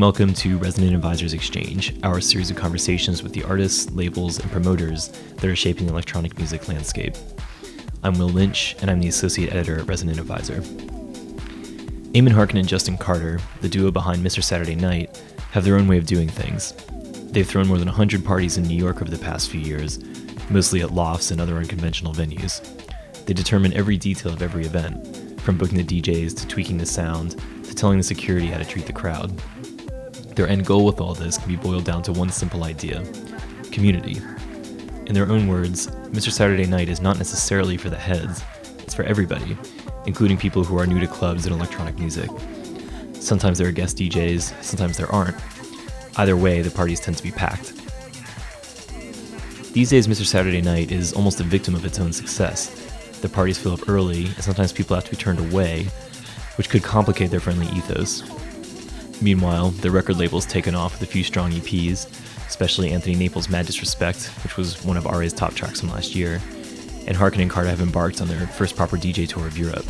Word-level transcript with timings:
Welcome 0.00 0.32
to 0.32 0.56
Resident 0.56 0.94
Advisors 0.94 1.34
Exchange, 1.34 1.94
our 2.04 2.22
series 2.22 2.50
of 2.50 2.56
conversations 2.56 3.22
with 3.22 3.34
the 3.34 3.44
artists, 3.44 3.90
labels, 3.90 4.38
and 4.38 4.50
promoters 4.50 5.08
that 5.08 5.44
are 5.44 5.54
shaping 5.54 5.84
the 5.84 5.92
electronic 5.92 6.38
music 6.38 6.68
landscape. 6.68 7.14
I'm 8.02 8.18
Will 8.18 8.30
Lynch, 8.30 8.76
and 8.80 8.90
I'm 8.90 9.00
the 9.00 9.08
Associate 9.08 9.52
Editor 9.52 9.80
at 9.80 9.86
Resident 9.86 10.18
Advisor. 10.18 10.62
Eamon 12.14 12.32
Harkin 12.32 12.56
and 12.56 12.66
Justin 12.66 12.96
Carter, 12.96 13.40
the 13.60 13.68
duo 13.68 13.90
behind 13.90 14.24
Mr. 14.24 14.42
Saturday 14.42 14.74
Night, 14.74 15.22
have 15.50 15.66
their 15.66 15.76
own 15.76 15.86
way 15.86 15.98
of 15.98 16.06
doing 16.06 16.30
things. 16.30 16.72
They've 17.32 17.46
thrown 17.46 17.68
more 17.68 17.76
than 17.76 17.86
100 17.86 18.24
parties 18.24 18.56
in 18.56 18.64
New 18.64 18.78
York 18.78 19.02
over 19.02 19.10
the 19.10 19.22
past 19.22 19.50
few 19.50 19.60
years, 19.60 19.98
mostly 20.48 20.80
at 20.80 20.94
lofts 20.94 21.30
and 21.30 21.42
other 21.42 21.58
unconventional 21.58 22.14
venues. 22.14 22.62
They 23.26 23.34
determine 23.34 23.74
every 23.74 23.98
detail 23.98 24.32
of 24.32 24.40
every 24.40 24.64
event, 24.64 25.40
from 25.42 25.58
booking 25.58 25.76
the 25.76 26.00
DJs 26.00 26.38
to 26.38 26.46
tweaking 26.46 26.78
the 26.78 26.86
sound 26.86 27.38
to 27.64 27.74
telling 27.74 27.98
the 27.98 28.04
security 28.04 28.46
how 28.46 28.56
to 28.56 28.64
treat 28.64 28.86
the 28.86 28.94
crowd. 28.94 29.30
Their 30.34 30.48
end 30.48 30.64
goal 30.64 30.84
with 30.84 31.00
all 31.00 31.14
this 31.14 31.38
can 31.38 31.48
be 31.48 31.56
boiled 31.56 31.84
down 31.84 32.02
to 32.04 32.12
one 32.12 32.30
simple 32.30 32.64
idea 32.64 33.04
community. 33.70 34.20
In 35.06 35.14
their 35.14 35.28
own 35.30 35.48
words, 35.48 35.86
Mr. 36.12 36.30
Saturday 36.30 36.66
Night 36.66 36.88
is 36.88 37.00
not 37.00 37.18
necessarily 37.18 37.76
for 37.76 37.90
the 37.90 37.96
heads, 37.96 38.42
it's 38.78 38.94
for 38.94 39.02
everybody, 39.04 39.56
including 40.06 40.36
people 40.36 40.64
who 40.64 40.78
are 40.78 40.86
new 40.86 41.00
to 41.00 41.06
clubs 41.06 41.46
and 41.46 41.54
electronic 41.54 41.98
music. 41.98 42.28
Sometimes 43.14 43.58
there 43.58 43.68
are 43.68 43.72
guest 43.72 43.96
DJs, 43.98 44.62
sometimes 44.62 44.96
there 44.96 45.10
aren't. 45.12 45.36
Either 46.16 46.36
way, 46.36 46.62
the 46.62 46.70
parties 46.70 47.00
tend 47.00 47.16
to 47.16 47.22
be 47.22 47.30
packed. 47.30 47.74
These 49.72 49.90
days, 49.90 50.08
Mr. 50.08 50.26
Saturday 50.26 50.60
Night 50.60 50.90
is 50.90 51.12
almost 51.12 51.40
a 51.40 51.44
victim 51.44 51.74
of 51.74 51.84
its 51.84 52.00
own 52.00 52.12
success. 52.12 52.68
The 53.20 53.28
parties 53.28 53.58
fill 53.58 53.72
up 53.72 53.88
early, 53.88 54.26
and 54.26 54.42
sometimes 54.42 54.72
people 54.72 54.96
have 54.96 55.04
to 55.04 55.10
be 55.10 55.16
turned 55.16 55.38
away, 55.38 55.84
which 56.56 56.70
could 56.70 56.82
complicate 56.82 57.30
their 57.30 57.40
friendly 57.40 57.66
ethos. 57.66 58.22
Meanwhile, 59.22 59.70
the 59.70 59.90
record 59.90 60.16
label's 60.16 60.46
taken 60.46 60.74
off 60.74 60.98
with 60.98 61.08
a 61.08 61.12
few 61.12 61.22
strong 61.24 61.52
EPs, 61.52 62.06
especially 62.46 62.90
Anthony 62.92 63.14
Naples' 63.14 63.50
Mad 63.50 63.66
Disrespect, 63.66 64.26
which 64.42 64.56
was 64.56 64.82
one 64.82 64.96
of 64.96 65.04
RA's 65.04 65.34
top 65.34 65.54
tracks 65.54 65.80
from 65.80 65.90
last 65.90 66.14
year, 66.14 66.40
and 67.06 67.16
Harkin 67.16 67.42
and 67.42 67.50
Carter 67.50 67.68
have 67.68 67.82
embarked 67.82 68.22
on 68.22 68.28
their 68.28 68.46
first 68.46 68.76
proper 68.76 68.96
DJ 68.96 69.28
tour 69.28 69.46
of 69.46 69.58
Europe. 69.58 69.84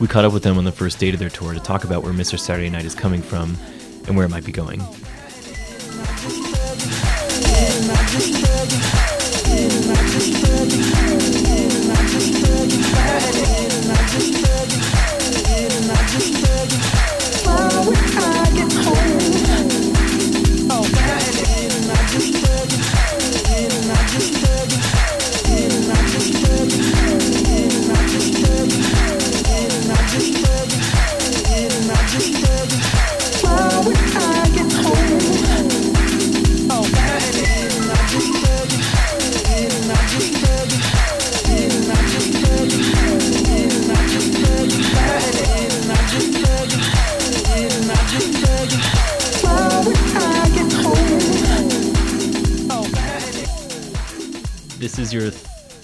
We 0.00 0.08
caught 0.08 0.24
up 0.24 0.32
with 0.32 0.42
them 0.42 0.58
on 0.58 0.64
the 0.64 0.72
first 0.72 0.98
date 0.98 1.14
of 1.14 1.20
their 1.20 1.30
tour 1.30 1.54
to 1.54 1.60
talk 1.60 1.84
about 1.84 2.02
where 2.02 2.12
Mr. 2.12 2.38
Saturday 2.38 2.70
Night 2.70 2.84
is 2.84 2.94
coming 2.94 3.22
from 3.22 3.56
and 4.08 4.16
where 4.16 4.26
it 4.26 4.30
might 4.30 4.44
be 4.44 4.52
going. 4.52 4.82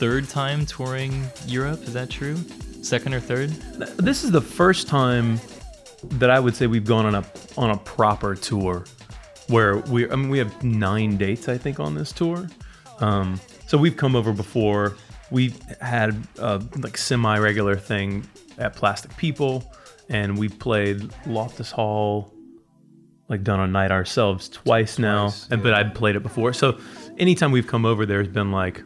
Third 0.02 0.28
time 0.28 0.66
touring 0.66 1.24
Europe, 1.46 1.80
is 1.84 1.92
that 1.92 2.10
true? 2.10 2.36
Second 2.82 3.14
or 3.14 3.20
third? 3.20 3.50
This 3.98 4.24
is 4.24 4.32
the 4.32 4.40
first 4.40 4.88
time 4.88 5.40
that 6.18 6.28
I 6.28 6.40
would 6.40 6.56
say 6.56 6.66
we've 6.66 6.84
gone 6.84 7.06
on 7.06 7.14
a 7.14 7.24
on 7.56 7.70
a 7.70 7.76
proper 7.76 8.34
tour 8.34 8.84
where 9.46 9.76
we 9.76 10.10
I 10.10 10.16
mean 10.16 10.28
we 10.28 10.38
have 10.38 10.64
nine 10.64 11.18
dates 11.18 11.48
I 11.48 11.56
think 11.56 11.78
on 11.78 11.94
this 11.94 12.10
tour. 12.10 12.48
Um, 12.98 13.40
so 13.68 13.78
we've 13.78 13.96
come 13.96 14.16
over 14.16 14.32
before. 14.32 14.96
We've 15.30 15.56
had 15.80 16.20
a 16.40 16.60
like 16.78 16.98
semi 16.98 17.38
regular 17.38 17.76
thing 17.76 18.26
at 18.58 18.74
Plastic 18.74 19.16
People, 19.16 19.72
and 20.08 20.36
we 20.36 20.48
played 20.48 21.14
Loftus 21.26 21.70
Hall, 21.70 22.34
like 23.28 23.44
done 23.44 23.60
a 23.60 23.68
night 23.68 23.92
ourselves 23.92 24.48
twice, 24.48 24.98
now. 24.98 25.32
And 25.48 25.62
but 25.62 25.74
I'd 25.74 25.94
played 25.94 26.16
it 26.16 26.24
before. 26.24 26.52
So 26.52 26.80
anytime 27.18 27.52
we've 27.52 27.68
come 27.68 27.86
over, 27.86 28.04
there's 28.04 28.26
been 28.26 28.50
like 28.50 28.82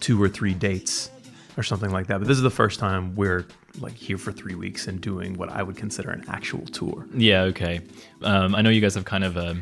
two 0.00 0.22
or 0.22 0.28
three 0.28 0.54
dates 0.54 1.10
or 1.56 1.62
something 1.62 1.90
like 1.90 2.06
that. 2.08 2.18
But 2.18 2.28
this 2.28 2.36
is 2.36 2.42
the 2.42 2.50
first 2.50 2.78
time 2.80 3.14
we're 3.16 3.46
like 3.78 3.94
here 3.94 4.18
for 4.18 4.32
three 4.32 4.54
weeks 4.54 4.86
and 4.88 5.00
doing 5.00 5.36
what 5.36 5.50
I 5.50 5.62
would 5.62 5.76
consider 5.76 6.10
an 6.10 6.24
actual 6.28 6.64
tour. 6.66 7.06
Yeah, 7.14 7.42
okay. 7.42 7.80
Um, 8.22 8.54
I 8.54 8.62
know 8.62 8.70
you 8.70 8.80
guys 8.80 8.94
have 8.94 9.04
kind 9.04 9.24
of 9.24 9.36
a 9.36 9.56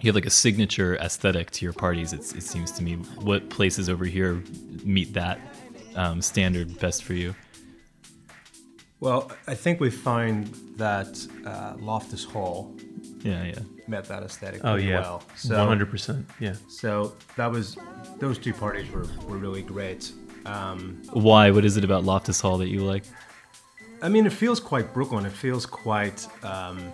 you 0.00 0.08
have 0.08 0.14
like 0.14 0.26
a 0.26 0.30
signature 0.30 0.96
aesthetic 0.96 1.50
to 1.52 1.64
your 1.64 1.74
parties. 1.74 2.12
It's, 2.14 2.32
it 2.32 2.42
seems 2.42 2.72
to 2.72 2.82
me. 2.82 2.94
What 2.94 3.50
places 3.50 3.90
over 3.90 4.06
here 4.06 4.42
meet 4.82 5.12
that 5.12 5.38
um, 5.94 6.22
standard 6.22 6.78
best 6.80 7.04
for 7.04 7.12
you? 7.12 7.34
Well, 9.00 9.30
I 9.46 9.54
think 9.54 9.80
we 9.80 9.90
found 9.90 10.54
that 10.76 11.26
uh, 11.46 11.74
Loftus 11.78 12.24
Hall 12.24 12.74
Yeah, 13.22 13.44
yeah. 13.44 13.58
met 13.88 14.04
that 14.06 14.22
aesthetic 14.22 14.60
Oh 14.64 14.72
pretty 14.74 14.88
yeah, 14.88 15.00
well. 15.00 15.22
one 15.48 15.68
hundred 15.68 15.90
percent. 15.90 16.26
Yeah. 16.38 16.54
So 16.68 17.14
that 17.36 17.50
was 17.50 17.76
those 18.18 18.38
two 18.38 18.52
parties 18.52 18.90
were, 18.90 19.06
were 19.26 19.36
really 19.36 19.62
great. 19.62 20.12
Um, 20.46 21.02
Why? 21.12 21.50
What 21.50 21.64
is 21.64 21.76
it 21.76 21.84
about 21.84 22.04
Loftus 22.04 22.40
Hall 22.40 22.58
that 22.58 22.68
you 22.68 22.84
like? 22.84 23.04
I 24.02 24.08
mean, 24.08 24.26
it 24.26 24.32
feels 24.32 24.60
quite 24.60 24.94
Brooklyn. 24.94 25.26
It 25.26 25.32
feels 25.32 25.66
quite 25.66 26.26
um, 26.42 26.92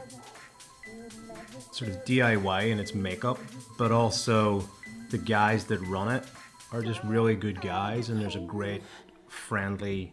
sort 1.73 1.91
of 1.91 2.05
DIY 2.05 2.71
in 2.71 2.81
its 2.81 2.95
makeup, 2.95 3.39
but 3.79 3.93
also 3.93 4.69
the 5.11 5.19
guys 5.19 5.65
that 5.67 5.79
run 5.83 6.09
it 6.09 6.25
are 6.73 6.83
just 6.83 7.03
really 7.05 7.37
good 7.37 7.61
guys, 7.61 8.09
and 8.09 8.21
there's 8.21 8.35
a 8.35 8.41
great 8.41 8.83
friendly 9.29 10.13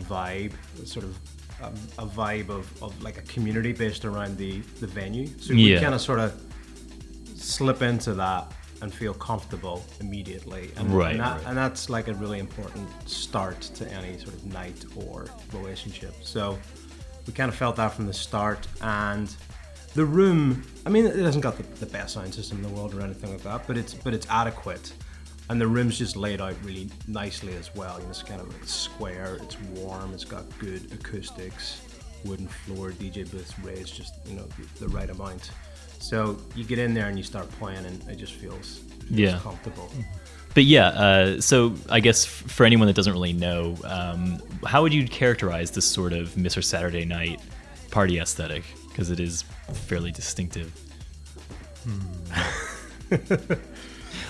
vibe, 0.00 0.52
sort 0.84 1.04
of 1.04 1.18
um, 1.62 1.74
a 1.98 2.06
vibe 2.06 2.48
of, 2.48 2.82
of 2.82 3.00
like 3.02 3.18
a 3.18 3.22
community 3.22 3.72
based 3.72 4.04
around 4.04 4.36
the, 4.36 4.60
the 4.80 4.86
venue. 4.86 5.26
So 5.38 5.54
we 5.54 5.78
kind 5.78 5.94
of 5.94 6.00
sort 6.00 6.20
of 6.20 6.40
slip 7.34 7.82
into 7.82 8.14
that 8.14 8.52
and 8.82 8.92
feel 8.92 9.14
comfortable 9.14 9.84
immediately. 10.00 10.70
And, 10.76 10.90
Right, 10.92 11.12
and, 11.12 11.20
that, 11.20 11.36
right. 11.38 11.46
and 11.46 11.56
that's 11.56 11.88
like 11.88 12.08
a 12.08 12.14
really 12.14 12.40
important 12.40 12.88
start 13.08 13.60
to 13.60 13.90
any 13.92 14.18
sort 14.18 14.34
of 14.34 14.44
night 14.46 14.84
or 15.06 15.26
relationship. 15.52 16.14
So 16.22 16.58
we 17.26 17.32
kind 17.32 17.48
of 17.48 17.54
felt 17.54 17.76
that 17.76 17.94
from 17.94 18.06
the 18.06 18.12
start. 18.12 18.66
And 18.80 19.34
the 19.94 20.04
room, 20.04 20.64
I 20.84 20.90
mean, 20.90 21.06
it 21.06 21.16
hasn't 21.16 21.44
got 21.44 21.56
the, 21.56 21.62
the 21.84 21.86
best 21.86 22.14
sound 22.14 22.34
system 22.34 22.58
in 22.58 22.64
the 22.64 22.68
world 22.70 22.92
or 22.92 23.00
anything 23.00 23.30
like 23.30 23.42
that, 23.44 23.66
but 23.66 23.76
it's 23.78 23.94
but 23.94 24.12
it's 24.14 24.26
adequate. 24.28 24.92
And 25.48 25.60
the 25.60 25.66
room's 25.66 25.98
just 25.98 26.16
laid 26.16 26.40
out 26.40 26.54
really 26.64 26.88
nicely 27.06 27.54
as 27.56 27.74
well. 27.74 27.98
You 27.98 28.04
know, 28.04 28.10
it's 28.10 28.22
kind 28.22 28.40
of 28.40 28.54
it's 28.62 28.74
square, 28.74 29.38
it's 29.42 29.60
warm, 29.60 30.12
it's 30.14 30.24
got 30.24 30.44
good 30.58 30.90
acoustics, 30.92 31.82
wooden 32.24 32.48
floor, 32.48 32.90
DJ 32.92 33.30
booths 33.30 33.56
raised 33.60 33.94
just 33.94 34.14
you 34.26 34.34
know 34.36 34.46
the, 34.56 34.86
the 34.86 34.88
right 34.88 35.10
amount. 35.10 35.50
So 36.02 36.36
you 36.56 36.64
get 36.64 36.78
in 36.80 36.94
there 36.94 37.06
and 37.06 37.16
you 37.16 37.22
start 37.24 37.48
playing, 37.52 37.84
and 37.86 38.02
it 38.08 38.16
just 38.16 38.32
feels, 38.32 38.78
feels 39.06 39.10
Yeah. 39.10 39.38
comfortable. 39.38 39.88
But 40.52 40.64
yeah, 40.64 40.88
uh, 40.88 41.40
so 41.40 41.74
I 41.88 42.00
guess 42.00 42.24
for 42.26 42.66
anyone 42.66 42.86
that 42.88 42.96
doesn't 42.96 43.12
really 43.12 43.32
know, 43.32 43.76
um, 43.84 44.42
how 44.66 44.82
would 44.82 44.92
you 44.92 45.06
characterize 45.06 45.70
this 45.70 45.84
sort 45.86 46.12
of 46.12 46.30
Mr. 46.30 46.62
Saturday 46.62 47.04
Night 47.04 47.40
party 47.90 48.18
aesthetic? 48.18 48.64
Because 48.88 49.10
it 49.10 49.20
is 49.20 49.44
fairly 49.72 50.10
distinctive. 50.10 50.72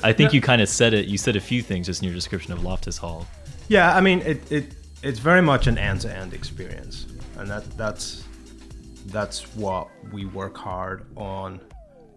I 0.05 0.13
think 0.13 0.33
you 0.33 0.41
kind 0.41 0.61
of 0.63 0.69
said 0.69 0.95
it. 0.95 1.07
You 1.07 1.19
said 1.19 1.37
a 1.37 1.41
few 1.41 1.63
things 1.63 1.87
just 1.87 2.03
in 2.03 2.07
your 2.09 2.15
description 2.15 2.53
of 2.53 2.63
Loftus 2.63 2.99
Hall. 2.99 3.27
Yeah, 3.69 3.97
I 3.97 4.01
mean 4.01 4.21
it, 4.21 4.51
it 4.53 4.75
it's 5.03 5.19
very 5.19 5.43
much 5.43 5.67
an 5.67 5.79
end 5.79 6.03
to 6.03 6.15
end 6.15 6.35
experience. 6.35 7.07
And 7.37 7.49
that 7.51 7.77
that's 7.77 8.25
that's 9.07 9.55
what 9.57 9.89
we 10.13 10.25
work 10.25 10.57
hard 10.57 11.07
on 11.17 11.61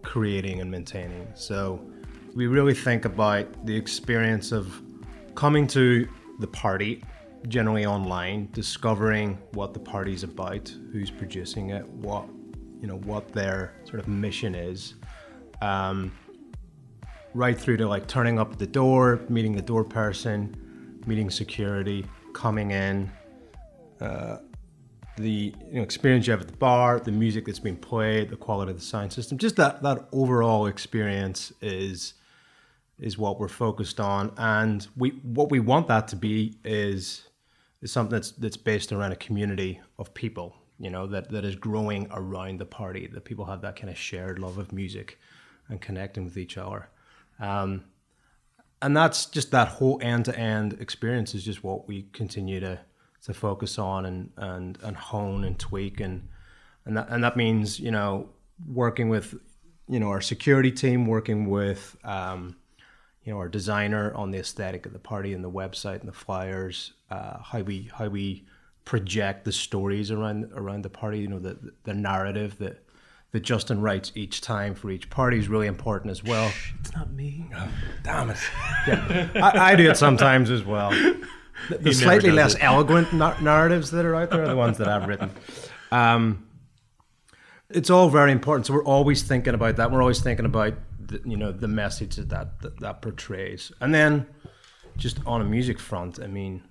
creating 0.02 0.62
and 0.62 0.70
maintaining. 0.70 1.28
So 1.36 1.82
we 2.36 2.48
really 2.48 2.74
think 2.74 3.06
about 3.06 3.66
the 3.66 3.76
experience 3.76 4.52
of 4.52 4.82
coming 5.36 5.68
to 5.68 6.08
the 6.40 6.48
party, 6.48 7.04
generally 7.48 7.86
online, 7.86 8.50
discovering 8.52 9.38
what 9.54 9.74
the 9.74 9.80
party's 9.80 10.24
about, 10.24 10.74
who's 10.92 11.10
producing 11.10 11.70
it, 11.72 11.88
what 11.88 12.28
you 12.82 12.88
know, 12.88 12.98
what 13.00 13.32
their 13.32 13.74
sort 13.86 14.00
of 14.00 14.08
mission 14.08 14.54
is. 14.54 14.96
Um, 15.62 16.12
right 17.34 17.60
through 17.60 17.78
to 17.78 17.88
like 17.88 18.08
turning 18.08 18.40
up 18.40 18.54
at 18.54 18.60
the 18.60 18.68
door, 18.68 19.22
meeting 19.28 19.56
the 19.56 19.62
door 19.62 19.84
person, 19.84 20.56
meeting 21.06 21.30
security, 21.30 22.06
coming 22.34 22.72
in, 22.72 23.12
uh, 24.02 24.38
the 25.18 25.54
you 25.70 25.74
know, 25.74 25.82
experience 25.82 26.28
you 26.28 26.32
have 26.32 26.42
at 26.42 26.48
the 26.48 26.58
bar, 26.58 27.00
the 27.00 27.12
music 27.12 27.46
that's 27.46 27.60
being 27.60 27.78
played, 27.78 28.30
the 28.30 28.36
quality 28.36 28.72
of 28.72 28.78
the 28.78 28.84
sound 28.84 29.14
system, 29.14 29.38
just 29.38 29.56
that 29.56 29.82
that 29.84 30.08
overall 30.12 30.68
experience 30.68 31.54
is 31.62 32.16
is 33.00 33.18
what 33.18 33.40
we're 33.40 33.48
focused 33.48 34.00
on, 34.00 34.32
and 34.38 34.88
we 34.98 35.10
what 35.24 35.50
we 35.50 35.60
want 35.60 35.88
that 35.88 36.08
to 36.10 36.16
be 36.16 36.58
is 36.64 37.24
is 37.82 37.92
something 37.92 38.14
that's 38.14 38.32
that's 38.32 38.58
based 38.58 38.92
around 38.92 39.12
a 39.12 39.18
community 39.18 39.80
of 39.98 40.14
people, 40.14 40.56
you 40.80 40.90
know, 40.90 41.08
that 41.08 41.30
that 41.32 41.46
is 41.46 41.56
growing 41.56 42.08
around 42.12 42.60
the 42.60 42.66
party, 42.66 43.08
that 43.08 43.24
people 43.24 43.46
have 43.46 43.62
that 43.62 43.76
kind 43.76 43.90
of 43.90 43.98
shared 43.98 44.40
love 44.40 44.58
of 44.58 44.72
music 44.72 45.18
and 45.70 45.82
connecting 45.82 46.26
with 46.26 46.38
each 46.38 46.58
other. 46.58 46.90
Um, 47.40 47.86
and 48.82 48.96
that's 48.96 49.26
just 49.26 49.52
that 49.52 49.68
whole 49.68 50.00
end 50.02 50.26
to 50.26 50.38
end 50.38 50.78
experience 50.80 51.34
is 51.34 51.44
just 51.44 51.64
what 51.64 51.88
we 51.88 52.04
continue 52.14 52.60
to 52.60 52.80
to 53.26 53.34
focus 53.34 53.78
on 53.78 54.06
and 54.06 54.32
and 54.38 54.78
and 54.84 54.96
hone 54.96 55.44
and 55.44 55.60
tweak 55.60 56.00
and 56.00 56.28
and 56.86 56.98
that 56.98 57.10
and 57.10 57.24
that 57.24 57.36
means 57.36 57.80
you 57.80 57.92
know 57.92 58.30
working 58.68 59.10
with 59.10 59.36
you 59.88 60.00
know 60.00 60.10
our 60.10 60.22
security 60.22 60.72
team, 60.72 61.06
working 61.06 61.50
with 61.50 61.96
um, 62.04 62.56
you 63.24 63.34
know 63.34 63.40
our 63.40 63.50
designer 63.50 64.14
on 64.14 64.32
the 64.32 64.40
aesthetic 64.40 64.86
of 64.86 64.94
the 64.94 65.00
party 65.00 65.34
and 65.34 65.44
the 65.44 65.52
website 65.52 66.00
and 66.00 66.08
the 66.08 66.14
flyers, 66.14 66.94
uh, 67.10 67.38
how 67.40 67.62
we 67.62 67.90
how 67.94 68.08
we 68.08 68.46
project 68.84 69.46
the 69.46 69.52
stories 69.52 70.12
around 70.12 70.52
around 70.56 70.84
the 70.84 70.90
party. 70.90 71.20
You 71.20 71.28
know 71.28 71.40
the 71.40 71.74
the 71.84 71.94
narrative 71.94 72.58
that 72.60 72.84
that 73.32 73.42
Justin 73.42 73.82
writes 73.82 74.12
each 74.16 74.42
time 74.42 74.76
for 74.76 74.90
each 74.90 75.10
party 75.10 75.38
is 75.38 75.50
really 75.50 75.68
important 75.68 76.12
as 76.12 76.24
well. 76.24 76.52
It's 76.80 76.94
not 76.94 77.12
me. 77.12 77.50
Oh, 77.56 77.68
damn 78.04 78.30
it! 78.30 78.38
Yeah, 78.88 79.30
I, 79.36 79.72
I 79.72 79.76
do 79.76 79.90
it 79.90 79.98
sometimes 79.98 80.50
as 80.50 80.64
well. 80.64 80.92
The, 81.70 81.78
the 81.78 81.94
slightly 81.94 82.32
less 82.32 82.56
it. 82.56 82.64
eloquent 82.64 83.14
na- 83.14 83.40
narratives 83.40 83.92
that 83.92 84.06
are 84.06 84.16
out 84.16 84.30
there 84.30 84.44
are 84.44 84.48
the 84.48 84.56
ones 84.56 84.78
that 84.78 84.88
I've 84.88 85.08
written. 85.08 85.32
Um, 85.92 86.48
it's 87.70 87.90
all 87.90 88.10
very 88.10 88.32
important. 88.32 88.68
So 88.68 88.74
we're 88.74 88.84
always 88.84 89.24
thinking 89.24 89.54
about 89.54 89.78
that. 89.78 89.92
We're 89.92 90.02
always 90.02 90.22
thinking 90.22 90.46
about 90.46 90.76
the, 91.00 91.22
you 91.26 91.38
know 91.38 91.52
the 91.52 91.68
message 91.68 92.16
that, 92.16 92.30
that 92.30 92.62
that 92.62 92.80
that 92.80 93.02
portrays, 93.02 93.72
and 93.82 93.94
then 93.94 94.28
just 94.98 95.20
on 95.26 95.42
a 95.42 95.44
music 95.44 95.80
front, 95.80 96.20
I 96.22 96.28
mean, 96.28 96.64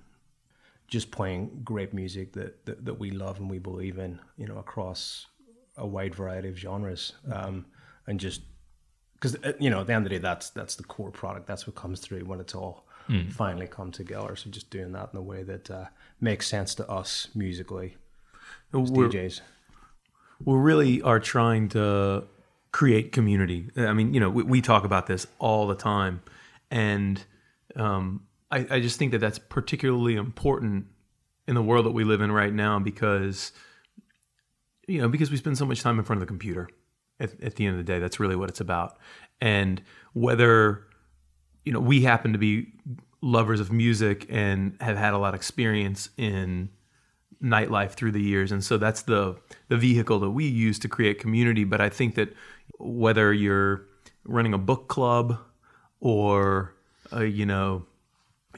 just 0.87 1.11
playing 1.11 1.61
great 1.63 1.93
music 1.93 2.33
that, 2.33 2.65
that, 2.65 2.85
that 2.85 2.95
we 2.95 3.11
love 3.11 3.39
and 3.39 3.49
we 3.49 3.59
believe 3.59 3.99
in, 3.99 4.19
you 4.37 4.47
know, 4.47 4.57
across 4.57 5.27
a 5.77 5.85
wide 5.85 6.15
variety 6.15 6.49
of 6.49 6.57
genres, 6.57 7.13
um, 7.31 7.65
and 8.07 8.19
just 8.19 8.41
because 9.13 9.35
uh, 9.43 9.53
you 9.59 9.69
know 9.69 9.81
at 9.81 9.87
the 9.87 9.93
end 9.93 10.05
of 10.05 10.09
the 10.09 10.17
day, 10.17 10.21
that's 10.21 10.49
that's 10.51 10.75
the 10.75 10.83
core 10.83 11.11
product. 11.11 11.47
That's 11.47 11.67
what 11.67 11.75
comes 11.75 11.99
through 11.99 12.25
when 12.25 12.39
it's 12.39 12.55
all 12.55 12.84
mm. 13.09 13.31
finally 13.31 13.67
come 13.67 13.91
together. 13.91 14.35
So 14.35 14.49
just 14.49 14.69
doing 14.69 14.91
that 14.93 15.09
in 15.13 15.19
a 15.19 15.21
way 15.21 15.43
that 15.43 15.69
uh, 15.69 15.85
makes 16.19 16.47
sense 16.47 16.75
to 16.75 16.89
us 16.89 17.29
musically, 17.35 17.97
as 18.73 18.91
we're, 18.91 19.09
DJs. 19.09 19.41
We 20.43 20.55
really 20.55 21.01
are 21.01 21.19
trying 21.19 21.69
to 21.69 22.25
create 22.71 23.11
community. 23.11 23.69
I 23.77 23.93
mean, 23.93 24.13
you 24.13 24.19
know, 24.19 24.29
we, 24.29 24.43
we 24.43 24.61
talk 24.61 24.83
about 24.83 25.07
this 25.07 25.27
all 25.39 25.67
the 25.67 25.75
time, 25.75 26.21
and 26.69 27.23
um, 27.75 28.25
I, 28.51 28.67
I 28.69 28.79
just 28.79 28.99
think 28.99 29.11
that 29.11 29.19
that's 29.19 29.39
particularly 29.39 30.15
important 30.15 30.87
in 31.47 31.55
the 31.55 31.61
world 31.61 31.85
that 31.85 31.91
we 31.91 32.03
live 32.03 32.21
in 32.21 32.31
right 32.31 32.53
now 32.53 32.79
because 32.79 33.51
you 34.87 35.01
know, 35.01 35.07
because 35.07 35.31
we 35.31 35.37
spend 35.37 35.57
so 35.57 35.65
much 35.65 35.81
time 35.81 35.97
in 35.99 36.05
front 36.05 36.21
of 36.21 36.27
the 36.27 36.31
computer 36.31 36.69
at, 37.19 37.41
at 37.41 37.55
the 37.55 37.65
end 37.65 37.79
of 37.79 37.85
the 37.85 37.91
day. 37.91 37.99
That's 37.99 38.19
really 38.19 38.35
what 38.35 38.49
it's 38.49 38.59
about. 38.59 38.97
And 39.41 39.81
whether, 40.13 40.85
you 41.65 41.73
know, 41.73 41.79
we 41.79 42.01
happen 42.01 42.31
to 42.33 42.39
be 42.39 42.71
lovers 43.21 43.59
of 43.59 43.71
music 43.71 44.25
and 44.29 44.77
have 44.79 44.97
had 44.97 45.13
a 45.13 45.17
lot 45.17 45.29
of 45.29 45.35
experience 45.35 46.09
in 46.17 46.69
nightlife 47.43 47.91
through 47.91 48.11
the 48.11 48.21
years 48.21 48.51
and 48.51 48.63
so 48.63 48.77
that's 48.77 49.01
the 49.03 49.35
the 49.67 49.75
vehicle 49.75 50.19
that 50.19 50.29
we 50.29 50.45
use 50.45 50.79
to 50.79 50.87
create 50.87 51.19
community 51.19 51.63
but 51.63 51.81
i 51.81 51.89
think 51.89 52.15
that 52.15 52.33
whether 52.79 53.33
you're 53.33 53.85
running 54.23 54.53
a 54.53 54.57
book 54.57 54.87
club 54.87 55.37
or 55.99 56.73
uh, 57.11 57.21
you 57.21 57.45
know 57.45 57.85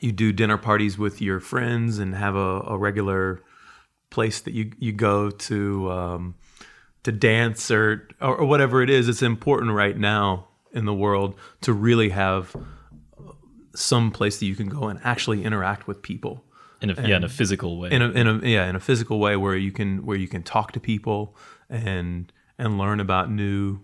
you 0.02 0.12
do 0.12 0.32
dinner 0.32 0.58
parties 0.58 0.98
with 0.98 1.22
your 1.22 1.40
friends 1.40 2.00
and 2.00 2.16
have 2.16 2.36
a, 2.36 2.62
a 2.62 2.78
regular 2.78 3.42
place 4.10 4.42
that 4.42 4.54
you 4.54 4.72
you 4.80 4.92
go 4.92 5.30
to 5.30 5.92
um, 5.92 6.36
to 7.04 7.12
dance 7.12 7.72
or, 7.72 8.08
or 8.20 8.46
whatever 8.46 8.82
it 8.82 8.90
is. 8.90 9.08
It's 9.08 9.22
important 9.22 9.72
right 9.72 9.98
now 9.98 10.48
in 10.74 10.86
the 10.86 10.94
world 10.94 11.36
to 11.62 11.74
really 11.74 12.10
have 12.10 12.56
some 13.78 14.12
place 14.12 14.40
that 14.40 14.46
you 14.46 14.56
can 14.56 14.68
go 14.68 14.88
and 14.88 15.00
actually 15.04 15.44
interact 15.44 15.88
with 15.88 16.02
people. 16.02 16.44
In 16.82 16.92
a, 16.92 16.94
and 16.94 17.08
yeah 17.08 17.18
in 17.18 17.24
a 17.24 17.30
physical 17.30 17.80
way. 17.80 17.92
In 17.92 18.02
a, 18.02 18.10
in 18.12 18.28
a 18.28 18.38
yeah 18.48 18.68
in 18.70 18.76
a 18.76 18.80
physical 18.80 19.20
way 19.20 19.36
where 19.36 19.56
you 19.56 19.72
can 19.72 20.06
where 20.06 20.18
you 20.18 20.28
can 20.28 20.44
talk 20.44 20.74
to 20.74 20.80
people 20.80 21.36
and 21.70 22.32
and 22.58 22.78
learn 22.78 23.00
about 23.00 23.32
new 23.32 23.80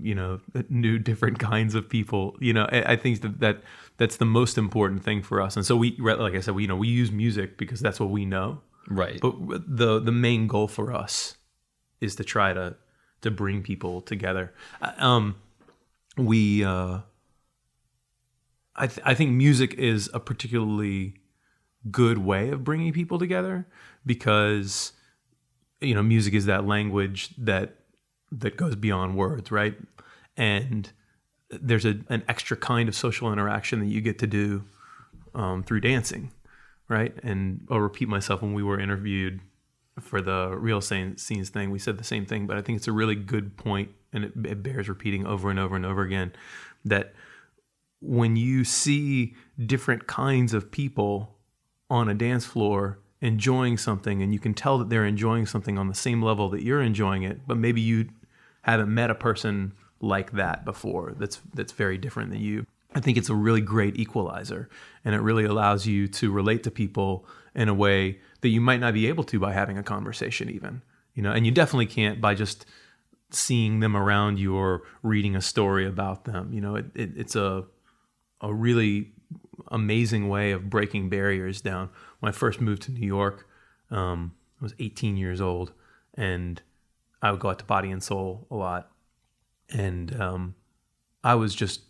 you 0.00 0.14
know 0.14 0.40
new 0.68 0.98
different 0.98 1.38
kinds 1.38 1.74
of 1.74 1.88
people. 1.88 2.36
You 2.40 2.52
know 2.52 2.68
i, 2.70 2.92
I 2.92 2.96
think 2.96 3.20
that, 3.22 3.40
that 3.40 3.62
that's 3.96 4.16
the 4.16 4.24
most 4.24 4.58
important 4.58 5.02
thing 5.02 5.22
for 5.22 5.40
us. 5.40 5.56
And 5.56 5.66
so 5.66 5.76
we 5.76 5.96
like 5.98 6.34
i 6.34 6.40
said 6.40 6.54
we 6.54 6.62
you 6.62 6.68
know 6.68 6.76
we 6.76 6.88
use 6.88 7.10
music 7.10 7.58
because 7.58 7.80
that's 7.80 7.98
what 7.98 8.10
we 8.10 8.24
know. 8.24 8.60
Right. 8.88 9.20
But 9.20 9.34
the 9.66 9.98
the 9.98 10.12
main 10.12 10.46
goal 10.46 10.68
for 10.68 10.92
us 10.92 11.36
is 12.00 12.14
to 12.16 12.24
try 12.24 12.52
to 12.52 12.76
to 13.22 13.30
bring 13.30 13.62
people 13.62 14.02
together. 14.02 14.52
Uh, 14.80 14.92
um, 14.98 15.36
we 16.16 16.64
uh, 16.64 16.98
I 18.76 18.86
th- 18.86 19.00
I 19.04 19.14
think 19.14 19.32
music 19.32 19.74
is 19.74 20.10
a 20.12 20.20
particularly 20.20 21.14
good 21.90 22.18
way 22.18 22.50
of 22.50 22.64
bringing 22.64 22.92
people 22.92 23.18
together 23.18 23.66
because 24.06 24.92
you 25.80 25.94
know 25.94 26.02
music 26.02 26.34
is 26.34 26.46
that 26.46 26.66
language 26.66 27.30
that 27.36 27.76
that 28.32 28.56
goes 28.56 28.74
beyond 28.74 29.16
words, 29.16 29.50
right? 29.50 29.76
And 30.36 30.90
there's 31.50 31.84
a, 31.84 32.00
an 32.08 32.24
extra 32.28 32.56
kind 32.56 32.88
of 32.88 32.96
social 32.96 33.32
interaction 33.32 33.78
that 33.80 33.86
you 33.86 34.00
get 34.00 34.18
to 34.18 34.26
do 34.26 34.64
um, 35.34 35.62
through 35.62 35.80
dancing 35.80 36.32
right? 36.88 37.14
And 37.22 37.66
I'll 37.70 37.80
repeat 37.80 38.08
myself 38.08 38.42
when 38.42 38.54
we 38.54 38.62
were 38.62 38.78
interviewed 38.78 39.40
for 40.00 40.20
the 40.20 40.56
real 40.58 40.80
scenes 40.80 41.48
thing, 41.50 41.70
we 41.70 41.78
said 41.78 41.98
the 41.98 42.04
same 42.04 42.26
thing, 42.26 42.46
but 42.46 42.56
I 42.56 42.62
think 42.62 42.76
it's 42.76 42.88
a 42.88 42.92
really 42.92 43.14
good 43.14 43.56
point 43.56 43.90
and 44.12 44.24
it, 44.24 44.32
it 44.44 44.62
bears 44.62 44.88
repeating 44.88 45.26
over 45.26 45.50
and 45.50 45.58
over 45.58 45.76
and 45.76 45.86
over 45.86 46.02
again 46.02 46.32
that 46.84 47.14
when 48.04 48.36
you 48.36 48.64
see 48.64 49.34
different 49.64 50.06
kinds 50.06 50.52
of 50.52 50.70
people 50.70 51.36
on 51.88 52.08
a 52.08 52.14
dance 52.14 52.44
floor 52.44 52.98
enjoying 53.20 53.78
something 53.78 54.22
and 54.22 54.34
you 54.34 54.38
can 54.38 54.52
tell 54.52 54.76
that 54.78 54.90
they're 54.90 55.06
enjoying 55.06 55.46
something 55.46 55.78
on 55.78 55.88
the 55.88 55.94
same 55.94 56.20
level 56.20 56.50
that 56.50 56.62
you're 56.62 56.82
enjoying 56.82 57.22
it, 57.22 57.40
but 57.46 57.56
maybe 57.56 57.80
you 57.80 58.08
haven't 58.62 58.92
met 58.92 59.10
a 59.10 59.14
person 59.14 59.72
like 60.00 60.32
that 60.32 60.64
before 60.66 61.14
that's 61.18 61.40
that's 61.54 61.72
very 61.72 61.96
different 61.96 62.30
than 62.30 62.40
you. 62.40 62.66
I 62.94 63.00
think 63.00 63.16
it's 63.16 63.30
a 63.30 63.34
really 63.34 63.62
great 63.62 63.98
equalizer 63.98 64.68
and 65.04 65.14
it 65.14 65.20
really 65.20 65.44
allows 65.44 65.86
you 65.86 66.06
to 66.08 66.30
relate 66.30 66.62
to 66.64 66.70
people 66.70 67.26
in 67.54 67.68
a 67.68 67.74
way 67.74 68.20
that 68.42 68.50
you 68.50 68.60
might 68.60 68.80
not 68.80 68.92
be 68.92 69.06
able 69.06 69.24
to 69.24 69.40
by 69.40 69.52
having 69.52 69.78
a 69.78 69.82
conversation 69.82 70.50
even. 70.50 70.82
You 71.14 71.22
know, 71.22 71.32
and 71.32 71.46
you 71.46 71.52
definitely 71.52 71.86
can't 71.86 72.20
by 72.20 72.34
just 72.34 72.66
seeing 73.30 73.80
them 73.80 73.96
around 73.96 74.38
you 74.38 74.54
or 74.54 74.82
reading 75.02 75.34
a 75.34 75.40
story 75.40 75.86
about 75.86 76.24
them. 76.24 76.52
You 76.52 76.60
know, 76.60 76.76
it, 76.76 76.86
it, 76.94 77.10
it's 77.16 77.36
a 77.36 77.64
a 78.44 78.52
really 78.52 79.12
amazing 79.68 80.28
way 80.28 80.52
of 80.52 80.68
breaking 80.68 81.08
barriers 81.08 81.60
down. 81.60 81.90
When 82.20 82.28
I 82.28 82.32
first 82.32 82.60
moved 82.60 82.82
to 82.82 82.92
New 82.92 83.06
York, 83.06 83.48
um, 83.90 84.34
I 84.60 84.64
was 84.64 84.74
18 84.78 85.16
years 85.16 85.40
old, 85.40 85.72
and 86.14 86.60
I 87.22 87.30
would 87.30 87.40
go 87.40 87.50
out 87.50 87.58
to 87.60 87.64
Body 87.64 87.90
and 87.90 88.02
Soul 88.02 88.46
a 88.50 88.54
lot, 88.54 88.90
and 89.70 90.20
um, 90.20 90.54
I 91.22 91.34
was 91.34 91.54
just 91.54 91.82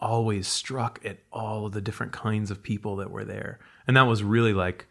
always 0.00 0.48
struck 0.48 0.98
at 1.04 1.18
all 1.30 1.66
of 1.66 1.72
the 1.72 1.80
different 1.80 2.12
kinds 2.12 2.50
of 2.50 2.62
people 2.62 2.96
that 2.96 3.10
were 3.10 3.24
there. 3.24 3.58
And 3.86 3.96
that 3.96 4.06
was 4.06 4.22
really 4.22 4.54
like 4.54 4.86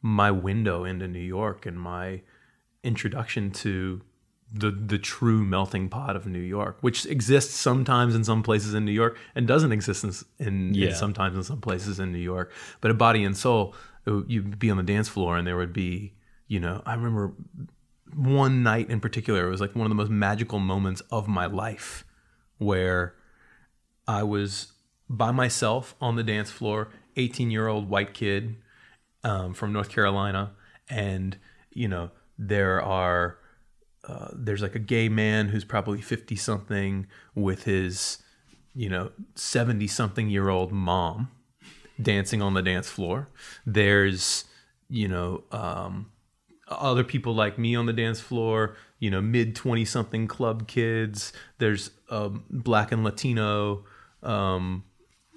my 0.00 0.30
window 0.30 0.84
into 0.84 1.06
New 1.06 1.18
York 1.18 1.66
and 1.66 1.78
my 1.78 2.22
introduction 2.82 3.50
to 3.50 4.00
the 4.52 4.70
the 4.70 4.98
true 4.98 5.44
melting 5.44 5.88
pot 5.88 6.16
of 6.16 6.26
New 6.26 6.38
York, 6.40 6.78
which 6.80 7.04
exists 7.06 7.54
sometimes 7.54 8.14
in 8.14 8.24
some 8.24 8.42
places 8.42 8.74
in 8.74 8.84
New 8.84 8.92
York 8.92 9.18
and 9.34 9.46
doesn't 9.46 9.72
exist 9.72 10.04
in, 10.04 10.12
in, 10.46 10.74
yeah. 10.74 10.88
in 10.88 10.94
sometimes 10.94 11.36
in 11.36 11.42
some 11.42 11.60
places 11.60 11.98
in 11.98 12.12
New 12.12 12.18
York. 12.18 12.52
But 12.80 12.90
at 12.90 12.98
Body 12.98 13.24
and 13.24 13.36
Soul, 13.36 13.74
you'd 14.06 14.58
be 14.58 14.70
on 14.70 14.76
the 14.76 14.82
dance 14.82 15.08
floor 15.08 15.36
and 15.36 15.46
there 15.46 15.56
would 15.56 15.72
be, 15.72 16.14
you 16.46 16.60
know, 16.60 16.82
I 16.86 16.94
remember 16.94 17.34
one 18.14 18.62
night 18.62 18.88
in 18.88 19.00
particular, 19.00 19.46
it 19.46 19.50
was 19.50 19.60
like 19.60 19.74
one 19.74 19.84
of 19.84 19.90
the 19.90 19.96
most 19.96 20.10
magical 20.10 20.58
moments 20.58 21.02
of 21.10 21.28
my 21.28 21.46
life 21.46 22.04
where 22.58 23.14
I 24.06 24.22
was 24.22 24.72
by 25.08 25.32
myself 25.32 25.94
on 26.00 26.16
the 26.16 26.22
dance 26.22 26.50
floor, 26.50 26.88
18 27.16 27.50
year 27.50 27.66
old 27.68 27.88
white 27.88 28.14
kid 28.14 28.56
um, 29.24 29.54
from 29.54 29.72
North 29.72 29.88
Carolina. 29.88 30.52
And, 30.88 31.36
you 31.70 31.88
know, 31.88 32.10
there 32.38 32.80
are, 32.80 33.38
uh, 34.06 34.28
there's 34.32 34.62
like 34.62 34.74
a 34.74 34.80
gay 34.80 35.08
man 35.08 35.48
who's 35.48 35.64
probably 35.64 36.00
50 36.00 36.36
something 36.36 37.06
with 37.34 37.64
his, 37.64 38.18
you 38.74 38.88
know, 38.88 39.10
70 39.34 39.86
something 39.88 40.30
year 40.30 40.48
old 40.48 40.72
mom 40.72 41.30
dancing 42.00 42.40
on 42.40 42.54
the 42.54 42.62
dance 42.62 42.88
floor. 42.88 43.28
There's, 43.64 44.44
you 44.88 45.08
know, 45.08 45.42
um, 45.50 46.12
other 46.68 47.04
people 47.04 47.34
like 47.34 47.58
me 47.58 47.74
on 47.74 47.86
the 47.86 47.92
dance 47.92 48.20
floor, 48.20 48.76
you 48.98 49.10
know, 49.10 49.20
mid 49.20 49.56
20 49.56 49.84
something 49.84 50.26
club 50.26 50.68
kids. 50.68 51.32
There's 51.58 51.90
a 52.08 52.28
black 52.28 52.92
and 52.92 53.02
Latino 53.02 53.84
um, 54.22 54.84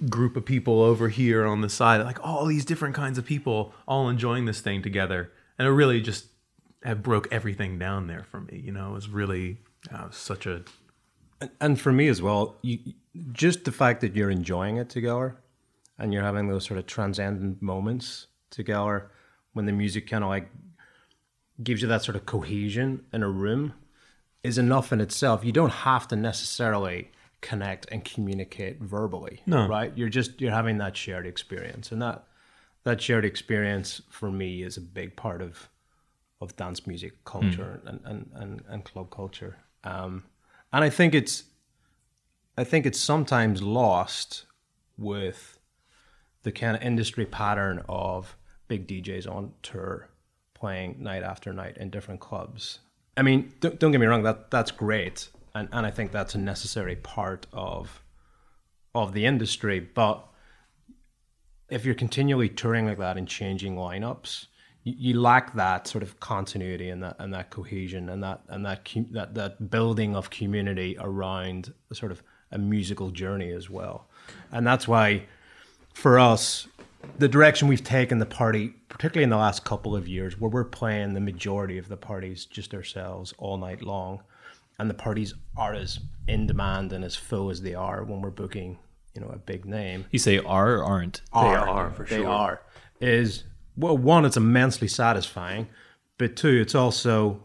group 0.07 0.35
of 0.35 0.45
people 0.45 0.81
over 0.81 1.09
here 1.09 1.45
on 1.45 1.61
the 1.61 1.69
side, 1.69 2.01
like 2.01 2.23
all 2.25 2.45
these 2.45 2.65
different 2.65 2.95
kinds 2.95 3.17
of 3.17 3.25
people 3.25 3.73
all 3.87 4.09
enjoying 4.09 4.45
this 4.45 4.61
thing 4.61 4.81
together. 4.81 5.31
And 5.57 5.67
it 5.67 5.71
really 5.71 6.01
just 6.01 6.25
have 6.83 7.03
broke 7.03 7.27
everything 7.31 7.77
down 7.77 8.07
there 8.07 8.23
for 8.23 8.41
me. 8.41 8.61
You 8.63 8.71
know, 8.71 8.91
it 8.91 8.93
was 8.93 9.09
really 9.09 9.57
uh, 9.93 10.09
such 10.11 10.45
a 10.45 10.63
and 11.61 11.79
for 11.79 11.91
me 11.91 12.07
as 12.07 12.21
well, 12.21 12.57
you, 12.61 12.79
just 13.31 13.65
the 13.65 13.71
fact 13.71 14.01
that 14.01 14.15
you're 14.15 14.29
enjoying 14.29 14.77
it 14.77 14.89
together 14.89 15.37
and 15.97 16.13
you're 16.13 16.23
having 16.23 16.47
those 16.47 16.65
sort 16.65 16.79
of 16.79 16.85
transcendent 16.85 17.61
moments 17.61 18.27
together 18.49 19.09
when 19.53 19.65
the 19.65 19.71
music 19.71 20.09
kind 20.09 20.23
of 20.23 20.29
like 20.29 20.49
gives 21.63 21.81
you 21.81 21.87
that 21.87 22.03
sort 22.03 22.15
of 22.15 22.25
cohesion 22.25 23.03
in 23.11 23.23
a 23.23 23.29
room 23.29 23.73
is 24.43 24.57
enough 24.57 24.91
in 24.93 25.01
itself. 25.01 25.43
You 25.43 25.51
don't 25.51 25.71
have 25.71 26.07
to 26.09 26.15
necessarily 26.15 27.11
connect 27.41 27.87
and 27.91 28.03
communicate 28.03 28.79
verbally. 28.79 29.41
No. 29.45 29.67
Right? 29.67 29.91
You're 29.95 30.09
just 30.09 30.39
you're 30.41 30.51
having 30.51 30.77
that 30.77 30.95
shared 30.95 31.25
experience. 31.25 31.91
And 31.91 32.01
that 32.01 32.25
that 32.83 33.01
shared 33.01 33.25
experience 33.25 34.01
for 34.09 34.31
me 34.31 34.63
is 34.63 34.77
a 34.77 34.81
big 34.81 35.15
part 35.15 35.41
of 35.41 35.69
of 36.41 36.55
dance 36.55 36.87
music 36.87 37.23
culture 37.25 37.81
mm. 37.83 37.89
and, 37.89 37.99
and, 38.05 38.31
and, 38.35 38.63
and, 38.67 38.83
club 38.85 39.09
culture. 39.11 39.57
Um, 39.83 40.23
and 40.71 40.83
I 40.83 40.89
think 40.89 41.13
it's 41.13 41.43
I 42.57 42.63
think 42.63 42.85
it's 42.85 42.99
sometimes 42.99 43.61
lost 43.61 44.45
with 44.97 45.57
the 46.43 46.51
kind 46.51 46.75
of 46.75 46.81
industry 46.81 47.25
pattern 47.25 47.83
of 47.87 48.37
big 48.67 48.87
DJs 48.87 49.29
on 49.29 49.53
tour 49.63 50.09
playing 50.53 50.97
night 50.99 51.23
after 51.23 51.53
night 51.53 51.77
in 51.77 51.89
different 51.89 52.19
clubs. 52.19 52.79
I 53.17 53.21
mean, 53.21 53.53
don't, 53.59 53.79
don't 53.79 53.91
get 53.91 53.99
me 53.99 54.07
wrong, 54.07 54.23
that 54.23 54.51
that's 54.51 54.71
great, 54.71 55.29
and 55.53 55.67
and 55.71 55.85
I 55.85 55.91
think 55.91 56.11
that's 56.11 56.35
a 56.35 56.37
necessary 56.37 56.95
part 56.95 57.47
of 57.51 58.03
of 58.95 59.13
the 59.13 59.25
industry. 59.25 59.79
But 59.79 60.25
if 61.69 61.85
you're 61.85 61.95
continually 61.95 62.49
touring 62.49 62.85
like 62.85 62.97
that 62.97 63.17
and 63.17 63.27
changing 63.27 63.75
lineups, 63.75 64.47
you, 64.83 64.93
you 64.97 65.21
lack 65.21 65.53
that 65.55 65.87
sort 65.87 66.03
of 66.03 66.19
continuity 66.19 66.89
and 66.89 67.03
that 67.03 67.15
and 67.19 67.33
that 67.33 67.49
cohesion 67.49 68.09
and 68.09 68.23
that 68.23 68.41
and 68.47 68.65
that 68.65 68.87
that 69.11 69.33
that 69.35 69.69
building 69.69 70.15
of 70.15 70.29
community 70.29 70.97
around 70.99 71.73
a 71.91 71.95
sort 71.95 72.11
of 72.11 72.23
a 72.51 72.57
musical 72.57 73.11
journey 73.11 73.51
as 73.51 73.69
well. 73.69 74.07
And 74.51 74.65
that's 74.65 74.87
why 74.87 75.23
for 75.93 76.19
us 76.19 76.67
the 77.17 77.27
direction 77.27 77.67
we've 77.67 77.83
taken 77.83 78.19
the 78.19 78.25
party, 78.25 78.73
particularly 78.89 79.23
in 79.23 79.29
the 79.29 79.37
last 79.37 79.63
couple 79.63 79.95
of 79.95 80.07
years, 80.07 80.39
where 80.39 80.49
we're 80.49 80.65
playing 80.65 81.13
the 81.13 81.21
majority 81.21 81.77
of 81.77 81.87
the 81.87 81.97
parties 81.97 82.45
just 82.45 82.73
ourselves 82.73 83.33
all 83.37 83.57
night 83.57 83.81
long, 83.81 84.21
and 84.77 84.89
the 84.89 84.95
parties 84.95 85.33
are 85.57 85.73
as 85.73 85.99
in 86.27 86.45
demand 86.45 86.93
and 86.93 87.03
as 87.03 87.15
full 87.15 87.49
as 87.49 87.61
they 87.61 87.73
are 87.73 88.03
when 88.03 88.21
we're 88.21 88.29
booking, 88.29 88.77
you 89.13 89.21
know, 89.21 89.29
a 89.29 89.37
big 89.37 89.65
name. 89.65 90.05
You 90.11 90.19
say 90.19 90.39
are 90.39 90.75
or 90.75 90.83
aren't? 90.83 91.21
Are, 91.33 91.49
they 91.49 91.55
are 91.55 91.91
for 91.91 92.05
sure. 92.05 92.17
They 92.17 92.25
are. 92.25 92.61
Is 92.99 93.43
well, 93.79 93.97
one, 93.97 94.25
it's 94.25 94.37
immensely 94.37 94.87
satisfying, 94.87 95.67
but 96.17 96.35
two, 96.35 96.59
it's 96.61 96.75
also 96.75 97.43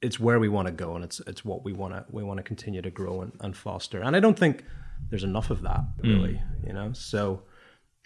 it's 0.00 0.20
where 0.20 0.38
we 0.38 0.48
want 0.48 0.66
to 0.68 0.72
go 0.72 0.94
and 0.94 1.02
it's 1.02 1.20
it's 1.26 1.44
what 1.44 1.64
we 1.64 1.72
want 1.72 1.92
to 1.92 2.04
we 2.10 2.22
want 2.22 2.38
to 2.38 2.42
continue 2.44 2.80
to 2.80 2.90
grow 2.90 3.22
and, 3.22 3.32
and 3.40 3.56
foster. 3.56 4.00
And 4.00 4.14
I 4.14 4.20
don't 4.20 4.38
think 4.38 4.64
there's 5.10 5.24
enough 5.24 5.50
of 5.50 5.62
that 5.62 5.80
really, 6.02 6.34
mm. 6.34 6.66
you 6.66 6.72
know. 6.72 6.92
So 6.92 7.42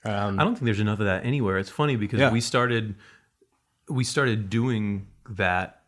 um, 0.05 0.39
I 0.39 0.45
don't 0.45 0.55
think 0.55 0.65
there's 0.65 0.81
enough 0.81 1.01
of 1.01 1.07
that 1.07 1.25
anywhere. 1.25 1.59
It's 1.59 1.71
funny 1.71 1.97
because 1.97 2.21
yeah. 2.21 2.31
we 2.31 2.41
started 2.41 2.95
we 3.89 4.05
started 4.05 4.49
doing 4.49 5.09
that. 5.29 5.83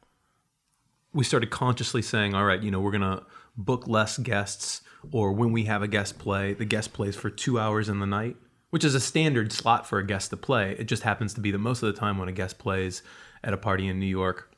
We 1.13 1.25
started 1.25 1.51
consciously 1.51 2.03
saying, 2.03 2.35
"All 2.35 2.45
right, 2.45 2.61
you 2.61 2.71
know, 2.71 2.81
we're 2.81 2.91
gonna 2.91 3.23
book 3.57 3.87
less 3.87 4.19
guests, 4.19 4.83
or 5.13 5.33
when 5.33 5.53
we 5.53 5.65
have 5.65 5.83
a 5.83 5.89
guest 5.89 6.19
play, 6.19 6.55
the 6.55 6.65
guest 6.65 6.93
plays 6.93 7.15
for 7.15 7.31
two 7.31 7.59
hours 7.59 7.89
in 7.89 8.01
the 8.01 8.07
night, 8.07 8.37
which 8.75 8.83
is 8.83 8.97
a 8.97 9.01
standard 9.01 9.53
slot 9.53 9.87
for 9.87 10.01
a 10.01 10.05
guest 10.05 10.31
to 10.31 10.37
play. 10.37 10.75
It 10.77 10.89
just 10.89 11.05
happens 11.05 11.33
to 11.35 11.41
be 11.41 11.53
that 11.53 11.59
most 11.59 11.85
of 11.85 11.95
the 11.95 11.97
time 11.97 12.19
when 12.19 12.29
a 12.29 12.33
guest 12.33 12.59
plays 12.59 13.05
at 13.45 13.55
a 13.55 13.57
party 13.57 13.87
in 13.87 14.01
New 14.01 14.07
York, 14.07 14.53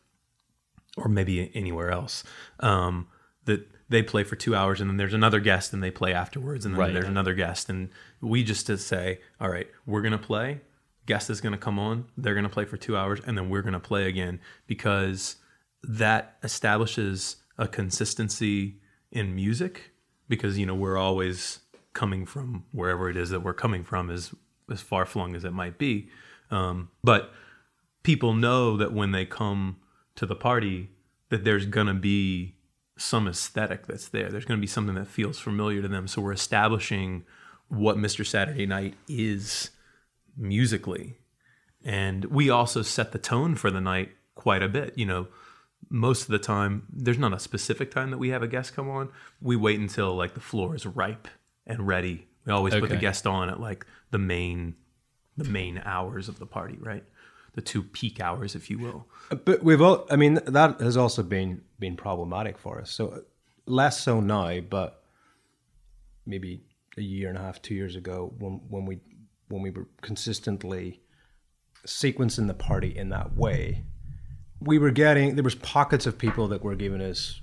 or 0.96 1.10
maybe 1.10 1.54
anywhere 1.54 1.90
else, 1.90 2.24
um, 2.60 3.08
that 3.44 3.68
they 3.90 4.02
play 4.02 4.24
for 4.24 4.34
two 4.34 4.56
hours 4.56 4.80
and 4.80 4.88
then 4.88 4.96
there's 4.96 5.12
another 5.12 5.38
guest 5.38 5.74
and 5.74 5.82
they 5.82 5.90
play 5.90 6.14
afterwards 6.14 6.64
and 6.64 6.74
then 6.74 6.80
right. 6.80 6.94
there's 6.94 7.04
another 7.04 7.34
guest 7.34 7.68
and 7.68 7.90
we 8.22 8.42
just 8.42 8.66
to 8.68 8.78
say 8.78 9.20
all 9.38 9.50
right 9.50 9.68
we're 9.84 10.00
going 10.00 10.12
to 10.12 10.18
play 10.18 10.62
guest 11.04 11.28
is 11.28 11.42
going 11.42 11.52
to 11.52 11.58
come 11.58 11.78
on 11.78 12.06
they're 12.16 12.34
going 12.34 12.42
to 12.42 12.48
play 12.48 12.64
for 12.64 12.78
two 12.78 12.96
hours 12.96 13.20
and 13.26 13.36
then 13.36 13.50
we're 13.50 13.62
going 13.62 13.74
to 13.74 13.78
play 13.78 14.08
again 14.08 14.40
because 14.66 15.36
that 15.82 16.38
establishes 16.42 17.36
a 17.58 17.68
consistency 17.68 18.80
in 19.12 19.36
music 19.36 19.92
because 20.28 20.58
you 20.58 20.66
know 20.66 20.74
we're 20.74 20.96
always 20.96 21.60
coming 21.96 22.24
from 22.24 22.64
wherever 22.70 23.10
it 23.10 23.16
is 23.16 23.30
that 23.30 23.40
we're 23.40 23.54
coming 23.54 23.82
from 23.82 24.10
is 24.10 24.32
as 24.70 24.80
far 24.80 25.04
flung 25.04 25.34
as 25.34 25.44
it 25.44 25.52
might 25.52 25.78
be 25.78 26.08
um, 26.50 26.90
but 27.02 27.32
people 28.02 28.34
know 28.34 28.76
that 28.76 28.92
when 28.92 29.10
they 29.10 29.26
come 29.26 29.78
to 30.14 30.26
the 30.26 30.36
party 30.36 30.90
that 31.30 31.42
there's 31.42 31.66
going 31.66 31.88
to 31.88 31.94
be 31.94 32.56
some 32.96 33.28
aesthetic 33.28 33.86
that's 33.86 34.08
there. 34.08 34.30
There's 34.30 34.44
going 34.44 34.58
to 34.58 34.62
be 34.62 34.66
something 34.66 34.94
that 34.94 35.08
feels 35.08 35.38
familiar 35.38 35.82
to 35.82 35.88
them. 35.88 36.08
So 36.08 36.22
we're 36.22 36.32
establishing 36.32 37.24
what 37.68 37.96
Mr. 37.96 38.26
Saturday 38.26 38.66
Night 38.66 38.94
is 39.08 39.70
musically. 40.36 41.18
And 41.84 42.24
we 42.26 42.48
also 42.48 42.82
set 42.82 43.12
the 43.12 43.18
tone 43.18 43.54
for 43.54 43.70
the 43.70 43.80
night 43.80 44.10
quite 44.34 44.62
a 44.62 44.68
bit. 44.68 44.96
You 44.96 45.06
know, 45.06 45.28
most 45.90 46.22
of 46.22 46.28
the 46.28 46.38
time, 46.38 46.86
there's 46.90 47.18
not 47.18 47.32
a 47.32 47.38
specific 47.38 47.90
time 47.90 48.10
that 48.10 48.18
we 48.18 48.30
have 48.30 48.42
a 48.42 48.48
guest 48.48 48.74
come 48.74 48.88
on. 48.88 49.10
We 49.40 49.56
wait 49.56 49.78
until 49.78 50.14
like 50.14 50.34
the 50.34 50.40
floor 50.40 50.74
is 50.74 50.86
ripe 50.86 51.28
and 51.66 51.86
ready. 51.86 52.26
We 52.44 52.52
always 52.52 52.74
okay. 52.74 52.80
put 52.80 52.90
the 52.90 52.96
guest 52.96 53.26
on 53.26 53.48
at 53.48 53.60
like 53.60 53.86
the 54.10 54.18
main 54.18 54.74
the 55.36 55.44
main 55.44 55.82
hours 55.84 56.28
of 56.28 56.38
the 56.38 56.46
party, 56.46 56.78
right? 56.80 57.04
the 57.56 57.62
two 57.62 57.82
peak 57.82 58.20
hours, 58.20 58.54
if 58.54 58.70
you 58.70 58.78
will. 58.78 59.06
But 59.44 59.64
we've 59.64 59.80
all, 59.80 60.06
I 60.08 60.16
mean, 60.16 60.34
that 60.46 60.80
has 60.80 60.96
also 60.96 61.24
been 61.24 61.62
been 61.80 61.96
problematic 61.96 62.58
for 62.58 62.80
us. 62.80 62.92
So 62.92 63.22
less 63.66 64.00
so 64.00 64.20
now, 64.20 64.60
but 64.60 65.02
maybe 66.24 66.62
a 66.96 67.02
year 67.02 67.28
and 67.28 67.36
a 67.36 67.40
half, 67.40 67.60
two 67.60 67.74
years 67.74 67.96
ago, 67.96 68.32
when 68.38 68.60
when 68.68 68.86
we 68.86 69.00
when 69.48 69.62
we 69.62 69.70
were 69.70 69.88
consistently 70.02 71.00
sequencing 71.86 72.46
the 72.46 72.54
party 72.54 72.96
in 72.96 73.08
that 73.08 73.36
way, 73.36 73.84
we 74.60 74.78
were 74.78 74.90
getting 74.90 75.34
there 75.34 75.42
was 75.42 75.54
pockets 75.56 76.06
of 76.06 76.18
people 76.18 76.48
that 76.48 76.62
were 76.62 76.76
giving 76.76 77.00
us 77.00 77.40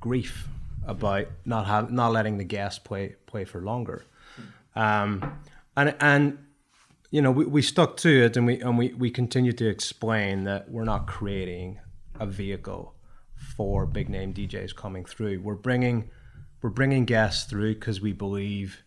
grief 0.00 0.48
about 0.86 1.26
not 1.44 1.66
have 1.66 1.90
not 1.90 2.12
letting 2.12 2.38
the 2.38 2.44
guests 2.44 2.78
play 2.78 3.16
play 3.26 3.44
for 3.44 3.60
longer, 3.60 4.04
um, 4.74 5.40
and 5.76 5.94
and 6.00 6.38
you 7.12 7.20
know, 7.20 7.30
we, 7.30 7.44
we 7.44 7.60
stuck 7.60 7.98
to 7.98 8.24
it 8.24 8.36
and 8.36 8.46
we 8.46 8.60
and 8.60 8.76
we, 8.76 8.92
we 8.94 9.10
continue 9.10 9.52
to 9.52 9.68
explain 9.68 10.44
that 10.44 10.70
we're 10.70 10.84
not 10.84 11.06
creating 11.06 11.78
a 12.18 12.26
vehicle 12.26 12.94
for 13.54 13.84
big 13.86 14.08
name 14.08 14.32
DJs 14.32 14.74
coming 14.74 15.04
through. 15.04 15.40
We're 15.40 15.54
bringing 15.54 16.10
we're 16.62 16.70
bringing 16.70 17.04
guests 17.04 17.44
through 17.44 17.74
because 17.74 18.00
we 18.00 18.12
believe 18.12 18.82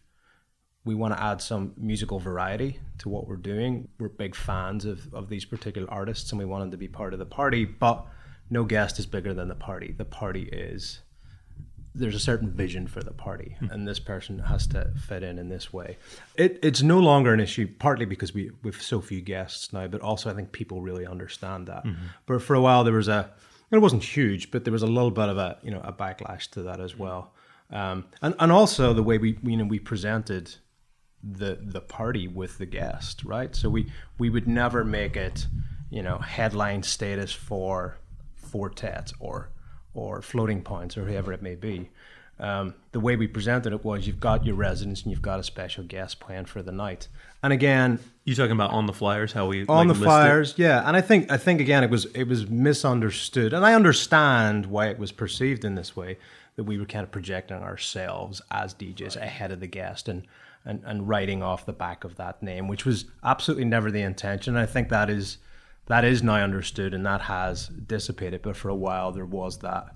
we 0.85 0.95
want 0.95 1.15
to 1.15 1.21
add 1.21 1.41
some 1.41 1.73
musical 1.77 2.19
variety 2.19 2.79
to 2.99 3.09
what 3.09 3.27
we're 3.27 3.35
doing. 3.35 3.89
We're 3.99 4.09
big 4.09 4.35
fans 4.35 4.85
of, 4.85 5.13
of 5.13 5.29
these 5.29 5.45
particular 5.45 5.89
artists 5.91 6.31
and 6.31 6.39
we 6.39 6.45
want 6.45 6.63
them 6.63 6.71
to 6.71 6.77
be 6.77 6.87
part 6.87 7.13
of 7.13 7.19
the 7.19 7.25
party, 7.25 7.63
but 7.65 8.07
no 8.49 8.63
guest 8.63 8.97
is 8.97 9.05
bigger 9.05 9.35
than 9.35 9.49
the 9.49 9.55
party. 9.55 9.93
The 9.95 10.05
party 10.05 10.43
is 10.43 11.01
there's 11.95 12.15
a 12.15 12.19
certain 12.19 12.51
vision 12.51 12.87
for 12.87 13.01
the 13.01 13.13
party, 13.13 13.55
hmm. 13.59 13.67
and 13.71 13.87
this 13.87 13.99
person 13.99 14.39
has 14.39 14.67
to 14.67 14.91
fit 15.07 15.23
in 15.23 15.39
in 15.39 15.49
this 15.49 15.71
way. 15.71 15.97
It, 16.35 16.59
it's 16.61 16.81
no 16.81 16.99
longer 16.99 17.33
an 17.33 17.39
issue, 17.39 17.67
partly 17.79 18.05
because 18.05 18.33
we 18.33 18.51
we've 18.63 18.81
so 18.81 19.01
few 19.01 19.21
guests 19.21 19.73
now, 19.73 19.87
but 19.87 20.01
also 20.01 20.29
I 20.29 20.33
think 20.33 20.51
people 20.51 20.81
really 20.81 21.05
understand 21.05 21.67
that. 21.67 21.85
Mm-hmm. 21.85 22.05
But 22.25 22.41
for 22.41 22.55
a 22.55 22.61
while 22.61 22.83
there 22.83 22.93
was 22.93 23.07
a, 23.07 23.31
it 23.71 23.79
wasn't 23.79 24.03
huge, 24.03 24.51
but 24.51 24.63
there 24.63 24.73
was 24.73 24.83
a 24.83 24.87
little 24.87 25.11
bit 25.11 25.29
of 25.29 25.37
a 25.37 25.57
you 25.63 25.71
know 25.71 25.81
a 25.83 25.93
backlash 25.93 26.49
to 26.51 26.63
that 26.63 26.79
as 26.79 26.97
well, 26.97 27.33
um, 27.71 28.05
and 28.21 28.35
and 28.39 28.51
also 28.51 28.93
the 28.93 29.03
way 29.03 29.17
we 29.17 29.39
you 29.43 29.57
know 29.57 29.65
we 29.65 29.79
presented 29.79 30.55
the 31.23 31.57
the 31.61 31.81
party 31.81 32.27
with 32.27 32.57
the 32.57 32.65
guest, 32.65 33.23
right? 33.23 33.55
So 33.55 33.69
we 33.69 33.91
we 34.17 34.29
would 34.29 34.47
never 34.47 34.83
make 34.83 35.15
it 35.15 35.47
you 35.89 36.03
know 36.03 36.17
headline 36.17 36.83
status 36.83 37.31
for 37.31 37.97
Four 38.55 38.71
or 39.19 39.49
or 39.95 40.21
floating 40.21 40.61
points 40.61 40.97
or 40.97 41.05
whoever 41.05 41.33
it 41.33 41.41
may 41.41 41.55
be. 41.55 41.89
Um, 42.37 42.73
the 42.91 42.99
way 42.99 43.15
we 43.15 43.27
presented 43.27 43.71
it 43.71 43.85
was 43.85 44.05
you've 44.05 44.19
got 44.19 44.45
your 44.45 44.55
residents 44.55 45.03
and 45.03 45.11
you've 45.11 45.21
got 45.21 45.39
a 45.39 45.43
special 45.43 45.85
guest 45.85 46.19
plan 46.19 46.45
for 46.45 46.61
the 46.61 46.71
night. 46.71 47.07
And 47.41 47.53
again, 47.53 47.99
you 48.25 48.35
talking 48.35 48.51
about 48.51 48.71
on 48.71 48.87
the 48.87 48.93
flyers 48.93 49.31
how 49.31 49.47
we 49.47 49.65
on 49.67 49.87
like, 49.87 49.97
the 49.97 50.03
flyers, 50.03 50.51
it? 50.51 50.59
yeah. 50.59 50.85
And 50.85 50.97
I 50.97 51.01
think 51.01 51.31
I 51.31 51.37
think 51.37 51.61
again 51.61 51.83
it 51.83 51.89
was 51.89 52.05
it 52.05 52.27
was 52.27 52.49
misunderstood, 52.49 53.53
and 53.53 53.65
I 53.65 53.73
understand 53.73 54.65
why 54.65 54.87
it 54.87 54.99
was 54.99 55.13
perceived 55.13 55.63
in 55.63 55.75
this 55.75 55.95
way 55.95 56.17
that 56.57 56.63
we 56.65 56.77
were 56.77 56.85
kind 56.85 57.03
of 57.03 57.11
projecting 57.11 57.57
ourselves 57.57 58.41
as 58.51 58.73
DJs 58.73 59.15
right. 59.15 59.25
ahead 59.25 59.51
of 59.51 59.59
the 59.59 59.67
guest 59.67 60.09
and, 60.09 60.23
and 60.65 60.81
and 60.85 61.07
writing 61.07 61.41
off 61.41 61.65
the 61.65 61.73
back 61.73 62.03
of 62.03 62.17
that 62.17 62.43
name, 62.43 62.67
which 62.67 62.85
was 62.85 63.05
absolutely 63.23 63.65
never 63.65 63.91
the 63.91 64.01
intention. 64.01 64.57
I 64.57 64.65
think 64.65 64.89
that 64.89 65.09
is 65.09 65.37
that 65.87 66.03
is 66.03 66.23
now 66.23 66.35
understood 66.35 66.93
and 66.93 67.05
that 67.05 67.21
has 67.21 67.67
dissipated. 67.67 68.41
But 68.41 68.55
for 68.55 68.69
a 68.69 68.75
while, 68.75 69.11
there 69.11 69.25
was 69.25 69.59
that, 69.59 69.95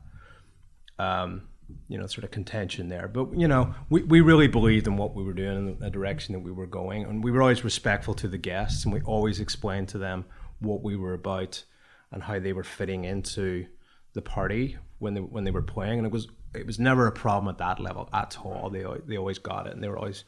um, 0.99 1.47
you 1.87 1.97
know, 1.97 2.07
sort 2.07 2.23
of 2.23 2.31
contention 2.31 2.89
there. 2.89 3.07
But 3.07 3.37
you 3.37 3.47
know, 3.47 3.73
we, 3.89 4.03
we 4.03 4.21
really 4.21 4.47
believed 4.47 4.87
in 4.87 4.97
what 4.97 5.15
we 5.15 5.23
were 5.23 5.33
doing 5.33 5.57
and 5.57 5.79
the 5.79 5.89
direction 5.89 6.33
that 6.33 6.39
we 6.39 6.51
were 6.51 6.67
going, 6.67 7.05
and 7.05 7.23
we 7.23 7.31
were 7.31 7.41
always 7.41 7.63
respectful 7.63 8.13
to 8.15 8.27
the 8.27 8.37
guests, 8.37 8.85
and 8.85 8.93
we 8.93 9.01
always 9.01 9.39
explained 9.39 9.89
to 9.89 9.97
them 9.97 10.25
what 10.59 10.83
we 10.83 10.95
were 10.95 11.13
about 11.13 11.63
and 12.11 12.23
how 12.23 12.39
they 12.39 12.53
were 12.53 12.63
fitting 12.63 13.05
into 13.05 13.65
the 14.13 14.21
party 14.21 14.77
when 14.99 15.13
they 15.13 15.21
when 15.21 15.43
they 15.43 15.51
were 15.51 15.61
playing, 15.61 15.99
and 15.99 16.05
it 16.05 16.11
was 16.11 16.27
it 16.53 16.65
was 16.65 16.79
never 16.79 17.07
a 17.07 17.11
problem 17.11 17.49
at 17.49 17.57
that 17.59 17.79
level 17.79 18.09
at 18.13 18.37
all. 18.43 18.69
They 18.69 18.85
they 19.07 19.17
always 19.17 19.39
got 19.39 19.67
it, 19.67 19.73
and 19.73 19.83
they 19.83 19.87
were 19.87 19.97
always 19.97 20.23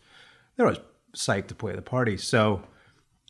they 0.56 0.64
were 0.64 0.70
always 0.70 0.84
psyched 1.16 1.48
to 1.48 1.56
play 1.56 1.76
the 1.76 1.82
party. 1.82 2.18
So 2.18 2.64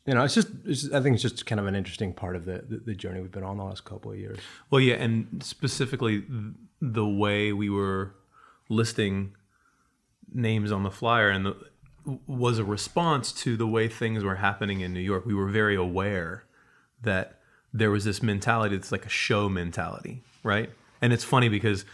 you 0.06 0.14
know, 0.14 0.24
it's 0.24 0.34
just, 0.34 0.48
it's 0.64 0.90
I 0.92 1.00
think 1.00 1.14
it's 1.14 1.22
just 1.22 1.46
kind 1.46 1.60
of 1.60 1.66
an 1.66 1.74
interesting 1.74 2.12
part 2.12 2.36
of 2.36 2.44
the, 2.44 2.64
the, 2.68 2.76
the 2.78 2.94
journey 2.94 3.20
we've 3.20 3.30
been 3.30 3.44
on 3.44 3.56
the 3.56 3.64
last 3.64 3.84
couple 3.84 4.10
of 4.12 4.18
years. 4.18 4.38
Well, 4.70 4.80
yeah, 4.80 4.94
and 4.94 5.42
specifically 5.42 6.24
the 6.80 7.06
way 7.06 7.52
we 7.52 7.70
were 7.70 8.14
listing 8.68 9.34
names 10.32 10.72
on 10.72 10.82
the 10.82 10.90
flyer 10.90 11.30
and 11.30 11.46
the, 11.46 11.56
was 12.26 12.58
a 12.58 12.64
response 12.64 13.32
to 13.32 13.56
the 13.56 13.66
way 13.66 13.86
things 13.86 14.24
were 14.24 14.36
happening 14.36 14.80
in 14.80 14.92
New 14.92 15.00
York. 15.00 15.24
We 15.24 15.34
were 15.34 15.48
very 15.48 15.76
aware 15.76 16.44
that 17.02 17.38
there 17.72 17.90
was 17.90 18.04
this 18.04 18.22
mentality 18.22 18.76
that's 18.76 18.92
like 18.92 19.06
a 19.06 19.10
show 19.10 19.48
mentality, 19.48 20.22
right? 20.42 20.70
And 21.00 21.12
it's 21.12 21.24
funny 21.24 21.48
because 21.48 21.84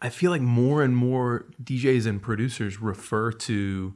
I 0.00 0.08
feel 0.08 0.30
like 0.30 0.40
more 0.40 0.82
and 0.82 0.96
more 0.96 1.46
DJs 1.62 2.06
and 2.06 2.22
producers 2.22 2.80
refer 2.80 3.32
to 3.32 3.94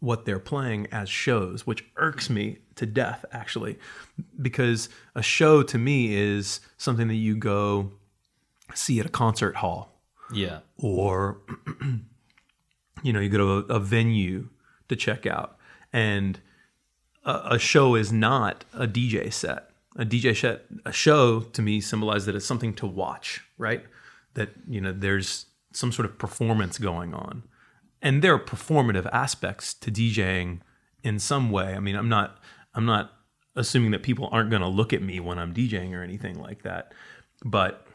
what 0.00 0.24
they're 0.24 0.38
playing 0.38 0.86
as 0.92 1.08
shows, 1.08 1.66
which 1.66 1.84
irks 1.96 2.28
me 2.28 2.58
to 2.74 2.86
death, 2.86 3.24
actually, 3.32 3.78
because 4.40 4.88
a 5.14 5.22
show 5.22 5.62
to 5.62 5.78
me 5.78 6.14
is 6.14 6.60
something 6.76 7.08
that 7.08 7.14
you 7.14 7.34
go 7.34 7.92
see 8.74 9.00
at 9.00 9.06
a 9.06 9.10
concert 9.10 9.56
hall. 9.56 9.92
Yeah. 10.32 10.58
Or, 10.76 11.38
you 13.02 13.12
know, 13.12 13.20
you 13.20 13.28
go 13.28 13.38
to 13.38 13.72
a, 13.72 13.76
a 13.76 13.80
venue 13.80 14.48
to 14.88 14.96
check 14.96 15.24
out. 15.26 15.56
And 15.92 16.40
a, 17.24 17.52
a, 17.52 17.58
show 17.58 17.94
is 17.94 18.12
not 18.12 18.64
a 18.74 18.86
DJ 18.86 19.32
set. 19.32 19.70
A 19.96 20.04
DJ 20.04 20.36
set, 20.36 20.64
a 20.84 20.92
show 20.92 21.40
to 21.40 21.62
me 21.62 21.80
symbolizes 21.80 22.26
that 22.26 22.34
it's 22.34 22.44
something 22.44 22.74
to 22.74 22.86
watch, 22.86 23.44
right? 23.56 23.84
That, 24.34 24.50
you 24.68 24.80
know, 24.80 24.92
there's 24.92 25.46
some 25.72 25.90
sort 25.90 26.04
of 26.06 26.18
performance 26.18 26.76
going 26.76 27.14
on 27.14 27.44
and 28.02 28.22
there 28.22 28.34
are 28.34 28.38
performative 28.38 29.08
aspects 29.12 29.74
to 29.74 29.90
DJing 29.90 30.60
in 31.02 31.18
some 31.18 31.50
way. 31.50 31.74
I 31.74 31.80
mean, 31.80 31.96
I'm 31.96 32.08
not 32.08 32.38
I'm 32.74 32.86
not 32.86 33.12
assuming 33.54 33.90
that 33.92 34.02
people 34.02 34.28
aren't 34.30 34.50
going 34.50 34.62
to 34.62 34.68
look 34.68 34.92
at 34.92 35.02
me 35.02 35.18
when 35.18 35.38
I'm 35.38 35.54
DJing 35.54 35.92
or 35.94 36.02
anything 36.02 36.38
like 36.38 36.62
that, 36.62 36.92
but 37.44 37.86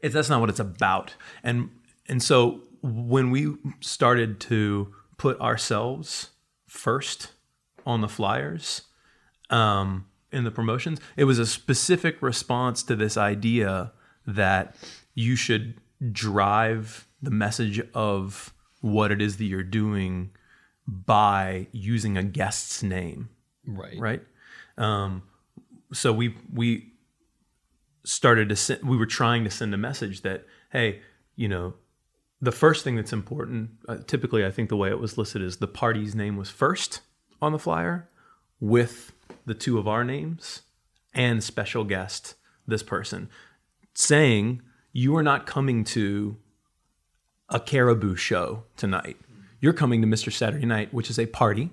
it's 0.00 0.14
that's 0.14 0.28
not 0.28 0.40
what 0.40 0.50
it's 0.50 0.60
about. 0.60 1.14
And 1.42 1.70
and 2.08 2.22
so 2.22 2.62
when 2.82 3.30
we 3.30 3.54
started 3.80 4.40
to 4.40 4.94
put 5.16 5.40
ourselves 5.40 6.30
first 6.66 7.32
on 7.86 8.00
the 8.00 8.08
flyers 8.08 8.82
um, 9.50 10.06
in 10.30 10.44
the 10.44 10.50
promotions, 10.50 11.00
it 11.16 11.24
was 11.24 11.38
a 11.38 11.46
specific 11.46 12.20
response 12.22 12.82
to 12.84 12.94
this 12.94 13.16
idea 13.16 13.92
that 14.26 14.76
you 15.14 15.34
should 15.34 15.80
drive 16.12 17.08
the 17.20 17.30
message 17.30 17.80
of 17.94 18.52
what 18.80 19.10
it 19.10 19.20
is 19.20 19.36
that 19.38 19.44
you're 19.44 19.62
doing 19.62 20.30
by 20.86 21.66
using 21.72 22.16
a 22.16 22.22
guest's 22.22 22.82
name. 22.82 23.28
Right. 23.66 23.98
Right. 23.98 24.22
Um, 24.76 25.22
so 25.92 26.12
we 26.12 26.34
we 26.52 26.92
started 28.04 28.48
to 28.48 28.56
send, 28.56 28.82
we 28.82 28.96
were 28.96 29.06
trying 29.06 29.44
to 29.44 29.50
send 29.50 29.74
a 29.74 29.78
message 29.78 30.22
that 30.22 30.46
hey, 30.70 31.00
you 31.36 31.48
know, 31.48 31.74
the 32.40 32.52
first 32.52 32.84
thing 32.84 32.96
that's 32.96 33.12
important. 33.12 33.70
Uh, 33.88 33.98
typically, 34.06 34.44
I 34.44 34.50
think 34.50 34.68
the 34.68 34.76
way 34.76 34.88
it 34.88 34.98
was 34.98 35.18
listed 35.18 35.42
is 35.42 35.56
the 35.56 35.66
party's 35.66 36.14
name 36.14 36.36
was 36.36 36.50
first 36.50 37.00
on 37.42 37.52
the 37.52 37.58
flyer, 37.58 38.08
with 38.60 39.12
the 39.46 39.54
two 39.54 39.78
of 39.78 39.86
our 39.86 40.04
names 40.04 40.62
and 41.14 41.42
special 41.42 41.84
guest 41.84 42.34
this 42.66 42.82
person, 42.82 43.28
saying 43.94 44.62
you 44.92 45.16
are 45.16 45.22
not 45.22 45.46
coming 45.46 45.84
to 45.84 46.36
a 47.48 47.60
caribou 47.60 48.14
show 48.16 48.64
tonight. 48.76 49.16
You're 49.60 49.72
coming 49.72 50.00
to 50.02 50.06
Mr. 50.06 50.32
Saturday 50.32 50.66
Night, 50.66 50.92
which 50.92 51.10
is 51.10 51.18
a 51.18 51.26
party. 51.26 51.70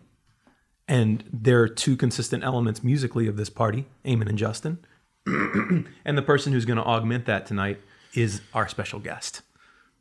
And 0.88 1.24
there 1.32 1.62
are 1.62 1.68
two 1.68 1.98
consistent 1.98 2.44
elements 2.44 2.84
musically 2.84 3.28
of 3.28 3.38
this 3.38 3.50
party, 3.50 3.88
Eamon 4.06 4.30
and 4.30 4.38
Justin. 4.38 4.80
and 5.26 6.18
the 6.18 6.22
person 6.22 6.54
who's 6.54 6.66
going 6.66 6.78
to 6.78 6.84
augment 6.84 7.26
that 7.26 7.46
tonight 7.46 7.82
is 8.14 8.42
our 8.54 8.68
special 8.68 9.00
guest, 9.00 9.42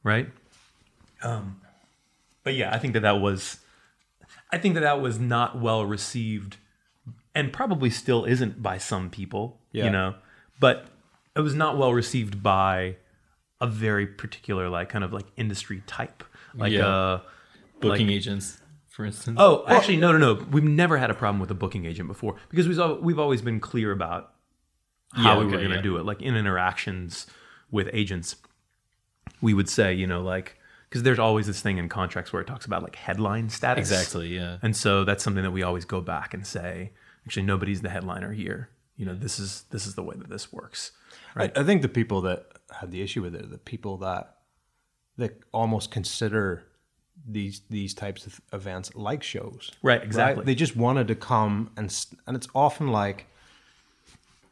right? 0.02 0.28
Um, 1.22 1.60
but 2.42 2.54
yeah, 2.54 2.72
I 2.74 2.78
think 2.78 2.92
that 2.92 3.00
that 3.00 3.20
was, 3.20 3.58
I 4.52 4.58
think 4.58 4.74
that 4.74 4.82
that 4.82 5.00
was 5.00 5.18
not 5.18 5.58
well 5.58 5.84
received, 5.86 6.58
and 7.34 7.52
probably 7.52 7.88
still 7.88 8.24
isn't 8.24 8.62
by 8.62 8.76
some 8.76 9.08
people, 9.08 9.58
yeah. 9.72 9.86
you 9.86 9.90
know. 9.90 10.14
But 10.60 10.86
it 11.34 11.40
was 11.40 11.54
not 11.54 11.78
well 11.78 11.92
received 11.92 12.42
by 12.42 12.96
a 13.64 13.66
very 13.66 14.06
particular 14.06 14.68
like 14.68 14.90
kind 14.90 15.02
of 15.02 15.12
like 15.12 15.24
industry 15.36 15.82
type. 15.86 16.22
Like 16.54 16.72
yeah. 16.72 16.86
uh 16.86 17.20
booking 17.80 18.06
like, 18.06 18.16
agents 18.16 18.58
for 18.88 19.04
instance? 19.04 19.38
Oh 19.40 19.64
actually 19.66 19.96
no 19.96 20.12
no 20.12 20.18
no. 20.18 20.46
We've 20.50 20.62
never 20.62 20.98
had 20.98 21.10
a 21.10 21.14
problem 21.14 21.40
with 21.40 21.50
a 21.50 21.54
booking 21.54 21.86
agent 21.86 22.08
before 22.08 22.36
because 22.50 22.68
we've 22.68 23.00
we've 23.00 23.18
always 23.18 23.40
been 23.42 23.58
clear 23.58 23.90
about 23.90 24.34
how 25.12 25.32
yeah, 25.32 25.38
we 25.38 25.44
were 25.46 25.52
going 25.52 25.70
to 25.70 25.76
yeah. 25.76 25.82
do 25.82 25.96
it. 25.96 26.04
Like 26.04 26.20
in 26.20 26.36
interactions 26.36 27.26
with 27.70 27.88
agents 27.92 28.36
we 29.40 29.54
would 29.54 29.68
say 29.68 29.92
you 29.92 30.06
know 30.06 30.20
like 30.20 30.58
because 30.88 31.02
there's 31.02 31.18
always 31.18 31.46
this 31.46 31.60
thing 31.60 31.78
in 31.78 31.88
contracts 31.88 32.32
where 32.32 32.40
it 32.40 32.46
talks 32.46 32.66
about 32.66 32.82
like 32.82 32.96
headline 32.96 33.48
status. 33.48 33.90
Exactly 33.90 34.28
yeah. 34.28 34.58
And 34.62 34.76
so 34.76 35.04
that's 35.04 35.24
something 35.24 35.42
that 35.42 35.52
we 35.52 35.62
always 35.62 35.86
go 35.86 36.02
back 36.02 36.34
and 36.34 36.46
say 36.46 36.92
actually 37.26 37.44
nobody's 37.44 37.80
the 37.80 37.88
headliner 37.88 38.32
here. 38.32 38.68
You 38.96 39.06
know 39.06 39.14
this 39.14 39.40
is 39.40 39.64
this 39.70 39.86
is 39.86 39.94
the 39.94 40.02
way 40.02 40.16
that 40.18 40.28
this 40.28 40.52
works 40.52 40.92
right? 41.34 41.52
I, 41.56 41.60
I 41.60 41.64
think 41.64 41.82
the 41.82 41.88
people 41.88 42.20
that 42.22 42.46
had 42.72 42.90
the 42.90 43.02
issue 43.02 43.22
with 43.22 43.34
it. 43.34 43.50
The 43.50 43.58
people 43.58 43.98
that 43.98 44.36
that 45.16 45.38
almost 45.52 45.90
consider 45.90 46.64
these 47.26 47.62
these 47.70 47.94
types 47.94 48.26
of 48.26 48.40
events 48.52 48.94
like 48.94 49.22
shows. 49.22 49.72
Right, 49.82 50.02
exactly. 50.02 50.40
Right? 50.40 50.46
They 50.46 50.54
just 50.54 50.76
wanted 50.76 51.08
to 51.08 51.14
come 51.14 51.70
and 51.76 51.94
and 52.26 52.36
it's 52.36 52.48
often 52.54 52.88
like 52.88 53.26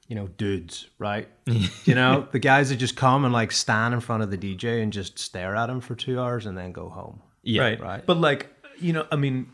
you 0.08 0.16
know, 0.16 0.28
dudes, 0.36 0.88
right? 0.98 1.26
you 1.46 1.94
know, 1.94 2.28
the 2.32 2.38
guys 2.38 2.68
that 2.68 2.76
just 2.76 2.96
come 2.96 3.24
and 3.24 3.32
like 3.32 3.50
stand 3.50 3.94
in 3.94 4.00
front 4.00 4.22
of 4.22 4.30
the 4.30 4.36
DJ 4.36 4.82
and 4.82 4.92
just 4.92 5.18
stare 5.18 5.56
at 5.56 5.70
him 5.70 5.80
for 5.80 5.94
2 5.94 6.20
hours 6.20 6.44
and 6.44 6.58
then 6.58 6.70
go 6.70 6.90
home. 6.90 7.22
Yeah, 7.42 7.62
right. 7.62 7.80
right. 7.80 8.04
But 8.04 8.18
like, 8.18 8.54
you 8.78 8.92
know, 8.92 9.06
I 9.10 9.16
mean, 9.16 9.50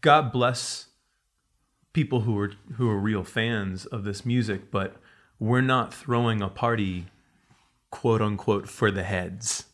God 0.00 0.32
bless 0.32 0.86
people 1.92 2.20
who 2.20 2.38
are 2.38 2.52
who 2.76 2.88
are 2.88 2.98
real 2.98 3.22
fans 3.22 3.84
of 3.84 4.04
this 4.04 4.24
music, 4.24 4.70
but 4.70 4.96
we're 5.38 5.60
not 5.60 5.92
throwing 5.92 6.40
a 6.40 6.48
party 6.48 7.06
quote 7.96 8.20
unquote 8.20 8.68
for 8.68 8.90
the 8.90 9.02
heads. 9.02 9.64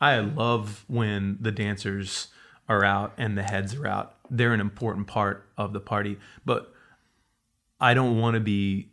I 0.00 0.18
love 0.18 0.86
when 0.88 1.36
the 1.42 1.52
dancers 1.52 2.28
are 2.70 2.82
out 2.82 3.12
and 3.18 3.36
the 3.36 3.42
heads 3.42 3.74
are 3.74 3.86
out. 3.86 4.16
They're 4.30 4.54
an 4.54 4.60
important 4.60 5.08
part 5.08 5.46
of 5.58 5.74
the 5.74 5.80
party, 5.80 6.16
but 6.46 6.72
I 7.78 7.92
don't 7.92 8.18
want 8.18 8.32
to 8.32 8.40
be 8.40 8.88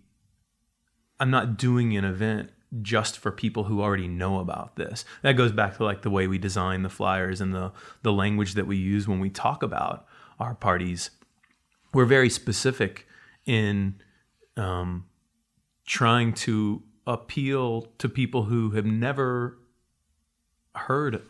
I'm 1.18 1.32
not 1.32 1.58
doing 1.58 1.96
an 1.96 2.04
event 2.04 2.50
just 2.82 3.18
for 3.18 3.32
people 3.32 3.64
who 3.64 3.82
already 3.82 4.10
know 4.10 4.40
about 4.40 4.76
this. 4.76 5.06
That 5.22 5.38
goes 5.38 5.54
back 5.54 5.78
to 5.78 5.86
like 5.86 6.02
the 6.02 6.10
way 6.10 6.28
we 6.28 6.38
design 6.38 6.84
the 6.84 6.90
flyers 6.90 7.40
and 7.40 7.56
the 7.56 7.72
the 8.02 8.12
language 8.12 8.56
that 8.56 8.68
we 8.68 8.76
use 8.76 9.08
when 9.08 9.22
we 9.22 9.30
talk 9.30 9.64
about 9.64 10.06
our 10.42 10.56
parties. 10.56 11.10
We're 11.94 12.04
very 12.04 12.30
specific 12.30 13.08
in 13.46 14.02
um, 14.58 15.06
trying 15.86 16.34
to 16.34 16.84
appeal 17.06 17.88
to 17.98 18.10
people 18.10 18.44
who 18.44 18.72
have 18.72 18.86
never 18.86 19.58
heard 20.76 21.22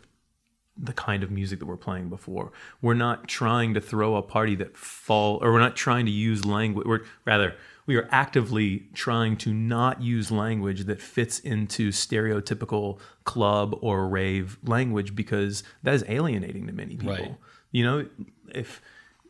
the 0.76 0.92
kind 0.92 1.22
of 1.22 1.30
music 1.30 1.60
that 1.60 1.66
we're 1.66 1.76
playing 1.76 2.08
before. 2.08 2.50
We're 2.82 2.94
not 2.94 3.28
trying 3.28 3.74
to 3.74 3.80
throw 3.80 4.16
a 4.16 4.22
party 4.22 4.54
that 4.56 4.76
fall 4.76 5.38
or 5.42 5.52
we're 5.52 5.60
not 5.60 5.76
trying 5.76 6.06
to 6.06 6.12
use 6.12 6.44
language 6.44 6.86
we're 6.86 7.02
rather 7.24 7.54
we 7.86 7.96
are 7.96 8.08
actively 8.10 8.84
trying 8.94 9.36
to 9.36 9.52
not 9.52 10.02
use 10.02 10.30
language 10.30 10.84
that 10.84 11.00
fits 11.00 11.38
into 11.38 11.90
stereotypical 11.90 12.98
club 13.24 13.76
or 13.82 14.08
rave 14.08 14.58
language 14.64 15.14
because 15.14 15.62
that 15.82 15.94
is 15.94 16.04
alienating 16.08 16.66
to 16.66 16.72
many 16.72 16.96
people. 16.96 17.14
Right. 17.14 17.36
You 17.72 17.84
know, 17.84 18.06
if 18.54 18.80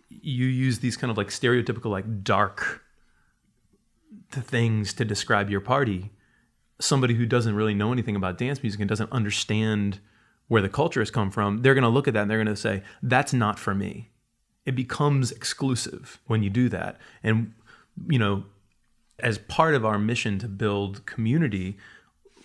you 0.09 0.47
use 0.47 0.79
these 0.79 0.97
kind 0.97 1.11
of 1.11 1.17
like 1.17 1.29
stereotypical 1.29 1.91
like 1.91 2.23
dark 2.23 2.85
things 4.31 4.93
to 4.95 5.05
describe 5.05 5.51
your 5.51 5.61
party, 5.61 6.11
somebody 6.81 7.15
who 7.15 7.27
doesn't 7.27 7.55
really 7.55 7.75
know 7.75 7.93
anything 7.93 8.17
about 8.17 8.39
dance 8.39 8.63
music 8.63 8.81
and 8.81 8.89
doesn't 8.89 9.13
understand 9.13 10.01
where 10.49 10.63
the 10.63 10.69
culture 10.69 11.01
has 11.01 11.11
come 11.11 11.31
from, 11.31 11.63
they're 11.63 11.75
going 11.75 11.83
to 11.83 11.89
look 11.89 12.09
at 12.09 12.15
that 12.15 12.23
and 12.23 12.31
they're 12.31 12.43
going 12.43 12.47
to 12.47 12.57
say, 12.57 12.83
that's 13.03 13.33
not 13.33 13.59
for 13.59 13.75
me. 13.75 14.11
It 14.67 14.75
becomes 14.75 15.31
exclusive 15.33 16.21
when 16.27 16.43
you 16.43 16.51
do 16.51 16.69
that. 16.71 16.99
And, 17.23 17.53
you 18.09 18.19
know, 18.19 18.45
as 19.19 19.39
part 19.39 19.75
of 19.75 19.85
our 19.85 19.99
mission 19.99 20.39
to 20.41 20.49
build 20.49 21.07
community, 21.07 21.79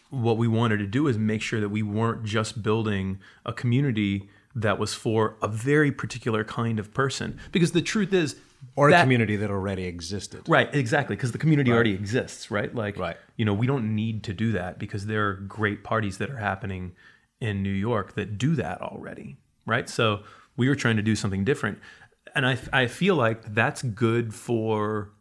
what 0.10 0.38
we 0.38 0.48
wanted 0.48 0.78
to 0.78 0.88
do 0.88 1.08
is 1.08 1.18
make 1.18 1.42
sure 1.42 1.60
that 1.60 1.70
we 1.70 1.84
weren't 1.84 2.24
just 2.24 2.62
building 2.62 3.20
a 3.46 3.54
community 3.54 4.30
that 4.56 4.80
was 4.80 4.94
for 4.94 5.36
a 5.42 5.48
very 5.48 5.92
particular 5.92 6.44
kind 6.44 6.80
of 6.80 6.94
person. 6.94 7.40
Because 7.52 7.72
the 7.72 7.82
truth 7.82 8.14
is, 8.14 8.36
or 8.76 8.90
a 8.90 9.02
community 9.02 9.36
that 9.38 9.50
already 9.50 9.86
existed. 9.86 10.42
Right, 10.48 10.74
exactly, 10.74 11.16
because 11.16 11.32
the 11.32 11.38
community 11.38 11.72
already 11.72 11.94
exists, 11.94 12.52
right? 12.52 12.74
Like, 12.74 12.98
Right. 12.98 13.18
you 13.38 13.46
know, 13.46 13.54
we 13.54 13.68
don't 13.68 13.96
need 13.96 14.24
to 14.24 14.34
do 14.34 14.52
that 14.54 14.80
because 14.80 15.06
there 15.06 15.28
are 15.30 15.34
great 15.34 15.84
parties 15.84 16.18
that 16.18 16.30
are 16.30 16.38
happening 16.38 16.94
in 17.40 17.64
New 17.64 17.72
York 17.72 18.16
that 18.16 18.38
do 18.38 18.56
that 18.56 18.82
already, 18.82 19.38
right? 19.66 19.90
So 19.90 20.24
we 20.58 20.68
were 20.68 20.76
trying 20.76 20.98
to 20.98 21.02
do 21.02 21.16
something 21.16 21.44
different, 21.44 21.80
and 22.36 22.46
I 22.46 22.58
I 22.74 22.88
feel 22.88 23.16
like 23.16 23.54
that's 23.54 23.82
good 23.82 24.34
for 24.34 25.12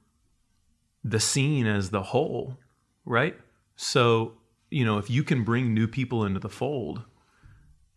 the 1.05 1.21
scene 1.21 1.67
as 1.67 1.91
the 1.91 2.03
whole, 2.03 2.59
right? 3.05 3.37
So 3.77 4.35
you 4.71 4.85
know, 4.85 4.99
if 4.99 5.09
you 5.09 5.23
can 5.23 5.45
bring 5.45 5.73
new 5.73 5.87
people 5.89 6.25
into 6.27 6.41
the 6.41 6.49
fold 6.51 7.03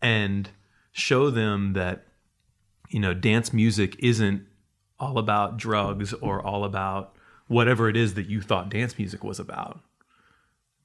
and 0.01 0.49
show 0.91 1.29
them 1.29 1.73
that 1.73 2.05
you 2.89 2.99
know 2.99 3.13
dance 3.13 3.51
music 3.51 3.95
isn't 3.99 4.45
all 5.01 5.17
about 5.17 5.57
drugs 5.57 6.13
or 6.13 6.41
all 6.41 6.63
about 6.63 7.13
whatever 7.47 7.89
it 7.89 7.97
is 7.97 8.13
that 8.13 8.27
you 8.27 8.41
thought 8.41 8.69
dance 8.69 8.97
music 8.97 9.23
was 9.23 9.39
about 9.39 9.81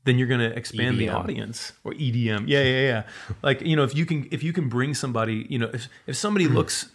then 0.06 0.18
you're 0.18 0.28
going 0.28 0.40
to 0.40 0.56
expand 0.56 0.98
the 0.98 1.08
audience. 1.10 1.72
Or 1.84 1.92
EDM 1.92 2.44
yeah 2.46 2.62
yeah 2.62 2.80
yeah. 2.80 3.02
Like 3.42 3.60
you 3.60 3.76
know 3.76 3.84
if 3.84 3.94
you 3.94 4.06
can 4.06 4.26
if 4.30 4.42
you 4.42 4.52
can 4.52 4.68
bring 4.68 4.94
somebody 4.94 5.46
you 5.50 5.58
know 5.58 5.70
if 5.74 5.88
if 6.06 6.16
somebody 6.16 6.46
mm-hmm. 6.46 6.54
looks 6.54 6.88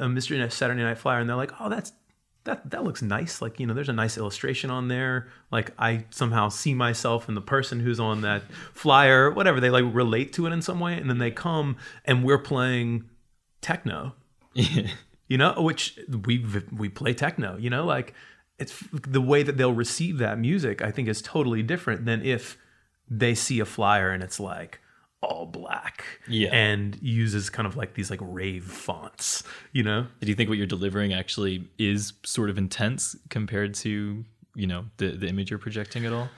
uh, 0.00 0.04
a 0.04 0.08
Mr. 0.08 0.50
Saturday 0.50 0.82
Night 0.82 0.98
Flyer 0.98 1.20
and 1.20 1.28
they're 1.28 1.36
like 1.36 1.52
oh 1.60 1.68
that's 1.68 1.92
that 2.44 2.68
that 2.70 2.82
looks 2.82 3.02
nice 3.02 3.40
like 3.40 3.60
you 3.60 3.66
know 3.66 3.74
there's 3.74 3.90
a 3.90 3.92
nice 3.92 4.18
illustration 4.18 4.70
on 4.70 4.88
there. 4.88 5.28
Like 5.52 5.72
I 5.78 6.06
somehow 6.10 6.48
see 6.48 6.74
myself 6.74 7.28
in 7.28 7.36
the 7.36 7.42
person 7.42 7.78
who's 7.78 8.00
on 8.00 8.22
that 8.22 8.42
flyer 8.72 9.30
whatever. 9.30 9.60
They 9.60 9.70
like 9.70 9.84
relate 9.92 10.32
to 10.34 10.46
it 10.46 10.52
in 10.52 10.62
some 10.62 10.80
way 10.80 10.94
and 10.94 11.08
then 11.08 11.18
they 11.18 11.30
come 11.30 11.76
and 12.04 12.24
we're 12.24 12.38
playing 12.38 13.04
techno 13.60 14.14
you 15.32 15.38
know 15.42 15.52
which 15.68 15.82
we 16.26 16.34
we 16.82 16.88
play 17.00 17.12
techno 17.24 17.50
you 17.64 17.70
know 17.74 17.84
like 17.96 18.08
it's 18.62 18.74
the 19.18 19.20
way 19.32 19.40
that 19.46 19.56
they'll 19.58 19.78
receive 19.86 20.18
that 20.18 20.36
music 20.48 20.76
i 20.88 20.90
think 20.94 21.06
is 21.14 21.20
totally 21.22 21.62
different 21.72 22.00
than 22.08 22.18
if 22.34 22.42
they 23.22 23.34
see 23.44 23.58
a 23.60 23.64
flyer 23.76 24.08
and 24.14 24.22
it's 24.22 24.38
like 24.52 24.72
all 25.28 25.46
black 25.46 25.96
Yeah. 26.26 26.50
and 26.52 26.98
uses 27.00 27.48
kind 27.56 27.66
of 27.70 27.74
like 27.80 27.94
these 27.94 28.10
like 28.10 28.20
rave 28.40 28.64
fonts 28.64 29.42
you 29.72 29.82
know 29.88 30.00
Do 30.20 30.26
you 30.32 30.34
think 30.34 30.48
what 30.50 30.58
you're 30.58 30.66
delivering 30.78 31.10
actually 31.22 31.54
is 31.78 32.12
sort 32.24 32.50
of 32.50 32.58
intense 32.58 33.14
compared 33.30 33.72
to, 33.84 34.24
you 34.62 34.66
know, 34.66 34.82
the, 34.96 35.08
the 35.22 35.28
image 35.32 35.48
you're 35.50 35.60
projecting 35.68 36.02
at 36.08 36.12
all? 36.12 36.28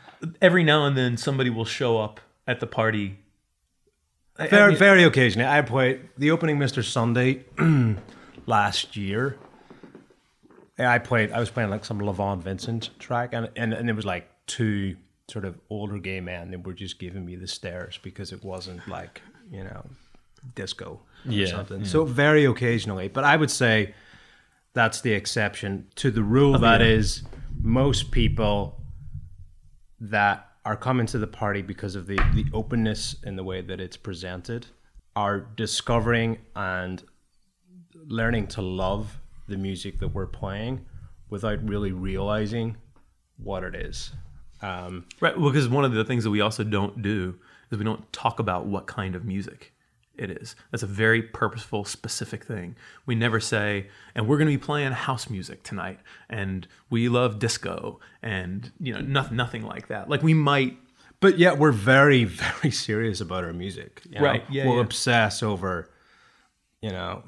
every 0.48 0.64
now 0.72 0.84
and 0.86 0.94
then 1.00 1.16
somebody 1.16 1.48
will 1.56 1.64
show 1.80 1.92
up 2.06 2.20
at 2.46 2.60
the 2.60 2.66
party 2.80 3.06
I- 4.38 4.44
I 4.44 4.48
Very, 4.48 4.70
mean- 4.72 4.78
very 4.78 5.02
occasionally. 5.04 5.48
I 5.48 5.62
play 5.62 6.00
the 6.18 6.30
opening 6.30 6.58
Mr. 6.58 6.84
Sunday 6.84 7.30
last 8.46 8.96
year. 8.96 9.38
Yeah, 10.78 10.90
I 10.90 10.98
played. 10.98 11.30
I 11.32 11.38
was 11.38 11.50
playing 11.50 11.70
like 11.70 11.84
some 11.84 12.00
Levon 12.00 12.40
Vincent 12.40 12.90
track, 12.98 13.32
and 13.32 13.48
and 13.56 13.72
and 13.72 13.88
it 13.88 13.94
was 13.94 14.04
like 14.04 14.28
two 14.46 14.96
sort 15.28 15.44
of 15.44 15.58
older 15.70 15.98
gay 15.98 16.20
men 16.20 16.50
that 16.50 16.66
were 16.66 16.74
just 16.74 16.98
giving 16.98 17.24
me 17.24 17.36
the 17.36 17.46
stares 17.46 17.98
because 18.02 18.32
it 18.32 18.44
wasn't 18.44 18.86
like 18.88 19.22
you 19.50 19.64
know 19.64 19.86
disco 20.54 21.00
or 21.24 21.32
Yeah, 21.32 21.46
something. 21.46 21.84
So 21.84 22.04
very 22.04 22.44
occasionally, 22.44 23.08
but 23.08 23.24
I 23.24 23.36
would 23.36 23.50
say 23.50 23.94
that's 24.74 25.00
the 25.00 25.12
exception 25.12 25.86
to 25.96 26.10
the 26.10 26.22
rule. 26.22 26.56
Oh, 26.56 26.58
that 26.58 26.82
is, 26.82 27.22
most 27.62 28.10
people 28.10 28.80
that 30.00 30.48
are 30.64 30.76
coming 30.76 31.06
to 31.06 31.18
the 31.18 31.26
party 31.26 31.62
because 31.62 31.94
of 31.94 32.06
the, 32.06 32.16
the 32.34 32.44
openness 32.52 33.16
in 33.22 33.36
the 33.36 33.44
way 33.44 33.60
that 33.60 33.80
it's 33.80 33.96
presented 33.96 34.66
are 35.14 35.40
discovering 35.40 36.38
and 36.56 37.04
learning 38.08 38.48
to 38.48 38.62
love 38.62 39.18
the 39.48 39.56
music 39.56 39.98
that 39.98 40.08
we're 40.08 40.26
playing 40.26 40.84
without 41.30 41.66
really 41.68 41.92
realizing 41.92 42.76
what 43.36 43.64
it 43.64 43.74
is. 43.74 44.12
Um, 44.62 45.06
Right. 45.20 45.38
Well, 45.38 45.50
because 45.50 45.68
one 45.68 45.84
of 45.84 45.92
the 45.92 46.04
things 46.04 46.24
that 46.24 46.30
we 46.30 46.40
also 46.40 46.64
don't 46.64 47.02
do 47.02 47.36
is 47.70 47.78
we 47.78 47.84
don't 47.84 48.10
talk 48.12 48.38
about 48.38 48.66
what 48.66 48.86
kind 48.86 49.14
of 49.14 49.24
music 49.24 49.72
it 50.16 50.30
is. 50.30 50.54
That's 50.70 50.82
a 50.82 50.88
very 50.88 51.22
purposeful, 51.22 51.84
specific 51.84 52.44
thing. 52.44 52.76
We 53.04 53.14
never 53.14 53.40
say, 53.40 53.88
and 54.14 54.28
we're 54.28 54.38
going 54.38 54.48
to 54.48 54.56
be 54.56 54.64
playing 54.64 54.92
house 54.92 55.28
music 55.28 55.62
tonight, 55.64 55.98
and 56.30 56.66
we 56.88 57.08
love 57.08 57.38
disco, 57.38 58.00
and 58.22 58.70
you 58.78 58.94
know, 58.94 59.00
nothing, 59.00 59.36
nothing 59.36 59.62
like 59.62 59.88
that. 59.88 60.08
Like 60.08 60.22
we 60.22 60.34
might, 60.34 60.78
but 61.20 61.38
yet 61.38 61.58
we're 61.58 61.72
very, 61.72 62.24
very 62.24 62.70
serious 62.70 63.20
about 63.20 63.44
our 63.44 63.52
music. 63.52 64.02
you 64.08 64.18
know? 64.18 64.24
Right, 64.24 64.44
yeah, 64.48 64.66
we'll 64.66 64.76
yeah. 64.76 64.82
obsess 64.82 65.42
over, 65.42 65.90
you 66.80 66.90
know, 66.90 67.24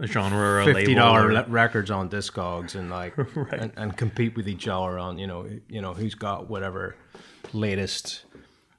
a 0.00 0.06
genre 0.06 0.38
or 0.38 0.60
a 0.60 0.64
fifty 0.64 0.86
label. 0.86 0.94
dollar 1.02 1.32
or- 1.32 1.44
records 1.48 1.90
on 1.90 2.08
Discogs 2.08 2.74
and 2.74 2.90
like 2.90 3.14
and, 3.52 3.72
and 3.76 3.96
compete 3.96 4.36
with 4.36 4.48
each 4.48 4.68
other 4.68 4.98
on 4.98 5.18
you 5.18 5.26
know 5.26 5.48
you 5.68 5.80
know 5.82 5.94
who's 5.94 6.14
got 6.14 6.48
whatever 6.48 6.94
latest 7.52 8.24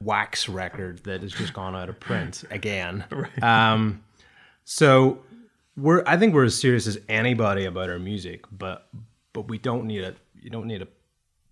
wax 0.02 0.48
record 0.48 1.04
that 1.04 1.22
has 1.22 1.34
just 1.34 1.54
gone 1.54 1.76
out 1.76 1.90
of 1.90 2.00
print 2.00 2.44
again. 2.52 3.04
Um, 3.42 4.04
so 4.64 5.20
we're 5.76 6.04
I 6.06 6.18
think 6.18 6.34
we're 6.34 6.46
as 6.46 6.60
serious 6.60 6.88
as 6.88 7.00
anybody 7.10 7.66
about 7.66 7.90
our 7.90 8.00
music, 8.00 8.46
but 8.52 8.88
but 9.34 9.48
we 9.48 9.58
don't 9.58 9.86
need 9.86 10.02
it. 10.04 10.18
You 10.42 10.50
don't 10.50 10.68
need 10.68 10.80
to 10.80 10.88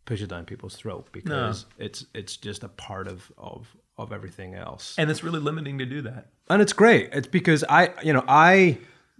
push 0.06 0.22
it 0.22 0.28
down 0.30 0.46
people's 0.46 0.76
throat 0.76 1.10
because 1.12 1.66
it's 1.78 2.06
it's 2.14 2.38
just 2.38 2.64
a 2.64 2.70
part 2.70 3.08
of 3.08 3.30
of 3.38 3.68
of 3.98 4.14
everything 4.14 4.54
else 4.54 4.96
and 4.98 5.10
it's 5.12 5.22
really 5.24 5.40
limiting 5.40 5.80
to 5.80 5.86
do 5.86 6.02
that. 6.04 6.28
and 6.50 6.62
it's 6.62 6.72
great 6.72 7.10
it's 7.12 7.28
because 7.28 7.64
i 7.68 7.90
you 8.04 8.14
know 8.14 8.24
i 8.28 8.78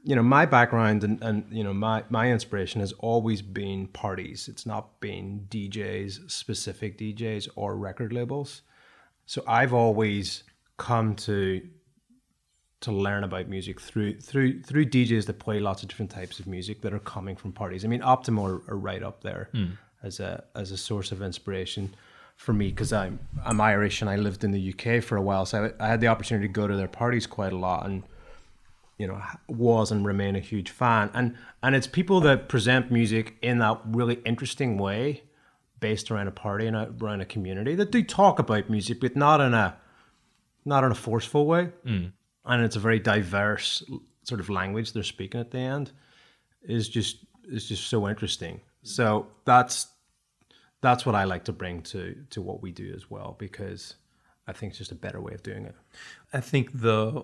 you 0.08 0.16
know 0.16 0.24
my 0.24 0.46
background 0.46 1.04
and, 1.04 1.22
and 1.22 1.46
you 1.52 1.64
know 1.64 1.74
my 1.74 2.04
my 2.10 2.32
inspiration 2.32 2.80
has 2.80 2.94
always 2.94 3.42
been 3.42 3.88
parties. 3.88 4.48
It's 4.48 4.66
not 4.66 5.00
been 5.02 5.48
djs 5.50 6.32
specific 6.32 6.98
djs 6.98 7.50
or 7.56 7.76
record 7.76 8.14
labels. 8.14 8.62
So 9.26 9.44
i've 9.46 9.74
always 9.74 10.44
come 10.78 11.16
to 11.16 11.62
to 12.80 12.92
learn 12.92 13.24
about 13.24 13.48
music 13.50 13.82
through 13.82 14.20
through 14.22 14.62
through 14.62 14.86
DJs 14.86 15.26
that 15.26 15.40
play 15.40 15.60
lots 15.60 15.82
of 15.82 15.90
different 15.90 16.12
types 16.12 16.40
of 16.40 16.48
music 16.48 16.82
that 16.82 16.94
are 16.94 17.00
coming 17.00 17.36
from 17.36 17.52
parties. 17.52 17.84
I 17.84 17.88
mean, 17.88 18.02
Optimo 18.02 18.44
are, 18.44 18.72
are 18.72 18.78
right 18.78 19.02
up 19.02 19.24
there 19.24 19.50
hmm. 19.52 19.72
as 20.04 20.20
a 20.20 20.44
as 20.56 20.72
a 20.72 20.78
source 20.78 21.12
of 21.12 21.22
inspiration 21.22 21.94
for 22.36 22.54
me 22.54 22.70
because 22.70 22.94
I'm 22.94 23.20
I'm 23.44 23.60
Irish 23.60 24.02
and 24.02 24.10
I 24.10 24.16
lived 24.16 24.44
in 24.44 24.52
the 24.52 24.74
UK 24.74 25.04
for 25.04 25.18
a 25.18 25.22
while, 25.22 25.46
so 25.46 25.74
I, 25.80 25.86
I 25.86 25.88
had 25.90 26.02
the 26.02 26.08
opportunity 26.08 26.48
to 26.48 26.54
go 26.54 26.68
to 26.68 26.76
their 26.76 26.88
parties 26.88 27.26
quite 27.26 27.52
a 27.52 27.58
lot. 27.58 27.88
And 27.88 28.04
you 28.98 29.08
know 29.08 29.22
was 29.48 29.92
and 29.92 30.06
remain 30.06 30.36
a 30.36 30.40
huge 30.40 30.70
fan. 30.70 31.10
And 31.14 31.36
and 31.64 31.76
it's 31.76 31.88
people 31.88 32.22
that 32.22 32.50
present 32.50 32.92
music 32.92 33.38
in 33.42 33.60
that 33.60 33.80
really 33.86 34.16
interesting 34.26 34.78
way, 34.78 35.24
based 35.80 36.12
around 36.12 36.28
a 36.28 36.32
party 36.32 36.68
and 36.68 36.76
a, 36.76 36.94
around 37.02 37.22
a 37.22 37.26
community 37.26 37.76
that 37.76 37.92
do 37.92 38.04
talk 38.04 38.40
about 38.40 38.70
music, 38.70 39.00
but 39.00 39.16
not 39.16 39.42
in 39.42 39.54
a 39.54 39.78
not 40.66 40.84
in 40.84 40.92
a 40.92 40.96
forceful 40.96 41.46
way. 41.46 41.70
Mm. 41.86 42.12
And 42.46 42.64
it's 42.64 42.76
a 42.76 42.80
very 42.80 43.00
diverse 43.00 43.84
sort 44.24 44.40
of 44.40 44.50
language 44.50 44.94
they're 44.94 45.04
speaking 45.04 45.40
at 45.40 45.52
the 45.52 45.60
end. 45.60 45.92
Is 46.64 46.90
just 46.90 47.26
is 47.48 47.68
just 47.68 47.88
so 47.88 48.08
interesting. 48.08 48.62
So 48.84 49.28
that's 49.46 49.88
that's 50.82 51.06
what 51.06 51.16
i 51.16 51.24
like 51.24 51.44
to 51.46 51.52
bring 51.52 51.82
to 51.82 52.16
to 52.30 52.42
what 52.42 52.62
we 52.62 52.72
do 52.72 52.94
as 52.96 53.10
well 53.10 53.36
because 53.40 53.96
i 54.48 54.54
think 54.54 54.70
it's 54.70 54.78
just 54.78 54.92
a 54.92 54.96
better 54.96 55.20
way 55.20 55.34
of 55.34 55.44
doing 55.44 55.66
it. 55.66 55.76
I 56.34 56.40
think 56.40 56.70
the 56.74 57.24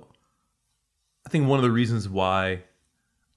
I 1.25 1.29
think 1.29 1.47
one 1.47 1.59
of 1.59 1.63
the 1.63 1.71
reasons 1.71 2.07
why 2.09 2.63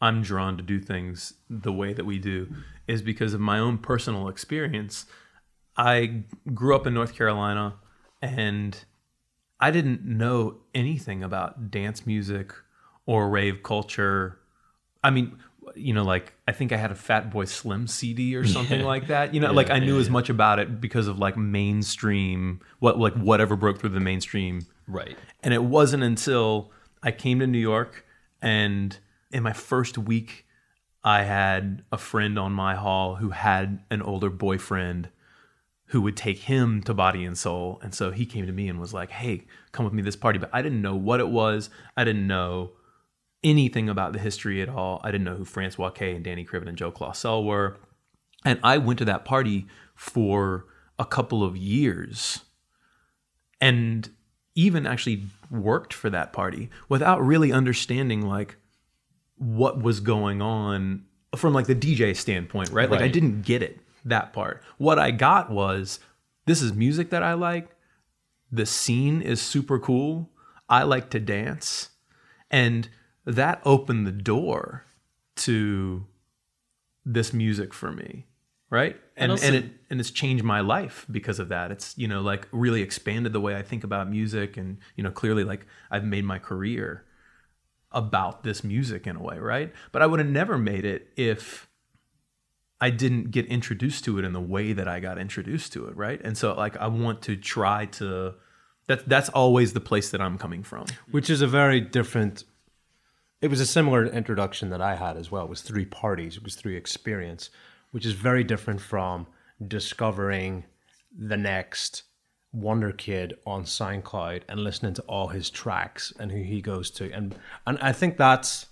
I'm 0.01 0.23
drawn 0.23 0.57
to 0.57 0.63
do 0.63 0.81
things 0.81 1.35
the 1.49 1.73
way 1.73 1.93
that 1.93 2.05
we 2.05 2.19
do 2.19 2.49
is 2.87 3.03
because 3.03 3.33
of 3.35 3.41
my 3.41 3.59
own 3.59 3.79
personal 3.79 4.29
experience. 4.29 5.07
I 5.77 6.23
grew 6.55 6.75
up 6.75 6.87
in 6.87 6.95
North 6.95 7.15
Carolina 7.15 7.75
and 8.23 8.77
I 9.61 9.71
didn't 9.71 10.05
know 10.05 10.59
anything 10.75 11.23
about 11.23 11.71
dance 11.71 12.07
music 12.07 12.53
or 13.07 13.29
rave 13.29 13.63
culture. 13.63 14.39
I 15.03 15.11
mean, 15.11 15.39
you 15.75 15.93
know, 15.93 16.05
like 16.05 16.35
I 16.49 16.53
think 16.53 16.73
I 16.73 16.77
had 16.77 16.91
a 16.91 16.95
Fatboy 16.95 17.49
Slim 17.49 17.87
CD 17.87 18.37
or 18.37 18.47
something 18.57 18.83
like 18.83 19.07
that. 19.09 19.35
You 19.35 19.41
know, 19.41 19.53
like 19.53 19.71
I 19.71 19.79
knew 19.79 19.99
as 19.99 20.11
much 20.11 20.29
about 20.29 20.59
it 20.59 20.81
because 20.81 21.09
of 21.09 21.19
like 21.19 21.37
mainstream, 21.37 22.61
what 22.81 22.99
like 22.99 23.15
whatever 23.15 23.57
broke 23.57 23.79
through 23.81 23.91
the 23.91 24.01
mainstream 24.01 24.67
Right. 24.89 25.17
and 25.43 25.53
it 25.53 25.65
wasn't 25.65 26.03
until 26.03 26.71
I 27.03 27.11
came 27.11 27.39
to 27.41 27.47
New 27.47 27.59
York 27.59 28.05
and 28.43 28.99
in 29.31 29.43
my 29.43 29.53
first 29.53 29.99
week, 29.99 30.47
I 31.05 31.23
had 31.23 31.85
a 31.93 31.99
friend 31.99 32.39
on 32.39 32.53
my 32.53 32.75
hall 32.75 33.17
who 33.17 33.31
had 33.31 33.85
an 33.91 34.03
older 34.03 34.31
boyfriend 34.31 35.09
who 35.91 36.01
would 36.03 36.17
take 36.17 36.39
him 36.39 36.83
to 36.83 36.93
Body 36.93 37.25
and 37.25 37.39
Soul. 37.39 37.79
And 37.83 37.95
so 37.95 38.11
he 38.11 38.27
came 38.27 38.47
to 38.47 38.53
me 38.53 38.69
and 38.69 38.81
was 38.81 38.93
like, 38.93 39.11
hey, 39.11 39.45
come 39.71 39.85
with 39.85 39.95
me 39.95 40.03
to 40.03 40.05
this 40.05 40.17
party. 40.17 40.39
But 40.39 40.51
I 40.53 40.63
didn't 40.63 40.83
know 40.83 40.97
what 40.97 41.21
it 41.21 41.29
was. 41.29 41.71
I 41.97 42.03
didn't 42.03 42.27
know 42.27 42.73
anything 43.45 43.89
about 43.89 44.13
the 44.13 44.19
history 44.19 44.61
at 44.61 44.69
all. 44.69 45.01
I 45.05 45.13
didn't 45.13 45.25
know 45.25 45.37
who 45.37 45.45
Francois 45.45 45.91
K 45.91 46.15
and 46.15 46.25
Danny 46.25 46.45
Krivit 46.45 46.69
and 46.69 46.77
Joe 46.77 46.91
Claussell 46.91 47.45
were. 47.45 47.77
And 48.45 48.59
I 48.65 48.79
went 48.79 48.99
to 48.99 49.05
that 49.05 49.25
party 49.25 49.67
for 49.95 50.67
a 50.99 51.05
couple 51.05 51.45
of 51.45 51.57
years 51.57 52.41
and 53.61 54.11
even 54.57 54.87
actually 54.87 55.23
worked 55.51 55.95
for 55.95 56.11
that 56.11 56.33
party 56.33 56.69
without 56.89 57.25
really 57.25 57.53
understanding 57.53 58.23
like 58.23 58.57
what 59.37 59.81
was 59.81 60.01
going 60.01 60.43
on 60.43 61.05
from 61.37 61.53
like 61.53 61.67
the 61.67 61.75
DJ 61.75 62.17
standpoint, 62.17 62.71
right? 62.71 62.91
Like 62.91 63.03
I 63.03 63.09
didn't 63.09 63.43
get 63.43 63.63
it 63.63 63.79
that 64.05 64.33
part. 64.33 64.63
What 64.79 64.99
I 64.99 65.13
got 65.13 65.51
was 65.51 66.01
this 66.47 66.63
is 66.63 66.73
music 66.73 67.11
that 67.11 67.23
I 67.23 67.35
like. 67.35 67.69
The 68.51 68.67
scene 68.67 69.21
is 69.21 69.41
super 69.43 69.79
cool. 69.79 70.31
I 70.69 70.83
like 70.85 71.11
to 71.11 71.21
dance. 71.21 71.91
And 72.51 72.89
that 73.25 73.61
opened 73.65 74.07
the 74.07 74.13
door 74.13 74.85
to 75.37 76.07
this 77.05 77.33
music 77.33 77.75
for 77.75 77.93
me. 77.93 78.27
Right? 78.71 78.97
And 79.17 79.33
And 79.33 79.43
and 79.43 79.55
it 79.55 79.73
and 79.91 80.01
it's 80.01 80.11
changed 80.11 80.45
my 80.45 80.61
life 80.61 81.07
because 81.11 81.39
of 81.39 81.49
that. 81.49 81.71
It's, 81.71 81.97
you 81.97 82.09
know, 82.09 82.21
like 82.21 82.49
really 82.53 82.83
expanded 82.83 83.33
the 83.33 83.41
way 83.41 83.57
I 83.57 83.63
think 83.63 83.85
about 83.85 84.11
music 84.11 84.57
and, 84.57 84.79
you 84.97 85.05
know, 85.05 85.11
clearly 85.11 85.45
like 85.45 85.67
I've 85.91 86.05
made 86.05 86.25
my 86.25 86.39
career 86.39 87.05
about 87.93 88.43
this 88.43 88.65
music 88.65 89.07
in 89.07 89.17
a 89.17 89.23
way, 89.23 89.39
right? 89.39 89.73
But 89.93 90.03
I 90.03 90.07
would 90.07 90.19
have 90.19 90.29
never 90.29 90.59
made 90.59 90.85
it 90.85 91.09
if 91.17 91.69
I 92.81 92.91
didn't 92.91 93.31
get 93.31 93.47
introduced 93.47 94.05
to 94.05 94.19
it 94.19 94.25
in 94.25 94.33
the 94.33 94.41
way 94.41 94.73
that 94.73 94.89
I 94.89 95.01
got 95.01 95.19
introduced 95.19 95.73
to 95.75 95.87
it, 95.87 95.97
right? 95.97 96.21
And 96.23 96.37
so 96.37 96.55
like 96.55 96.77
I 96.77 96.89
want 96.89 97.23
to 97.23 97.37
try 97.37 97.87
to 97.87 98.35
that's 98.87 99.03
that's 99.05 99.29
always 99.31 99.73
the 99.73 99.81
place 99.81 100.11
that 100.11 100.21
I'm 100.21 100.39
coming 100.39 100.63
from. 100.63 100.87
which 101.11 101.31
is 101.31 101.41
a 101.41 101.47
very 101.47 101.81
different 101.81 102.45
it 103.41 103.49
was 103.49 103.61
a 103.61 103.67
similar 103.67 104.07
introduction 104.07 104.71
that 104.71 104.81
i 104.81 104.95
had 104.97 105.17
as 105.17 105.31
well 105.31 105.45
it 105.45 105.51
was 105.51 105.61
three 105.61 105.85
parties 105.85 106.37
it 106.37 106.43
was 106.43 106.55
three 106.55 106.77
experience 106.77 107.51
which 107.97 108.05
is 108.05 108.13
very 108.13 108.45
different 108.45 108.79
from 108.79 109.27
discovering 109.69 110.63
the 111.19 111.37
next 111.39 112.03
wonder 112.53 112.93
kid 112.93 113.33
on 113.47 113.65
soundcloud 113.65 114.43
and 114.51 114.61
listening 114.61 114.93
to 114.93 115.01
all 115.05 115.29
his 115.29 115.49
tracks 115.49 116.13
and 116.21 116.31
who 116.31 116.43
he 116.43 116.61
goes 116.61 116.91
to. 116.91 117.11
And 117.11 117.35
and 117.67 117.79
i 117.81 117.93
think 117.93 118.19
that's 118.19 118.67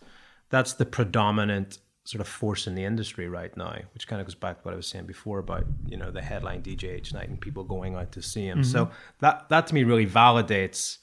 that's 0.51 0.75
the 0.75 0.85
predominant 0.85 1.79
sort 2.05 2.21
of 2.21 2.29
force 2.29 2.67
in 2.67 2.75
the 2.75 2.85
industry 2.85 3.27
right 3.27 3.57
now 3.57 3.79
which 3.95 4.07
kind 4.07 4.21
of 4.21 4.27
goes 4.27 4.35
back 4.35 4.59
to 4.59 4.63
what 4.63 4.75
i 4.75 4.77
was 4.77 4.87
saying 4.87 5.07
before 5.07 5.39
about 5.39 5.65
you 5.87 5.97
know 5.97 6.11
the 6.11 6.21
headline 6.21 6.63
dj 6.63 6.85
each 6.99 7.15
night 7.15 7.31
and 7.31 7.41
people 7.41 7.65
going 7.65 7.95
out 7.95 8.13
to 8.13 8.21
see 8.21 8.45
him. 8.45 8.63
So 8.63 8.85
mm-hmm. 8.85 8.95
that 9.21 9.49
that 9.49 9.69
to 9.69 9.75
me 9.75 9.85
really 9.85 10.07
validates 10.07 10.99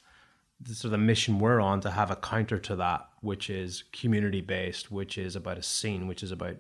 the 0.60 0.76
sort 0.76 0.86
of 0.86 0.92
the 0.92 1.06
mission 1.06 1.40
we're 1.40 1.60
on 1.60 1.82
to 1.82 1.90
have 1.90 2.12
a 2.12 2.16
counter 2.16 2.60
to 2.60 2.76
that, 2.76 3.08
which 3.22 3.50
is 3.50 3.84
community 3.92 4.42
based, 4.42 4.92
which 4.92 5.18
is 5.18 5.36
about 5.36 5.58
a 5.58 5.64
scene, 5.64 6.06
which 6.06 6.22
is 6.22 6.32
about 6.32 6.58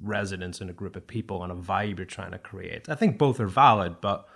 residents 0.00 0.60
and 0.60 0.68
a 0.70 0.72
group 0.72 0.96
of 0.96 1.06
people 1.06 1.42
and 1.42 1.52
a 1.52 1.54
vibe 1.54 1.96
you're 1.98 2.06
trying 2.06 2.32
to 2.32 2.38
create. 2.38 2.88
I 2.88 2.94
think 2.94 3.18
both 3.18 3.40
are 3.40 3.46
valid, 3.46 4.00
but 4.00 4.26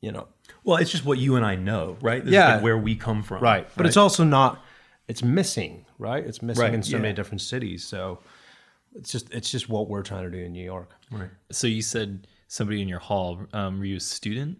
you 0.00 0.10
know, 0.12 0.28
Well, 0.64 0.78
it's 0.78 0.90
just 0.90 1.04
what 1.04 1.18
you 1.18 1.36
and 1.36 1.44
I 1.44 1.56
know, 1.56 1.98
right? 2.00 2.24
This 2.24 2.28
is 2.30 2.34
Yeah. 2.34 2.54
like 2.54 2.62
where 2.62 2.78
we 2.78 2.96
come 2.96 3.22
from. 3.22 3.42
right. 3.42 3.68
But 3.76 3.86
it's 3.86 3.96
also 3.98 4.24
not. 4.24 4.62
It's 5.08 5.22
missing, 5.22 5.84
right? 5.98 6.24
It's 6.24 6.40
missing 6.40 6.62
Right, 6.64 6.72
in 6.74 6.82
so 6.82 6.96
yeah. 6.96 7.02
many 7.02 7.14
different 7.14 7.40
cities. 7.42 7.84
So 7.84 8.20
it's 8.94 9.10
just 9.12 9.32
it's 9.34 9.50
just 9.50 9.68
what 9.68 9.88
we're 9.88 10.02
trying 10.02 10.24
to 10.24 10.30
do 10.30 10.38
in 10.44 10.52
New 10.52 10.64
York. 10.64 10.90
right. 11.10 11.28
So 11.52 11.66
you 11.66 11.82
said 11.82 12.26
somebody 12.48 12.80
in 12.80 12.88
your 12.88 12.98
hall. 13.00 13.46
Um, 13.52 13.78
were 13.78 13.84
you 13.84 13.96
a 13.96 14.00
student? 14.00 14.58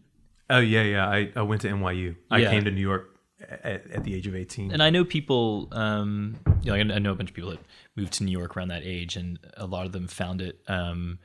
Oh 0.51 0.59
yeah, 0.59 0.83
yeah. 0.83 1.09
I, 1.09 1.33
I 1.37 1.43
went 1.43 1.63
to 1.63 1.69
NYU. 1.69 2.17
I 2.31 2.43
came 2.45 2.65
to 2.65 2.71
New 2.71 2.81
York 2.81 3.10
at, 3.49 3.91
at 3.91 4.05
the 4.05 4.15
age 4.15 4.27
of 4.27 4.35
18. 4.35 4.73
And 4.73 4.83
I 4.83 4.91
know 4.91 5.05
people. 5.05 5.69
Um, 5.73 6.39
you 6.63 6.73
know, 6.73 6.95
I 6.95 6.99
know 6.99 7.13
a 7.13 7.15
bunch 7.15 7.31
of 7.31 7.35
people 7.35 7.51
that 7.51 7.61
moved 7.97 8.13
to 8.15 8.25
New 8.25 8.33
York 8.33 8.57
around 8.57 8.69
that 8.69 8.83
age, 8.85 9.17
and 9.17 9.39
a 9.57 9.67
lot 9.67 9.87
of 9.87 9.93
them 9.93 10.09
found 10.09 10.41
it 10.43 10.61
um, 10.69 11.19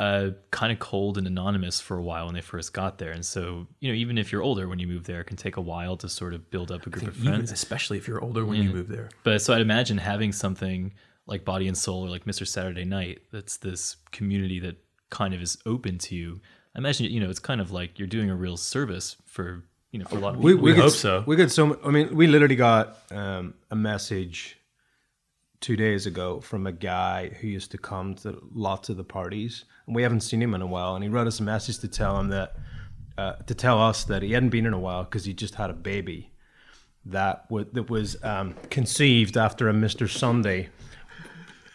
uh, 0.00 0.30
kind 0.50 0.72
of 0.72 0.78
cold 0.78 1.18
and 1.18 1.26
anonymous 1.26 1.78
for 1.80 1.98
a 1.98 2.02
while 2.02 2.24
when 2.24 2.34
they 2.34 2.40
first 2.40 2.72
got 2.72 2.96
there. 2.96 3.10
And 3.10 3.24
so, 3.24 3.66
you 3.80 3.90
know, 3.90 3.94
even 3.94 4.16
if 4.16 4.32
you're 4.32 4.42
older 4.42 4.66
when 4.66 4.78
you 4.78 4.86
move 4.86 5.04
there, 5.04 5.20
it 5.20 5.24
can 5.24 5.36
take 5.36 5.58
a 5.58 5.60
while 5.60 5.96
to 5.98 6.08
sort 6.08 6.32
of 6.32 6.50
build 6.50 6.72
up 6.72 6.86
a 6.86 6.90
group 6.90 7.08
of 7.08 7.16
friends. 7.16 7.52
especially 7.52 7.98
if 7.98 8.08
you're 8.08 8.22
older 8.22 8.44
when 8.46 8.62
you 8.62 8.70
move 8.70 8.88
there. 8.88 9.10
But 9.24 9.42
so 9.42 9.52
I'd 9.52 9.60
imagine 9.60 9.98
having 9.98 10.32
something 10.32 10.94
like 11.26 11.44
Body 11.44 11.68
and 11.68 11.76
Soul 11.76 12.06
or 12.06 12.08
like 12.08 12.24
Mr. 12.24 12.46
Saturday 12.48 12.86
Night, 12.86 13.20
that's 13.30 13.58
this 13.58 13.96
community 14.10 14.58
that 14.60 14.78
kind 15.10 15.34
of 15.34 15.42
is 15.42 15.58
open 15.66 15.98
to 15.98 16.14
you. 16.14 16.40
I 16.74 16.78
imagine 16.78 17.10
you 17.10 17.20
know 17.20 17.28
it's 17.28 17.38
kind 17.38 17.60
of 17.60 17.70
like 17.70 17.98
you're 17.98 18.08
doing 18.08 18.30
a 18.30 18.36
real 18.36 18.56
service 18.56 19.16
for 19.26 19.64
you 19.90 19.98
know 19.98 20.04
for 20.06 20.16
a 20.16 20.20
lot 20.20 20.34
of 20.34 20.40
people. 20.40 20.62
we 20.62 20.72
get 20.72 20.80
hope 20.82 20.92
s- 20.92 20.96
so. 20.98 21.24
We 21.26 21.36
get 21.36 21.50
so. 21.50 21.78
I 21.84 21.90
mean, 21.90 22.14
we 22.14 22.26
literally 22.26 22.56
got 22.56 22.96
um, 23.10 23.54
a 23.70 23.76
message 23.76 24.56
two 25.60 25.76
days 25.76 26.06
ago 26.06 26.40
from 26.40 26.66
a 26.66 26.72
guy 26.72 27.28
who 27.40 27.46
used 27.48 27.70
to 27.72 27.78
come 27.78 28.14
to 28.14 28.38
lots 28.54 28.88
of 28.88 28.96
the 28.96 29.04
parties, 29.04 29.64
and 29.86 29.94
we 29.94 30.02
haven't 30.02 30.20
seen 30.22 30.40
him 30.42 30.54
in 30.54 30.62
a 30.62 30.66
while. 30.66 30.94
And 30.94 31.04
he 31.04 31.10
wrote 31.10 31.26
us 31.26 31.40
a 31.40 31.42
message 31.42 31.78
to 31.80 31.88
tell 31.88 32.18
him 32.18 32.28
that 32.28 32.54
uh, 33.18 33.32
to 33.46 33.54
tell 33.54 33.80
us 33.82 34.04
that 34.04 34.22
he 34.22 34.32
hadn't 34.32 34.50
been 34.50 34.66
in 34.66 34.72
a 34.72 34.78
while 34.78 35.04
because 35.04 35.24
he 35.24 35.34
just 35.34 35.56
had 35.56 35.70
a 35.70 35.74
baby 35.74 36.30
that 37.04 37.48
w- 37.48 37.68
that 37.72 37.90
was 37.90 38.16
um, 38.22 38.54
conceived 38.70 39.36
after 39.36 39.68
a 39.68 39.72
Mister 39.72 40.06
Sunday 40.08 40.68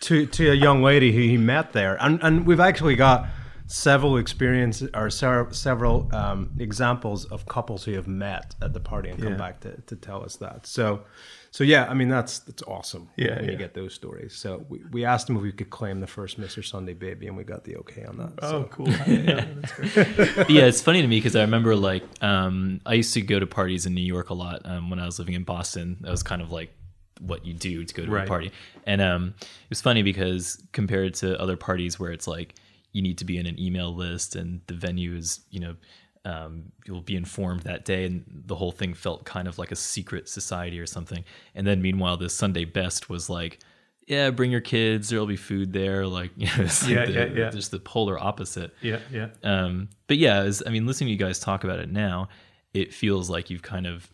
to 0.02 0.26
to 0.28 0.52
a 0.52 0.56
young 0.56 0.82
lady 0.84 1.12
who 1.12 1.22
he 1.22 1.38
met 1.38 1.74
there, 1.74 1.98
and 2.00 2.20
and 2.24 2.46
we've 2.48 2.60
actually 2.60 2.96
got 2.96 3.28
several 3.68 4.18
experiences 4.18 4.90
or 4.94 5.10
several 5.10 6.08
um, 6.14 6.52
examples 6.60 7.26
of 7.26 7.46
couples 7.48 7.84
who 7.84 7.94
have 7.94 8.08
met 8.08 8.56
at 8.62 8.74
the 8.74 8.80
party 8.80 9.10
and 9.10 9.20
come 9.22 9.32
Yeah. 9.34 9.38
back 9.38 9.60
to, 9.62 9.82
to 9.82 9.96
tell 9.96 10.24
us 10.24 10.36
that. 10.38 10.68
So, 10.68 11.02
so 11.50 11.64
yeah, 11.64 11.86
I 11.90 11.94
mean 11.96 12.10
that's 12.10 12.40
that's 12.40 12.62
awesome. 12.64 13.10
Yeah, 13.16 13.38
when 13.40 13.50
you 13.50 13.56
get 13.56 13.74
those 13.74 13.94
stories. 13.94 14.36
So 14.36 14.66
we, 14.70 14.82
we 14.92 15.06
asked 15.06 15.30
him 15.30 15.38
if 15.38 15.42
we 15.42 15.52
could 15.52 15.70
claim 15.72 16.00
the 16.00 16.06
first 16.08 16.40
Mr. 16.40 16.64
Sunday 16.64 16.94
baby, 16.94 17.28
and 17.28 17.36
we 17.36 17.44
got 17.44 17.64
the 17.64 17.78
okay 17.78 18.04
on 18.06 18.18
that. 18.18 18.34
so. 18.42 18.64
cool. 18.72 18.88
yeah, 19.08 19.46
that's 19.56 19.72
great. 19.74 20.36
But 20.36 20.50
yeah, 20.50 20.64
it's 20.66 20.82
funny 20.82 21.02
to 21.02 21.08
me 21.08 21.18
because 21.18 21.36
I 21.36 21.42
remember 21.42 21.76
like 21.76 22.04
um, 22.22 22.82
I 22.86 22.94
used 22.96 23.14
to 23.16 23.22
go 23.22 23.40
to 23.40 23.48
parties 23.48 23.86
in 23.86 23.96
New 23.96 24.02
York 24.02 24.30
a 24.30 24.34
lot 24.36 24.62
um, 24.66 24.90
when 24.90 25.00
I 25.00 25.06
was 25.06 25.18
living 25.18 25.34
in 25.34 25.44
Boston. 25.44 25.98
That 26.02 26.12
was 26.12 26.24
kind 26.24 26.42
of 26.42 26.52
like 26.52 26.72
what 27.22 27.46
you 27.46 27.54
do 27.54 27.86
to 27.86 27.94
go 27.96 28.06
to 28.06 28.12
Right. 28.12 28.26
a 28.26 28.28
party, 28.28 28.52
and 28.86 29.02
um, 29.02 29.34
it 29.40 29.70
was 29.70 29.82
funny 29.82 30.04
because 30.04 30.62
compared 30.74 31.14
to 31.16 31.40
other 31.42 31.56
parties 31.58 31.98
where 32.00 32.12
it's 32.12 32.28
like 32.28 32.54
you 32.96 33.02
need 33.02 33.18
to 33.18 33.26
be 33.26 33.38
in 33.38 33.46
an 33.46 33.60
email 33.60 33.94
list 33.94 34.36
and 34.36 34.62
the 34.68 34.74
venue 34.74 35.16
is 35.16 35.42
you 35.50 35.60
know 35.60 35.76
um, 36.26 36.72
you'll 36.86 37.02
be 37.02 37.16
informed 37.16 37.62
that 37.62 37.86
day, 37.86 38.04
and 38.06 38.24
the 38.48 38.56
whole 38.56 38.72
thing 38.72 38.96
felt 38.96 39.26
kind 39.26 39.48
of 39.48 39.60
like 39.60 39.72
a 39.72 39.76
secret 39.76 40.28
society 40.28 40.80
or 40.80 40.88
something. 40.88 41.24
And 41.54 41.68
then 41.68 41.84
meanwhile, 41.84 42.18
this 42.18 42.34
Sunday 42.34 42.66
best 42.66 43.10
was 43.10 43.30
like. 43.30 43.60
Yeah, 44.08 44.30
bring 44.30 44.52
your 44.52 44.62
kids. 44.62 45.10
There'll 45.10 45.26
be 45.26 45.36
food 45.36 45.74
there. 45.74 46.06
Like, 46.06 46.32
you 46.38 46.46
know, 46.46 46.54
it's 46.64 46.84
like 46.84 46.92
Yeah, 46.92 47.06
the, 47.06 47.12
yeah, 47.14 47.26
yeah. 47.26 47.50
just 47.50 47.72
the 47.72 47.80
polar 47.80 48.20
opposite. 48.20 48.72
Yeah, 48.82 49.00
yeah. 49.12 49.30
Um, 49.44 49.90
but 50.08 50.18
yeah, 50.18 50.42
as, 50.42 50.62
I 50.66 50.70
mean, 50.70 50.86
listening 50.86 51.08
to 51.08 51.12
you 51.12 51.18
guys 51.18 51.40
talk 51.40 51.64
about 51.64 51.80
it 51.80 51.92
now, 51.92 52.30
it 52.74 52.94
feels 52.94 53.30
like 53.32 53.50
you've 53.50 53.64
kind 53.64 53.88
of 53.88 54.08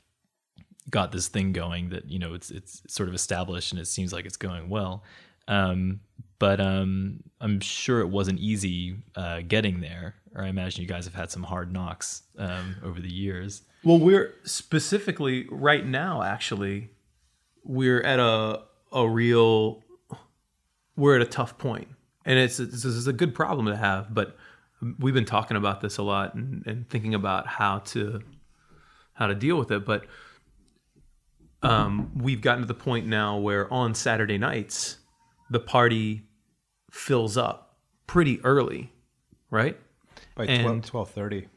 got 0.89 1.12
this 1.12 1.28
thing 1.28 1.54
going 1.54 1.89
that 1.89 2.10
you 2.10 2.20
know 2.20 2.34
it's 2.34 2.52
it's 2.52 2.82
sort 2.88 3.08
of 3.10 3.15
established 3.15 3.72
and 3.72 3.82
it 3.82 3.86
seems 3.86 4.12
like 4.13 4.26
it's 4.26 4.38
going 4.38 4.70
well. 4.70 5.04
Um, 5.48 6.00
but 6.41 6.60
um, 6.60 7.21
I'm 7.39 7.60
sure 7.60 7.99
it 7.99 8.10
wasn't 8.10 8.39
easy 8.39 8.95
uh, 9.15 9.41
getting 9.47 9.80
there, 9.80 10.15
or 10.34 10.43
I 10.43 10.47
imagine 10.47 10.82
you 10.82 10.88
guys 10.88 11.06
have 11.06 11.13
had 11.13 11.30
some 11.30 11.43
hard 11.43 11.71
knocks 11.71 12.23
um, 12.39 12.77
over 12.84 12.99
the 12.99 13.13
years. 13.13 13.62
Well, 13.84 13.99
we're 13.99 14.34
specifically 14.43 15.45
right 15.51 15.86
now. 15.86 16.23
Actually, 16.23 16.89
we're 17.63 18.01
at 18.01 18.17
a 18.19 18.63
a 18.91 19.08
real 19.08 19.84
we're 20.95 21.15
at 21.15 21.21
a 21.21 21.30
tough 21.30 21.60
point, 21.60 21.89
and 22.25 22.39
it's 22.39 22.58
this 22.58 22.86
is 22.86 23.06
a 23.06 23.13
good 23.13 23.36
problem 23.36 23.67
to 23.67 23.77
have. 23.77 24.12
But 24.12 24.36
we've 24.97 25.13
been 25.13 25.25
talking 25.25 25.58
about 25.58 25.82
this 25.82 25.99
a 25.99 26.04
lot 26.04 26.34
and, 26.34 26.63
and 26.65 26.89
thinking 26.89 27.13
about 27.13 27.45
how 27.45 27.80
to 27.93 28.23
how 29.13 29.27
to 29.27 29.36
deal 29.36 29.60
with 29.60 29.69
it. 29.69 29.86
But 29.86 30.08
um, 31.62 32.12
we've 32.15 32.41
gotten 32.41 32.62
to 32.62 32.67
the 32.67 32.73
point 32.73 33.06
now 33.06 33.38
where 33.38 33.71
on 33.71 33.93
Saturday 33.93 34.39
nights 34.39 34.97
the 35.51 35.60
party 35.60 36.23
fills 36.91 37.36
up 37.38 37.75
pretty 38.06 38.39
early, 38.43 38.91
right? 39.49 39.80
By 40.36 40.45
And- 40.45 40.84
12, 40.84 41.10
12.30, 41.15 41.47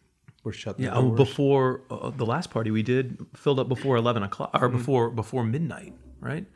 we're 0.44 0.52
shut 0.52 0.78
Yeah, 0.80 0.94
oh, 0.94 1.02
doors. 1.08 1.16
before 1.18 1.82
uh, 1.90 2.08
the 2.10 2.24
last 2.26 2.50
party 2.50 2.70
we 2.70 2.82
did 2.82 3.26
filled 3.34 3.58
up 3.58 3.68
before 3.68 3.96
eleven 3.96 4.22
o'clock 4.22 4.50
or 4.54 4.68
before 4.68 5.10
before 5.10 5.42
midnight, 5.42 5.94
right? 6.20 6.46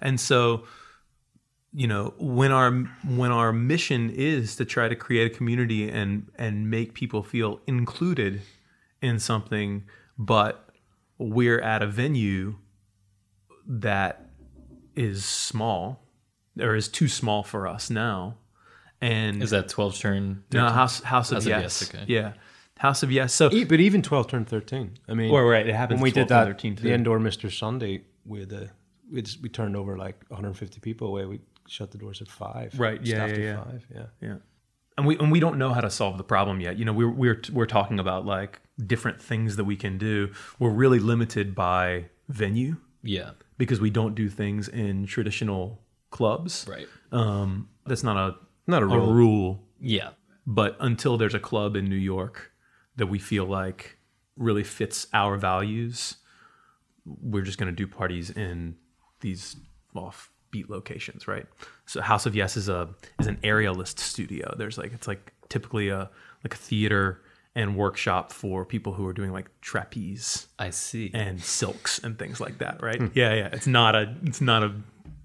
And 0.00 0.18
so, 0.18 0.64
you 1.72 1.86
know, 1.86 2.12
when 2.18 2.50
our 2.50 2.72
when 3.06 3.30
our 3.30 3.52
mission 3.52 4.10
is 4.10 4.56
to 4.56 4.64
try 4.64 4.88
to 4.88 4.96
create 4.96 5.30
a 5.32 5.34
community 5.34 5.88
and 5.88 6.28
and 6.36 6.68
make 6.70 6.92
people 6.94 7.22
feel 7.22 7.60
included 7.68 8.42
in 9.00 9.20
something, 9.20 9.84
but 10.18 10.70
we're 11.18 11.60
at 11.60 11.82
a 11.82 11.86
venue 11.86 12.56
that 13.66 14.28
is 14.96 15.24
small 15.24 16.02
or 16.60 16.74
is 16.74 16.88
too 16.88 17.08
small 17.08 17.42
for 17.42 17.66
us 17.66 17.90
now, 17.90 18.36
and 19.00 19.42
Is 19.42 19.50
that 19.50 19.68
12 19.68 19.98
turn? 19.98 20.44
no, 20.52 20.68
House 20.70 21.00
House 21.02 21.30
of 21.30 21.36
House 21.36 21.44
of 21.44 21.48
Yes, 21.50 21.62
Yes, 21.62 21.94
okay. 21.94 22.04
yeah, 22.08 22.32
House 22.78 23.02
of 23.02 23.10
Yes. 23.12 23.32
So 23.34 23.50
E- 23.52 23.64
but 23.64 23.80
even 23.80 24.02
12 24.02 24.28
turned 24.28 24.48
13. 24.48 24.92
I 25.08 25.14
mean, 25.14 25.30
Well, 25.32 25.42
right, 25.44 25.66
it 25.66 25.74
happens 25.74 25.98
when 25.98 26.04
we 26.04 26.10
did 26.12 26.28
that, 26.28 26.44
13 26.46 26.76
too. 26.76 26.82
the 26.84 26.92
indoor 26.92 27.18
Mr. 27.18 27.52
Sunday, 27.52 28.02
with 28.24 28.50
had 28.50 28.50
the, 28.50 28.70
we, 29.12 29.22
just, 29.22 29.40
we 29.42 29.48
turned 29.48 29.76
over 29.76 29.96
like 29.96 30.16
150 30.28 30.80
people 30.80 31.08
away. 31.08 31.26
We 31.26 31.40
shut 31.68 31.90
the 31.90 31.98
doors 31.98 32.20
at 32.22 32.28
five. 32.28 32.78
Right, 32.78 33.00
yeah, 33.04 33.26
yeah, 33.26 33.36
yeah. 33.36 33.56
five. 33.64 33.86
Yeah. 33.94 34.06
Yeah. 34.20 34.34
and 34.98 35.06
we 35.06 35.18
and 35.18 35.30
we 35.30 35.40
don't 35.40 35.58
know 35.58 35.72
how 35.74 35.80
to 35.82 35.90
solve 35.90 36.16
the 36.16 36.24
problem 36.24 36.60
yet. 36.60 36.78
You 36.78 36.84
know, 36.86 36.92
we're 36.92 37.10
we're 37.10 37.40
we're 37.52 37.66
talking 37.66 37.98
about 38.00 38.24
like 38.24 38.60
different 38.86 39.20
things 39.20 39.56
that 39.56 39.64
we 39.64 39.76
can 39.76 39.98
do. 39.98 40.32
We're 40.58 40.70
really 40.70 40.98
limited 40.98 41.54
by 41.54 42.06
venue 42.28 42.76
Yeah. 43.02 43.30
because 43.58 43.78
we 43.80 43.90
don't 43.90 44.14
do 44.14 44.28
things 44.28 44.68
in 44.68 45.06
traditional 45.06 45.80
clubs. 46.10 46.66
Right. 46.68 46.88
Um, 47.12 47.68
that's 47.86 48.02
not 48.02 48.16
a 48.16 48.36
Not 48.66 48.82
a 48.82 48.86
a 48.86 48.88
rule. 48.88 49.12
rule. 49.12 49.62
Yeah. 49.80 50.10
But 50.46 50.76
until 50.80 51.16
there's 51.16 51.34
a 51.34 51.40
club 51.40 51.76
in 51.76 51.86
New 51.88 51.96
York 51.96 52.52
that 52.96 53.06
we 53.08 53.18
feel 53.18 53.44
like 53.44 53.98
really 54.36 54.64
fits 54.64 55.06
our 55.12 55.36
values, 55.36 56.16
we're 57.04 57.42
just 57.42 57.58
going 57.58 57.70
to 57.70 57.76
do 57.76 57.86
parties 57.86 58.30
in 58.30 58.76
these 59.20 59.56
offbeat 59.94 60.68
locations, 60.68 61.26
right? 61.26 61.46
So 61.86 62.00
House 62.00 62.26
of 62.26 62.34
Yes 62.36 62.56
is 62.56 62.68
a 62.68 62.88
is 63.18 63.26
an 63.26 63.38
aerialist 63.42 63.98
studio. 63.98 64.54
There's 64.56 64.78
like 64.78 64.92
it's 64.92 65.08
like 65.08 65.32
typically 65.48 65.88
a 65.88 66.10
like 66.44 66.54
a 66.54 66.56
theater 66.56 67.22
and 67.54 67.76
workshop 67.76 68.32
for 68.32 68.64
people 68.66 68.92
who 68.92 69.06
are 69.06 69.12
doing 69.14 69.32
like 69.32 69.50
trapeze 69.62 70.46
I 70.58 70.70
see. 70.70 71.10
and 71.14 71.42
silks 71.42 71.98
and 71.98 72.18
things 72.18 72.38
like 72.40 72.58
that, 72.58 72.82
right? 72.82 73.00
Yeah, 73.14 73.34
yeah. 73.34 73.48
It's 73.52 73.66
not 73.66 73.94
a 73.96 74.14
it's 74.24 74.40
not 74.40 74.62
a 74.62 74.72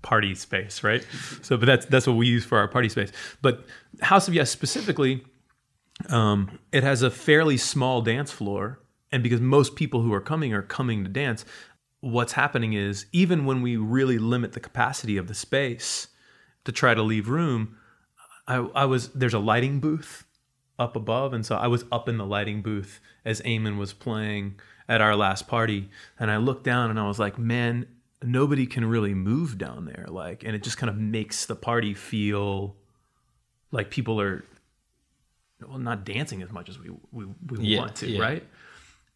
party 0.01 0.35
space, 0.35 0.83
right? 0.83 1.05
So, 1.41 1.57
but 1.57 1.65
that's 1.65 1.85
that's 1.85 2.07
what 2.07 2.17
we 2.17 2.27
use 2.27 2.45
for 2.45 2.57
our 2.57 2.67
party 2.67 2.89
space. 2.89 3.11
But 3.41 3.65
House 4.01 4.27
of 4.27 4.33
Yes 4.33 4.49
specifically, 4.49 5.23
um, 6.09 6.59
it 6.71 6.83
has 6.83 7.01
a 7.01 7.11
fairly 7.11 7.57
small 7.57 8.01
dance 8.01 8.31
floor, 8.31 8.79
and 9.11 9.23
because 9.23 9.41
most 9.41 9.75
people 9.75 10.01
who 10.01 10.13
are 10.13 10.21
coming 10.21 10.53
are 10.53 10.61
coming 10.61 11.03
to 11.03 11.09
dance, 11.09 11.45
what's 11.99 12.33
happening 12.33 12.73
is 12.73 13.05
even 13.11 13.45
when 13.45 13.61
we 13.61 13.77
really 13.77 14.17
limit 14.17 14.53
the 14.53 14.59
capacity 14.59 15.17
of 15.17 15.27
the 15.27 15.33
space 15.33 16.07
to 16.65 16.71
try 16.71 16.93
to 16.93 17.01
leave 17.01 17.29
room, 17.29 17.77
I, 18.47 18.57
I 18.75 18.85
was 18.85 19.09
there's 19.09 19.33
a 19.33 19.39
lighting 19.39 19.79
booth 19.79 20.25
up 20.79 20.95
above, 20.95 21.33
and 21.33 21.45
so 21.45 21.55
I 21.55 21.67
was 21.67 21.85
up 21.91 22.09
in 22.09 22.17
the 22.17 22.25
lighting 22.25 22.61
booth 22.61 22.99
as 23.23 23.41
Eamon 23.41 23.77
was 23.77 23.93
playing 23.93 24.55
at 24.89 24.99
our 24.99 25.15
last 25.15 25.47
party, 25.47 25.89
and 26.19 26.31
I 26.31 26.37
looked 26.37 26.63
down 26.63 26.89
and 26.89 26.99
I 26.99 27.07
was 27.07 27.19
like, 27.19 27.37
man, 27.37 27.85
nobody 28.23 28.65
can 28.65 28.85
really 28.85 29.13
move 29.13 29.57
down 29.57 29.85
there, 29.85 30.05
like, 30.07 30.43
and 30.43 30.55
it 30.55 30.63
just 30.63 30.77
kind 30.77 30.89
of 30.89 30.97
makes 30.97 31.45
the 31.45 31.55
party 31.55 31.93
feel 31.93 32.75
like 33.71 33.89
people 33.89 34.19
are 34.21 34.43
well 35.67 35.77
not 35.77 36.03
dancing 36.03 36.41
as 36.41 36.51
much 36.51 36.69
as 36.69 36.79
we 36.79 36.89
we, 37.11 37.25
we 37.47 37.59
Yeah, 37.59 37.79
want 37.79 37.95
to, 37.97 38.09
yeah. 38.09 38.21
right? 38.21 38.47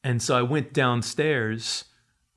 And 0.04 0.22
so 0.22 0.38
I 0.38 0.44
went 0.44 0.74
downstairs, 0.74 1.86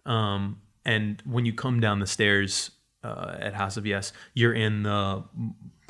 um, 0.06 0.60
and 0.84 1.22
when 1.26 1.44
you 1.44 1.52
come 1.52 1.80
down 1.80 1.98
the 2.00 2.06
stairs 2.06 2.70
uh, 3.04 3.36
at 3.38 3.54
House 3.54 3.76
of 3.76 3.86
Yes, 3.86 4.12
you're 4.34 4.54
in 4.54 4.82
the 4.84 5.22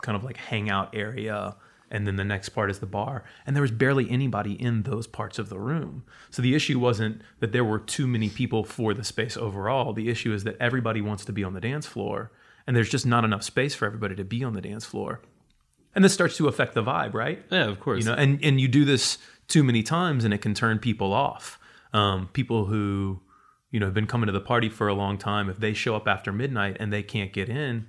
kind 0.02 0.16
of 0.16 0.24
like 0.24 0.36
hangout 0.36 0.94
area, 0.94 1.56
and 1.90 2.06
then 2.06 2.16
the 2.16 2.24
next 2.24 2.50
part 2.50 2.70
is 2.70 2.78
the 2.80 2.86
bar. 2.86 3.24
And 3.46 3.56
there 3.56 3.62
was 3.62 3.70
barely 3.70 4.10
anybody 4.10 4.52
in 4.52 4.82
those 4.82 5.06
parts 5.06 5.38
of 5.38 5.48
the 5.48 5.58
room. 5.58 6.04
So 6.30 6.42
the 6.42 6.54
issue 6.54 6.78
wasn't 6.78 7.22
that 7.40 7.52
there 7.52 7.64
were 7.64 7.78
too 7.78 8.06
many 8.06 8.28
people 8.28 8.64
for 8.64 8.94
the 8.94 9.04
space 9.04 9.36
overall. 9.36 9.92
The 9.92 10.08
issue 10.08 10.32
is 10.32 10.44
that 10.44 10.56
everybody 10.60 11.00
wants 11.00 11.24
to 11.26 11.32
be 11.32 11.44
on 11.44 11.54
the 11.54 11.60
dance 11.60 11.86
floor, 11.86 12.30
and 12.66 12.76
there's 12.76 12.90
just 12.90 13.06
not 13.06 13.24
enough 13.24 13.42
space 13.42 13.74
for 13.74 13.86
everybody 13.86 14.14
to 14.16 14.24
be 14.24 14.44
on 14.44 14.52
the 14.52 14.60
dance 14.60 14.84
floor. 14.84 15.20
And 15.94 16.04
this 16.04 16.12
starts 16.12 16.36
to 16.36 16.48
affect 16.48 16.74
the 16.74 16.82
vibe, 16.82 17.14
right? 17.14 17.42
yeah, 17.50 17.64
of 17.64 17.80
course. 17.80 18.04
you 18.04 18.10
know 18.10 18.14
and 18.16 18.38
and 18.44 18.60
you 18.60 18.68
do 18.68 18.84
this 18.84 19.18
too 19.48 19.64
many 19.64 19.82
times 19.82 20.24
and 20.24 20.34
it 20.34 20.38
can 20.38 20.54
turn 20.54 20.78
people 20.78 21.12
off 21.12 21.58
um, 21.92 22.28
people 22.32 22.66
who 22.66 23.20
you 23.70 23.80
know 23.80 23.86
have 23.86 23.94
been 23.94 24.06
coming 24.06 24.26
to 24.26 24.32
the 24.32 24.40
party 24.40 24.68
for 24.68 24.88
a 24.88 24.94
long 24.94 25.18
time 25.18 25.48
if 25.48 25.58
they 25.58 25.72
show 25.72 25.96
up 25.96 26.06
after 26.06 26.32
midnight 26.32 26.76
and 26.80 26.92
they 26.92 27.02
can't 27.02 27.32
get 27.32 27.48
in 27.48 27.86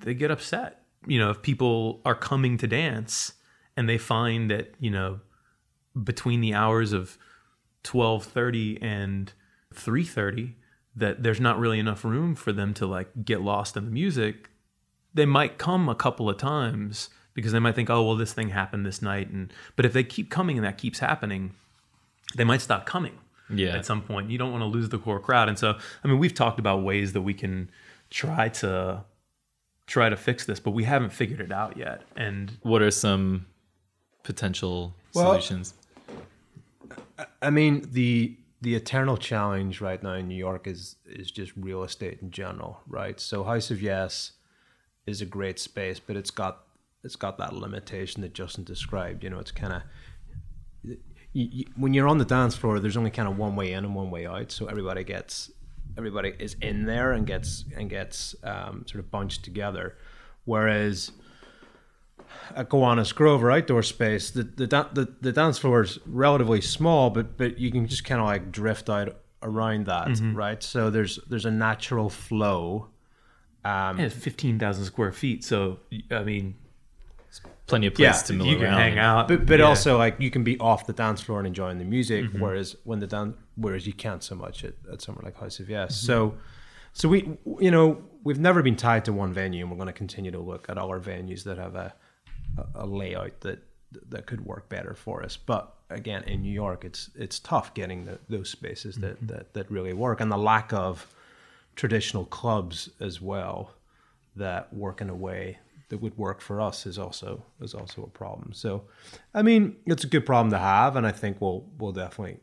they 0.00 0.14
get 0.14 0.30
upset 0.30 0.79
you 1.06 1.18
know 1.18 1.30
if 1.30 1.40
people 1.42 2.00
are 2.04 2.14
coming 2.14 2.56
to 2.58 2.66
dance 2.66 3.32
and 3.76 3.88
they 3.88 3.98
find 3.98 4.50
that 4.50 4.74
you 4.80 4.90
know 4.90 5.20
between 6.04 6.40
the 6.40 6.54
hours 6.54 6.92
of 6.92 7.16
12:30 7.84 8.78
and 8.82 9.32
3:30 9.74 10.54
that 10.96 11.22
there's 11.22 11.40
not 11.40 11.58
really 11.58 11.78
enough 11.78 12.04
room 12.04 12.34
for 12.34 12.52
them 12.52 12.74
to 12.74 12.86
like 12.86 13.24
get 13.24 13.40
lost 13.40 13.76
in 13.76 13.84
the 13.84 13.90
music 13.90 14.50
they 15.14 15.26
might 15.26 15.58
come 15.58 15.88
a 15.88 15.94
couple 15.94 16.28
of 16.28 16.36
times 16.36 17.10
because 17.34 17.50
they 17.52 17.58
might 17.58 17.74
think, 17.74 17.90
oh, 17.90 18.02
well, 18.04 18.14
this 18.16 18.32
thing 18.32 18.50
happened 18.50 18.84
this 18.86 19.02
night. 19.02 19.28
And 19.30 19.52
but 19.74 19.84
if 19.84 19.92
they 19.92 20.04
keep 20.04 20.30
coming 20.30 20.56
and 20.56 20.64
that 20.64 20.78
keeps 20.78 21.00
happening, 21.00 21.52
they 22.36 22.44
might 22.44 22.60
stop 22.60 22.86
coming 22.86 23.18
Yeah. 23.48 23.70
at 23.76 23.84
some 23.86 24.02
point. 24.02 24.30
You 24.30 24.38
don't 24.38 24.52
want 24.52 24.62
to 24.62 24.66
lose 24.66 24.88
the 24.88 24.98
core 24.98 25.18
crowd. 25.18 25.48
And 25.48 25.58
so, 25.58 25.76
I 26.04 26.08
mean, 26.08 26.20
we've 26.20 26.34
talked 26.34 26.60
about 26.60 26.84
ways 26.84 27.12
that 27.14 27.22
we 27.22 27.34
can 27.34 27.70
try 28.10 28.48
to 28.50 29.04
try 29.90 30.08
to 30.08 30.16
fix 30.16 30.46
this, 30.46 30.60
but 30.60 30.70
we 30.70 30.84
haven't 30.84 31.10
figured 31.12 31.40
it 31.40 31.50
out 31.50 31.76
yet. 31.76 32.02
And 32.16 32.56
what 32.62 32.80
are 32.80 32.92
some 32.92 33.46
potential 34.22 34.94
Well- 35.14 35.26
solutions? 35.32 35.74
I 37.42 37.50
mean, 37.50 37.86
the 37.92 38.36
the 38.62 38.74
eternal 38.74 39.16
challenge 39.16 39.80
right 39.80 40.02
now 40.02 40.12
in 40.14 40.28
New 40.28 40.36
York 40.36 40.66
is 40.66 40.96
is 41.06 41.30
just 41.30 41.52
real 41.56 41.82
estate 41.82 42.18
in 42.22 42.30
general, 42.30 42.80
right? 42.86 43.18
So 43.18 43.42
House 43.44 43.70
of 43.70 43.82
Yes 43.82 44.32
is 45.06 45.20
a 45.22 45.26
great 45.26 45.58
space, 45.58 45.98
but 45.98 46.16
it's 46.16 46.30
got 46.30 46.64
it's 47.02 47.16
got 47.16 47.36
that 47.38 47.52
limitation 47.54 48.22
that 48.22 48.32
Justin 48.34 48.64
described. 48.64 49.24
You 49.24 49.30
know, 49.30 49.38
it's 49.38 49.50
kind 49.52 49.72
of 49.72 49.82
you, 50.84 50.96
you, 51.32 51.64
when 51.76 51.94
you're 51.94 52.08
on 52.08 52.18
the 52.18 52.24
dance 52.24 52.54
floor, 52.56 52.78
there's 52.80 52.96
only 52.96 53.10
kind 53.10 53.28
of 53.28 53.36
one 53.38 53.56
way 53.56 53.72
in 53.72 53.84
and 53.84 53.94
one 53.94 54.10
way 54.10 54.26
out, 54.26 54.50
so 54.52 54.66
everybody 54.66 55.04
gets 55.04 55.50
everybody 56.00 56.32
is 56.38 56.56
in 56.60 56.86
there 56.86 57.12
and 57.12 57.26
gets 57.26 57.64
and 57.76 57.88
gets 57.90 58.34
um, 58.44 58.84
sort 58.86 59.04
of 59.04 59.10
bunched 59.10 59.44
together, 59.44 59.96
whereas 60.44 61.12
at 62.54 62.68
Gowanus 62.68 63.12
Grove 63.14 63.42
or 63.44 63.50
outdoor 63.50 63.82
space, 63.82 64.30
the 64.30 64.42
the, 64.44 64.66
da- 64.66 64.88
the 64.92 65.14
the 65.20 65.32
dance 65.32 65.58
floor 65.58 65.82
is 65.82 65.98
relatively 66.06 66.60
small, 66.60 67.10
but 67.10 67.36
but 67.36 67.58
you 67.58 67.70
can 67.70 67.86
just 67.86 68.04
kind 68.04 68.20
of 68.20 68.26
like 68.26 68.50
drift 68.50 68.88
out 68.90 69.16
around 69.42 69.86
that, 69.86 70.08
right? 70.34 70.62
So 70.62 70.90
there's 70.90 71.18
there's 71.28 71.46
a 71.46 71.50
natural 71.50 72.08
flow. 72.10 72.88
Um, 73.62 74.00
it's 74.00 74.14
15,000 74.14 74.86
square 74.86 75.12
feet. 75.12 75.44
So, 75.44 75.80
I 76.10 76.22
mean, 76.24 76.54
Plenty 77.66 77.88
of 77.88 77.94
place 77.94 78.06
yeah, 78.06 78.22
to 78.22 78.32
mill 78.32 78.46
you 78.46 78.56
can 78.56 78.72
hang 78.72 78.98
out. 78.98 79.28
but 79.28 79.44
but 79.46 79.58
Yeah. 79.60 79.66
also 79.66 79.98
like 79.98 80.16
you 80.18 80.30
can 80.30 80.42
be 80.42 80.58
off 80.58 80.86
the 80.86 80.92
dance 80.94 81.20
floor 81.20 81.38
and 81.38 81.46
enjoying 81.46 81.78
the 81.78 81.84
music, 81.84 82.24
whereas 82.38 82.74
when 82.84 82.98
the 83.00 83.06
dan- 83.06 83.34
whereas 83.60 83.86
you 83.86 83.92
can't 83.92 84.22
so 84.22 84.34
much 84.34 84.64
at, 84.64 84.74
at 84.92 85.02
somewhere 85.02 85.24
like 85.24 85.36
House 85.36 85.60
of 85.60 85.68
Yes. 85.68 85.96
Mm-hmm. 85.96 86.06
So 86.06 86.34
so 86.92 87.08
we 87.08 87.38
you 87.60 87.70
know 87.70 88.02
we've 88.22 88.38
never 88.38 88.62
been 88.62 88.76
tied 88.76 89.04
to 89.06 89.12
one 89.12 89.32
venue, 89.32 89.62
and 89.62 89.70
we're 89.70 89.76
going 89.76 89.86
to 89.86 89.92
continue 89.92 90.30
to 90.30 90.40
look 90.40 90.68
at 90.68 90.78
all 90.78 90.88
our 90.88 91.00
venues 91.00 91.44
that 91.44 91.58
have 91.58 91.74
a 91.74 91.94
a, 92.74 92.86
layout 92.86 93.40
that 93.40 93.62
that 94.08 94.26
could 94.26 94.44
work 94.44 94.68
better 94.68 94.94
for 94.94 95.22
us. 95.22 95.36
But 95.36 95.74
again, 95.88 96.24
in 96.24 96.42
New 96.42 96.52
York, 96.52 96.84
it's 96.84 97.10
it's 97.14 97.38
tough 97.38 97.74
getting 97.74 98.04
the, 98.04 98.18
those 98.28 98.50
spaces 98.50 98.96
that, 98.96 99.16
mm-hmm. 99.16 99.34
that 99.34 99.54
that 99.54 99.70
really 99.70 99.92
work, 99.92 100.20
and 100.20 100.30
the 100.30 100.38
lack 100.38 100.72
of 100.72 101.06
traditional 101.76 102.24
clubs 102.26 102.90
as 103.00 103.20
well 103.20 103.72
that 104.36 104.72
work 104.72 105.00
in 105.00 105.08
a 105.08 105.14
way 105.14 105.58
that 105.88 105.98
would 105.98 106.16
work 106.16 106.40
for 106.40 106.60
us 106.60 106.86
is 106.86 106.98
also 106.98 107.42
is 107.60 107.74
also 107.74 108.02
a 108.02 108.08
problem. 108.08 108.52
So, 108.52 108.84
I 109.34 109.42
mean, 109.42 109.76
it's 109.86 110.04
a 110.04 110.08
good 110.08 110.26
problem 110.26 110.50
to 110.50 110.58
have, 110.58 110.96
and 110.96 111.06
I 111.06 111.12
think 111.12 111.40
we'll 111.40 111.66
we'll 111.78 111.92
definitely 111.92 112.38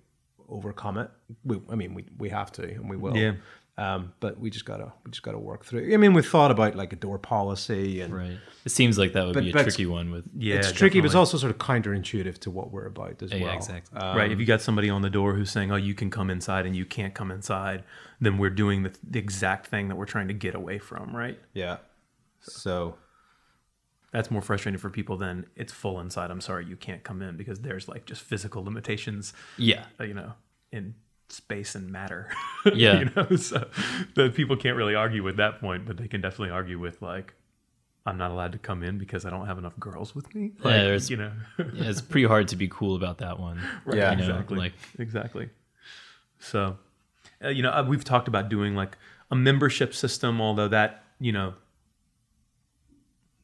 overcome 0.50 0.98
it. 0.98 1.10
We, 1.44 1.60
I 1.70 1.76
mean, 1.76 1.94
we 1.94 2.06
we 2.18 2.30
have 2.30 2.52
to, 2.54 2.64
and 2.64 2.90
we 2.90 2.98
will. 2.98 3.16
Yeah. 3.16 3.34
Um, 3.80 4.14
but 4.20 4.40
we 4.40 4.50
just 4.50 4.66
gotta 4.66 4.92
we 5.06 5.12
just 5.12 5.22
gotta 5.22 5.38
work 5.38 5.64
through. 5.64 5.94
I 5.94 5.98
mean, 5.98 6.14
we've 6.14 6.28
thought 6.28 6.50
about 6.50 6.76
like 6.76 6.94
a 6.94 6.96
door 6.96 7.20
policy, 7.20 8.02
and 8.02 8.12
Right. 8.14 8.38
It 8.66 8.70
seems 8.72 8.98
like 8.98 9.14
that 9.14 9.24
would 9.26 9.36
But- 9.36 9.44
be 9.44 9.52
a 9.52 9.54
tricky 9.54 9.86
one 9.86 10.10
with. 10.10 10.26
yeah, 10.36 10.56
it's 10.56 10.72
tricky, 10.72 11.00
but 11.00 11.06
it's 11.06 11.14
also 11.16 11.38
sort 11.38 11.52
of 11.52 11.60
counterintuitive 11.60 12.40
to 12.40 12.50
what 12.50 12.72
we're 12.72 12.88
about 12.88 13.22
as 13.22 13.32
Yeah, 13.32 13.44
well. 13.44 13.56
exactly. 13.56 14.00
Um, 14.00 14.18
right. 14.18 14.32
If 14.32 14.40
you 14.40 14.48
got 14.48 14.62
somebody 14.62 14.90
on 14.90 15.04
the 15.04 15.12
door 15.12 15.36
who's 15.36 15.52
saying, 15.52 15.72
"Oh, 15.72 15.76
you 15.76 15.94
can 15.94 16.10
come 16.10 16.32
inside," 16.32 16.66
and 16.66 16.76
you 16.76 16.86
can't 16.86 17.14
come 17.14 17.30
inside, 17.30 17.84
then 18.20 18.40
we're 18.40 18.50
doing 18.50 18.82
the, 18.82 18.94
the 19.08 19.20
exact 19.20 19.68
thing 19.68 19.90
that 19.90 19.96
we're 19.96 20.06
trying 20.06 20.28
to 20.30 20.34
get 20.34 20.56
away 20.56 20.80
from. 20.80 21.16
Right. 21.16 21.40
yeah. 21.54 21.78
So 22.40 22.96
That's 24.18 24.32
more 24.32 24.42
frustrating 24.42 24.80
for 24.80 24.90
people 24.90 25.16
than 25.18 25.46
it's 25.56 25.72
full 25.72 26.00
inside. 26.00 26.32
I'm 26.32 26.42
sorry, 26.42 26.66
you 26.66 26.76
can't 26.76 27.04
come 27.04 27.22
in 27.22 27.38
because 27.38 27.60
there's 27.62 27.88
like 27.88 28.06
just 28.06 28.22
physical 28.22 28.64
limitations. 28.64 29.34
Yeah. 29.58 29.86
uh, 30.00 30.06
You 30.06 30.16
know, 30.16 30.34
in 30.72 30.96
space 31.30 31.76
and 31.76 31.92
matter. 31.92 32.30
Yeah. 32.74 33.00
you 33.00 33.10
know, 33.16 33.36
so 33.38 33.68
the 34.16 34.30
people 34.30 34.56
can't 34.58 34.76
really 34.76 34.96
argue 34.96 35.24
with 35.24 35.38
that 35.38 35.60
point, 35.62 35.86
but 35.86 35.98
they 35.98 36.08
can 36.08 36.22
definitely 36.22 36.50
argue 36.52 36.80
with 36.80 37.02
like. 37.02 37.36
I'm 38.08 38.18
not 38.18 38.32
allowed 38.32 38.54
to 38.54 38.58
come 38.58 38.84
in 38.84 38.98
because 38.98 39.26
I 39.26 39.30
don't 39.30 39.48
have 39.48 39.58
enough 39.58 39.78
girls 39.80 40.16
with 40.16 40.34
me. 40.34 40.54
Like, 40.64 40.76
there's- 40.76 41.10
you 41.10 41.18
know, 41.18 41.34
Yeah, 41.60 41.90
it's 41.90 42.00
pretty 42.00 42.26
hard 42.26 42.48
to 42.48 42.56
be 42.56 42.70
cool 42.70 42.96
about 42.96 43.18
that 43.18 43.38
one. 43.38 43.60
Yeah, 43.86 44.12
you 44.12 44.18
know, 44.18 44.24
exactly. 44.24 44.58
Like, 44.58 44.74
exactly. 44.98 45.50
So, 46.40 46.78
uh, 47.44 47.50
you 47.50 47.62
know, 47.64 47.70
uh, 47.72 47.84
we've 47.88 48.04
talked 48.06 48.28
about 48.30 48.48
doing 48.50 48.76
like 48.76 48.98
a 49.30 49.36
membership 49.36 49.94
system, 49.94 50.40
although 50.40 50.70
that, 50.70 51.04
you 51.20 51.34
know, 51.34 51.56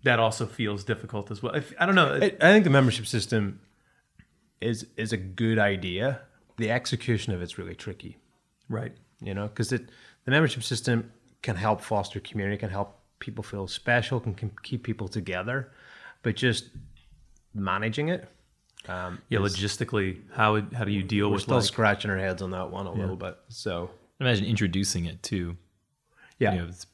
that 0.03 0.19
also 0.19 0.45
feels 0.45 0.83
difficult 0.83 1.31
as 1.31 1.41
well. 1.41 1.53
If, 1.55 1.73
I 1.79 1.85
don't 1.85 1.95
know. 1.95 2.13
I, 2.21 2.25
I 2.41 2.51
think 2.51 2.63
the 2.63 2.69
membership 2.69 3.05
system 3.07 3.59
is 4.61 4.85
is 4.97 5.11
a 5.13 5.17
good 5.17 5.59
idea. 5.59 6.21
The 6.57 6.69
execution 6.71 7.33
of 7.33 7.41
it's 7.41 7.57
really 7.57 7.75
tricky. 7.75 8.17
right. 8.69 8.93
you 9.21 9.33
know 9.33 9.47
because 9.47 9.71
it 9.71 9.89
the 10.25 10.31
membership 10.31 10.63
system 10.63 11.11
can 11.41 11.55
help 11.55 11.81
foster 11.81 12.19
community 12.19 12.57
can 12.57 12.69
help 12.69 12.99
people 13.19 13.43
feel 13.43 13.67
special 13.67 14.19
can, 14.19 14.33
can 14.33 14.51
keep 14.63 14.83
people 14.83 15.07
together 15.07 15.71
but 16.21 16.35
just 16.35 16.69
managing 17.53 18.09
it. 18.09 18.27
Um, 18.87 19.19
Yeah, 19.29 19.39
logistically, 19.39 20.21
how 20.33 20.61
how 20.77 20.83
do 20.83 20.91
you 20.91 21.03
deal 21.03 21.27
we're 21.29 21.33
with 21.35 21.43
still 21.43 21.57
like, 21.57 21.65
scratching 21.65 22.11
our 22.11 22.17
heads 22.17 22.41
on 22.41 22.51
that 22.51 22.69
one 22.69 22.85
a 22.85 22.91
little 22.93 23.15
bit. 23.15 23.37
So 23.47 23.89
Imagine 24.19 24.45
introducing 24.45 25.05
it 25.05 25.21
too. 25.23 25.57
yeah, 26.39 26.53
You 26.53 26.59
know, 26.61 26.67
it's 26.67 26.85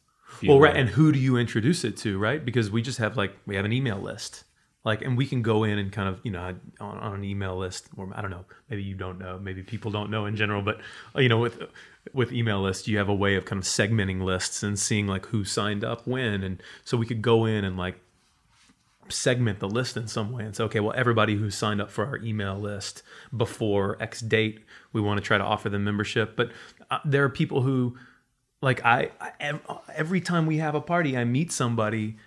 Well, 0.44 0.60
right, 0.60 0.76
and 0.76 0.90
who 0.90 1.12
do 1.12 1.20
you 1.20 1.38
introduce 1.38 1.84
it 1.84 1.98
to, 1.98 2.18
right? 2.18 2.44
Because 2.44 2.72
we 2.72 2.82
just 2.82 2.98
have 3.00 3.18
like 3.18 3.36
we 3.46 3.56
have 3.56 3.66
an 3.66 3.74
email 3.74 3.98
list, 3.98 4.44
like, 4.86 5.02
and 5.02 5.18
we 5.18 5.26
can 5.26 5.42
go 5.42 5.64
in 5.64 5.78
and 5.78 5.92
kind 5.92 6.08
of 6.08 6.20
you 6.24 6.32
know 6.32 6.56
on, 6.80 6.98
on 6.98 7.16
an 7.16 7.24
email 7.24 7.58
list, 7.58 7.88
or 7.98 8.10
I 8.14 8.22
don't 8.22 8.32
know, 8.32 8.46
maybe 8.70 8.84
you 8.84 8.96
don't 8.96 9.20
know, 9.20 9.40
maybe 9.40 9.64
people 9.64 9.92
don't 9.92 10.10
know 10.10 10.26
in 10.26 10.36
general, 10.36 10.62
but 10.62 10.80
uh, 11.16 11.20
you 11.20 11.30
know 11.30 11.40
with 11.40 11.62
with 12.14 12.32
email 12.32 12.62
lists, 12.62 12.88
you 12.88 12.98
have 12.98 13.10
a 13.10 13.14
way 13.14 13.36
of 13.36 13.46
kind 13.46 13.60
of 13.60 13.66
segmenting 13.66 14.22
lists 14.24 14.64
and 14.64 14.80
seeing 14.80 15.08
like 15.08 15.26
who 15.28 15.44
signed 15.44 15.84
up 15.84 16.08
when, 16.08 16.44
and 16.44 16.62
so 16.86 16.98
we 16.98 17.06
could 17.06 17.22
go 17.22 17.46
in 17.46 17.64
and 17.66 17.78
like 17.78 18.00
segment 19.12 19.60
the 19.60 19.68
list 19.68 19.98
in 19.98 20.08
some 20.08 20.32
way 20.32 20.44
and 20.44 20.56
say, 20.56 20.64
okay, 20.64 20.80
well, 20.80 20.94
everybody 20.96 21.36
who 21.36 21.50
signed 21.50 21.82
up 21.82 21.92
for 21.92 22.06
our 22.06 22.18
email 22.18 22.58
list 22.58 23.04
before 23.36 23.98
X 24.00 24.22
date, 24.22 24.60
we 24.94 25.02
want 25.02 25.18
to 25.18 25.24
try 25.24 25.38
to 25.38 25.44
offer 25.44 25.70
them 25.70 25.84
membership. 25.84 26.36
But 26.36 26.52
uh, 26.90 27.00
there 27.06 27.24
are 27.24 27.30
people 27.30 27.62
who, 27.62 27.98
like, 28.62 28.84
I, 28.86 29.12
I 29.20 29.54
every 29.94 30.22
time 30.22 30.46
we 30.46 30.58
have 30.58 30.76
a 30.76 30.82
party, 30.82 31.18
I 31.18 31.24
meet 31.24 31.52
somebody 31.52 32.18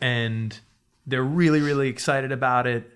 and 0.00 0.58
they're 1.06 1.22
really, 1.22 1.60
really 1.60 1.88
excited 1.88 2.32
about 2.32 2.66
it. 2.66 2.90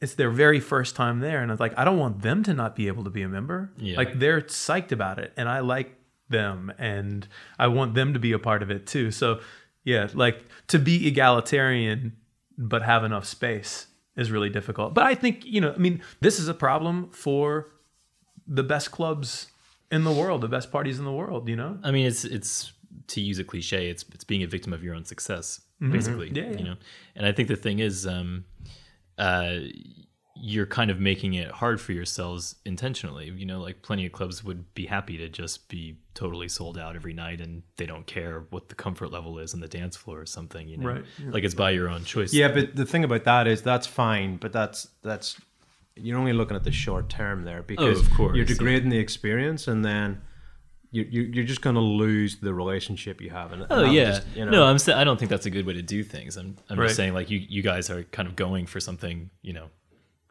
It's 0.00 0.14
their 0.14 0.30
very 0.30 0.60
first 0.60 0.96
time 0.96 1.20
there. 1.20 1.42
And 1.42 1.50
it's 1.50 1.60
like, 1.60 1.78
I 1.78 1.84
don't 1.84 1.98
want 1.98 2.22
them 2.22 2.42
to 2.44 2.54
not 2.54 2.74
be 2.74 2.88
able 2.88 3.04
to 3.04 3.10
be 3.10 3.22
a 3.22 3.28
member. 3.28 3.70
Yeah. 3.76 3.96
Like, 3.96 4.18
they're 4.18 4.40
psyched 4.40 4.90
about 4.90 5.18
it. 5.18 5.32
And 5.36 5.48
I 5.48 5.60
like 5.60 5.96
them 6.28 6.72
and 6.78 7.28
I 7.58 7.68
want 7.68 7.94
them 7.94 8.14
to 8.14 8.18
be 8.18 8.32
a 8.32 8.38
part 8.38 8.62
of 8.62 8.70
it 8.70 8.86
too. 8.86 9.12
So, 9.12 9.40
yeah, 9.84 10.08
like 10.14 10.44
to 10.68 10.78
be 10.78 11.06
egalitarian 11.06 12.16
but 12.58 12.82
have 12.82 13.04
enough 13.04 13.24
space 13.24 13.86
is 14.16 14.30
really 14.30 14.50
difficult. 14.50 14.94
But 14.94 15.04
I 15.04 15.14
think, 15.14 15.44
you 15.44 15.60
know, 15.60 15.72
I 15.72 15.78
mean, 15.78 16.02
this 16.20 16.38
is 16.38 16.48
a 16.48 16.54
problem 16.54 17.10
for 17.10 17.70
the 18.46 18.62
best 18.62 18.90
clubs 18.90 19.51
in 19.92 20.02
the 20.04 20.10
world, 20.12 20.40
the 20.40 20.48
best 20.48 20.72
parties 20.72 20.98
in 20.98 21.04
the 21.04 21.12
world, 21.12 21.48
you 21.48 21.56
know? 21.56 21.78
I 21.84 21.90
mean, 21.92 22.06
it's 22.06 22.24
it's 22.24 22.72
to 23.08 23.20
use 23.20 23.38
a 23.38 23.44
cliche, 23.44 23.88
it's 23.90 24.04
it's 24.14 24.24
being 24.24 24.42
a 24.42 24.46
victim 24.46 24.72
of 24.72 24.82
your 24.82 24.94
own 24.94 25.04
success, 25.04 25.60
basically. 25.80 26.28
Mm-hmm. 26.30 26.36
Yeah, 26.36 26.50
yeah. 26.50 26.58
You 26.58 26.64
know, 26.64 26.76
and 27.16 27.26
I 27.26 27.32
think 27.32 27.48
the 27.48 27.56
thing 27.56 27.78
is, 27.78 28.06
um, 28.06 28.44
uh, 29.18 29.58
you're 30.34 30.66
kind 30.66 30.90
of 30.90 30.98
making 30.98 31.34
it 31.34 31.50
hard 31.50 31.80
for 31.80 31.92
yourselves 31.92 32.56
intentionally. 32.64 33.26
You 33.30 33.46
know, 33.46 33.60
like 33.60 33.82
plenty 33.82 34.06
of 34.06 34.12
clubs 34.12 34.42
would 34.42 34.72
be 34.74 34.86
happy 34.86 35.16
to 35.18 35.28
just 35.28 35.68
be 35.68 35.98
totally 36.14 36.48
sold 36.48 36.78
out 36.78 36.96
every 36.96 37.12
night, 37.12 37.40
and 37.40 37.62
they 37.76 37.86
don't 37.86 38.06
care 38.06 38.46
what 38.50 38.68
the 38.68 38.74
comfort 38.74 39.12
level 39.12 39.38
is 39.38 39.54
on 39.54 39.60
the 39.60 39.68
dance 39.68 39.96
floor 39.96 40.20
or 40.20 40.26
something. 40.26 40.66
You 40.68 40.78
know, 40.78 40.88
Right, 40.88 41.04
like 41.26 41.44
it's 41.44 41.54
by 41.54 41.70
your 41.70 41.88
own 41.88 42.04
choice. 42.04 42.32
yeah. 42.32 42.48
But 42.48 42.74
the 42.74 42.86
thing 42.86 43.04
about 43.04 43.24
that 43.24 43.46
is 43.46 43.62
that's 43.62 43.86
fine, 43.86 44.36
but 44.38 44.52
that's 44.52 44.88
that's 45.02 45.38
you're 45.96 46.18
only 46.18 46.32
looking 46.32 46.56
at 46.56 46.64
the 46.64 46.72
short 46.72 47.08
term 47.08 47.44
there 47.44 47.62
because 47.62 47.98
Oh, 47.98 48.00
of 48.02 48.10
course, 48.14 48.36
you're 48.36 48.44
yeah. 48.46 48.54
degrading 48.54 48.88
the 48.90 48.98
experience, 48.98 49.68
and 49.68 49.84
then 49.84 50.20
you, 50.90 51.02
you 51.10 51.22
you're 51.22 51.44
just 51.44 51.62
going 51.62 51.74
to 51.76 51.80
lose 51.80 52.36
the 52.40 52.52
relationship 52.54 53.20
you 53.20 53.30
have. 53.30 53.52
And, 53.52 53.62
and 53.62 53.72
Oh 53.72 53.76
that 53.80 53.82
would 53.88 53.92
yeah, 53.94 54.04
just, 54.06 54.26
you 54.34 54.44
know, 54.44 54.50
no, 54.50 54.64
I'm. 54.64 54.78
sa- 54.78 54.98
I 54.98 55.04
don't 55.04 55.18
think 55.18 55.30
that's 55.30 55.46
a 55.46 55.50
good 55.50 55.66
way 55.66 55.74
to 55.74 55.82
do 55.82 56.02
things. 56.02 56.36
I'm. 56.36 56.56
I'm 56.68 56.78
Right. 56.78 56.86
just 56.86 56.96
saying, 56.96 57.14
like 57.14 57.30
you, 57.30 57.38
you 57.48 57.62
guys 57.62 57.88
are 57.90 58.02
kind 58.04 58.28
of 58.28 58.36
going 58.36 58.66
for 58.66 58.80
something, 58.80 59.30
you 59.42 59.52
know, 59.52 59.68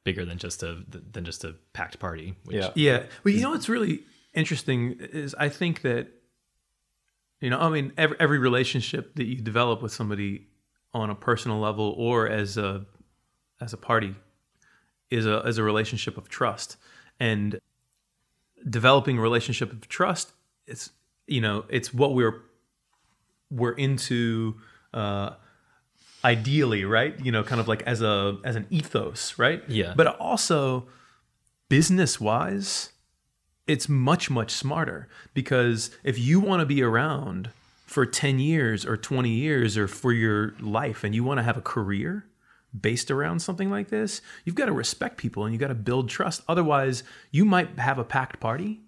bigger 0.03 0.25
than 0.25 0.37
just 0.37 0.61
a 0.63 0.83
than 0.87 1.25
just 1.25 1.43
a 1.43 1.55
packed 1.73 1.99
party. 1.99 2.35
Which, 2.45 2.57
Yeah. 2.57 2.69
Yeah. 2.75 3.03
Well, 3.23 3.33
you 3.33 3.41
know 3.41 3.51
what's 3.51 3.69
really 3.69 4.01
interesting 4.33 4.97
is 4.99 5.35
I 5.37 5.49
think 5.49 5.81
that, 5.81 6.07
you 7.39 7.49
know, 7.49 7.59
I 7.59 7.69
mean, 7.69 7.91
every, 7.97 8.17
every 8.19 8.37
relationship 8.39 9.15
that 9.15 9.25
you 9.25 9.35
develop 9.41 9.81
with 9.81 9.91
somebody 9.91 10.47
on 10.93 11.09
a 11.09 11.15
personal 11.15 11.59
level 11.59 11.93
or 11.97 12.27
as 12.29 12.57
a 12.57 12.85
as 13.59 13.73
a 13.73 13.77
party 13.77 14.15
is 15.11 15.25
a 15.25 15.39
is 15.41 15.57
a 15.57 15.63
relationship 15.63 16.17
of 16.17 16.29
trust. 16.29 16.77
And 17.19 17.59
developing 18.67 19.17
a 19.17 19.21
relationship 19.21 19.71
of 19.71 19.87
trust 19.89 20.33
it's 20.67 20.91
you 21.27 21.41
know 21.41 21.65
it's 21.69 21.93
what 21.93 22.13
we're 22.13 22.41
we're 23.49 23.73
into 23.73 24.55
uh 24.93 25.31
ideally 26.23 26.85
right? 26.85 27.19
You 27.23 27.31
know 27.31 27.43
kind 27.43 27.59
of 27.59 27.67
like 27.67 27.81
as 27.83 28.01
a 28.01 28.37
as 28.43 28.55
an 28.55 28.65
ethos 28.69 29.37
right? 29.37 29.63
Yeah. 29.67 29.93
but 29.95 30.07
also 30.19 30.87
business 31.69 32.19
wise 32.19 32.91
it's 33.67 33.87
much 33.87 34.29
much 34.29 34.51
smarter 34.51 35.07
because 35.33 35.91
if 36.03 36.17
you 36.19 36.39
want 36.39 36.59
to 36.59 36.65
be 36.65 36.81
around 36.81 37.49
for 37.85 38.05
10 38.05 38.39
years 38.39 38.85
or 38.85 38.97
20 38.97 39.29
years 39.29 39.77
or 39.77 39.87
for 39.87 40.11
your 40.11 40.53
life 40.59 41.03
and 41.03 41.13
you 41.13 41.23
want 41.23 41.37
to 41.37 41.43
have 41.43 41.57
a 41.57 41.61
career 41.61 42.25
based 42.79 43.11
around 43.11 43.39
something 43.39 43.69
like 43.69 43.89
this 43.89 44.21
you've 44.45 44.55
got 44.55 44.65
to 44.65 44.71
respect 44.71 45.17
people 45.17 45.43
and 45.43 45.53
you've 45.53 45.59
got 45.59 45.67
to 45.67 45.75
build 45.75 46.09
trust 46.09 46.41
otherwise 46.47 47.03
you 47.31 47.43
might 47.43 47.77
have 47.79 47.97
a 47.97 48.03
packed 48.03 48.39
party 48.39 48.81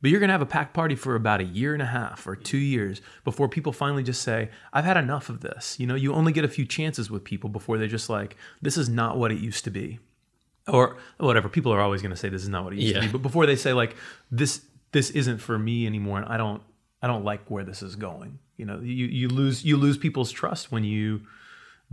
but 0.00 0.10
you're 0.10 0.20
going 0.20 0.28
to 0.28 0.34
have 0.34 0.42
a 0.42 0.46
packed 0.46 0.72
party 0.72 0.94
for 0.94 1.14
about 1.14 1.40
a 1.40 1.44
year 1.44 1.74
and 1.74 1.82
a 1.82 1.86
half 1.86 2.26
or 2.26 2.34
two 2.34 2.58
years 2.58 3.02
before 3.24 3.48
people 3.48 3.72
finally 3.72 4.02
just 4.02 4.22
say, 4.22 4.50
I've 4.72 4.84
had 4.84 4.96
enough 4.96 5.28
of 5.28 5.40
this. 5.40 5.78
You 5.78 5.86
know, 5.86 5.94
you 5.94 6.14
only 6.14 6.32
get 6.32 6.44
a 6.44 6.48
few 6.48 6.64
chances 6.64 7.10
with 7.10 7.22
people 7.22 7.50
before 7.50 7.76
they're 7.76 7.86
just 7.86 8.08
like, 8.08 8.36
this 8.62 8.78
is 8.78 8.88
not 8.88 9.18
what 9.18 9.30
it 9.30 9.38
used 9.38 9.64
to 9.64 9.70
be. 9.70 9.98
Or 10.66 10.96
whatever. 11.18 11.48
People 11.48 11.72
are 11.72 11.80
always 11.80 12.00
going 12.00 12.12
to 12.12 12.16
say 12.16 12.28
this 12.28 12.42
is 12.42 12.48
not 12.48 12.64
what 12.64 12.72
it 12.72 12.78
used 12.78 12.94
to 12.94 13.00
be. 13.02 13.08
But 13.08 13.22
before 13.22 13.44
they 13.44 13.56
say 13.56 13.72
like 13.72 13.96
this 14.30 14.62
this 14.92 15.10
isn't 15.10 15.38
for 15.38 15.58
me 15.58 15.86
anymore 15.86 16.18
and 16.18 16.26
I 16.26 16.36
don't 16.36 16.62
I 17.02 17.06
don't 17.06 17.24
like 17.24 17.50
where 17.50 17.64
this 17.64 17.82
is 17.82 17.96
going. 17.96 18.38
You 18.56 18.66
know, 18.66 18.78
you, 18.80 19.06
you 19.06 19.28
lose 19.28 19.64
you 19.64 19.76
lose 19.76 19.98
people's 19.98 20.30
trust 20.30 20.70
when 20.70 20.84
you 20.84 21.22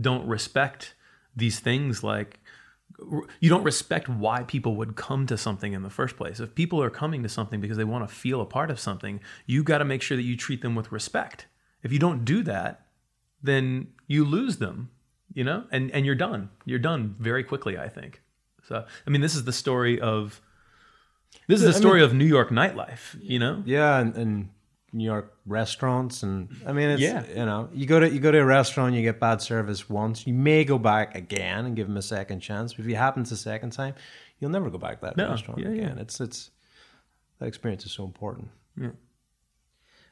don't 0.00 0.26
respect 0.28 0.94
these 1.38 1.60
things 1.60 2.02
like 2.02 2.40
you 3.40 3.48
don't 3.48 3.62
respect 3.62 4.08
why 4.08 4.42
people 4.42 4.74
would 4.76 4.96
come 4.96 5.26
to 5.26 5.38
something 5.38 5.72
in 5.72 5.82
the 5.82 5.90
first 5.90 6.16
place. 6.16 6.40
If 6.40 6.54
people 6.54 6.82
are 6.82 6.90
coming 6.90 7.22
to 7.22 7.28
something 7.28 7.60
because 7.60 7.76
they 7.76 7.84
want 7.84 8.08
to 8.08 8.12
feel 8.12 8.40
a 8.40 8.46
part 8.46 8.70
of 8.70 8.80
something, 8.80 9.20
you 9.46 9.62
got 9.62 9.78
to 9.78 9.84
make 9.84 10.02
sure 10.02 10.16
that 10.16 10.24
you 10.24 10.36
treat 10.36 10.62
them 10.62 10.74
with 10.74 10.90
respect. 10.90 11.46
If 11.82 11.92
you 11.92 11.98
don't 11.98 12.24
do 12.24 12.42
that, 12.42 12.86
then 13.40 13.88
you 14.08 14.24
lose 14.24 14.56
them, 14.56 14.90
you 15.32 15.44
know, 15.44 15.64
and 15.70 15.90
and 15.92 16.04
you're 16.04 16.16
done. 16.16 16.50
You're 16.64 16.80
done 16.80 17.14
very 17.20 17.44
quickly, 17.44 17.78
I 17.78 17.88
think. 17.88 18.20
So, 18.64 18.84
I 19.06 19.10
mean, 19.10 19.20
this 19.20 19.36
is 19.36 19.44
the 19.44 19.52
story 19.52 20.00
of 20.00 20.40
this 21.46 21.60
is 21.60 21.66
the 21.66 21.76
I 21.76 21.80
story 21.80 22.02
of 22.02 22.12
New 22.12 22.26
York 22.26 22.50
nightlife, 22.50 23.16
you 23.20 23.38
know? 23.38 23.62
Yeah, 23.64 23.98
and, 23.98 24.14
and 24.16 24.48
New 24.92 25.04
York 25.04 25.36
restaurants, 25.46 26.22
and 26.22 26.48
I 26.66 26.72
mean, 26.72 26.88
it's 26.90 27.02
Yeah. 27.02 27.24
you 27.28 27.44
know, 27.46 27.68
you 27.74 27.86
go 27.86 28.00
to 28.00 28.08
you 28.10 28.20
go 28.20 28.30
to 28.30 28.38
a 28.38 28.44
restaurant, 28.44 28.94
you 28.94 29.02
get 29.02 29.20
bad 29.20 29.42
service 29.42 29.88
once, 29.88 30.26
you 30.26 30.32
may 30.34 30.64
go 30.64 30.78
back 30.78 31.14
again 31.14 31.66
and 31.66 31.76
give 31.76 31.86
them 31.86 31.96
a 31.96 32.02
second 32.02 32.40
chance. 32.40 32.72
But 32.74 32.84
if 32.86 32.90
it 32.90 32.94
happens 32.96 33.30
a 33.32 33.36
second 33.36 33.70
time, 33.70 33.94
you'll 34.38 34.50
never 34.50 34.70
go 34.70 34.78
back 34.78 35.00
to 35.00 35.06
that 35.06 35.16
No, 35.16 35.28
restaurant 35.30 35.60
yeah, 35.60 35.68
yeah. 35.70 35.82
again. 35.84 35.98
It's 35.98 36.20
it's 36.20 36.50
that 37.38 37.46
experience 37.46 37.84
is 37.84 37.92
so 37.92 38.04
important. 38.04 38.48
Yeah. 38.80 38.90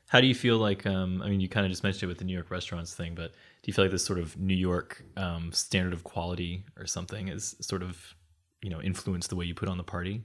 How 0.08 0.20
do 0.20 0.26
you 0.28 0.34
feel 0.34 0.58
like? 0.58 0.86
Um, 0.86 1.20
I 1.22 1.28
mean, 1.30 1.40
you 1.40 1.48
kind 1.48 1.66
of 1.66 1.72
just 1.72 1.82
mentioned 1.82 2.04
it 2.04 2.06
with 2.06 2.18
the 2.18 2.24
New 2.24 2.34
York 2.34 2.50
restaurants 2.50 2.94
thing, 2.94 3.14
but 3.16 3.32
do 3.32 3.64
you 3.64 3.72
feel 3.72 3.84
like 3.84 3.90
this 3.92 4.04
sort 4.04 4.18
of 4.20 4.38
New 4.38 4.54
York 4.54 5.02
um, 5.16 5.50
standard 5.52 5.92
of 5.92 6.04
quality 6.04 6.64
or 6.78 6.86
something 6.86 7.26
is 7.28 7.56
sort 7.60 7.82
of, 7.82 8.14
you 8.62 8.70
know, 8.70 8.80
influenced 8.80 9.30
the 9.30 9.36
way 9.36 9.46
you 9.46 9.54
put 9.54 9.68
on 9.68 9.78
the 9.78 9.82
party? 9.82 10.22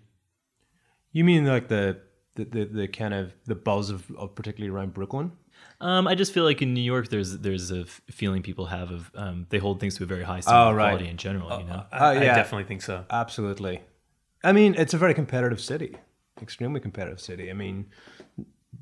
You 1.13 1.23
mean 1.23 1.45
like 1.47 1.67
the 1.67 1.99
the, 2.35 2.45
the, 2.45 2.65
the 2.65 2.87
kind 2.87 3.13
of 3.13 3.33
the 3.45 3.55
buzz 3.55 3.89
of, 3.89 4.09
of 4.17 4.35
particularly 4.35 4.73
around 4.75 4.93
Brooklyn? 4.93 5.31
Um, 5.79 6.07
I 6.07 6.15
just 6.15 6.33
feel 6.33 6.43
like 6.43 6.61
in 6.61 6.73
New 6.73 6.81
York, 6.81 7.09
there's 7.09 7.37
there's 7.39 7.71
a 7.71 7.81
f- 7.81 8.01
feeling 8.09 8.41
people 8.41 8.65
have 8.67 8.91
of 8.91 9.11
um, 9.15 9.45
they 9.49 9.57
hold 9.59 9.79
things 9.79 9.95
to 9.97 10.03
a 10.03 10.07
very 10.07 10.23
high 10.23 10.39
standard 10.39 10.71
Oh, 10.71 10.73
right. 10.73 10.89
quality 10.91 11.09
in 11.09 11.17
general. 11.17 11.59
You 11.59 11.65
know, 11.65 11.83
I, 11.91 11.97
Uh, 11.97 12.09
I 12.11 12.23
definitely 12.23 12.63
think 12.65 12.81
so. 12.81 13.05
Absolutely. 13.09 13.81
I 14.43 14.51
mean, 14.53 14.73
it's 14.75 14.93
a 14.93 14.97
very 14.97 15.13
competitive 15.13 15.61
city, 15.61 15.95
extremely 16.41 16.79
competitive 16.79 17.19
city. 17.19 17.49
I 17.51 17.53
mean, 17.53 17.85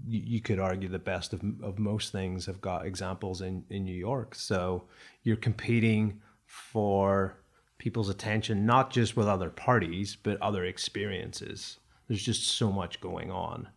you, 0.06 0.22
you 0.26 0.42
could 0.42 0.60
argue 0.60 0.88
the 0.88 1.00
best 1.00 1.34
of, 1.34 1.42
of 1.62 1.80
most 1.80 2.12
things 2.14 2.46
have 2.46 2.62
got 2.62 2.86
examples 2.86 3.42
in, 3.42 3.66
in 3.70 3.84
New 3.84 3.96
York. 3.96 4.36
So 4.36 4.86
you're 5.24 5.36
competing 5.36 6.22
for 6.46 7.38
people's 7.78 8.10
attention, 8.10 8.66
not 8.66 8.90
just 8.92 9.18
with 9.18 9.28
other 9.28 9.50
parties, 9.50 10.16
but 10.22 10.42
other 10.42 10.64
experiences. 10.66 11.80
There's 12.10 12.22
just 12.24 12.44
so 12.44 12.72
much 12.72 13.00
going 13.00 13.32
on. 13.32 13.70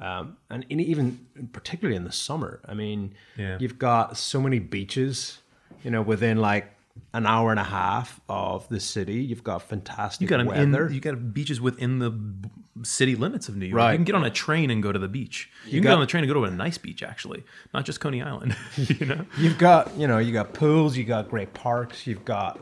Um, 0.00 0.36
and 0.50 0.64
in, 0.70 0.80
even 0.80 1.26
particularly 1.52 1.96
in 1.96 2.04
the 2.04 2.12
summer, 2.12 2.60
I 2.66 2.72
mean, 2.74 3.14
Yeah. 3.36 3.58
you've 3.60 3.78
got 3.78 4.16
so 4.16 4.40
many 4.40 4.58
beaches, 4.58 5.38
you 5.84 5.90
know, 5.90 6.00
within 6.02 6.38
like 6.38 6.72
an 7.14 7.26
hour 7.26 7.50
and 7.50 7.60
a 7.60 7.64
half 7.64 8.20
of 8.28 8.68
the 8.68 8.80
city. 8.80 9.22
You've 9.22 9.44
got 9.44 9.62
fantastic 9.62 10.22
You 10.22 10.28
got 10.28 10.44
weather. 10.46 10.86
in. 10.88 10.94
You 10.94 11.00
got 11.00 11.32
beaches 11.34 11.60
within 11.60 11.98
the 12.00 12.12
city 12.84 13.14
limits 13.14 13.48
of 13.48 13.56
New 13.56 13.66
York. 13.66 13.76
Right. 13.78 13.92
You 13.92 13.98
can 13.98 14.04
get 14.04 14.14
on 14.14 14.24
a 14.24 14.30
train 14.30 14.70
and 14.70 14.82
go 14.82 14.90
to 14.92 14.98
the 14.98 15.08
beach. 15.08 15.50
You, 15.66 15.72
can 15.72 15.82
got- 15.82 15.88
get 15.90 15.94
on 15.94 16.00
the 16.00 16.06
train 16.06 16.24
and 16.24 16.32
go 16.32 16.34
to 16.40 16.44
a 16.46 16.50
nice 16.50 16.78
beach, 16.78 17.02
actually, 17.02 17.44
not 17.74 17.84
just 17.84 18.00
Coney 18.00 18.22
Island. 18.22 18.56
you 18.76 19.06
know. 19.06 19.24
You've 19.38 19.58
got, 19.58 19.96
you 19.96 20.06
know, 20.06 20.18
you 20.18 20.32
got 20.32 20.52
pools, 20.52 20.96
you 20.96 21.04
got 21.04 21.28
great 21.30 21.54
parks, 21.54 22.06
you've 22.06 22.24
got 22.24 22.60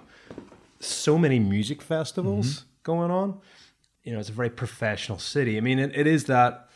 so 0.80 1.18
many 1.18 1.38
music 1.38 1.80
festivals 1.82 2.64
going 2.82 3.10
on. 3.10 3.38
You 4.10 4.16
know, 4.16 4.20
it's 4.20 4.28
a 4.28 4.32
very 4.32 4.50
professional 4.50 5.20
city. 5.20 5.56
I 5.56 5.60
mean, 5.60 5.78
it, 5.78 5.92
it 5.94 6.08
is 6.08 6.24
that. 6.24 6.68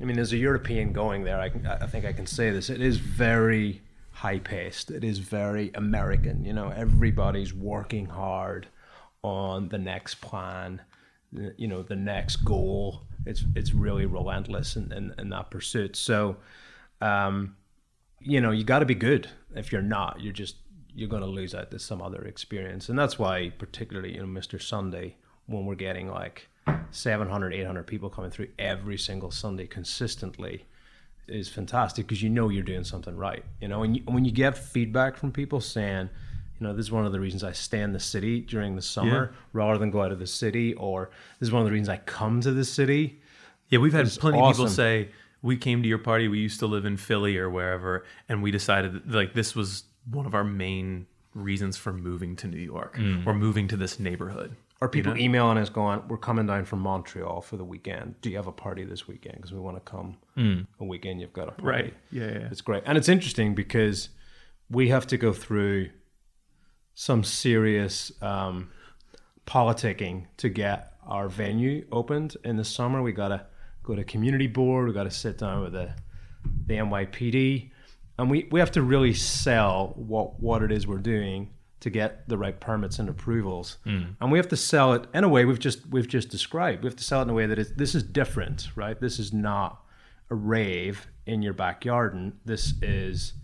I 0.00 0.04
mean, 0.04 0.16
there's 0.16 0.32
a 0.32 0.36
European 0.36 0.92
going 0.92 1.22
there, 1.22 1.38
I, 1.38 1.48
can, 1.48 1.64
I 1.64 1.86
think 1.86 2.04
I 2.04 2.12
can 2.12 2.26
say 2.26 2.50
this. 2.50 2.70
It 2.70 2.80
is 2.80 2.96
very 2.96 3.82
high 4.10 4.40
paced. 4.40 4.90
It 4.90 5.04
is 5.04 5.20
very 5.20 5.70
American. 5.74 6.44
You 6.44 6.52
know, 6.52 6.70
everybody's 6.70 7.54
working 7.54 8.06
hard 8.06 8.66
on 9.22 9.68
the 9.68 9.78
next 9.78 10.16
plan, 10.16 10.82
you 11.56 11.68
know, 11.68 11.84
the 11.84 11.94
next 11.94 12.38
goal. 12.38 13.02
It's 13.26 13.44
it's 13.54 13.72
really 13.72 14.06
relentless 14.06 14.74
in, 14.74 14.90
in, 14.90 15.14
in 15.18 15.28
that 15.28 15.52
pursuit. 15.52 15.94
So, 15.94 16.36
um, 17.00 17.54
you 18.18 18.40
know, 18.40 18.50
you 18.50 18.64
got 18.64 18.80
to 18.80 18.86
be 18.86 18.96
good. 18.96 19.28
If 19.54 19.70
you're 19.70 19.82
not, 19.82 20.20
you're 20.20 20.32
just 20.32 20.56
you're 20.96 21.08
going 21.08 21.22
to 21.22 21.28
lose 21.28 21.54
out 21.54 21.70
to 21.70 21.78
some 21.78 22.02
other 22.02 22.24
experience, 22.24 22.88
and 22.88 22.98
that's 22.98 23.20
why, 23.20 23.50
particularly, 23.50 24.16
you 24.16 24.26
know, 24.26 24.40
Mr. 24.40 24.60
Sunday, 24.60 25.14
when 25.46 25.64
we're 25.64 25.76
getting 25.76 26.08
like 26.08 26.48
700, 26.90 27.52
800 27.54 27.86
people 27.86 28.08
coming 28.08 28.30
through 28.30 28.48
every 28.58 28.98
single 28.98 29.30
Sunday 29.30 29.66
consistently, 29.66 30.64
is 31.28 31.48
fantastic 31.48 32.06
because 32.06 32.22
you 32.22 32.30
know 32.30 32.48
you're 32.48 32.62
doing 32.62 32.84
something 32.84 33.16
right. 33.16 33.44
You 33.60 33.68
know, 33.68 33.82
and 33.82 33.96
you, 33.96 34.02
when 34.06 34.24
you 34.24 34.30
get 34.30 34.56
feedback 34.56 35.16
from 35.16 35.32
people 35.32 35.60
saying, 35.60 36.08
you 36.58 36.66
know, 36.66 36.74
this 36.74 36.86
is 36.86 36.92
one 36.92 37.04
of 37.04 37.12
the 37.12 37.20
reasons 37.20 37.44
I 37.44 37.52
stay 37.52 37.80
in 37.80 37.92
the 37.92 38.00
city 38.00 38.40
during 38.40 38.76
the 38.76 38.82
summer 38.82 39.34
rather 39.52 39.78
than 39.78 39.90
go 39.90 40.02
out 40.02 40.12
of 40.12 40.18
the 40.18 40.26
city, 40.26 40.74
or 40.74 41.10
this 41.38 41.48
is 41.48 41.52
one 41.52 41.60
of 41.60 41.66
the 41.66 41.72
reasons 41.72 41.88
I 41.88 41.98
come 41.98 42.40
to 42.42 42.52
the 42.52 42.64
city. 42.64 43.20
Yeah, 43.68 43.80
we've 43.80 43.92
had 43.92 44.06
It's 44.06 44.16
plenty 44.16 44.38
of 44.38 44.52
people 44.52 44.68
say 44.68 45.10
we 45.42 45.56
came 45.56 45.82
to 45.82 45.88
your 45.88 45.98
party. 45.98 46.28
We 46.28 46.38
used 46.38 46.60
to 46.60 46.66
live 46.66 46.84
in 46.84 46.96
Philly 46.96 47.36
or 47.36 47.50
wherever, 47.50 48.04
and 48.28 48.42
we 48.42 48.50
decided 48.50 48.94
that, 48.94 49.10
like 49.10 49.34
this 49.34 49.54
was 49.54 49.84
one 50.10 50.24
of 50.24 50.34
our 50.34 50.44
main 50.44 51.06
reasons 51.34 51.76
for 51.76 51.92
moving 51.92 52.36
to 52.36 52.46
New 52.46 52.58
York 52.58 52.96
mm. 52.96 53.26
or 53.26 53.34
moving 53.34 53.68
to 53.68 53.76
this 53.76 54.00
neighborhood. 54.00 54.56
Or 54.80 54.88
people 54.90 55.14
know? 55.14 55.20
emailing 55.20 55.56
us 55.56 55.70
going, 55.70 56.06
"We're 56.06 56.18
coming 56.18 56.46
down 56.46 56.66
from 56.66 56.80
Montreal 56.80 57.40
for 57.40 57.56
the 57.56 57.64
weekend. 57.64 58.20
Do 58.20 58.28
you 58.28 58.36
have 58.36 58.46
a 58.46 58.52
party 58.52 58.84
this 58.84 59.08
weekend? 59.08 59.36
Because 59.36 59.52
we 59.52 59.58
want 59.58 59.76
to 59.78 59.90
come 59.90 60.18
a 60.78 60.84
weekend. 60.84 61.20
You've 61.20 61.32
got 61.32 61.48
a 61.48 61.52
party. 61.52 61.66
Right. 61.66 61.94
Yeah, 62.10 62.26
yeah. 62.26 62.48
It's 62.50 62.60
great, 62.60 62.82
and 62.84 62.98
it's 62.98 63.08
interesting 63.08 63.54
because 63.54 64.10
we 64.68 64.88
have 64.88 65.06
to 65.06 65.16
go 65.16 65.32
through 65.32 65.90
some 66.94 67.24
serious 67.24 68.12
um, 68.22 68.70
politicking 69.46 70.26
to 70.38 70.48
get 70.48 70.92
our 71.06 71.28
venue 71.28 71.86
opened 71.90 72.36
in 72.44 72.56
the 72.56 72.64
summer. 72.64 73.00
We 73.00 73.12
got 73.12 73.28
to 73.28 73.46
go 73.82 73.94
to 73.94 74.04
community 74.04 74.46
board. 74.46 74.88
We 74.88 74.92
got 74.94 75.04
to 75.04 75.10
sit 75.10 75.38
down 75.38 75.62
with 75.62 75.72
the 75.72 75.94
the 76.66 76.74
NYPD, 76.74 77.70
and 78.18 78.30
we, 78.30 78.46
we 78.50 78.60
have 78.60 78.72
to 78.72 78.82
really 78.82 79.14
sell 79.14 79.94
what 79.96 80.38
what 80.40 80.62
it 80.62 80.70
is 80.70 80.86
we're 80.86 80.98
doing 80.98 81.50
to 81.80 81.90
get 81.90 82.28
the 82.28 82.38
right 82.38 82.58
permits 82.58 82.98
and 82.98 83.08
approvals. 83.08 83.78
And 84.20 84.32
we 84.32 84.38
have 84.38 84.48
to 84.48 84.56
sell 84.56 84.92
it 84.94 85.06
in 85.12 85.24
a 85.24 85.28
way 85.28 85.44
we've 85.44 85.58
just 85.58 85.86
we've 85.88 86.08
just 86.08 86.30
described. 86.30 86.82
We 86.82 86.88
have 86.88 86.96
to 86.96 87.04
sell 87.04 87.20
it 87.20 87.24
in 87.24 87.30
a 87.30 87.34
way 87.34 87.46
that 87.46 87.58
is 87.58 87.72
this 87.74 87.94
is 87.94 88.02
different, 88.02 88.68
right? 88.76 88.98
This 89.00 89.18
is 89.18 89.32
not 89.32 89.82
a 90.30 90.34
rave 90.34 91.06
in 91.26 91.42
your 91.42 91.52
backyard, 91.52 92.14
and 92.14 92.32
this 92.44 92.74
is 92.82 93.34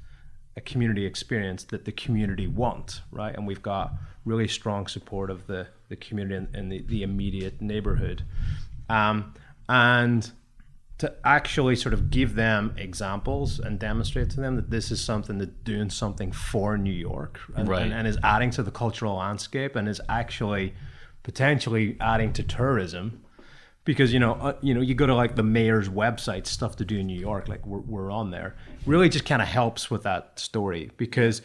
a 0.57 0.61
community 0.61 1.07
experience 1.07 1.64
that 1.64 1.85
the 1.85 1.93
community 1.93 2.47
want, 2.47 3.01
right? 3.11 3.35
And 3.35 3.47
we've 3.47 3.62
got 3.62 3.93
really 4.24 4.49
strong 4.49 4.87
support 4.87 5.30
of 5.30 5.47
the, 5.47 5.66
the 5.89 5.97
community 5.97 6.37
and, 6.37 6.55
and 6.55 6.72
the, 6.72 6.83
the 6.83 7.03
immediate 7.03 7.61
neighborhood. 7.61 8.22
Um, 8.89 9.35
and 9.68 10.30
to 11.03 11.12
actually 11.24 11.74
sort 11.74 11.92
of 11.92 12.11
give 12.11 12.36
them 12.36 12.72
examples 12.78 13.59
and 13.59 13.76
demonstrate 13.76 14.30
to 14.30 14.40
them 14.40 14.55
that 14.55 14.70
this 14.70 14.92
is 14.92 15.00
something 15.00 15.38
that 15.38 15.64
doing 15.64 15.90
something 15.90 16.30
for 16.30 16.78
New 16.78 16.92
York 16.92 17.40
and, 17.57 17.68
Right. 17.68 17.82
and, 17.82 17.92
and 17.92 18.07
is 18.07 18.18
adding 18.22 18.53
to 18.53 18.62
the 18.62 18.70
cultural 18.70 19.16
landscape 19.16 19.74
and 19.74 19.88
is 19.88 20.00
actually 20.09 20.74
potentially 21.24 21.96
adding 22.00 22.32
to 22.34 22.44
tourism 22.44 23.20
because 23.84 24.12
you 24.12 24.20
know 24.20 24.34
uh, 24.34 24.55
you 24.61 24.74
know 24.74 24.80
you 24.80 24.94
go 24.94 25.07
to 25.09 25.14
like 25.16 25.34
the 25.34 25.42
mayor's 25.42 25.88
website 25.88 26.46
stuff 26.46 26.76
to 26.76 26.84
do 26.84 26.98
in 26.98 27.07
new 27.09 27.18
york 27.18 27.48
like 27.48 27.66
we're, 27.66 27.80
we're 27.80 28.11
on 28.12 28.30
there 28.30 28.55
really 28.86 29.09
just 29.09 29.24
kind 29.24 29.42
of 29.42 29.48
helps 29.48 29.90
with 29.90 30.05
that 30.05 30.38
story 30.38 30.90
because 30.96 31.42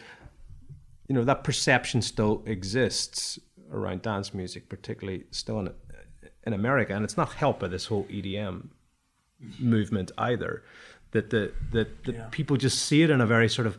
you 1.08 1.16
know 1.16 1.24
that 1.24 1.44
perception 1.44 2.00
still 2.02 2.44
exists 2.46 3.40
around 3.72 4.04
dance 4.04 4.34
music 4.36 4.70
particularly 4.70 5.24
still 5.32 5.60
in 5.60 5.70
in 6.46 6.54
america 6.54 6.94
and 6.96 7.04
it's 7.04 7.18
not 7.18 7.34
helped 7.34 7.60
by 7.60 7.68
this 7.68 7.86
whole 7.88 8.04
edm 8.06 8.68
movement 9.60 10.12
either 10.18 10.64
that 11.12 11.30
the 11.30 11.52
that 11.72 12.04
the 12.06 12.14
people 12.32 12.58
just 12.58 12.80
see 12.86 13.02
it 13.04 13.10
in 13.10 13.22
a 13.22 13.26
very 13.26 13.48
sort 13.50 13.68
of 13.68 13.78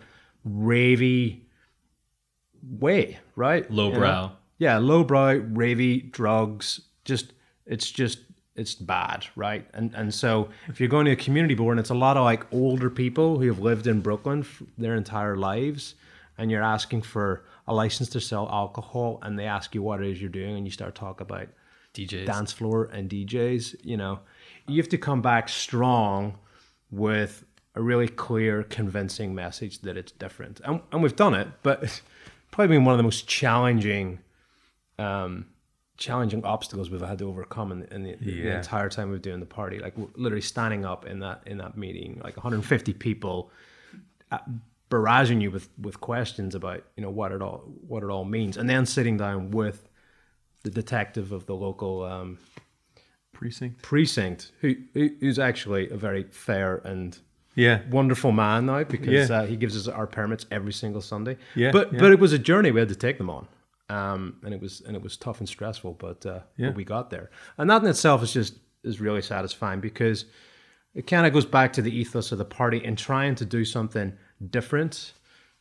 ravey 0.49 1.41
way 2.81 3.19
right 3.37 3.69
You 3.71 3.77
know? 3.77 3.83
Lowbrow. 3.89 4.33
yeah 4.59 4.79
lowbrow 4.79 5.41
ravey 5.41 6.11
drugs 6.11 6.81
just 7.05 7.33
it's 7.67 7.91
just 7.91 8.21
it's 8.57 8.75
bad 8.75 9.27
right 9.37 9.67
and 9.75 9.95
and 9.95 10.13
so 10.13 10.49
if 10.69 10.81
you're 10.81 10.89
going 10.89 11.05
to 11.07 11.13
a 11.13 11.17
community 11.17 11.55
board 11.55 11.73
and 11.77 11.81
it's 11.81 11.91
a 11.91 11.95
lot 11.95 12.17
of 12.17 12.25
like 12.25 12.45
older 12.53 12.91
people 12.91 13.39
who 13.39 13.47
have 13.47 13.61
lived 13.61 13.87
in 13.87 14.01
brooklyn 14.01 14.41
f- 14.41 14.63
their 14.77 14.95
entire 14.97 15.37
lives 15.37 15.95
and 16.39 16.51
you're 16.51 16.63
asking 16.63 17.03
for 17.03 17.45
a 17.67 17.75
license 17.75 18.09
to 18.09 18.21
sell 18.21 18.49
alcohol 18.51 19.19
and 19.23 19.39
they 19.39 19.45
ask 19.45 19.75
you 19.75 19.83
what 19.83 20.01
it 20.03 20.11
is 20.11 20.21
you're 20.21 20.31
doing 20.31 20.57
and 20.57 20.65
you 20.67 20.71
start 20.71 20.95
talking 20.95 21.23
about 21.27 21.49
DJs. 21.95 22.27
dance 22.27 22.53
floor 22.53 22.85
and 22.93 23.11
DJs, 23.11 23.77
you 23.85 23.97
know, 23.97 24.21
you 24.69 24.77
have 24.83 24.89
to 24.91 24.99
come 24.99 25.23
back 25.23 25.49
strong 25.49 26.39
with 26.91 27.45
a 27.75 27.83
really 27.83 28.09
clear, 28.09 28.63
convincing 28.65 29.35
message 29.35 29.81
that 29.83 29.97
it's 29.97 30.13
different. 30.13 30.61
And, 30.65 30.81
and 30.91 31.03
we've 31.03 31.15
done 31.17 31.35
it, 31.35 31.49
but 31.63 31.83
it's 31.83 32.03
probably 32.51 32.77
been 32.77 32.85
one 32.85 32.93
of 32.95 32.99
the 32.99 33.03
most 33.05 33.29
challenging, 33.29 34.19
um, 34.99 35.47
challenging 35.97 36.45
obstacles 36.45 36.91
we've 36.91 37.01
had 37.01 37.19
to 37.19 37.29
overcome 37.29 37.73
in, 37.73 37.81
the- 37.81 37.95
in 37.95 38.03
the, 38.05 38.17
the 38.21 38.57
entire 38.57 38.89
time 38.89 39.11
we've 39.11 39.23
doing 39.23 39.41
the 39.41 39.47
party. 39.47 39.79
Like 39.79 39.95
literally 40.17 40.41
standing 40.43 40.85
up 40.85 41.07
in 41.07 41.21
that 41.21 41.43
in 41.47 41.59
that 41.59 41.77
meeting, 41.77 42.21
like 42.25 42.37
150 42.37 42.93
people 42.95 43.51
uh, 44.33 44.39
barraging 44.91 45.41
you 45.43 45.51
with 45.51 45.69
with 45.81 46.01
questions 46.01 46.55
about 46.55 46.83
you 46.97 47.03
know 47.03 47.11
what 47.11 47.31
it 47.33 47.43
all 47.43 47.59
what 47.87 48.03
it 48.03 48.09
all 48.11 48.25
means, 48.25 48.57
and 48.57 48.69
then 48.69 48.87
sitting 48.87 49.17
down 49.17 49.51
with 49.51 49.89
the 50.65 50.71
detective 50.71 51.31
of 51.33 51.47
the 51.47 51.55
local 51.55 52.03
um, 52.05 52.39
Precinct. 53.39 53.81
precinct, 53.83 54.51
who, 54.61 54.75
who 54.95 55.11
who's 55.21 55.39
actually 55.39 55.89
a 55.91 55.97
very 55.97 56.25
fair 56.25 56.77
and 56.85 57.17
Yeah. 57.55 57.81
wonderful 57.91 58.33
man 58.33 58.67
now 58.67 58.83
because 58.85 59.31
Yeah. 59.31 59.37
uh, 59.43 59.47
he 59.47 59.57
gives 59.57 59.77
us 59.77 59.87
our 59.87 60.07
permits 60.09 60.45
every 60.51 60.73
single 60.73 61.01
Sunday. 61.01 61.37
Yeah, 61.55 61.71
but 61.71 61.93
yeah. 61.93 62.01
but 62.01 62.11
it 62.13 62.19
was 62.19 62.33
a 62.33 62.39
journey 62.39 62.71
we 62.73 62.81
had 62.81 62.89
to 62.89 62.97
take 62.97 63.17
them 63.17 63.31
on, 63.31 63.47
um, 63.91 64.37
and 64.45 64.53
it 64.53 64.61
was 64.61 64.81
and 64.87 64.97
it 64.97 65.03
was 65.03 65.17
tough 65.17 65.39
and 65.39 65.49
stressful, 65.49 65.95
but 66.01 66.27
uh, 66.27 66.41
Yeah. 66.57 66.67
but 66.69 66.77
we 66.77 66.85
got 66.85 67.11
there, 67.11 67.31
and 67.59 67.71
that 67.71 67.83
in 67.83 67.89
itself 67.89 68.23
is 68.25 68.33
just 68.33 68.55
is 68.83 69.01
really 69.01 69.23
satisfying 69.23 69.81
because 69.81 70.25
it 70.95 71.07
kind 71.07 71.25
of 71.27 71.33
goes 71.33 71.47
back 71.47 71.73
to 71.75 71.83
the 71.83 71.97
ethos 71.97 72.33
of 72.33 72.39
the 72.39 72.45
party 72.45 72.85
and 72.85 72.99
trying 72.99 73.35
to 73.37 73.45
do 73.45 73.65
something 73.65 74.13
different 74.51 75.13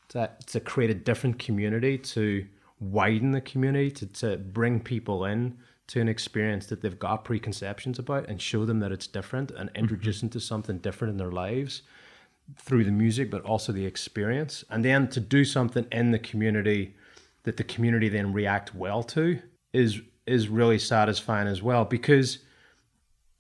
to 0.10 0.30
to 0.48 0.60
create 0.60 0.90
a 0.90 0.96
different 0.96 1.38
community 1.38 1.98
to 2.16 2.46
widen 2.80 3.32
the 3.32 3.42
community 3.42 3.92
to, 3.92 4.06
to 4.08 4.38
bring 4.38 4.80
people 4.80 5.26
in 5.26 5.58
to 5.88 6.02
an 6.02 6.10
experience 6.10 6.66
that 6.68 6.82
they've 6.82 7.00
got 7.00 7.24
preconceptions 7.24 7.98
about 7.98 8.28
and 8.28 8.42
show 8.42 8.66
them 8.66 8.80
that 8.80 8.92
it's 8.92 9.08
different 9.08 9.52
and 9.52 9.70
mm-hmm. 9.70 9.78
introduce 9.78 10.20
them 10.20 10.30
to 10.30 10.40
something 10.40 10.78
different 10.80 11.12
in 11.12 11.18
their 11.18 11.32
lives 11.32 11.84
through 12.58 12.84
the 12.84 12.92
music 12.92 13.32
but 13.32 13.42
also 13.44 13.72
the 13.72 13.86
experience. 13.86 14.64
And 14.70 14.84
then 14.84 15.08
to 15.10 15.20
do 15.20 15.44
something 15.44 15.86
in 15.92 16.12
the 16.12 16.20
community 16.20 16.96
that 17.44 17.58
the 17.58 17.64
community 17.64 18.10
then 18.10 18.34
react 18.34 18.76
well 18.76 19.04
to 19.04 19.40
is 19.74 20.02
is 20.26 20.50
really 20.50 20.78
satisfying 20.78 21.48
as 21.48 21.62
well 21.62 21.86
because 21.86 22.40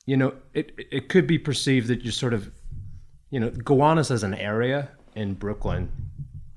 you 0.05 0.15
know 0.15 0.33
it 0.53 0.71
it 0.77 1.09
could 1.09 1.27
be 1.27 1.37
perceived 1.37 1.87
that 1.87 2.05
you 2.05 2.11
sort 2.11 2.33
of 2.33 2.49
you 3.29 3.39
know 3.39 3.49
Gowanus 3.49 4.09
as 4.09 4.23
an 4.23 4.33
area 4.33 4.89
in 5.15 5.33
Brooklyn 5.33 5.91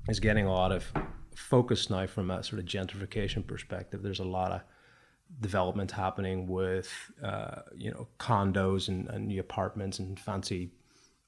is 0.07 0.21
getting 0.21 0.45
a 0.45 0.53
lot 0.53 0.71
of 0.71 0.91
focus 1.35 1.89
now 1.89 2.07
from 2.07 2.31
a 2.31 2.41
sort 2.43 2.59
of 2.59 2.65
gentrification 2.65 3.45
perspective. 3.45 4.01
There's 4.01 4.19
a 4.19 4.23
lot 4.23 4.51
of 4.51 4.61
development 5.39 5.91
happening 5.91 6.47
with 6.47 6.89
uh, 7.23 7.61
you 7.75 7.91
know 7.91 8.07
condos 8.19 8.87
and, 8.87 9.09
and 9.09 9.27
new 9.27 9.39
apartments 9.39 9.99
and 9.99 10.19
fancy 10.19 10.71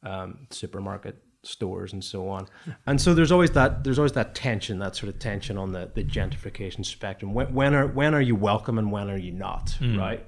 um, 0.04 0.48
supermarket 0.50 1.18
stores 1.44 1.94
and 1.94 2.04
so 2.04 2.30
on. 2.30 2.48
And 2.88 3.00
so 3.00 3.14
there's 3.14 3.32
always 3.32 3.52
that 3.52 3.84
there's 3.84 4.00
always 4.00 4.14
that 4.14 4.36
tension, 4.36 4.80
that 4.80 4.96
sort 4.96 5.14
of 5.14 5.20
tension 5.20 5.58
on 5.58 5.72
the, 5.72 5.90
the 5.94 6.04
gentrification 6.04 6.86
spectrum. 6.86 7.34
When, 7.34 7.54
when 7.54 7.74
are 7.74 7.88
when 7.88 8.14
are 8.14 8.22
you 8.22 8.36
welcome 8.36 8.78
and 8.78 8.92
when 8.92 9.10
are 9.10 9.18
you 9.18 9.32
not, 9.32 9.78
right? 9.98 10.26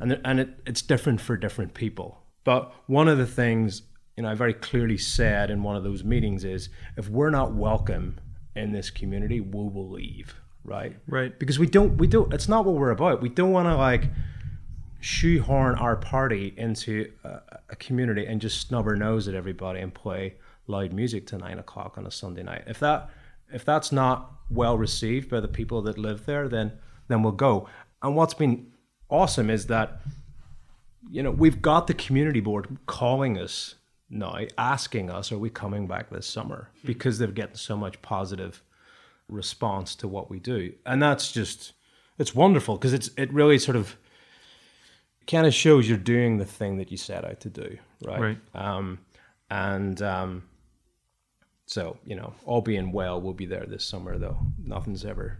And 0.00 0.20
and 0.24 0.40
it, 0.40 0.50
it's 0.66 0.82
different 0.82 1.20
for 1.20 1.36
different 1.36 1.74
people. 1.74 2.22
But 2.44 2.72
one 2.86 3.08
of 3.08 3.18
the 3.18 3.26
things 3.26 3.82
you 4.16 4.22
know 4.22 4.30
I 4.30 4.34
very 4.34 4.54
clearly 4.54 4.98
said 4.98 5.50
in 5.50 5.62
one 5.62 5.76
of 5.76 5.84
those 5.84 6.04
meetings 6.04 6.44
is 6.44 6.68
if 6.96 7.08
we're 7.08 7.30
not 7.30 7.54
welcome 7.54 8.18
in 8.54 8.72
this 8.72 8.90
community, 8.90 9.40
we 9.40 9.68
will 9.68 9.90
leave, 9.90 10.34
right? 10.66 10.96
Right. 11.06 11.38
Because 11.38 11.58
we 11.58 11.66
don't 11.66 11.96
we 11.96 12.06
don't. 12.06 12.32
It's 12.32 12.48
not 12.48 12.64
what 12.64 12.74
we're 12.74 12.90
about. 12.90 13.22
We 13.22 13.28
don't 13.28 13.52
want 13.52 13.68
to 13.68 13.76
like 13.76 14.08
shoehorn 15.00 15.76
our 15.76 15.96
party 15.96 16.54
into 16.56 17.10
a, 17.24 17.40
a 17.70 17.76
community 17.76 18.26
and 18.26 18.40
just 18.40 18.66
snub 18.66 18.86
our 18.86 18.96
nose 18.96 19.28
at 19.28 19.34
everybody 19.34 19.80
and 19.80 19.94
play 19.94 20.34
loud 20.66 20.92
music 20.92 21.26
to 21.28 21.38
nine 21.38 21.58
o'clock 21.58 21.96
on 21.96 22.06
a 22.06 22.10
Sunday 22.10 22.42
night. 22.42 22.64
If 22.66 22.80
that 22.80 23.10
if 23.52 23.64
that's 23.64 23.92
not 23.92 24.32
well 24.50 24.76
received 24.76 25.30
by 25.30 25.40
the 25.40 25.48
people 25.48 25.82
that 25.82 25.98
live 25.98 26.26
there, 26.26 26.48
then 26.48 26.72
then 27.08 27.22
we'll 27.22 27.32
go. 27.32 27.68
And 28.02 28.16
what's 28.16 28.34
been 28.34 28.72
awesome 29.08 29.50
is 29.50 29.66
that 29.66 30.00
you 31.10 31.22
know 31.22 31.30
we've 31.30 31.62
got 31.62 31.86
the 31.86 31.94
community 31.94 32.40
board 32.40 32.76
calling 32.86 33.38
us 33.38 33.76
now, 34.08 34.38
asking 34.56 35.10
us, 35.10 35.32
are 35.32 35.38
we 35.38 35.50
coming 35.50 35.86
back 35.86 36.10
this 36.10 36.26
summer? 36.26 36.70
Hmm. 36.80 36.86
Because 36.86 37.18
they're 37.18 37.28
getting 37.28 37.56
so 37.56 37.76
much 37.76 38.00
positive 38.02 38.62
response 39.28 39.94
to 39.96 40.08
what 40.08 40.30
we 40.30 40.38
do, 40.38 40.72
and 40.84 41.02
that's 41.02 41.32
just 41.32 41.72
it's 42.18 42.34
wonderful 42.34 42.76
because 42.76 42.92
it's 42.92 43.10
it 43.16 43.32
really 43.32 43.58
sort 43.58 43.76
of 43.76 43.96
kind 45.26 45.46
of 45.46 45.54
shows 45.54 45.88
you're 45.88 45.98
doing 45.98 46.38
the 46.38 46.44
thing 46.44 46.78
that 46.78 46.90
you 46.90 46.96
set 46.96 47.24
out 47.24 47.40
to 47.40 47.50
do, 47.50 47.78
right? 48.04 48.20
Right. 48.20 48.38
Um, 48.54 48.98
and 49.50 50.00
um, 50.02 50.44
so 51.66 51.98
you 52.04 52.16
know, 52.16 52.34
all 52.44 52.60
being 52.60 52.92
well, 52.92 53.20
we'll 53.20 53.34
be 53.34 53.46
there 53.46 53.66
this 53.66 53.84
summer. 53.84 54.18
Though 54.18 54.38
nothing's 54.58 55.04
ever 55.04 55.38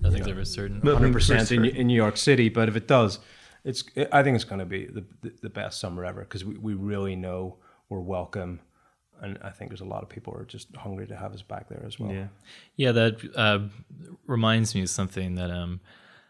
Nothing's 0.00 0.28
ever 0.28 0.44
certain. 0.44 0.80
Hundred 0.80 1.12
percent 1.12 1.50
in, 1.50 1.64
in 1.64 1.86
New 1.88 1.96
York 1.96 2.16
City, 2.16 2.48
but 2.48 2.68
if 2.68 2.76
it 2.76 2.86
does, 2.86 3.18
it's 3.64 3.84
I 4.12 4.22
think 4.22 4.36
it's 4.36 4.44
going 4.44 4.60
to 4.60 4.66
be 4.66 4.86
the, 4.86 5.04
the 5.22 5.32
the 5.42 5.50
best 5.50 5.80
summer 5.80 6.04
ever 6.04 6.20
because 6.20 6.44
we, 6.44 6.56
we 6.56 6.74
really 6.74 7.16
know 7.16 7.56
we're 7.88 8.00
welcome, 8.00 8.60
and 9.20 9.38
I 9.42 9.50
think 9.50 9.70
there's 9.70 9.80
a 9.80 9.86
lot 9.86 10.02
of 10.02 10.08
people 10.08 10.32
who 10.32 10.40
are 10.40 10.44
just 10.44 10.74
hungry 10.76 11.06
to 11.06 11.16
have 11.16 11.32
us 11.32 11.42
back 11.42 11.68
there 11.68 11.82
as 11.86 11.98
well. 11.98 12.12
Yeah. 12.12 12.28
Yeah, 12.76 12.92
that 12.92 13.36
uh, 13.36 13.60
reminds 14.26 14.74
me 14.74 14.82
of 14.82 14.90
something 14.90 15.34
that 15.36 15.50
um, 15.50 15.80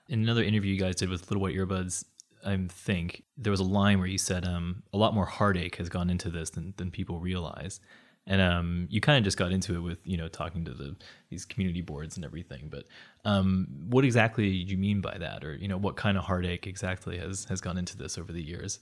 in 0.08 0.22
another 0.22 0.42
interview 0.42 0.74
you 0.74 0.80
guys 0.80 0.96
did 0.96 1.08
with 1.08 1.30
Little 1.30 1.42
White 1.42 1.54
Earbuds, 1.54 2.04
I 2.44 2.58
think 2.68 3.24
there 3.36 3.50
was 3.50 3.60
a 3.60 3.64
line 3.64 3.98
where 3.98 4.06
you 4.06 4.18
said 4.18 4.46
um, 4.46 4.82
a 4.92 4.96
lot 4.96 5.14
more 5.14 5.26
heartache 5.26 5.76
has 5.76 5.88
gone 5.88 6.08
into 6.08 6.30
this 6.30 6.50
than, 6.50 6.74
than 6.76 6.90
people 6.90 7.20
realize. 7.20 7.80
And 8.26 8.42
um, 8.42 8.86
you 8.90 9.00
kind 9.00 9.16
of 9.16 9.24
just 9.24 9.38
got 9.38 9.52
into 9.52 9.76
it 9.76 9.80
with 9.80 9.98
you 10.04 10.18
know 10.18 10.28
talking 10.28 10.62
to 10.66 10.74
the 10.74 10.94
these 11.30 11.46
community 11.46 11.80
boards 11.80 12.16
and 12.16 12.26
everything. 12.26 12.68
But 12.70 12.84
um, 13.24 13.66
what 13.88 14.04
exactly 14.04 14.64
do 14.64 14.70
you 14.70 14.76
mean 14.76 15.00
by 15.00 15.16
that, 15.16 15.44
or 15.44 15.54
you 15.54 15.66
know 15.66 15.78
what 15.78 15.96
kind 15.96 16.18
of 16.18 16.24
heartache 16.24 16.66
exactly 16.66 17.16
has 17.16 17.46
has 17.46 17.62
gone 17.62 17.78
into 17.78 17.96
this 17.96 18.18
over 18.18 18.30
the 18.30 18.42
years? 18.42 18.80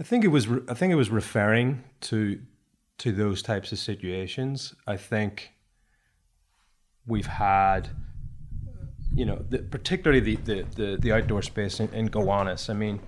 I 0.00 0.02
think 0.02 0.24
it 0.24 0.28
was 0.28 0.48
re- 0.48 0.62
I 0.66 0.72
think 0.72 0.92
it 0.92 0.96
was 0.96 1.10
referring 1.10 1.84
to 2.02 2.40
to 2.98 3.12
those 3.12 3.42
types 3.42 3.72
of 3.72 3.78
situations. 3.78 4.74
I 4.86 4.96
think 4.96 5.52
we've 7.06 7.26
had 7.26 7.90
you 9.14 9.24
know 9.24 9.44
the, 9.48 9.58
particularly 9.58 10.20
the, 10.20 10.36
the, 10.36 10.66
the, 10.74 10.96
the 11.00 11.12
outdoor 11.12 11.42
space 11.42 11.80
in, 11.80 11.88
in 11.90 12.06
Gowanus. 12.06 12.68
I 12.68 12.74
mean, 12.74 13.00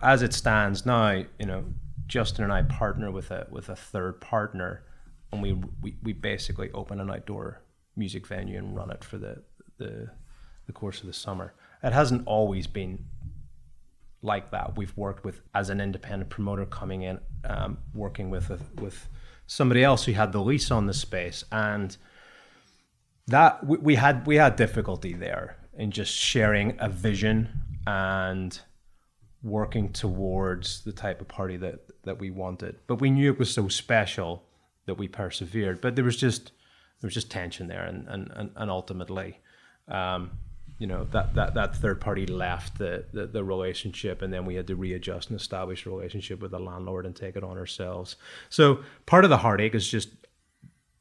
as 0.00 0.22
it 0.22 0.34
stands 0.34 0.84
now, 0.84 1.24
you 1.38 1.46
know, 1.46 1.64
Justin 2.06 2.44
and 2.44 2.52
I 2.52 2.62
partner 2.62 3.10
with 3.10 3.30
a 3.30 3.46
with 3.50 3.68
a 3.68 3.76
third 3.76 4.20
partner, 4.20 4.84
and 5.32 5.42
we 5.42 5.54
we, 5.80 5.96
we 6.02 6.12
basically 6.12 6.70
open 6.72 7.00
an 7.00 7.10
outdoor 7.10 7.62
music 7.96 8.26
venue 8.26 8.58
and 8.58 8.76
run 8.76 8.90
it 8.90 9.02
for 9.02 9.18
the 9.18 9.42
the 9.78 10.10
the 10.66 10.72
course 10.72 11.00
of 11.00 11.06
the 11.06 11.12
summer. 11.12 11.54
It 11.82 11.92
hasn't 11.92 12.26
always 12.26 12.66
been 12.66 13.06
like 14.22 14.50
that. 14.52 14.76
We've 14.76 14.96
worked 14.96 15.24
with 15.24 15.40
as 15.54 15.68
an 15.68 15.80
independent 15.80 16.30
promoter 16.30 16.64
coming 16.64 17.02
in, 17.02 17.20
um, 17.44 17.78
working 17.94 18.30
with 18.30 18.50
a, 18.50 18.58
with 18.80 19.08
somebody 19.46 19.82
else 19.82 20.04
who 20.04 20.12
had 20.12 20.32
the 20.32 20.40
lease 20.40 20.70
on 20.70 20.86
the 20.86 20.94
space, 20.94 21.44
and 21.50 21.96
that 23.26 23.64
we, 23.66 23.76
we 23.78 23.94
had 23.96 24.26
we 24.26 24.36
had 24.36 24.56
difficulty 24.56 25.12
there 25.12 25.56
in 25.76 25.90
just 25.90 26.14
sharing 26.14 26.76
a 26.78 26.88
vision 26.88 27.48
and 27.86 28.60
working 29.42 29.92
towards 29.92 30.84
the 30.84 30.92
type 30.92 31.20
of 31.20 31.28
party 31.28 31.56
that 31.56 31.80
that 32.04 32.18
we 32.18 32.30
wanted. 32.30 32.76
But 32.86 33.00
we 33.00 33.10
knew 33.10 33.32
it 33.32 33.38
was 33.38 33.52
so 33.52 33.68
special 33.68 34.44
that 34.86 34.94
we 34.94 35.08
persevered. 35.08 35.80
But 35.80 35.96
there 35.96 36.04
was 36.04 36.16
just 36.16 36.52
there 37.00 37.08
was 37.08 37.14
just 37.14 37.30
tension 37.30 37.66
there, 37.66 37.84
and 37.84 38.08
and 38.08 38.30
and, 38.34 38.50
and 38.54 38.70
ultimately. 38.70 39.40
Um, 39.88 40.30
you 40.82 40.88
know 40.88 41.04
that, 41.12 41.32
that, 41.34 41.54
that 41.54 41.76
third 41.76 42.00
party 42.00 42.26
left 42.26 42.76
the, 42.78 43.04
the, 43.12 43.28
the 43.28 43.44
relationship 43.44 44.20
and 44.20 44.32
then 44.32 44.44
we 44.44 44.56
had 44.56 44.66
to 44.66 44.74
readjust 44.74 45.30
and 45.30 45.38
establish 45.38 45.86
a 45.86 45.90
relationship 45.90 46.40
with 46.42 46.50
the 46.50 46.58
landlord 46.58 47.06
and 47.06 47.14
take 47.14 47.36
it 47.36 47.44
on 47.44 47.56
ourselves. 47.56 48.16
So 48.48 48.80
part 49.06 49.22
of 49.22 49.30
the 49.30 49.36
heartache 49.36 49.76
is 49.76 49.86
just 49.86 50.08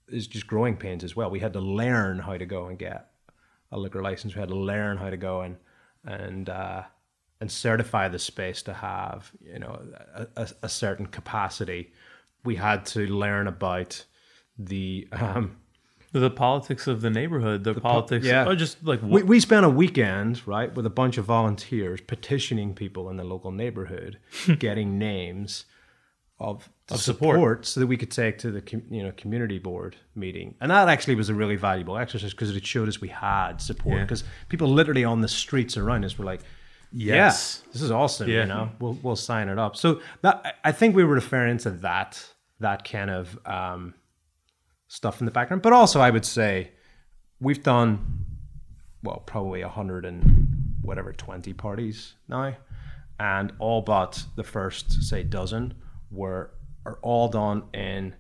is 0.07 0.27
just 0.27 0.45
growing 0.45 0.77
pains 0.77 1.03
as 1.03 1.15
well. 1.15 1.31
We 1.31 1.39
had 1.39 1.53
to 1.53 1.59
learn 1.59 2.19
how 2.19 2.37
to 2.37 2.45
go 2.45 2.67
and 2.67 2.77
get 2.77 3.09
a 3.71 3.79
liquor 3.79 4.03
license. 4.03 4.35
We 4.35 4.39
had 4.39 4.49
to 4.49 4.55
learn 4.55 4.97
how 4.97 5.09
to 5.09 5.17
go 5.17 5.41
and 5.41 5.57
and 6.05 6.47
uh, 6.47 6.83
and 7.39 7.51
certify 7.51 8.07
the 8.07 8.19
space 8.19 8.61
to 8.63 8.73
have 8.73 9.31
you 9.43 9.57
know 9.57 9.81
a, 10.13 10.27
a, 10.35 10.47
a 10.61 10.69
certain 10.69 11.07
capacity. 11.07 11.91
We 12.45 12.55
had 12.55 12.85
to 12.87 13.07
learn 13.07 13.47
about 13.47 14.05
the 14.59 15.07
um, 15.11 15.57
The 16.13 16.29
politics 16.29 16.87
of 16.87 16.99
the 17.01 17.09
neighborhood, 17.09 17.63
the, 17.63 17.73
politics, 17.73 18.25
yeah. 18.25 18.45
or 18.45 18.55
just 18.55 18.83
like 18.83 19.01
we, 19.01 19.23
we 19.23 19.39
spent 19.39 19.65
a 19.65 19.69
weekend 19.69 20.45
right 20.45 20.73
with 20.75 20.85
a 20.85 20.89
bunch 20.89 21.17
of 21.17 21.23
volunteers 21.25 22.01
petitioning 22.01 22.73
people 22.73 23.09
in 23.09 23.15
the 23.17 23.23
local 23.23 23.51
neighborhood 23.51 24.17
getting 24.59 24.97
names 24.99 25.65
of, 26.37 26.67
Of 26.89 26.99
support. 26.99 27.35
support. 27.35 27.65
so 27.65 27.79
that 27.79 27.87
we 27.87 27.95
could 27.97 28.11
take 28.11 28.39
to 28.39 28.51
the 28.51 28.61
com- 28.61 28.83
you 28.89 29.03
know 29.03 29.11
community 29.15 29.59
board 29.59 29.95
meeting 30.15 30.55
and 30.59 30.69
that 30.71 30.89
actually 30.89 31.15
was 31.15 31.29
a 31.29 31.33
really 31.35 31.55
valuable 31.55 31.97
exercise 31.97 32.31
because 32.31 32.53
it 32.55 32.65
showed 32.65 32.89
us 32.89 32.99
we 32.99 33.07
had 33.09 33.61
support 33.61 33.97
Yeah. 33.97 34.03
because 34.03 34.23
people 34.49 34.67
literally 34.67 35.05
on 35.05 35.21
the 35.21 35.27
streets 35.27 35.77
around 35.77 36.03
us 36.03 36.17
were 36.17 36.25
like 36.25 36.41
Yes. 36.91 37.61
yeah, 37.65 37.71
this 37.73 37.81
is 37.83 37.91
awesome 37.91 38.27
Yeah. 38.29 38.41
you 38.41 38.45
know 38.47 38.69
we'll, 38.79 38.97
we'll 39.03 39.15
sign 39.15 39.47
it 39.49 39.59
up 39.59 39.75
so 39.77 40.01
that 40.23 40.41
I- 40.43 40.69
i 40.69 40.71
think 40.73 40.95
we 40.95 41.03
were 41.05 41.13
referring 41.13 41.57
to 41.59 41.69
that 41.87 42.21
that 42.59 42.83
kind 42.89 43.09
of 43.11 43.39
um, 43.45 43.93
stuff 44.91 45.21
in 45.21 45.25
the 45.25 45.31
background 45.31 45.61
but 45.61 45.73
also 45.73 45.99
i 46.01 46.09
would 46.09 46.25
say 46.25 46.71
we've 47.39 47.63
done 47.63 48.21
well, 49.03 49.23
probably 49.25 49.61
a 49.61 49.69
hundred 49.69 50.05
and 50.05 50.75
whatever 50.81 51.11
twenty 51.13 51.53
parties 51.53 52.13
now, 52.27 52.55
and 53.19 53.53
all 53.59 53.81
but 53.81 54.23
the 54.35 54.43
first 54.43 55.03
say 55.03 55.23
dozen 55.23 55.73
were 56.09 56.51
are 56.85 56.99
all 57.01 57.27
done 57.27 57.63
in 57.73 58.15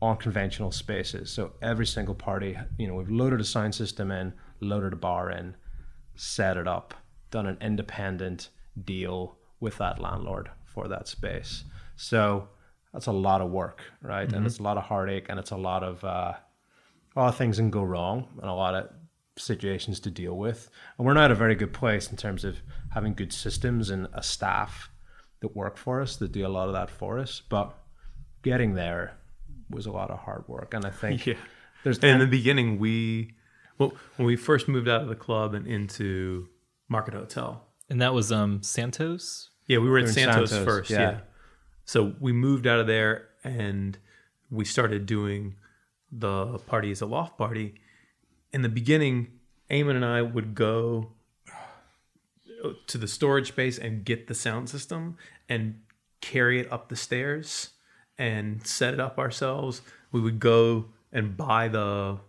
unconventional 0.00 0.72
spaces. 0.72 1.30
So 1.30 1.52
every 1.62 1.86
single 1.86 2.14
party, 2.14 2.58
you 2.76 2.88
know, 2.88 2.94
we've 2.94 3.10
loaded 3.10 3.40
a 3.40 3.44
sound 3.44 3.74
system 3.74 4.10
in, 4.10 4.32
loaded 4.60 4.92
a 4.92 4.96
bar 4.96 5.30
in, 5.30 5.56
set 6.16 6.56
it 6.56 6.66
up, 6.66 6.94
done 7.30 7.46
an 7.46 7.56
independent 7.60 8.48
deal 8.84 9.36
with 9.60 9.78
that 9.78 10.00
landlord 10.00 10.50
for 10.64 10.88
that 10.88 11.06
space. 11.06 11.64
So 11.94 12.48
that's 12.92 13.06
a 13.06 13.12
lot 13.12 13.40
of 13.40 13.50
work, 13.50 13.80
right? 14.02 14.30
And 14.32 14.46
it's 14.46 14.58
a 14.58 14.62
lot 14.62 14.76
of 14.76 14.84
heartache, 14.84 15.26
and 15.28 15.38
it's 15.38 15.50
a 15.50 15.56
lot 15.56 15.82
of 15.82 16.02
uh, 16.04 16.34
a 17.16 17.20
lot 17.20 17.28
of 17.28 17.36
things 17.36 17.56
can 17.58 17.70
go 17.70 17.82
wrong, 17.82 18.28
and 18.40 18.50
a 18.50 18.54
lot 18.54 18.74
of 18.74 18.90
situations 19.36 19.98
to 20.00 20.10
deal 20.10 20.36
with. 20.36 20.68
And 20.98 21.06
we're 21.06 21.14
not 21.14 21.26
at 21.26 21.30
a 21.30 21.34
very 21.34 21.54
good 21.54 21.72
place 21.72 22.10
in 22.10 22.16
terms 22.16 22.44
of 22.44 22.58
having 22.92 23.14
good 23.14 23.32
systems 23.32 23.90
and 23.90 24.08
a 24.12 24.22
staff 24.22 24.90
that 25.40 25.56
work 25.56 25.76
for 25.76 26.00
us 26.02 26.16
that 26.16 26.32
do 26.32 26.46
a 26.46 26.48
lot 26.48 26.68
of 26.68 26.74
that 26.74 26.90
for 26.90 27.18
us. 27.18 27.40
But 27.48 27.74
getting 28.42 28.74
there 28.74 29.16
was 29.70 29.86
a 29.86 29.90
lot 29.92 30.10
of 30.10 30.18
hard 30.20 30.44
work, 30.48 30.74
and 30.74 30.84
I 30.84 30.90
think 30.90 31.26
Yeah. 31.26 31.34
there's 31.84 31.98
in 31.98 32.18
the 32.18 32.26
beginning, 32.26 32.78
we 32.78 33.34
well 33.78 33.94
when 34.16 34.26
we 34.26 34.36
first 34.36 34.68
moved 34.68 34.88
out 34.88 35.00
of 35.02 35.08
the 35.08 35.16
club 35.16 35.54
and 35.54 35.66
into 35.66 36.48
Market 36.88 37.14
Hotel. 37.14 37.64
And 37.88 38.00
that 38.02 38.12
was 38.14 38.30
um, 38.32 38.62
Santos. 38.62 39.50
Yeah, 39.66 39.78
we 39.78 39.88
were 39.88 39.98
at 39.98 40.04
They're 40.06 40.12
Santos, 40.14 40.50
Santos, 40.50 40.64
first. 40.66 40.90
yeah. 40.90 40.98
Yeah. 41.00 41.20
So 41.92 42.14
we 42.20 42.32
moved 42.32 42.66
out 42.66 42.80
of 42.80 42.86
there 42.86 43.28
and 43.44 43.98
we 44.50 44.64
started 44.64 45.04
doing 45.04 45.56
the 46.10 46.58
party 46.60 46.90
as 46.90 47.02
a 47.02 47.06
loft 47.06 47.36
party. 47.36 47.74
In 48.50 48.62
the 48.62 48.70
beginning, 48.70 49.28
Eamon 49.70 49.96
and 49.96 50.04
I 50.04 50.22
would 50.22 50.54
go 50.54 51.12
to 52.86 52.96
the 52.96 53.06
storage 53.06 53.48
space 53.48 53.76
and 53.76 54.06
get 54.06 54.26
the 54.26 54.34
sound 54.34 54.70
system 54.70 55.18
and 55.50 55.82
carry 56.22 56.60
it 56.60 56.72
up 56.72 56.88
the 56.88 56.96
stairs 56.96 57.72
and 58.16 58.66
set 58.66 58.94
it 58.94 59.00
up 59.00 59.18
ourselves. 59.18 59.82
We 60.12 60.20
would 60.22 60.40
go 60.40 60.86
and 61.12 61.36
buy 61.36 61.68
the 61.68 62.20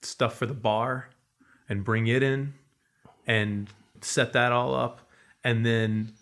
stuff 0.00 0.36
for 0.36 0.46
the 0.46 0.54
bar 0.54 1.10
and 1.68 1.84
bring 1.84 2.06
it 2.06 2.22
in 2.22 2.54
and 3.26 3.68
set 4.00 4.32
that 4.32 4.50
all 4.50 4.74
up 4.74 5.02
and 5.44 5.66
then 5.66 6.14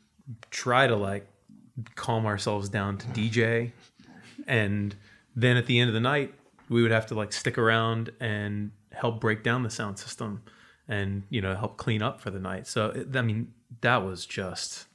try 0.51 0.89
to 0.89 0.97
like 0.97 1.29
calm 1.95 2.27
ourselves 2.27 2.69
down 2.69 2.99
to 2.99 3.07
DJ 3.09 3.73
and 4.47 4.97
then 5.37 5.57
at 5.57 5.67
the 5.67 5.79
end 5.79 5.89
of 5.89 5.95
the 5.95 6.01
night 6.01 6.35
we 6.69 6.83
would 6.83 6.91
have 6.91 7.07
to 7.07 7.15
like 7.15 7.33
stick 7.33 7.59
around 7.59 8.11
and 8.21 8.71
help 8.93 9.21
break 9.21 9.43
down 9.43 9.63
the 9.63 9.71
sound 9.71 9.99
system 9.99 10.43
and 10.89 11.23
you 11.31 11.41
know 11.41 11.55
help 11.55 11.77
clean 11.77 12.03
up 12.03 12.21
for 12.21 12.31
the 12.31 12.39
night. 12.39 12.67
So 12.67 12.87
it, 12.87 13.17
i 13.17 13.23
mean 13.23 13.53
that 13.81 14.05
was 14.05 14.27
just 14.27 14.87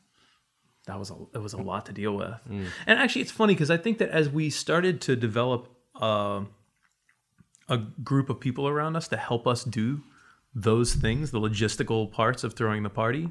that 0.88 1.00
was 1.00 1.12
a 1.12 1.16
it 1.34 1.42
was 1.42 1.54
a 1.54 1.62
lot 1.62 1.86
to 1.86 1.94
deal 1.94 2.16
with. 2.16 2.40
And 2.88 3.00
actually 3.00 3.22
it's 3.22 3.32
funny 3.32 3.54
because 3.54 3.72
i 3.72 3.78
think 3.78 4.00
that 4.00 4.10
as 4.10 4.30
we 4.30 4.50
started 4.50 5.02
to 5.02 5.16
develop 5.16 5.70
uh, 6.02 6.42
a 7.70 7.78
group 7.78 8.30
of 8.30 8.40
people 8.40 8.68
around 8.68 8.96
us 8.96 9.08
to 9.08 9.18
help 9.18 9.48
us 9.48 9.64
do 9.64 10.02
those 10.56 10.94
things 10.94 11.32
the 11.32 11.40
logistical 11.40 12.12
parts 12.12 12.44
of 12.44 12.54
throwing 12.54 12.84
the 12.84 12.90
party 12.90 13.30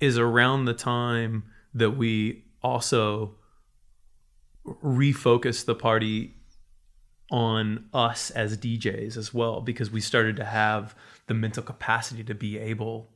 is 0.00 0.18
around 0.18 0.64
the 0.64 0.74
time 0.74 1.44
that 1.72 1.90
we 1.90 2.43
also 2.64 3.36
refocus 4.66 5.64
the 5.64 5.74
party 5.74 6.34
on 7.30 7.86
us 7.92 8.30
as 8.30 8.56
DJs 8.58 9.16
as 9.16 9.32
well 9.32 9.60
because 9.60 9.90
we 9.90 10.00
started 10.00 10.36
to 10.36 10.44
have 10.44 10.94
the 11.26 11.34
mental 11.34 11.62
capacity 11.62 12.24
to 12.24 12.34
be 12.34 12.58
able 12.58 13.10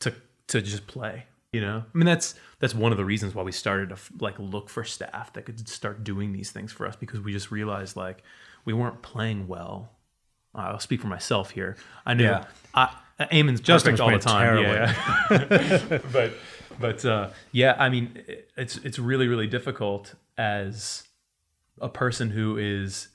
to 0.00 0.14
to 0.48 0.60
just 0.62 0.86
play 0.86 1.24
you 1.52 1.60
know? 1.60 1.84
I 1.94 1.98
mean 1.98 2.06
that's 2.06 2.34
that's 2.58 2.74
one 2.74 2.92
of 2.92 2.98
the 2.98 3.04
reasons 3.04 3.34
why 3.34 3.42
we 3.42 3.52
started 3.52 3.90
to 3.90 3.96
like 4.20 4.38
look 4.38 4.68
for 4.68 4.84
staff 4.84 5.32
that 5.34 5.44
could 5.44 5.68
start 5.68 6.02
doing 6.02 6.32
these 6.32 6.50
things 6.50 6.72
for 6.72 6.86
us 6.86 6.96
because 6.96 7.20
we 7.20 7.32
just 7.32 7.50
realized 7.50 7.94
like 7.94 8.22
we 8.64 8.72
weren't 8.72 9.02
playing 9.02 9.46
well. 9.48 9.90
I'll 10.54 10.80
speak 10.80 11.00
for 11.00 11.06
myself 11.06 11.50
here. 11.50 11.76
I 12.04 12.14
knew 12.14 12.24
Yeah. 12.24 12.46
i 12.74 12.94
Eamon's 13.20 13.60
Justin 13.60 14.00
all 14.00 14.10
the 14.10 14.18
time. 14.18 14.56
playing 14.56 14.64
Yeah, 14.64 15.98
but 16.12 16.32
but 16.80 17.04
uh, 17.04 17.30
yeah, 17.50 17.76
I 17.78 17.88
mean, 17.88 18.22
it's 18.56 18.76
it's 18.78 18.98
really 18.98 19.28
really 19.28 19.46
difficult 19.46 20.14
as 20.36 21.04
a 21.80 21.88
person 21.88 22.30
who 22.30 22.56
is 22.56 23.08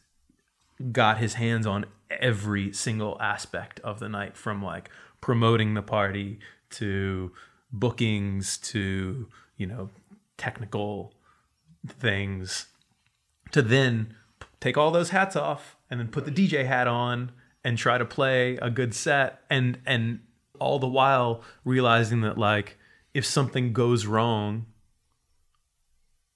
got 0.92 1.18
his 1.18 1.36
hands 1.36 1.66
on 1.66 1.86
every 2.10 2.72
single 2.74 3.18
aspect 3.22 3.80
of 3.82 4.00
the 4.00 4.10
night, 4.10 4.38
from 4.38 4.64
like 4.64 4.90
promoting 5.22 5.74
the 5.74 5.82
party 5.82 6.40
to 6.70 7.32
bookings 7.72 8.58
to 8.58 9.28
you 9.58 9.66
know 9.66 9.90
technical 10.38 11.14
things 11.88 12.68
to 13.52 13.62
then 13.62 14.16
take 14.60 14.78
all 14.78 14.92
those 14.92 15.10
hats 15.10 15.36
off 15.36 15.78
and 15.90 16.00
then 16.00 16.08
put 16.08 16.26
the 16.26 16.32
DJ 16.32 16.66
hat 16.66 16.88
on 16.88 17.32
and 17.64 17.78
try 17.78 17.98
to 17.98 18.06
play 18.06 18.58
a 18.58 18.70
good 18.70 18.94
set 18.94 19.42
and 19.50 19.80
and 19.86 20.20
all 20.60 20.80
the 20.80 20.88
while 20.88 21.42
realizing 21.64 22.22
that 22.22 22.38
like 22.38 22.78
if 23.18 23.26
something 23.26 23.74
goes 23.74 24.06
wrong 24.06 24.68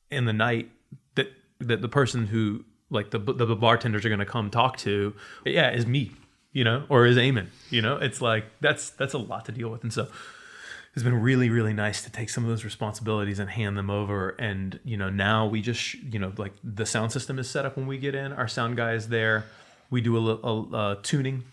in 0.09 0.25
the 0.25 0.33
night 0.33 0.71
that 1.13 1.31
that 1.59 1.79
the 1.79 1.87
person 1.87 2.25
who 2.25 2.65
like 2.89 3.11
the 3.11 3.19
the, 3.19 3.55
bartenders 3.55 4.03
are 4.03 4.09
going 4.09 4.17
to 4.17 4.25
come 4.25 4.49
talk 4.49 4.77
to 4.77 5.13
yeah 5.45 5.69
is 5.69 5.85
me 5.85 6.11
you 6.51 6.63
know 6.63 6.83
or 6.89 7.05
is 7.05 7.17
Eamon 7.17 7.45
you 7.69 7.83
know? 7.83 7.97
It's 7.97 8.19
like 8.19 8.45
that's 8.61 8.89
that's 8.89 9.13
a 9.13 9.19
lot 9.19 9.45
to 9.45 9.51
deal 9.51 9.69
with. 9.69 9.83
And 9.83 9.93
so 9.93 10.07
it's 10.95 11.03
been 11.03 11.21
really 11.21 11.51
really 11.51 11.71
nice 11.71 12.01
to 12.01 12.11
take 12.11 12.31
some 12.31 12.43
of 12.43 12.49
those 12.49 12.65
responsibilities 12.65 13.37
and 13.37 13.47
hand 13.47 13.77
them 13.77 13.91
over. 13.91 14.29
And 14.39 14.79
you 14.83 14.97
know 14.97 15.11
now 15.11 15.45
we 15.45 15.61
just 15.61 15.93
you 15.93 16.17
know 16.17 16.33
like 16.35 16.53
the 16.63 16.87
sound 16.87 17.11
system 17.11 17.37
is 17.37 17.47
set 17.47 17.63
up 17.63 17.77
when 17.77 17.85
we 17.85 17.99
get 17.99 18.15
in. 18.15 18.33
Our 18.33 18.47
sound 18.47 18.75
guy 18.75 18.93
is 18.93 19.09
there. 19.09 19.45
We 19.91 20.01
do 20.01 20.17
a 20.17 20.19
little 20.19 20.75
uh, 20.75 20.95
tuning 21.03 21.43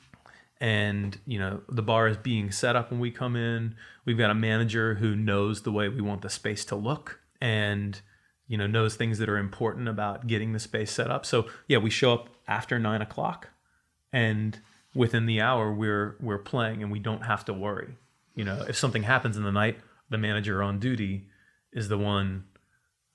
and 0.61 1.19
you 1.27 1.39
know 1.39 1.61
the 1.69 1.83
bar 1.83 2.09
is 2.09 2.17
being 2.17 2.51
set 2.51 2.77
up 2.77 2.91
when 2.91 3.01
we 3.01 3.11
come 3.11 3.37
in. 3.37 3.75
We've 4.05 4.19
got 4.19 4.31
a 4.31 4.35
manager 4.35 4.95
who 4.95 5.15
knows 5.15 5.63
the 5.63 5.73
way 5.73 5.89
we 5.89 6.01
want 6.01 6.23
the 6.23 6.31
space 6.31 6.65
to 6.67 6.77
look 6.77 7.21
and 7.41 8.01
you 8.47 8.57
know 8.57 8.67
knows 8.67 8.97
things 8.97 9.19
that 9.19 9.29
are 9.29 9.39
important 9.39 9.89
about 9.89 10.27
getting 10.27 10.53
the 10.53 10.59
space 10.59 10.91
set 10.91 11.11
up. 11.11 11.25
So 11.25 11.47
yeah 11.69 11.79
we 11.79 11.91
show 11.91 12.13
up 12.15 12.29
after 12.47 12.79
nine 12.79 13.03
o'clock 13.03 13.49
and 14.13 14.59
within 14.95 15.27
the 15.27 15.41
hour 15.41 15.73
we're 15.73 16.17
we're 16.21 16.39
playing 16.39 16.83
and 16.83 16.91
we 16.91 16.99
don't 16.99 17.25
have 17.25 17.45
to 17.47 17.53
worry. 17.53 17.97
You 18.35 18.45
know 18.45 18.65
if 18.69 18.77
something 18.77 19.05
happens 19.05 19.37
in 19.37 19.45
the 19.45 19.53
night 19.53 19.79
the 20.11 20.19
manager 20.19 20.63
on 20.63 20.79
duty 20.79 21.27
is 21.73 21.89
the 21.89 21.99
one 21.99 22.45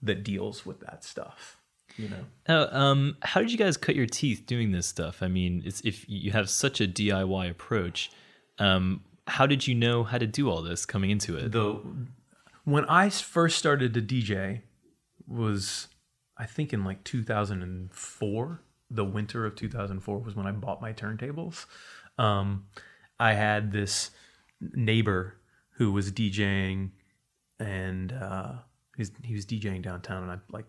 that 0.02 0.24
deals 0.24 0.66
with 0.66 0.80
that 0.82 1.04
stuff 1.04 1.58
you 1.98 2.10
know 2.10 2.26
Now, 2.48 2.68
um, 2.72 3.18
how 3.22 3.42
did 3.42 3.52
you 3.52 3.58
guys 3.58 3.78
cut 3.78 3.96
your 3.96 4.06
teeth 4.06 4.44
doing 4.46 4.72
this 4.72 4.88
stuff? 4.88 5.22
I 5.22 5.28
mean, 5.28 5.62
it's 5.66 5.82
if 5.82 6.06
you 6.08 6.32
have 6.32 6.50
such 6.50 6.82
a 6.82 6.88
DIY 6.88 7.50
approach, 7.50 8.12
um, 8.60 9.02
how 9.28 9.46
did 9.46 9.68
you 9.68 9.76
know 9.76 10.04
how 10.04 10.18
to 10.18 10.28
do 10.28 10.50
all 10.50 10.62
this 10.62 10.86
coming 10.86 11.10
into 11.10 11.38
it? 11.38 11.52
the 11.52 11.80
when 12.66 12.86
I 12.86 13.10
first 13.10 13.58
started 13.58 13.94
to 13.94 14.02
DJ 14.02 14.62
was 15.28 15.88
I 16.38 16.46
think 16.46 16.74
in 16.74 16.84
like 16.84 17.04
2004. 17.04 18.62
The 18.90 19.06
winter 19.06 19.46
of 19.46 19.56
2004 19.56 20.20
was 20.20 20.36
when 20.36 20.46
I 20.46 20.52
bought 20.52 20.82
my 20.82 20.94
turntables. 20.94 21.66
Um, 22.18 22.66
I 23.20 23.34
had 23.34 23.72
this 23.72 24.12
neighbor 24.60 25.38
who 25.78 25.92
was 25.92 26.12
DJing, 26.12 26.92
and 27.60 28.12
uh, 28.12 28.54
he 29.24 29.34
was 29.34 29.46
DJing 29.46 29.82
downtown, 29.82 30.24
and 30.24 30.32
I 30.32 30.38
like 30.52 30.66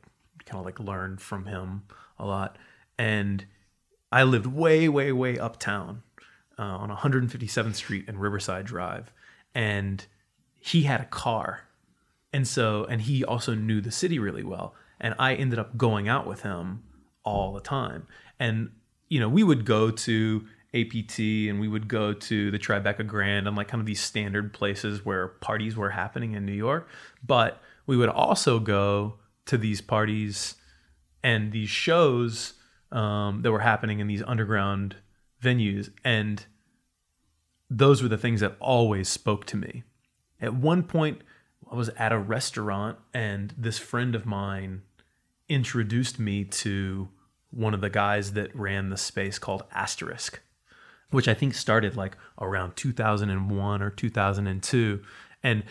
kind 0.47 0.59
of 0.59 0.65
like 0.65 0.81
learned 0.81 1.21
from 1.21 1.47
him 1.47 1.83
a 2.19 2.27
lot. 2.27 2.57
And 2.99 3.45
I 4.13 4.23
lived 4.23 4.47
way, 4.47 4.89
way, 4.89 5.13
way 5.13 5.39
uptown 5.39 6.03
uh, 6.59 6.63
on 6.63 6.91
157th 6.91 7.75
Street 7.75 8.05
and 8.09 8.21
Riverside 8.21 8.67
Drive, 8.67 9.13
and 9.55 10.07
he 10.61 10.83
had 10.83 11.01
a 11.01 11.07
car, 11.07 11.65
and 12.33 12.47
so 12.47 12.85
and 12.85 13.03
he 13.03 13.25
also 13.25 13.55
knew 13.55 13.81
the 13.81 13.91
city 13.91 14.19
really 14.19 14.45
well, 14.45 14.75
and 15.01 15.15
I 15.19 15.35
ended 15.35 15.59
up 15.59 15.77
going 15.77 16.09
out 16.09 16.27
with 16.27 16.43
him 16.43 16.85
all 17.25 17.53
the 17.53 17.61
time, 17.61 18.07
and 18.39 18.71
you 19.09 19.21
know 19.21 19.29
we 19.29 19.43
would 19.43 19.65
go 19.65 19.91
to 19.91 20.47
APT 20.75 21.19
and 21.19 21.61
we 21.61 21.69
would 21.69 21.87
go 21.87 22.13
to 22.13 22.51
the 22.51 22.59
Tribeca 22.59 23.07
Grand 23.07 23.47
and 23.47 23.57
like 23.57 23.69
kind 23.69 23.81
of 23.81 23.87
these 23.87 24.01
standard 24.01 24.53
places 24.53 25.05
where 25.05 25.29
parties 25.29 25.77
were 25.77 25.91
happening 25.91 26.33
in 26.33 26.45
New 26.45 26.53
York, 26.53 26.89
but 27.25 27.61
we 27.87 27.97
would 27.97 28.09
also 28.09 28.59
go 28.59 29.15
to 29.47 29.59
these 29.59 29.81
parties 29.81 30.55
and 31.23 31.53
these 31.53 31.71
shows 31.71 32.55
um, 32.93 33.43
that 33.43 33.53
were 33.53 33.61
happening 33.61 34.01
in 34.01 34.07
these 34.07 34.23
underground 34.23 34.97
venues. 35.43 35.91
And 36.05 36.45
those 37.69 38.03
were 38.03 38.09
the 38.09 38.19
things 38.19 38.41
that 38.41 38.57
always 38.61 39.09
spoke 39.09 39.47
to 39.47 39.57
me. 39.57 39.85
At 40.41 40.55
one 40.55 40.83
point 40.83 41.23
i 41.71 41.75
was 41.75 41.89
at 41.91 42.13
a 42.13 42.19
restaurant 42.19 42.99
and 43.13 43.55
this 43.57 43.79
friend 43.79 44.15
of 44.15 44.27
mine 44.27 44.83
introduced 45.49 46.19
me 46.19 46.45
to 46.45 47.09
one 47.51 47.75
of 47.75 47.81
the 47.81 47.91
guys 47.91 48.33
that 48.33 48.55
ran 48.55 48.91
the 48.91 48.97
space 48.97 49.39
called 49.39 49.65
asterisk 49.73 50.41
which 51.11 51.29
i 51.29 51.35
think 51.35 51.55
started 51.55 51.97
like 51.97 52.17
around 52.41 52.77
2001 52.77 53.83
or 53.83 53.91
2002 53.91 55.03
and 55.43 55.65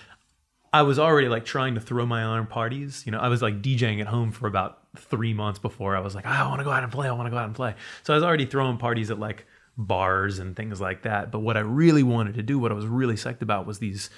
I 0.73 0.81
was 0.81 0.97
already 0.97 1.29
like 1.29 1.45
trying 1.45 1.75
to 1.75 1.81
throw 1.81 2.03
my 2.05 2.23
own 2.23 2.47
parties. 2.47 3.03
You 3.05 3.11
know, 3.11 3.19
I 3.19 3.27
was 3.27 3.43
like 3.43 3.61
DJing 3.61 4.01
at 4.01 4.07
home 4.07 4.31
for 4.31 4.47
about 4.47 4.79
three 4.97 5.33
months 5.33 5.59
before 5.59 5.95
I 5.95 5.99
was 5.99 6.15
like, 6.15 6.25
I 6.25 6.47
want 6.47 6.59
to 6.59 6.63
go 6.63 6.71
out 6.71 6.81
and 6.81 6.91
play. 6.91 7.07
I 7.07 7.11
want 7.11 7.27
to 7.27 7.31
go 7.31 7.37
out 7.37 7.45
and 7.45 7.55
play. 7.55 7.75
So 8.01 8.13
I 8.13 8.17
was 8.17 8.23
already 8.23 8.47
throwing 8.47 8.77
parties 8.77 9.11
at 9.11 9.19
like 9.19 9.45
bars 9.77 10.39
and 10.39 10.55
things 10.55 10.81
like 10.81 11.03
that. 11.03 11.31
But 11.31 11.39
what 11.39 11.57
I 11.57 11.59
really 11.59 12.01
wanted 12.01 12.33
to 12.35 12.43
do, 12.43 12.57
what 12.57 12.71
I 12.71 12.75
was 12.75 12.87
really 12.87 13.13
psyched 13.13 13.43
about 13.43 13.67
was 13.67 13.77
these 13.77 14.09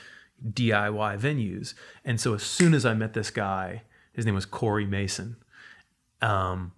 DIY 0.50 1.20
venues. 1.20 1.74
And 2.06 2.22
so 2.22 2.34
as 2.34 2.44
soon 2.44 2.74
as 2.74 2.86
I 2.86 2.94
met 2.94 3.14
this 3.14 3.32
guy, 3.32 3.84
his 4.14 4.26
name 4.26 4.36
was 4.36 4.46
Corey 4.46 4.86
Mason. 4.86 5.36
Um, 6.22 6.72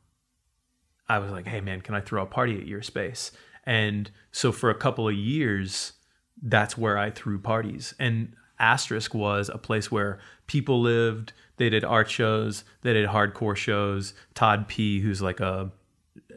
I 1.07 1.19
was 1.19 1.31
like, 1.31 1.47
hey 1.47 1.61
man, 1.61 1.81
can 1.81 1.93
I 1.93 2.01
throw 2.01 2.23
a 2.23 2.25
party 2.25 2.57
at 2.57 2.65
your 2.67 2.81
space? 2.81 3.31
And 3.63 4.09
so 4.31 4.51
for 4.51 4.71
a 4.71 4.75
couple 4.75 5.07
of 5.07 5.13
years, 5.13 5.93
that's 6.41 6.77
where 6.77 6.97
I 6.97 7.11
threw 7.11 7.37
parties. 7.37 7.93
And 7.99 8.33
Asterisk 8.59 9.13
was 9.13 9.49
a 9.49 9.57
place 9.57 9.91
where 9.91 10.19
people 10.47 10.81
lived. 10.81 11.33
They 11.57 11.69
did 11.69 11.83
art 11.83 12.09
shows. 12.09 12.63
They 12.81 12.93
did 12.93 13.09
hardcore 13.09 13.55
shows. 13.55 14.13
Todd 14.33 14.67
P, 14.67 15.01
who's 15.01 15.21
like 15.21 15.39
a 15.39 15.71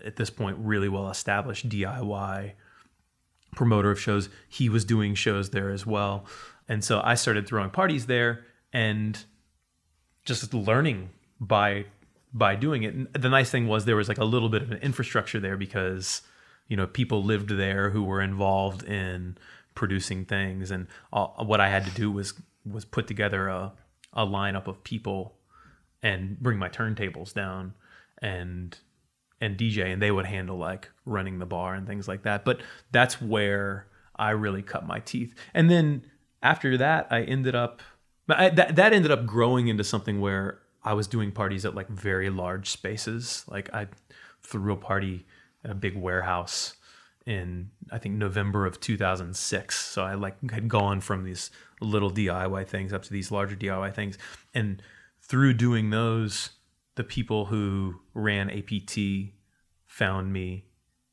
at 0.05 0.17
this 0.17 0.31
point 0.31 0.57
really 0.61 0.89
well 0.89 1.11
established 1.11 1.69
DIY 1.69 2.53
promoter 3.55 3.91
of 3.91 4.01
shows, 4.01 4.29
he 4.49 4.69
was 4.69 4.85
doing 4.85 5.15
shows 5.15 5.51
there 5.51 5.71
as 5.71 5.85
well. 5.85 6.27
And 6.69 6.85
so 6.85 7.01
I 7.03 7.15
started 7.15 7.47
throwing 7.47 7.71
parties 7.71 8.07
there 8.07 8.45
and 8.73 9.23
just 10.25 10.55
learning 10.55 11.11
by 11.41 11.87
by 12.33 12.55
doing 12.55 12.85
it. 12.85 12.95
And 12.95 13.09
the 13.13 13.29
nice 13.29 13.51
thing 13.51 13.67
was 13.67 13.85
there 13.85 13.97
was 13.97 14.09
like 14.09 14.19
a 14.19 14.25
little 14.25 14.49
bit 14.49 14.63
of 14.63 14.71
an 14.71 14.79
infrastructure 14.79 15.41
there 15.41 15.57
because 15.57 16.23
you 16.69 16.77
know 16.77 16.87
people 16.87 17.25
lived 17.25 17.51
there 17.51 17.91
who 17.91 18.05
were 18.05 18.21
involved 18.21 18.85
in 18.85 19.37
producing 19.75 20.25
things 20.25 20.71
and 20.71 20.87
all, 21.13 21.35
what 21.47 21.61
I 21.61 21.69
had 21.69 21.85
to 21.85 21.91
do 21.93 22.11
was 22.11 22.35
was 22.65 22.85
put 22.85 23.07
together 23.07 23.49
a 23.49 23.73
a 24.13 24.27
lineup 24.27 24.67
of 24.67 24.83
people 24.85 25.37
and 26.03 26.39
bring 26.41 26.59
my 26.59 26.69
turntables 26.69 27.33
down 27.33 27.75
and 28.21 28.79
and 29.41 29.57
DJ 29.57 29.93
and 29.93 30.03
they 30.03 30.11
would 30.11 30.27
handle 30.27 30.59
like 30.59 30.91
running 31.05 31.39
the 31.39 31.47
bar 31.47 31.75
and 31.75 31.87
things 31.87 32.07
like 32.07 32.23
that. 32.25 32.45
But 32.45 32.61
that's 32.91 33.21
where 33.23 33.87
I 34.17 34.31
really 34.31 34.63
cut 34.63 34.87
my 34.87 35.01
teeth. 35.01 35.35
And 35.55 35.71
then 35.71 36.03
after 36.43 36.77
that, 36.77 37.07
I 37.11 37.23
ended 37.23 37.55
up 37.55 37.81
I, 38.29 38.51
that 38.51 38.77
that 38.77 38.93
ended 38.93 39.11
up 39.11 39.27
growing 39.27 39.69
into 39.69 39.85
something 39.85 40.21
where 40.21 40.61
I 40.85 40.95
was 40.95 41.07
doing 41.07 41.33
parties 41.33 41.65
at 41.65 41.75
like 41.75 41.89
very 41.89 42.31
large 42.31 42.71
spaces. 42.71 43.45
Like 43.49 43.73
I 43.73 43.89
threw 44.43 44.73
a 44.73 44.77
party 44.77 45.27
at 45.65 45.71
a 45.71 45.75
big 45.75 45.97
warehouse 45.97 46.77
in 47.31 47.71
I 47.93 47.99
think 47.99 48.17
November 48.17 48.67
of 48.67 48.81
2006. 48.81 49.79
So 49.87 50.03
I 50.03 50.15
like 50.15 50.51
had 50.51 50.69
gone 50.69 51.01
from 51.01 51.25
these 51.25 51.51
little 51.81 52.11
DIY 52.11 52.67
things 52.67 52.93
up 52.93 53.03
to 53.05 53.13
these 53.13 53.31
larger 53.31 53.57
DIY 53.57 53.95
things, 53.95 54.19
and 54.53 54.83
through 55.23 55.55
doing 55.55 55.91
those, 55.91 56.51
the 56.97 57.05
people 57.05 57.47
who 57.47 58.01
ran 58.15 58.51
APT 58.51 58.99
found 59.87 60.33
me 60.33 60.65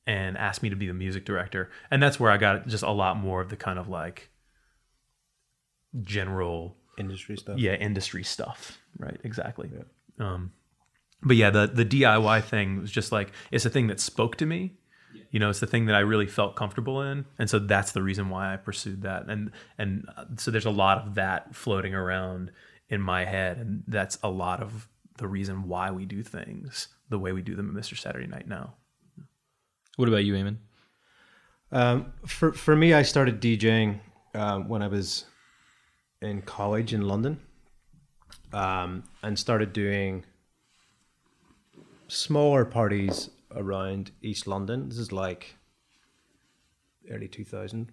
and 0.08 0.38
asked 0.38 0.64
me 0.64 0.70
to 0.70 0.76
be 0.76 0.88
the 0.88 0.94
music 0.94 1.24
director, 1.26 1.70
and 1.92 2.02
that's 2.02 2.20
where 2.20 2.32
I 2.32 2.38
got 2.38 2.68
just 2.68 2.84
a 2.84 2.92
lot 2.92 3.18
more 3.18 3.42
of 3.42 3.50
the 3.50 3.58
kind 3.58 3.78
of 3.80 3.88
like 3.88 4.30
general 6.02 6.78
Industry 6.98 7.38
stuff. 7.38 7.60
yeah 7.60 7.74
industry 7.76 8.24
stuff 8.24 8.80
right 8.98 9.20
exactly 9.24 9.70
Yeah. 9.72 9.84
um 10.34 10.52
but 11.22 11.36
yeah 11.36 11.52
the 11.52 11.68
the 11.68 11.86
diy 11.86 12.44
thing 12.44 12.82
was 12.82 12.90
just 12.92 13.12
like 13.12 13.32
it's 13.52 13.66
a 13.66 13.70
thing 13.70 13.86
that 13.88 14.00
spoke 14.00 14.36
to 14.38 14.46
me 14.48 14.74
you 15.32 15.40
know 15.40 15.50
it's 15.50 15.60
the 15.60 15.68
thing 15.68 15.86
that 15.86 15.96
i 15.96 16.00
really 16.00 16.28
felt 16.28 16.56
comfortable 16.56 17.02
in. 17.02 17.26
And 17.40 17.50
so 17.50 17.60
that's 17.60 17.92
the 17.92 18.04
reason 18.04 18.30
why 18.30 18.54
i 18.54 18.58
pursued 18.58 19.02
that. 19.04 19.28
And 19.28 19.52
and 19.78 20.08
uh, 20.16 20.26
so 20.38 20.52
there's 20.52 20.66
a 20.66 20.72
lot 20.72 21.00
of 21.00 21.16
that 21.16 21.56
floating 21.56 21.94
around 21.94 22.52
in 22.90 23.02
my 23.02 23.26
head. 23.26 23.58
And 23.58 23.84
that's 23.88 24.18
a 24.24 24.30
lot 24.30 24.62
of 24.62 24.88
the 25.18 25.28
reason 25.28 25.68
why 25.68 25.92
we 25.92 26.06
do 26.06 26.24
things 26.24 26.88
the 27.10 27.20
way 27.20 27.32
we 27.32 27.42
do 27.42 27.56
them 27.56 27.70
at 27.70 27.84
mr 27.84 27.98
saturday 27.98 28.28
night 28.28 28.48
now. 28.48 28.76
What 29.98 30.08
about 30.08 30.26
you, 30.26 30.34
Eamon? 30.34 30.58
Um, 31.72 32.14
for 32.26 32.54
for 32.54 32.76
me, 32.76 32.94
I 32.94 33.02
started 33.02 33.42
DJing 33.42 34.00
um, 34.34 34.70
when 34.70 34.82
I 34.82 34.88
was 34.88 35.26
in 36.22 36.42
college 36.42 36.94
in 36.94 37.02
London, 37.02 37.40
um, 38.54 39.04
and 39.22 39.38
started 39.38 39.74
doing 39.74 40.24
smaller 42.08 42.64
parties 42.64 43.30
around 43.58 44.12
East 44.22 44.48
London. 44.48 44.90
This 44.90 44.98
is 44.98 45.12
like 45.12 45.56
early 47.12 47.28
two 47.28 47.44
thousand. 47.44 47.92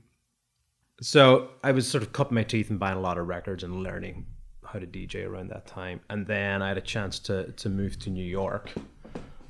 So 1.01 1.51
I 1.62 1.73
was 1.73 1.89
sort 1.89 2.03
of 2.03 2.12
cutting 2.12 2.35
my 2.35 2.45
teeth 2.45 2.71
and 2.71 2.79
buying 2.79 2.97
a 2.97 3.01
lot 3.01 3.19
of 3.19 3.27
records 3.27 3.65
and 3.65 3.83
learning 3.83 4.27
how 4.65 4.79
to 4.79 4.87
DJ 4.87 5.27
around 5.27 5.51
that 5.51 5.67
time. 5.67 6.01
And 6.09 6.27
then 6.27 6.62
I 6.62 6.69
had 6.69 6.79
a 6.79 6.83
chance 6.83 7.19
to 7.21 7.53
to 7.53 7.69
move 7.69 7.99
to 8.01 8.11
New 8.11 8.25
York. 8.25 8.73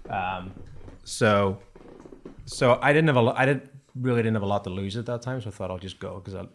Um, 0.09 0.53
so 1.05 1.59
so 2.47 2.79
I 2.81 2.93
didn't 2.93 3.09
have 3.09 3.17
a. 3.17 3.35
I 3.37 3.47
didn't 3.47 3.71
really 3.95 4.23
didn't 4.23 4.35
have 4.35 4.43
a 4.43 4.47
lot 4.47 4.65
to 4.65 4.71
lose 4.71 4.97
at 4.97 5.07
that 5.07 5.23
time. 5.23 5.41
So 5.41 5.49
I 5.49 5.53
thought 5.53 5.71
I'll 5.71 5.79
just 5.79 5.99
go 5.99 6.17
because 6.17 6.35
I 6.35 6.47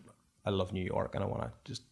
I 0.46 0.50
love 0.50 0.74
New 0.74 0.84
York 0.84 1.16
and 1.16 1.24
I 1.24 1.28
want 1.28 1.44
to 1.44 1.52
just 1.66 1.84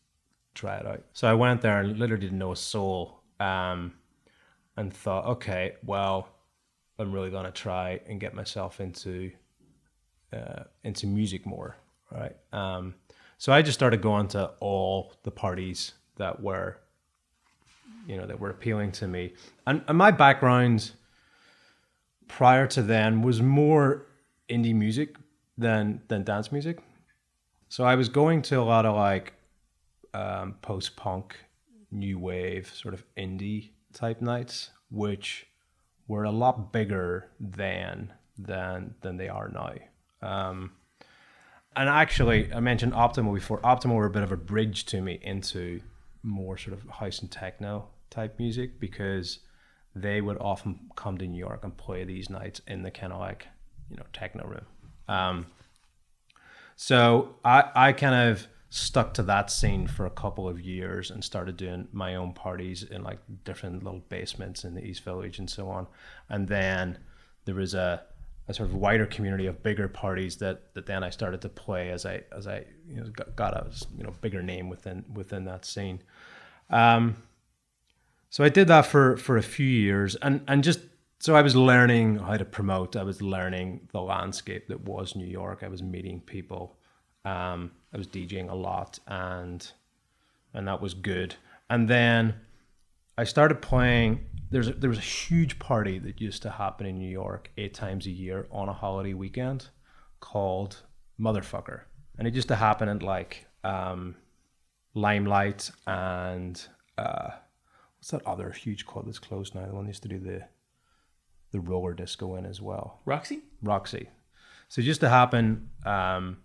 try 0.55 0.77
it 0.77 0.85
out. 0.87 1.03
So 1.13 1.27
I 1.27 1.33
went 1.33 1.61
there 1.61 1.79
and 1.79 1.99
literally 1.99 2.21
didn't 2.21 2.39
know 2.39 2.51
a 2.51 2.55
soul. 2.55 3.21
Um, 3.39 3.93
and 4.77 4.93
thought, 4.93 5.25
okay, 5.25 5.73
well, 5.83 6.29
I'm 6.99 7.11
really 7.11 7.29
gonna 7.29 7.51
try 7.51 7.99
and 8.07 8.19
get 8.19 8.33
myself 8.33 8.79
into 8.79 9.31
uh, 10.33 10.63
into 10.83 11.07
music 11.07 11.45
more, 11.45 11.77
right? 12.11 12.35
Um, 12.51 12.95
so 13.37 13.53
I 13.53 13.61
just 13.61 13.77
started 13.77 14.01
going 14.01 14.27
to 14.29 14.51
all 14.59 15.13
the 15.23 15.31
parties 15.31 15.93
that 16.17 16.41
were, 16.41 16.79
you 18.07 18.17
know, 18.17 18.25
that 18.25 18.39
were 18.39 18.49
appealing 18.49 18.91
to 18.93 19.07
me, 19.07 19.33
and, 19.65 19.83
and 19.87 19.97
my 19.97 20.11
background 20.11 20.91
prior 22.27 22.67
to 22.67 22.81
then 22.81 23.21
was 23.21 23.41
more 23.41 24.07
indie 24.49 24.75
music 24.75 25.15
than 25.57 26.01
than 26.07 26.23
dance 26.23 26.51
music. 26.51 26.79
So 27.69 27.83
I 27.83 27.95
was 27.95 28.09
going 28.09 28.41
to 28.43 28.55
a 28.59 28.63
lot 28.63 28.85
of 28.85 28.95
like 28.95 29.33
um, 30.13 30.55
post 30.61 30.95
punk, 30.95 31.35
new 31.91 32.17
wave, 32.17 32.71
sort 32.73 32.93
of 32.93 33.03
indie 33.17 33.71
type 33.93 34.21
nights, 34.21 34.71
which 34.89 35.46
were 36.07 36.23
a 36.23 36.31
lot 36.31 36.71
bigger 36.71 37.29
than 37.39 38.13
than 38.37 38.95
than 39.01 39.17
they 39.17 39.29
are 39.29 39.49
now. 39.49 39.73
Um, 40.27 40.71
and 41.75 41.89
actually, 41.89 42.51
I 42.51 42.59
mentioned 42.59 42.93
Optimo 42.93 43.33
before. 43.33 43.61
Optimo 43.61 43.95
were 43.95 44.05
a 44.05 44.11
bit 44.11 44.23
of 44.23 44.31
a 44.31 44.37
bridge 44.37 44.85
to 44.87 45.01
me 45.01 45.19
into 45.21 45.81
more 46.23 46.57
sort 46.57 46.73
of 46.73 46.89
house 46.89 47.19
and 47.19 47.31
techno 47.31 47.87
type 48.09 48.39
music 48.39 48.79
because 48.79 49.39
they 49.95 50.21
would 50.21 50.37
often 50.39 50.89
come 50.95 51.17
to 51.17 51.27
New 51.27 51.37
York 51.37 51.63
and 51.63 51.75
play 51.77 52.03
these 52.03 52.29
nights 52.29 52.61
in 52.67 52.83
the 52.83 52.91
kind 52.91 53.13
of 53.13 53.19
like 53.19 53.47
you 53.89 53.97
know 53.97 54.05
techno 54.13 54.45
room. 54.45 54.65
Um, 55.07 55.45
so 56.75 57.35
I 57.43 57.65
I 57.75 57.93
kind 57.93 58.31
of 58.31 58.47
stuck 58.77 59.13
to 59.15 59.23
that 59.23 59.49
scene 59.49 59.87
for 59.87 60.05
a 60.05 60.11
couple 60.11 60.47
of 60.47 60.61
years 60.61 61.11
and 61.11 61.23
started 61.23 61.57
doing 61.57 61.87
my 61.91 62.15
own 62.15 62.33
parties 62.33 62.83
in 62.83 63.03
like 63.03 63.19
different 63.43 63.83
little 63.83 64.03
basements 64.09 64.63
in 64.63 64.75
the 64.75 64.83
East 64.83 65.03
Village 65.03 65.39
and 65.39 65.49
so 65.49 65.69
on. 65.69 65.87
And 66.29 66.47
then 66.47 66.99
there 67.45 67.55
was 67.55 67.73
a, 67.73 68.03
a 68.47 68.53
sort 68.53 68.69
of 68.69 68.75
wider 68.75 69.05
community 69.05 69.47
of 69.47 69.63
bigger 69.63 69.87
parties 69.87 70.37
that, 70.37 70.73
that 70.73 70.85
then 70.85 71.03
I 71.03 71.09
started 71.09 71.41
to 71.41 71.49
play 71.49 71.89
as 71.89 72.05
I 72.05 72.23
as 72.31 72.47
I 72.47 72.65
you 72.87 73.01
know 73.01 73.09
got, 73.09 73.35
got 73.35 73.53
a 73.53 73.67
you 73.97 74.03
know 74.03 74.13
bigger 74.21 74.43
name 74.43 74.69
within 74.69 75.03
within 75.13 75.45
that 75.45 75.65
scene. 75.65 76.01
Um, 76.69 77.15
so 78.29 78.43
I 78.43 78.49
did 78.49 78.67
that 78.67 78.85
for 78.85 79.17
for 79.17 79.37
a 79.37 79.43
few 79.43 79.65
years 79.65 80.15
and 80.15 80.41
and 80.47 80.63
just 80.63 80.79
so 81.19 81.35
I 81.35 81.41
was 81.41 81.55
learning 81.55 82.19
how 82.19 82.37
to 82.37 82.45
promote. 82.45 82.95
I 82.95 83.03
was 83.03 83.21
learning 83.21 83.87
the 83.91 84.01
landscape 84.01 84.67
that 84.67 84.81
was 84.81 85.15
New 85.15 85.25
York. 85.25 85.63
I 85.63 85.67
was 85.67 85.81
meeting 85.81 86.21
people. 86.21 86.76
Um, 87.27 87.71
I 87.93 87.97
was 87.97 88.07
DJing 88.07 88.49
a 88.49 88.55
lot, 88.55 88.99
and 89.07 89.69
and 90.53 90.67
that 90.67 90.81
was 90.81 90.93
good. 90.93 91.35
And 91.69 91.89
then 91.89 92.35
I 93.17 93.25
started 93.25 93.61
playing. 93.61 94.25
There's 94.49 94.69
a, 94.69 94.73
there 94.73 94.89
was 94.89 94.99
a 94.99 95.09
huge 95.19 95.59
party 95.59 95.99
that 95.99 96.21
used 96.21 96.41
to 96.43 96.49
happen 96.49 96.85
in 96.87 96.97
New 96.97 97.09
York 97.09 97.51
eight 97.57 97.73
times 97.73 98.05
a 98.05 98.11
year 98.11 98.47
on 98.49 98.69
a 98.69 98.73
holiday 98.73 99.13
weekend 99.13 99.67
called 100.21 100.83
Motherfucker, 101.19 101.81
and 102.17 102.27
it 102.27 102.33
used 102.33 102.47
to 102.47 102.55
happen 102.55 102.87
at 102.87 103.03
like 103.03 103.45
um, 103.65 104.15
Limelight 104.93 105.69
and 105.85 106.65
uh, 106.97 107.31
what's 107.97 108.11
that 108.11 108.25
other 108.25 108.51
huge 108.51 108.85
club 108.85 109.05
that's 109.05 109.19
closed 109.19 109.53
now? 109.53 109.65
The 109.65 109.73
one 109.73 109.83
that 109.83 109.89
used 109.89 110.03
to 110.03 110.09
do 110.09 110.19
the 110.19 110.47
the 111.51 111.59
roller 111.59 111.93
disco 111.93 112.35
in 112.35 112.45
as 112.45 112.61
well. 112.61 113.01
Roxy? 113.05 113.41
Roxy. 113.61 114.09
So 114.69 114.81
it 114.81 114.85
used 114.85 115.01
to 115.01 115.09
happen 115.09 115.69
um, 115.85 116.37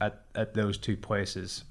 at 0.00 0.22
at 0.34 0.54
those 0.54 0.78
two 0.78 0.96
places. 0.96 1.64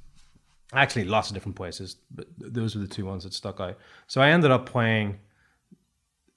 Actually, 0.74 1.06
lots 1.06 1.30
of 1.30 1.34
different 1.34 1.56
places, 1.56 1.96
but 2.12 2.28
those 2.38 2.76
were 2.76 2.82
the 2.82 2.88
two 2.88 3.06
ones 3.06 3.24
that 3.24 3.34
stuck 3.34 3.60
out. 3.62 3.78
So 4.08 4.20
I 4.20 4.30
ended 4.30 4.52
up 4.52 4.66
playing 4.66 5.20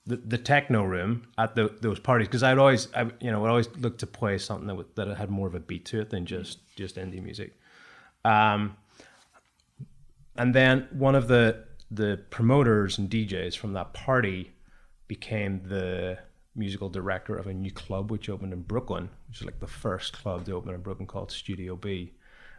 the, 0.06 0.16
the 0.16 0.38
techno 0.38 0.84
room 0.84 1.26
at 1.36 1.56
the, 1.56 1.74
those 1.80 1.98
parties 1.98 2.28
because 2.28 2.44
I'd 2.44 2.58
always, 2.58 2.86
I, 2.94 3.10
you 3.20 3.30
know, 3.30 3.44
I 3.44 3.48
always 3.48 3.68
look 3.76 3.98
to 3.98 4.06
play 4.06 4.38
something 4.38 4.68
that, 4.68 4.74
would- 4.76 4.94
that 4.94 5.16
had 5.16 5.30
more 5.30 5.48
of 5.48 5.54
a 5.56 5.60
beat 5.60 5.84
to 5.86 6.00
it 6.00 6.10
than 6.10 6.26
just 6.26 6.58
just 6.76 6.96
indie 6.96 7.22
music. 7.22 7.58
Um, 8.24 8.76
and 10.36 10.54
then 10.54 10.86
one 10.92 11.14
of 11.14 11.28
the 11.28 11.64
the 11.90 12.20
promoters 12.30 12.98
and 12.98 13.10
DJs 13.10 13.56
from 13.56 13.72
that 13.72 13.92
party 13.92 14.52
became 15.08 15.60
the 15.64 16.18
musical 16.54 16.88
director 16.88 17.36
of 17.36 17.46
a 17.46 17.54
new 17.54 17.70
club 17.70 18.10
which 18.10 18.28
opened 18.28 18.52
in 18.52 18.62
Brooklyn, 18.62 19.10
which 19.28 19.40
is 19.40 19.44
like 19.44 19.60
the 19.60 19.66
first 19.66 20.12
club 20.12 20.44
to 20.46 20.52
open 20.52 20.74
in 20.74 20.80
Brooklyn 20.80 21.06
called 21.06 21.30
Studio 21.30 21.76
B. 21.76 22.12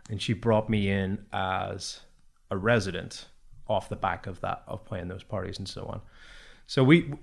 And 0.09 0.21
she 0.21 0.33
brought 0.33 0.69
me 0.69 0.89
in 0.89 1.25
as 1.31 2.01
a 2.49 2.57
resident 2.57 3.27
off 3.67 3.89
the 3.89 3.95
back 3.95 4.27
of 4.27 4.41
that 4.41 4.63
of 4.67 4.83
playing 4.85 5.07
those 5.07 5.23
parties 5.23 5.57
and 5.57 5.67
so 5.67 5.85
on. 5.85 6.01
So 6.67 6.83
we 6.83 7.13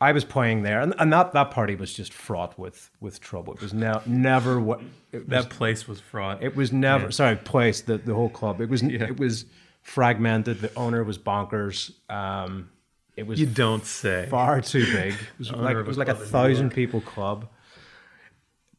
I 0.00 0.12
was 0.12 0.24
playing 0.24 0.62
there 0.62 0.80
and, 0.80 0.94
and 0.98 1.12
that, 1.12 1.32
that 1.32 1.50
party 1.50 1.74
was 1.74 1.92
just 1.92 2.12
fraught 2.12 2.58
with 2.58 2.90
with 3.00 3.20
trouble. 3.20 3.54
It 3.54 3.62
was 3.62 3.72
now 3.74 4.02
never 4.06 4.60
what 4.60 4.80
it 5.12 5.28
That 5.28 5.50
place 5.50 5.88
was 5.88 6.00
fraught. 6.00 6.42
it 6.42 6.56
was 6.56 6.72
never 6.72 7.10
sorry 7.10 7.36
place 7.36 7.80
the, 7.82 7.98
the 7.98 8.14
whole 8.14 8.28
club. 8.28 8.60
It 8.60 8.68
was 8.68 8.82
it 8.82 9.18
was 9.18 9.44
fragmented. 9.82 10.60
The 10.60 10.74
owner 10.74 11.04
was 11.04 11.18
bonkers. 11.18 11.92
Um, 12.10 12.70
it 13.16 13.26
was 13.26 13.40
you 13.40 13.46
don't 13.46 13.84
say. 13.84 14.26
far 14.30 14.60
too 14.60 14.84
big. 14.92 15.14
It 15.38 15.38
was 15.38 15.50
like 15.52 15.76
it 15.76 15.86
was 15.86 15.96
a 15.96 16.00
like 16.00 16.08
a 16.08 16.14
club 16.14 16.22
in 16.22 16.26
New 16.26 16.30
thousand 16.30 16.70
people 16.70 17.00
club. 17.00 17.48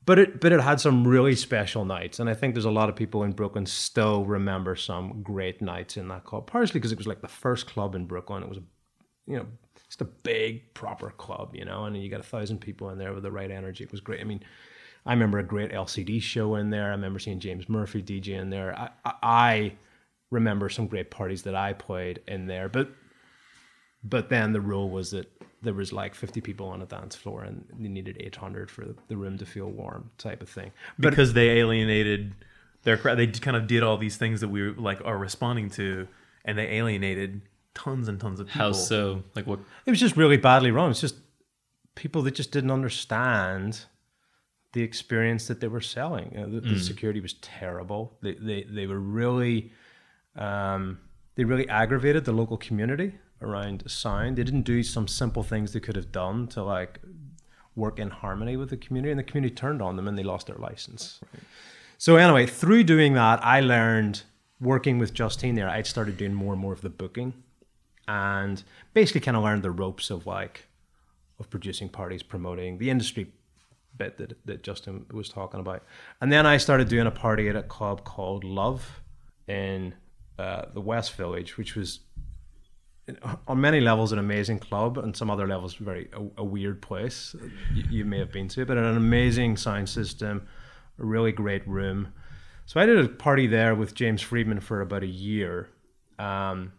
But 0.05 0.19
it 0.19 0.39
but 0.39 0.51
it 0.53 0.61
had 0.61 0.79
some 0.79 1.05
really 1.05 1.35
special 1.35 1.83
nights, 1.83 2.19
and 2.19 2.29
I 2.29 2.33
think 2.33 2.53
there's 2.53 2.65
a 2.65 2.71
lot 2.71 2.87
of 2.87 2.95
people 2.95 3.23
in 3.23 3.33
Brooklyn 3.33 3.65
still 3.65 4.25
remember 4.25 4.75
some 4.75 5.21
great 5.21 5.61
nights 5.61 5.97
in 5.97 6.07
that 6.07 6.23
club. 6.23 6.47
Partially 6.47 6.79
because 6.79 6.91
it 6.91 6.97
was 6.97 7.07
like 7.07 7.21
the 7.21 7.27
first 7.27 7.67
club 7.67 7.93
in 7.95 8.05
Brooklyn. 8.05 8.43
It 8.43 8.49
was 8.49 8.59
a, 8.59 8.63
you 9.25 9.37
know, 9.37 9.47
just 9.87 10.01
a 10.01 10.05
big 10.05 10.73
proper 10.73 11.09
club, 11.09 11.55
you 11.55 11.65
know, 11.65 11.85
and 11.85 12.01
you 12.01 12.09
got 12.09 12.19
a 12.19 12.23
thousand 12.23 12.59
people 12.59 12.89
in 12.91 12.97
there 12.97 13.13
with 13.13 13.23
the 13.23 13.31
right 13.31 13.51
energy. 13.51 13.83
It 13.83 13.91
was 13.91 13.99
great. 13.99 14.21
I 14.21 14.23
mean, 14.23 14.43
I 15.05 15.13
remember 15.13 15.39
a 15.39 15.43
great 15.43 15.71
LCD 15.71 16.21
show 16.21 16.55
in 16.55 16.69
there. 16.69 16.85
I 16.85 16.91
remember 16.91 17.19
seeing 17.19 17.39
James 17.39 17.67
Murphy 17.67 18.01
DJ 18.01 18.39
in 18.39 18.49
there. 18.49 18.77
I, 18.77 18.89
I, 19.03 19.13
I 19.23 19.73
remember 20.31 20.69
some 20.69 20.87
great 20.87 21.11
parties 21.11 21.43
that 21.43 21.55
I 21.55 21.73
played 21.73 22.21
in 22.27 22.47
there, 22.47 22.69
but 22.69 22.89
but 24.09 24.29
then 24.29 24.53
the 24.53 24.61
rule 24.61 24.89
was 24.89 25.11
that 25.11 25.31
there 25.61 25.73
was 25.73 25.91
like 25.91 26.13
50 26.13 26.39
people 26.41 26.67
on 26.67 26.81
a 26.81 26.85
dance 26.85 27.15
floor 27.15 27.43
and 27.43 27.65
you 27.79 27.89
needed 27.89 28.17
800 28.19 28.69
for 28.69 28.85
the 29.07 29.17
room 29.17 29.37
to 29.39 29.45
feel 29.45 29.69
warm 29.71 30.11
type 30.19 30.43
of 30.43 30.49
thing 30.49 30.71
but 30.99 31.09
because 31.09 31.33
they 31.33 31.49
alienated 31.49 32.33
their 32.87 32.97
crowd. 32.97 33.17
They 33.17 33.27
kind 33.27 33.57
of 33.57 33.67
did 33.67 33.83
all 33.83 33.97
these 33.97 34.17
things 34.17 34.41
that 34.41 34.47
we 34.47 34.71
like 34.71 35.01
are 35.03 35.17
responding 35.17 35.69
to, 35.71 36.07
and 36.45 36.57
they 36.57 36.67
alienated 36.67 37.41
tons 37.75 38.07
and 38.07 38.19
tons 38.19 38.39
of 38.39 38.47
people. 38.47 38.61
How 38.61 38.71
so? 38.71 39.23
Like 39.35 39.45
what? 39.45 39.59
it 39.85 39.89
was 39.89 39.99
just 39.99 40.15
really 40.15 40.37
badly 40.37 40.71
run 40.71 40.89
it's 40.89 41.01
just 41.01 41.15
people 41.95 42.21
that 42.23 42.33
just 42.33 42.51
didn't 42.51 42.71
understand 42.71 43.85
the 44.73 44.81
experience 44.81 45.47
that 45.47 45.59
they 45.59 45.67
were 45.67 45.81
selling 45.81 46.31
You 46.31 46.39
know, 46.39 46.59
the, 46.59 46.61
the 46.61 46.79
security 46.79 47.19
was 47.19 47.33
terrible 47.35 48.17
they, 48.21 48.33
they, 48.33 48.63
they 48.63 48.87
were 48.87 48.99
really 48.99 49.71
um, 50.35 50.99
they 51.35 51.43
really 51.43 51.67
aggravated 51.67 52.25
the 52.25 52.31
local 52.31 52.57
community 52.57 53.13
around 53.41 53.89
sound. 53.89 54.37
They 54.37 54.43
didn't 54.43 54.63
do 54.63 54.83
some 54.83 55.07
simple 55.07 55.43
things 55.43 55.73
they 55.73 55.79
could 55.79 55.95
have 55.95 56.11
done 56.11 56.47
to 56.47 56.63
like 56.63 56.99
work 57.77 57.99
in 57.99 58.09
harmony 58.09 58.57
with 58.57 58.69
the 58.69 58.77
community 58.77 59.11
and 59.11 59.19
the 59.19 59.23
community 59.23 59.53
turned 59.53 59.81
on 59.81 59.95
them 59.95 60.07
and 60.07 60.17
they 60.17 60.23
lost 60.23 60.47
their 60.47 60.57
license. 60.57 61.19
So 61.97 62.15
anyway 62.17 62.45
through 62.45 62.83
doing 62.83 63.13
that 63.13 63.43
i 63.43 63.59
learned 63.59 64.23
working 64.59 64.99
with 64.99 65.13
justine 65.13 65.55
there 65.55 65.69
i 65.69 65.81
started 65.81 66.17
doing 66.17 66.33
more 66.33 66.53
and 66.53 66.61
more 66.61 66.73
of 66.73 66.81
the 66.81 66.89
booking 66.89 67.33
and 68.07 68.63
basically 68.93 69.21
kind 69.21 69.37
of 69.37 69.43
learned 69.43 69.63
the 69.63 69.71
ropes 69.71 70.09
of 70.09 70.25
like 70.27 70.67
of 71.39 71.49
producing 71.49 71.89
parties 71.89 72.23
promoting 72.23 72.77
the 72.77 72.89
industry 72.89 73.31
bit 73.97 74.17
that, 74.17 74.45
that 74.45 74.63
justin 74.63 75.05
was 75.11 75.29
talking 75.29 75.59
about. 75.59 75.83
And 76.21 76.31
then 76.31 76.45
i 76.45 76.57
started 76.57 76.87
doing 76.87 77.07
a 77.07 77.11
party 77.11 77.49
at 77.49 77.55
a 77.55 77.63
club 77.63 78.03
called 78.03 78.43
love 78.43 79.01
in 79.47 79.95
uh, 80.37 80.65
the 80.73 80.81
west 80.81 81.13
village 81.15 81.57
which 81.57 81.75
was 81.75 82.01
on 83.47 83.61
many 83.61 83.79
levels 83.79 84.11
an 84.11 84.19
amazing 84.19 84.59
club 84.59 84.97
and 84.97 85.15
some 85.15 85.29
other 85.31 85.47
levels 85.47 85.75
very 85.75 86.09
a, 86.13 86.41
a 86.41 86.43
weird 86.43 86.81
place 86.81 87.35
you, 87.73 87.83
you 87.89 88.05
may 88.05 88.19
have 88.19 88.31
been 88.31 88.47
to 88.49 88.65
but 88.65 88.77
an 88.77 88.97
amazing 88.97 89.55
sound 89.55 89.87
system 89.87 90.45
a 90.99 91.05
really 91.05 91.31
great 91.31 91.67
room. 91.67 92.13
So 92.65 92.79
I 92.79 92.85
did 92.85 92.97
a 93.03 93.07
party 93.07 93.47
there 93.47 93.75
with 93.75 93.93
James 93.93 94.21
Friedman 94.21 94.59
for 94.59 94.81
about 94.81 95.03
a 95.03 95.07
year, 95.07 95.69
um, 96.19 96.73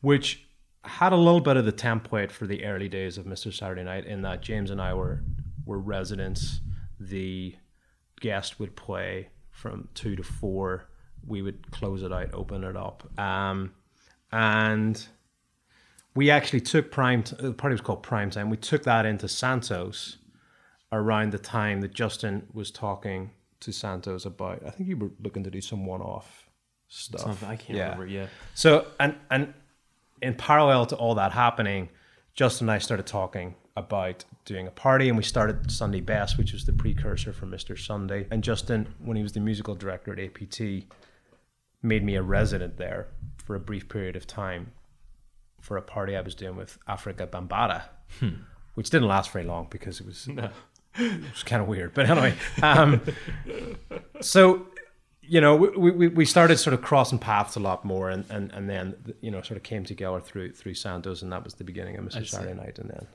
which 0.00 0.46
had 0.84 1.12
a 1.12 1.16
little 1.16 1.40
bit 1.40 1.56
of 1.56 1.64
the 1.64 1.72
template 1.72 2.30
for 2.30 2.46
the 2.46 2.64
early 2.64 2.88
days 2.88 3.18
of 3.18 3.24
Mr. 3.24 3.52
Saturday 3.52 3.84
Night 3.84 4.04
in 4.04 4.22
that 4.22 4.40
James 4.40 4.70
and 4.70 4.80
I 4.80 4.94
were 4.94 5.22
were 5.64 5.78
residents. 5.78 6.60
The 6.98 7.54
guest 8.20 8.58
would 8.58 8.74
play 8.74 9.28
from 9.50 9.88
two 9.94 10.16
to 10.16 10.22
four. 10.22 10.88
We 11.24 11.40
would 11.40 11.70
close 11.70 12.02
it 12.02 12.12
out, 12.12 12.34
open 12.34 12.64
it 12.64 12.76
up, 12.76 13.08
um, 13.18 13.74
and 14.32 15.06
we 16.14 16.30
actually 16.30 16.60
took 16.60 16.90
prime. 16.90 17.22
T- 17.22 17.36
uh, 17.38 17.42
the 17.42 17.52
party 17.52 17.74
was 17.74 17.80
called 17.80 18.02
Prime 18.02 18.30
Time. 18.30 18.50
We 18.50 18.56
took 18.56 18.84
that 18.84 19.06
into 19.06 19.28
Santos 19.28 20.18
around 20.90 21.32
the 21.32 21.38
time 21.38 21.80
that 21.80 21.94
Justin 21.94 22.46
was 22.52 22.70
talking 22.70 23.30
to 23.60 23.72
Santos 23.72 24.26
about. 24.26 24.62
I 24.66 24.70
think 24.70 24.88
you 24.88 24.96
were 24.96 25.10
looking 25.22 25.44
to 25.44 25.50
do 25.50 25.60
some 25.60 25.86
one-off 25.86 26.50
stuff. 26.88 27.22
Something 27.22 27.48
I 27.48 27.56
can't 27.56 27.78
remember. 27.78 28.06
Yeah. 28.06 28.26
So 28.54 28.86
and 29.00 29.16
and 29.30 29.54
in 30.20 30.34
parallel 30.34 30.86
to 30.86 30.96
all 30.96 31.14
that 31.14 31.32
happening, 31.32 31.88
Justin 32.34 32.68
and 32.68 32.72
I 32.72 32.78
started 32.78 33.06
talking 33.06 33.54
about 33.74 34.24
doing 34.44 34.66
a 34.66 34.70
party, 34.70 35.08
and 35.08 35.16
we 35.16 35.24
started 35.24 35.70
Sunday 35.70 36.00
Best, 36.00 36.36
which 36.36 36.52
was 36.52 36.66
the 36.66 36.74
precursor 36.74 37.32
for 37.32 37.46
Mr. 37.46 37.78
Sunday. 37.78 38.26
And 38.30 38.44
Justin, 38.44 38.94
when 38.98 39.16
he 39.16 39.22
was 39.22 39.32
the 39.32 39.40
musical 39.40 39.74
director 39.74 40.12
at 40.12 40.18
APT, 40.18 40.84
made 41.82 42.04
me 42.04 42.16
a 42.16 42.22
resident 42.22 42.76
there 42.76 43.08
for 43.38 43.56
a 43.56 43.60
brief 43.60 43.88
period 43.88 44.14
of 44.14 44.26
time 44.26 44.72
for 45.62 45.76
a 45.78 45.82
party 45.82 46.14
I 46.16 46.20
was 46.20 46.34
doing 46.34 46.56
with 46.56 46.78
Afrika 46.88 47.26
Bambaataa, 47.26 47.82
which 48.74 48.90
didn't 48.90 49.08
last 49.08 49.30
very 49.30 49.44
long 49.46 49.68
because 49.70 50.00
it 50.00 50.06
was 50.06 50.28
it 50.96 51.30
was 51.32 51.42
kind 51.44 51.62
of 51.62 51.68
weird. 51.68 51.94
But 51.94 52.10
anyway, 52.10 52.34
um, 52.62 53.00
so 54.20 54.66
you 55.22 55.40
know, 55.40 55.54
we, 55.54 55.90
we, 55.92 56.08
we 56.08 56.24
started 56.24 56.58
sort 56.58 56.74
of 56.74 56.82
crossing 56.82 57.18
paths 57.18 57.54
a 57.54 57.60
lot 57.60 57.84
more, 57.84 58.10
and, 58.10 58.24
and, 58.28 58.50
and 58.52 58.68
then 58.68 58.96
you 59.20 59.30
know 59.30 59.40
sort 59.40 59.56
of 59.56 59.62
came 59.62 59.84
together 59.84 60.20
through 60.20 60.52
through 60.52 60.74
Santos, 60.74 61.22
and 61.22 61.32
that 61.32 61.44
was 61.44 61.54
the 61.54 61.64
beginning 61.64 61.96
of 61.96 62.04
Mr. 62.04 62.26
Saturday 62.26 62.54
Night, 62.54 62.78
and 62.78 62.90
then 62.90 63.06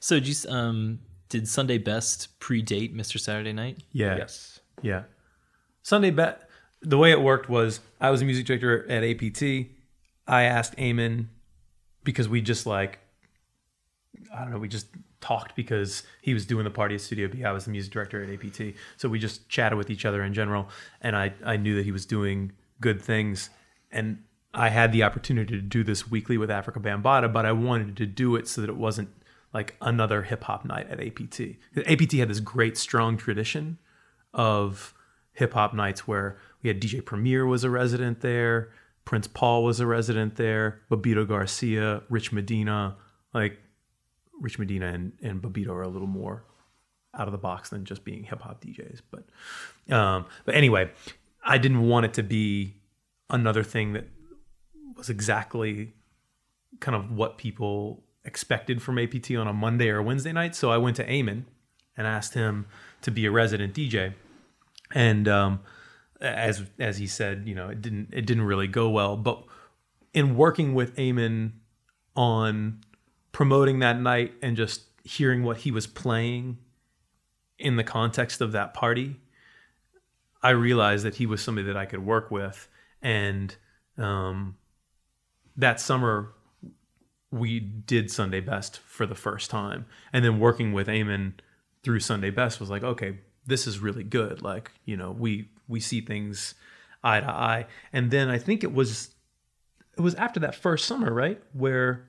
So 0.00 0.18
did 0.18 0.26
you 0.28 0.50
um 0.50 1.00
did 1.28 1.46
Sunday 1.46 1.78
Best 1.78 2.40
predate 2.40 2.94
Mr. 2.94 3.20
Saturday 3.20 3.52
Night? 3.52 3.78
Yeah. 3.92 4.16
yes, 4.16 4.60
Yeah. 4.82 5.02
Sunday 5.82 6.10
Best. 6.10 6.38
the 6.82 6.98
way 6.98 7.10
it 7.12 7.20
worked 7.20 7.48
was 7.48 7.80
I 8.00 8.10
was 8.10 8.22
a 8.22 8.24
music 8.24 8.46
director 8.46 8.90
at 8.90 9.04
APT. 9.04 9.42
I 10.26 10.42
asked 10.42 10.76
Eamon 10.76 11.26
because 12.04 12.28
we 12.28 12.40
just 12.40 12.66
like 12.66 12.98
I 14.34 14.42
don't 14.42 14.50
know, 14.50 14.58
we 14.58 14.68
just 14.68 14.88
talked 15.20 15.54
because 15.54 16.02
he 16.20 16.34
was 16.34 16.44
doing 16.46 16.64
the 16.64 16.70
party 16.70 16.94
at 16.94 17.00
Studio 17.00 17.28
B. 17.28 17.44
I 17.44 17.52
was 17.52 17.64
the 17.64 17.70
music 17.70 17.92
director 17.92 18.22
at 18.22 18.30
APT. 18.30 18.74
So 18.96 19.08
we 19.08 19.18
just 19.18 19.48
chatted 19.48 19.78
with 19.78 19.90
each 19.90 20.04
other 20.04 20.22
in 20.22 20.34
general 20.34 20.68
and 21.00 21.16
I 21.16 21.32
I 21.44 21.56
knew 21.56 21.74
that 21.76 21.84
he 21.84 21.92
was 21.92 22.06
doing 22.06 22.52
good 22.80 23.00
things 23.00 23.50
and 23.90 24.22
I 24.52 24.68
had 24.68 24.92
the 24.92 25.04
opportunity 25.04 25.54
to 25.54 25.62
do 25.62 25.84
this 25.84 26.10
weekly 26.10 26.36
with 26.36 26.50
Afrika 26.50 26.82
Bambaataa, 26.82 27.32
but 27.32 27.46
I 27.46 27.52
wanted 27.52 27.96
to 27.96 28.06
do 28.06 28.34
it 28.34 28.48
so 28.48 28.60
that 28.60 28.70
it 28.70 28.76
wasn't 28.76 29.08
like 29.52 29.76
another 29.80 30.22
hip 30.22 30.44
hop 30.44 30.64
night 30.64 30.88
at 30.90 31.00
APT. 31.00 31.56
APT 31.86 32.12
had 32.14 32.28
this 32.28 32.40
great 32.40 32.76
strong 32.76 33.16
tradition 33.16 33.78
of 34.32 34.94
hip 35.32 35.54
hop 35.54 35.74
nights 35.74 36.06
where 36.06 36.38
we 36.62 36.68
had 36.68 36.80
DJ 36.80 37.04
Premier 37.04 37.46
was 37.46 37.64
a 37.64 37.70
resident 37.70 38.20
there, 38.20 38.70
Prince 39.10 39.26
Paul 39.26 39.64
was 39.64 39.80
a 39.80 39.88
resident 39.88 40.36
there, 40.36 40.82
Bobbito 40.88 41.26
Garcia, 41.26 42.04
Rich 42.10 42.30
Medina, 42.30 42.96
like 43.34 43.58
Rich 44.40 44.56
Medina 44.60 44.86
and, 44.86 45.10
and 45.20 45.42
Bobbito 45.42 45.70
are 45.70 45.82
a 45.82 45.88
little 45.88 46.06
more 46.06 46.44
out 47.18 47.26
of 47.26 47.32
the 47.32 47.38
box 47.38 47.70
than 47.70 47.84
just 47.84 48.04
being 48.04 48.22
hip 48.22 48.40
hop 48.40 48.62
DJs. 48.62 49.00
But 49.10 49.92
um, 49.92 50.26
but 50.44 50.54
anyway, 50.54 50.92
I 51.44 51.58
didn't 51.58 51.88
want 51.88 52.06
it 52.06 52.14
to 52.14 52.22
be 52.22 52.76
another 53.28 53.64
thing 53.64 53.94
that 53.94 54.06
was 54.96 55.10
exactly 55.10 55.92
kind 56.78 56.94
of 56.94 57.10
what 57.10 57.36
people 57.36 58.04
expected 58.24 58.80
from 58.80 58.96
APT 58.96 59.32
on 59.32 59.48
a 59.48 59.52
Monday 59.52 59.88
or 59.88 60.00
Wednesday 60.00 60.30
night. 60.30 60.54
So 60.54 60.70
I 60.70 60.76
went 60.76 60.94
to 60.98 61.04
Eamon 61.04 61.46
and 61.96 62.06
asked 62.06 62.34
him 62.34 62.66
to 63.02 63.10
be 63.10 63.26
a 63.26 63.32
resident 63.32 63.74
DJ. 63.74 64.14
And 64.94 65.26
um, 65.26 65.62
as 66.20 66.64
as 66.78 66.98
he 66.98 67.06
said, 67.06 67.44
you 67.46 67.54
know, 67.54 67.68
it 67.68 67.80
didn't 67.80 68.08
it 68.12 68.26
didn't 68.26 68.44
really 68.44 68.68
go 68.68 68.88
well. 68.90 69.16
But 69.16 69.44
in 70.12 70.36
working 70.36 70.74
with 70.74 70.96
Eamon 70.96 71.52
on 72.16 72.80
promoting 73.32 73.78
that 73.80 74.00
night 74.00 74.34
and 74.42 74.56
just 74.56 74.82
hearing 75.04 75.42
what 75.42 75.58
he 75.58 75.70
was 75.70 75.86
playing 75.86 76.58
in 77.58 77.76
the 77.76 77.84
context 77.84 78.40
of 78.40 78.52
that 78.52 78.74
party, 78.74 79.16
I 80.42 80.50
realized 80.50 81.04
that 81.04 81.16
he 81.16 81.26
was 81.26 81.40
somebody 81.42 81.66
that 81.66 81.76
I 81.76 81.86
could 81.86 82.04
work 82.04 82.30
with. 82.30 82.68
And 83.02 83.54
um, 83.96 84.56
that 85.56 85.80
summer, 85.80 86.32
we 87.30 87.60
did 87.60 88.10
Sunday 88.10 88.40
Best 88.40 88.80
for 88.80 89.06
the 89.06 89.14
first 89.14 89.50
time. 89.50 89.86
And 90.12 90.24
then 90.24 90.40
working 90.40 90.72
with 90.72 90.88
Eamon 90.88 91.34
through 91.82 92.00
Sunday 92.00 92.30
Best 92.30 92.60
was 92.60 92.70
like, 92.70 92.82
okay, 92.82 93.18
this 93.46 93.66
is 93.66 93.78
really 93.78 94.02
good. 94.02 94.42
Like, 94.42 94.72
you 94.84 94.96
know, 94.96 95.12
we 95.12 95.48
we 95.70 95.80
see 95.80 96.00
things 96.00 96.54
eye 97.02 97.20
to 97.20 97.30
eye. 97.30 97.66
And 97.92 98.10
then 98.10 98.28
I 98.28 98.38
think 98.38 98.62
it 98.62 98.74
was 98.74 99.14
it 99.96 100.00
was 100.00 100.14
after 100.16 100.40
that 100.40 100.54
first 100.54 100.86
summer, 100.86 101.12
right? 101.12 101.40
Where 101.52 102.06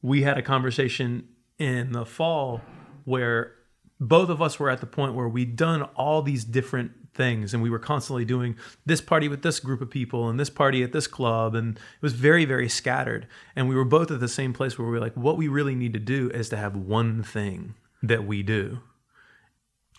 we 0.00 0.22
had 0.22 0.38
a 0.38 0.42
conversation 0.42 1.28
in 1.58 1.92
the 1.92 2.04
fall 2.04 2.60
where 3.04 3.54
both 4.00 4.28
of 4.28 4.42
us 4.42 4.58
were 4.58 4.68
at 4.68 4.80
the 4.80 4.86
point 4.86 5.14
where 5.14 5.28
we'd 5.28 5.56
done 5.56 5.82
all 5.94 6.22
these 6.22 6.44
different 6.44 6.90
things 7.14 7.52
and 7.52 7.62
we 7.62 7.70
were 7.70 7.78
constantly 7.78 8.24
doing 8.24 8.56
this 8.86 9.00
party 9.00 9.28
with 9.28 9.42
this 9.42 9.60
group 9.60 9.80
of 9.80 9.90
people 9.90 10.28
and 10.28 10.40
this 10.40 10.50
party 10.50 10.82
at 10.82 10.92
this 10.92 11.06
club 11.06 11.54
and 11.54 11.76
it 11.76 12.02
was 12.02 12.14
very 12.14 12.46
very 12.46 12.68
scattered 12.68 13.26
and 13.54 13.68
we 13.68 13.74
were 13.74 13.84
both 13.84 14.10
at 14.10 14.18
the 14.18 14.28
same 14.28 14.52
place 14.52 14.78
where 14.78 14.86
we 14.86 14.92
were 14.92 15.00
like 15.00 15.14
what 15.14 15.36
we 15.36 15.46
really 15.46 15.74
need 15.74 15.92
to 15.92 16.00
do 16.00 16.30
is 16.30 16.48
to 16.48 16.56
have 16.56 16.74
one 16.74 17.22
thing 17.22 17.74
that 18.02 18.24
we 18.24 18.42
do 18.42 18.80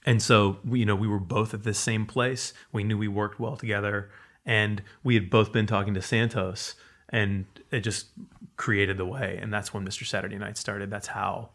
and 0.05 0.21
so 0.21 0.57
you 0.69 0.85
know 0.85 0.95
we 0.95 1.07
were 1.07 1.19
both 1.19 1.53
at 1.53 1.63
this 1.63 1.79
same 1.79 2.05
place 2.05 2.53
we 2.71 2.83
knew 2.83 2.97
we 2.97 3.07
worked 3.07 3.39
well 3.39 3.55
together 3.57 4.09
and 4.45 4.81
we 5.03 5.15
had 5.15 5.29
both 5.29 5.51
been 5.51 5.65
talking 5.65 5.93
to 5.93 6.01
santos 6.01 6.75
and 7.09 7.45
it 7.71 7.81
just 7.81 8.07
created 8.57 8.97
the 8.97 9.05
way 9.05 9.37
and 9.41 9.53
that's 9.53 9.73
when 9.73 9.85
mr 9.85 10.05
saturday 10.05 10.37
night 10.37 10.57
started 10.57 10.89
that's 10.89 11.07
how 11.07 11.49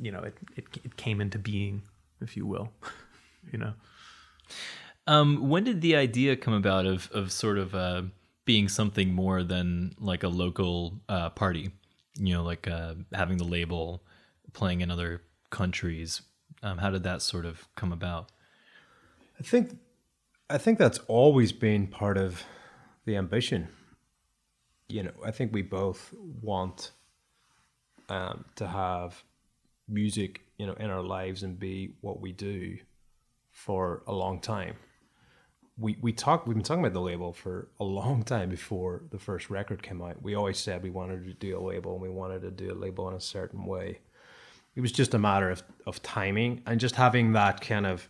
you 0.00 0.10
know 0.12 0.20
it, 0.20 0.36
it, 0.56 0.64
it 0.84 0.96
came 0.96 1.20
into 1.20 1.38
being 1.38 1.82
if 2.20 2.36
you 2.36 2.46
will 2.46 2.72
you 3.52 3.58
know 3.58 3.72
Um, 5.06 5.48
when 5.48 5.64
did 5.64 5.80
the 5.80 5.96
idea 5.96 6.36
come 6.36 6.54
about 6.54 6.86
of 6.86 7.10
of 7.12 7.32
sort 7.32 7.58
of 7.58 7.74
uh, 7.74 8.02
being 8.44 8.68
something 8.68 9.12
more 9.12 9.42
than 9.42 9.94
like 9.98 10.22
a 10.22 10.28
local 10.28 11.00
uh, 11.08 11.30
party? 11.30 11.70
You 12.16 12.34
know, 12.34 12.44
like 12.44 12.68
uh, 12.68 12.94
having 13.12 13.38
the 13.38 13.44
label, 13.44 14.02
playing 14.52 14.82
in 14.82 14.90
other 14.90 15.22
countries. 15.50 16.22
Um, 16.62 16.78
how 16.78 16.90
did 16.90 17.02
that 17.04 17.22
sort 17.22 17.46
of 17.46 17.66
come 17.74 17.92
about? 17.92 18.30
I 19.38 19.42
think 19.42 19.78
I 20.50 20.58
think 20.58 20.78
that's 20.78 20.98
always 21.06 21.52
been 21.52 21.86
part 21.86 22.18
of 22.18 22.42
the 23.06 23.16
ambition. 23.16 23.68
You 24.88 25.04
know, 25.04 25.12
I 25.24 25.30
think 25.30 25.52
we 25.52 25.62
both 25.62 26.12
want 26.42 26.90
um, 28.08 28.44
to 28.56 28.66
have 28.66 29.22
music, 29.88 30.40
you 30.58 30.66
know, 30.66 30.74
in 30.74 30.90
our 30.90 31.02
lives 31.02 31.42
and 31.42 31.58
be 31.58 31.94
what 32.00 32.20
we 32.20 32.32
do 32.32 32.76
for 33.50 34.02
a 34.06 34.12
long 34.12 34.40
time. 34.40 34.76
We 35.78 35.96
we 36.02 36.12
talk 36.12 36.46
we've 36.46 36.56
been 36.56 36.64
talking 36.64 36.84
about 36.84 36.92
the 36.92 37.00
label 37.00 37.32
for 37.32 37.68
a 37.78 37.84
long 37.84 38.22
time 38.22 38.50
before 38.50 39.02
the 39.10 39.18
first 39.18 39.48
record 39.48 39.82
came 39.82 40.02
out. 40.02 40.20
We 40.22 40.34
always 40.34 40.58
said 40.58 40.82
we 40.82 40.90
wanted 40.90 41.24
to 41.24 41.32
do 41.32 41.58
a 41.58 41.62
label 41.62 41.94
and 41.94 42.02
we 42.02 42.10
wanted 42.10 42.42
to 42.42 42.50
do 42.50 42.72
a 42.72 42.74
label 42.74 43.08
in 43.08 43.14
a 43.14 43.20
certain 43.20 43.64
way. 43.64 44.00
It 44.76 44.80
was 44.80 44.92
just 44.92 45.14
a 45.14 45.18
matter 45.18 45.50
of, 45.50 45.62
of 45.86 46.02
timing 46.02 46.62
and 46.66 46.80
just 46.80 46.96
having 46.96 47.32
that 47.32 47.60
kind 47.60 47.86
of 47.86 48.08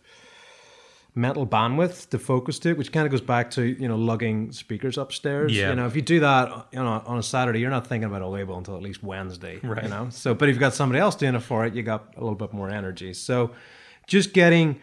mental 1.13 1.45
bandwidth 1.45 2.09
to 2.09 2.19
focus 2.19 2.59
to, 2.59 2.73
which 2.73 2.91
kind 2.91 3.05
of 3.05 3.11
goes 3.11 3.21
back 3.21 3.51
to 3.51 3.63
you 3.63 3.87
know 3.87 3.97
lugging 3.97 4.51
speakers 4.51 4.97
upstairs. 4.97 5.55
Yeah. 5.55 5.69
You 5.69 5.75
know, 5.75 5.85
if 5.85 5.95
you 5.95 6.01
do 6.01 6.19
that 6.21 6.67
you 6.71 6.79
know 6.79 7.03
on 7.05 7.17
a 7.17 7.23
Saturday, 7.23 7.59
you're 7.59 7.69
not 7.69 7.87
thinking 7.87 8.09
about 8.09 8.21
a 8.21 8.27
label 8.27 8.57
until 8.57 8.75
at 8.75 8.81
least 8.81 9.03
Wednesday. 9.03 9.59
Right. 9.61 9.83
You 9.83 9.89
know. 9.89 10.07
So, 10.09 10.33
but 10.33 10.49
if 10.49 10.55
you've 10.55 10.61
got 10.61 10.73
somebody 10.73 10.99
else 10.99 11.15
doing 11.15 11.35
it 11.35 11.41
for 11.41 11.65
it, 11.65 11.73
you 11.73 11.83
got 11.83 12.13
a 12.15 12.21
little 12.21 12.35
bit 12.35 12.53
more 12.53 12.69
energy. 12.69 13.13
So, 13.13 13.51
just 14.07 14.33
getting 14.33 14.79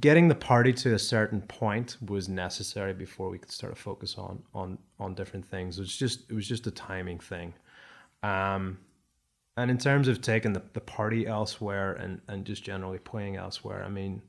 getting 0.00 0.28
the 0.28 0.34
party 0.34 0.72
to 0.72 0.94
a 0.94 0.98
certain 0.98 1.42
point 1.42 1.96
was 2.06 2.28
necessary 2.28 2.94
before 2.94 3.28
we 3.28 3.38
could 3.38 3.50
start 3.50 3.74
to 3.74 3.80
focus 3.80 4.16
on 4.16 4.42
on 4.54 4.78
on 4.98 5.14
different 5.14 5.46
things. 5.46 5.78
It 5.78 5.82
was 5.82 5.96
just 5.96 6.30
it 6.30 6.34
was 6.34 6.46
just 6.46 6.66
a 6.66 6.70
timing 6.70 7.18
thing. 7.18 7.54
Um, 8.22 8.78
and 9.56 9.70
in 9.70 9.78
terms 9.78 10.08
of 10.08 10.20
taking 10.20 10.52
the, 10.52 10.62
the 10.72 10.80
party 10.80 11.26
elsewhere 11.26 11.92
and, 11.92 12.20
and 12.28 12.44
just 12.44 12.64
generally 12.64 12.98
playing 12.98 13.36
elsewhere, 13.36 13.84
I 13.84 13.88
mean, 13.88 14.22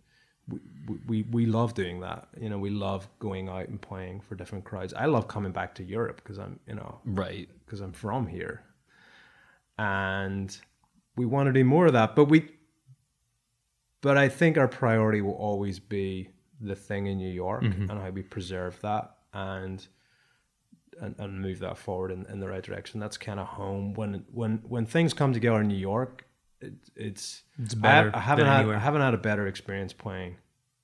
we, 0.48 0.60
we, 1.08 1.24
we 1.24 1.46
love 1.46 1.74
doing 1.74 2.02
that. 2.02 2.28
You 2.40 2.50
know, 2.50 2.58
we 2.60 2.70
love 2.70 3.08
going 3.20 3.48
out 3.48 3.70
and 3.70 3.82
playing 3.82 4.22
for 4.22 4.36
different 4.36 4.66
crowds. 4.66 4.94
I 4.94 5.06
love 5.06 5.28
coming 5.30 5.54
back 5.54 5.76
to 5.76 5.84
Europe 5.84 6.18
because 6.18 6.38
I'm, 6.38 6.60
you 6.68 6.76
know, 6.76 7.00
Right. 7.06 7.48
because 7.66 7.80
I'm 7.80 7.94
from 7.94 8.28
here. 8.28 8.64
And 9.78 10.56
we 11.16 11.26
want 11.26 11.48
to 11.48 11.54
do 11.54 11.64
more 11.64 11.86
of 11.86 11.94
that. 11.94 12.16
But 12.16 12.26
we, 12.26 12.50
but 14.02 14.18
I 14.18 14.28
think 14.28 14.58
our 14.58 14.68
priority 14.68 15.22
will 15.22 15.34
always 15.36 15.80
be 15.80 16.30
the 16.60 16.76
thing 16.76 17.08
in 17.08 17.18
New 17.18 17.32
York 17.32 17.64
mm-hmm. 17.64 17.90
and 17.90 18.00
how 18.00 18.10
we 18.10 18.22
preserve 18.24 18.80
that 18.82 19.16
and 19.34 19.88
and, 21.02 21.16
and 21.18 21.42
move 21.42 21.60
that 21.60 21.78
forward 21.78 22.12
in, 22.12 22.26
in 22.28 22.40
the 22.40 22.48
right 22.48 22.64
direction. 22.64 23.00
That's 23.00 23.18
kind 23.18 23.40
of 23.40 23.48
home. 23.48 23.94
When 23.94 24.26
when 24.32 24.62
when 24.68 24.86
things 24.86 25.14
come 25.14 25.34
together 25.34 25.62
in 25.62 25.68
New 25.68 25.76
York, 25.76 26.26
it, 26.62 26.74
it's 26.96 27.44
It's 27.62 27.76
better 27.76 28.12
I, 28.14 28.20
haven't 28.20 28.46
than 28.46 28.52
had 28.52 28.60
anywhere. 28.60 28.78
I 28.78 28.80
haven't 28.80 29.02
had 29.02 29.14
a 29.14 29.18
better 29.18 29.48
experience 29.48 29.94
playing 29.94 30.38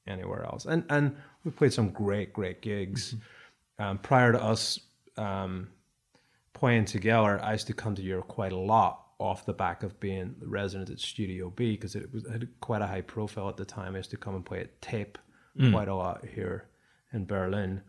anywhere 0.08 0.44
else. 0.46 0.66
And 0.66 0.84
and 0.90 1.16
we 1.44 1.52
played 1.52 1.74
some 1.74 1.90
great 1.90 2.34
great 2.34 2.62
gigs. 2.62 3.14
Mm-hmm. 3.14 3.84
Um, 3.84 3.98
prior 4.00 4.32
to 4.34 4.44
us 4.44 4.80
um, 5.18 5.70
playing 6.54 6.86
together, 6.86 7.40
I 7.42 7.54
used 7.54 7.68
to 7.68 7.74
come 7.74 7.96
to 7.96 8.02
Europe 8.02 8.28
quite 8.28 8.52
a 8.52 8.58
lot 8.58 9.06
off 9.20 9.46
the 9.46 9.54
back 9.54 9.84
of 9.84 10.00
being 10.00 10.36
the 10.40 10.48
resident 10.48 10.90
at 10.90 11.00
Studio 11.00 11.50
B 11.50 11.72
because 11.72 11.96
it 11.96 12.14
was 12.14 12.26
it 12.26 12.32
had 12.32 12.48
quite 12.62 12.82
a 12.82 12.88
high 12.88 13.02
profile 13.02 13.50
at 13.50 13.58
the 13.58 13.66
time. 13.66 13.96
I 13.96 13.98
used 13.98 14.12
to 14.12 14.18
come 14.18 14.36
and 14.36 14.46
play 14.46 14.60
at 14.60 14.82
Tape 14.82 15.18
quite 15.72 15.88
a 15.90 15.96
lot 15.96 16.26
here 16.26 16.70
in 17.12 17.26
Berlin. 17.26 17.82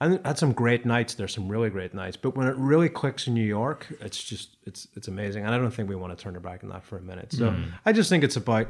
I 0.00 0.18
had 0.24 0.36
some 0.36 0.52
great 0.52 0.84
nights. 0.84 1.14
There's 1.14 1.32
some 1.32 1.48
really 1.48 1.70
great 1.70 1.94
nights, 1.94 2.18
but 2.18 2.36
when 2.36 2.46
it 2.46 2.56
really 2.56 2.90
clicks 2.90 3.26
in 3.26 3.34
New 3.34 3.44
York, 3.44 3.86
it's 4.00 4.22
just 4.22 4.56
it's 4.64 4.88
it's 4.94 5.08
amazing. 5.08 5.44
And 5.44 5.54
I 5.54 5.58
don't 5.58 5.70
think 5.70 5.88
we 5.88 5.96
want 5.96 6.16
to 6.16 6.22
turn 6.22 6.34
our 6.34 6.40
back 6.40 6.62
on 6.62 6.70
that 6.70 6.84
for 6.84 6.98
a 6.98 7.02
minute. 7.02 7.32
So 7.32 7.50
hmm. 7.50 7.70
I 7.84 7.92
just 7.92 8.10
think 8.10 8.22
it's 8.22 8.36
about 8.36 8.68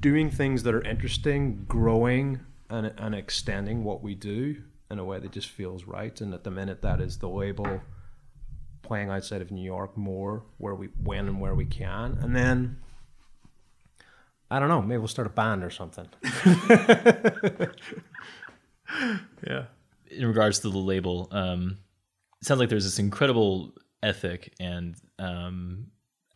doing 0.00 0.30
things 0.30 0.64
that 0.64 0.74
are 0.74 0.82
interesting, 0.82 1.64
growing 1.68 2.40
and 2.68 2.92
and 2.98 3.14
extending 3.14 3.84
what 3.84 4.02
we 4.02 4.16
do 4.16 4.56
in 4.90 4.98
a 4.98 5.04
way 5.04 5.20
that 5.20 5.30
just 5.30 5.48
feels 5.48 5.84
right. 5.84 6.20
And 6.20 6.34
at 6.34 6.42
the 6.42 6.50
minute, 6.50 6.82
that 6.82 7.00
is 7.00 7.18
the 7.18 7.28
label 7.28 7.82
playing 8.82 9.10
outside 9.10 9.42
of 9.42 9.52
New 9.52 9.64
York 9.64 9.96
more, 9.96 10.42
where 10.58 10.74
we 10.74 10.88
when 11.00 11.28
and 11.28 11.40
where 11.40 11.54
we 11.54 11.66
can, 11.66 12.18
and 12.20 12.34
then. 12.34 12.78
I 14.48 14.60
don't 14.60 14.68
know. 14.68 14.80
Maybe 14.80 14.98
we'll 14.98 15.08
start 15.08 15.26
a 15.26 15.30
band 15.30 15.64
or 15.64 15.70
something. 15.70 16.06
Yeah. 19.46 19.64
in 20.10 20.26
regards 20.26 20.60
to 20.60 20.70
the 20.70 20.78
label, 20.78 21.28
um, 21.30 21.78
it 22.40 22.46
sounds 22.46 22.60
like 22.60 22.68
there's 22.68 22.84
this 22.84 22.98
incredible 22.98 23.74
ethic 24.02 24.52
and 24.60 24.94
um, 25.18 25.86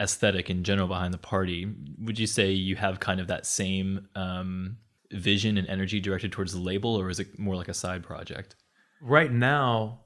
aesthetic 0.01 0.51
in 0.51 0.65
general 0.65 0.89
behind 0.89 1.13
the 1.15 1.19
party. 1.19 1.69
Would 1.99 2.19
you 2.19 2.27
say 2.27 2.51
you 2.51 2.77
have 2.77 3.01
kind 3.01 3.21
of 3.21 3.27
that 3.29 3.47
same 3.47 4.09
um, 4.15 4.79
vision 5.13 5.59
and 5.59 5.69
energy 5.69 6.01
directed 6.01 6.33
towards 6.33 6.53
the 6.53 6.61
label, 6.61 6.97
or 6.97 7.11
is 7.11 7.21
it 7.21 7.39
more 7.39 7.57
like 7.57 7.69
a 7.69 7.75
side 7.75 8.03
project? 8.03 8.57
Right 9.01 9.33
now, 9.33 10.01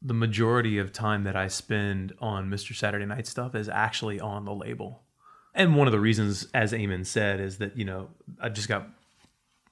the 0.00 0.14
majority 0.14 0.78
of 0.78 0.92
time 0.92 1.24
that 1.24 1.36
I 1.36 1.48
spend 1.48 2.12
on 2.20 2.48
Mr. 2.48 2.74
Saturday 2.74 3.06
Night 3.06 3.26
stuff 3.26 3.54
is 3.54 3.68
actually 3.68 4.20
on 4.20 4.44
the 4.44 4.54
label. 4.54 5.02
And 5.54 5.74
one 5.76 5.88
of 5.88 5.92
the 5.92 5.98
reasons, 6.00 6.46
as 6.54 6.72
Eamon 6.72 7.04
said, 7.04 7.40
is 7.40 7.58
that, 7.58 7.76
you 7.76 7.84
know, 7.84 8.10
I 8.40 8.48
just 8.48 8.68
got, 8.68 8.88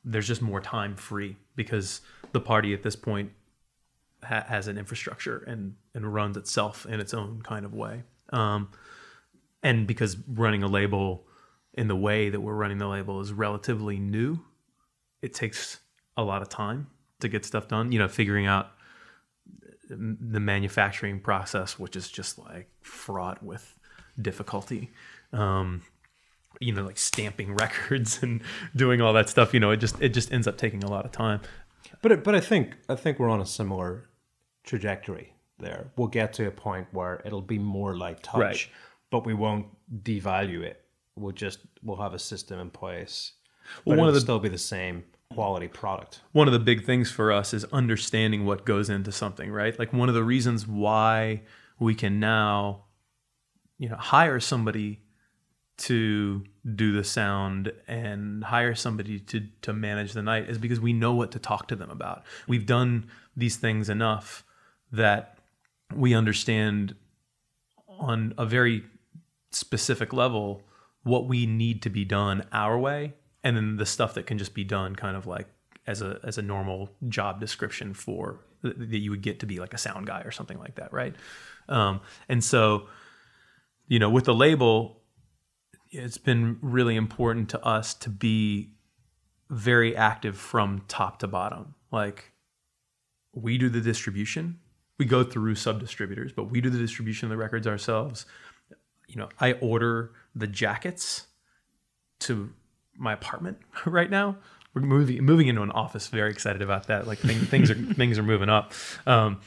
there's 0.06 0.26
just 0.26 0.40
more 0.40 0.60
time 0.60 0.94
free 0.94 1.36
because 1.56 2.00
the 2.32 2.40
party 2.40 2.72
at 2.72 2.82
this 2.82 2.96
point 2.96 3.32
ha- 4.22 4.44
has 4.46 4.68
an 4.68 4.78
infrastructure 4.78 5.38
and, 5.46 5.74
and 5.94 6.14
runs 6.14 6.36
itself 6.36 6.86
in 6.86 7.00
its 7.00 7.12
own 7.12 7.42
kind 7.42 7.66
of 7.66 7.74
way. 7.74 8.04
Um, 8.32 8.70
and 9.62 9.86
because 9.86 10.16
running 10.28 10.62
a 10.62 10.68
label 10.68 11.26
in 11.74 11.88
the 11.88 11.96
way 11.96 12.30
that 12.30 12.40
we're 12.40 12.54
running 12.54 12.78
the 12.78 12.86
label 12.86 13.20
is 13.20 13.32
relatively 13.32 13.98
new, 13.98 14.38
it 15.22 15.34
takes 15.34 15.80
a 16.16 16.22
lot 16.22 16.40
of 16.40 16.48
time 16.48 16.86
to 17.20 17.28
get 17.28 17.44
stuff 17.44 17.66
done. 17.66 17.90
You 17.90 17.98
know, 17.98 18.08
figuring 18.08 18.46
out 18.46 18.70
the 19.88 20.40
manufacturing 20.40 21.20
process, 21.20 21.78
which 21.78 21.96
is 21.96 22.08
just 22.08 22.38
like 22.38 22.68
fraught 22.80 23.42
with 23.42 23.78
difficulty. 24.20 24.90
Um, 25.32 25.82
you 26.60 26.72
know, 26.72 26.84
like 26.84 26.98
stamping 26.98 27.54
records 27.64 28.22
and 28.22 28.42
doing 28.74 29.00
all 29.00 29.12
that 29.12 29.28
stuff. 29.28 29.52
You 29.54 29.60
know, 29.60 29.70
it 29.70 29.78
just 29.78 30.00
it 30.00 30.10
just 30.10 30.32
ends 30.32 30.46
up 30.46 30.56
taking 30.56 30.82
a 30.84 30.90
lot 30.90 31.04
of 31.04 31.12
time. 31.12 31.40
But 32.02 32.12
it, 32.12 32.24
but 32.24 32.34
I 32.34 32.40
think 32.40 32.76
I 32.88 32.94
think 32.96 33.18
we're 33.18 33.28
on 33.30 33.40
a 33.40 33.46
similar 33.46 34.08
trajectory 34.64 35.32
there. 35.58 35.90
We'll 35.96 36.08
get 36.08 36.32
to 36.34 36.46
a 36.46 36.50
point 36.50 36.88
where 36.92 37.22
it'll 37.24 37.40
be 37.42 37.58
more 37.58 37.96
like 37.96 38.22
touch, 38.22 38.36
Right. 38.40 38.68
but 39.10 39.24
we 39.26 39.34
won't 39.34 39.66
devalue 40.02 40.62
it. 40.62 40.84
We'll 41.16 41.32
just 41.32 41.60
we'll 41.82 41.96
have 41.98 42.14
a 42.14 42.18
system 42.18 42.58
in 42.60 42.70
place. 42.70 43.32
Well, 43.84 43.96
one 43.96 43.98
it'll 44.00 44.08
of 44.08 44.14
the- 44.14 44.20
still 44.20 44.38
be 44.38 44.48
the 44.48 44.58
same 44.58 45.04
quality 45.32 45.66
product. 45.68 46.20
one 46.32 46.46
of 46.46 46.52
the 46.52 46.58
big 46.60 46.84
things 46.84 47.10
for 47.10 47.32
us 47.32 47.52
is 47.52 47.64
understanding 47.66 48.46
what 48.46 48.64
goes 48.64 48.88
into 48.88 49.10
something, 49.10 49.50
right? 49.50 49.76
Like 49.78 49.92
one 49.92 50.08
of 50.08 50.14
the 50.14 50.22
reasons 50.22 50.66
why 50.68 51.42
we 51.80 51.94
can 51.96 52.20
now, 52.20 52.84
you 53.78 53.88
know, 53.88 53.96
hire 53.96 54.38
somebody 54.38 55.00
to 55.78 56.42
do 56.74 56.92
the 56.92 57.04
sound 57.04 57.72
and 57.86 58.44
hire 58.44 58.74
somebody 58.74 59.18
to 59.20 59.46
to 59.62 59.72
manage 59.72 60.12
the 60.12 60.22
night 60.22 60.48
is 60.48 60.58
because 60.58 60.80
we 60.80 60.92
know 60.92 61.12
what 61.12 61.30
to 61.32 61.38
talk 61.38 61.68
to 61.68 61.76
them 61.76 61.90
about. 61.90 62.24
We've 62.48 62.66
done 62.66 63.08
these 63.36 63.56
things 63.56 63.88
enough 63.88 64.44
that 64.90 65.38
we 65.94 66.14
understand 66.14 66.94
on 67.88 68.34
a 68.38 68.46
very 68.46 68.84
specific 69.50 70.12
level 70.12 70.62
what 71.02 71.28
we 71.28 71.46
need 71.46 71.82
to 71.82 71.90
be 71.90 72.04
done 72.04 72.44
our 72.52 72.78
way 72.78 73.14
and 73.44 73.56
then 73.56 73.76
the 73.76 73.86
stuff 73.86 74.14
that 74.14 74.26
can 74.26 74.38
just 74.38 74.54
be 74.54 74.64
done 74.64 74.96
kind 74.96 75.16
of 75.16 75.26
like 75.26 75.46
as 75.86 76.02
a 76.02 76.18
as 76.24 76.36
a 76.36 76.42
normal 76.42 76.90
job 77.08 77.38
description 77.38 77.94
for 77.94 78.40
that 78.62 78.98
you 78.98 79.10
would 79.10 79.22
get 79.22 79.38
to 79.40 79.46
be 79.46 79.58
like 79.60 79.72
a 79.72 79.78
sound 79.78 80.06
guy 80.06 80.20
or 80.22 80.30
something 80.30 80.58
like 80.58 80.74
that 80.74 80.92
right 80.92 81.14
um, 81.68 82.00
and 82.28 82.42
so 82.42 82.88
you 83.86 83.98
know 83.98 84.10
with 84.10 84.24
the 84.24 84.34
label 84.34 85.00
it's 85.90 86.18
been 86.18 86.58
really 86.60 86.96
important 86.96 87.48
to 87.50 87.64
us 87.64 87.94
to 87.94 88.10
be 88.10 88.70
very 89.50 89.96
active 89.96 90.36
from 90.36 90.82
top 90.88 91.18
to 91.20 91.26
bottom. 91.26 91.74
Like 91.92 92.32
we 93.32 93.58
do 93.58 93.68
the 93.68 93.80
distribution. 93.80 94.58
We 94.98 95.04
go 95.04 95.22
through 95.22 95.54
sub 95.56 95.80
distributors 95.80 96.32
but 96.32 96.50
we 96.50 96.60
do 96.60 96.70
the 96.70 96.78
distribution 96.78 97.26
of 97.26 97.30
the 97.30 97.36
records 97.36 97.66
ourselves. 97.66 98.26
You 99.08 99.16
know 99.16 99.28
i 99.38 99.52
order 99.54 100.12
the 100.34 100.48
jackets 100.48 101.26
to 102.20 102.52
my 102.96 103.12
apartment 103.12 103.58
right 103.86 104.10
now. 104.10 104.36
We're 104.74 104.82
moving 104.82 105.24
moving 105.24 105.48
into 105.48 105.62
an 105.62 105.70
office 105.70 106.08
very 106.08 106.30
excited 106.30 106.60
about 106.60 106.88
that. 106.88 107.06
Like 107.06 107.18
things, 107.18 107.48
things 107.48 107.70
are 107.70 107.74
things 107.74 108.18
are 108.18 108.22
moving 108.22 108.48
up. 108.48 108.72
Um, 109.06 109.40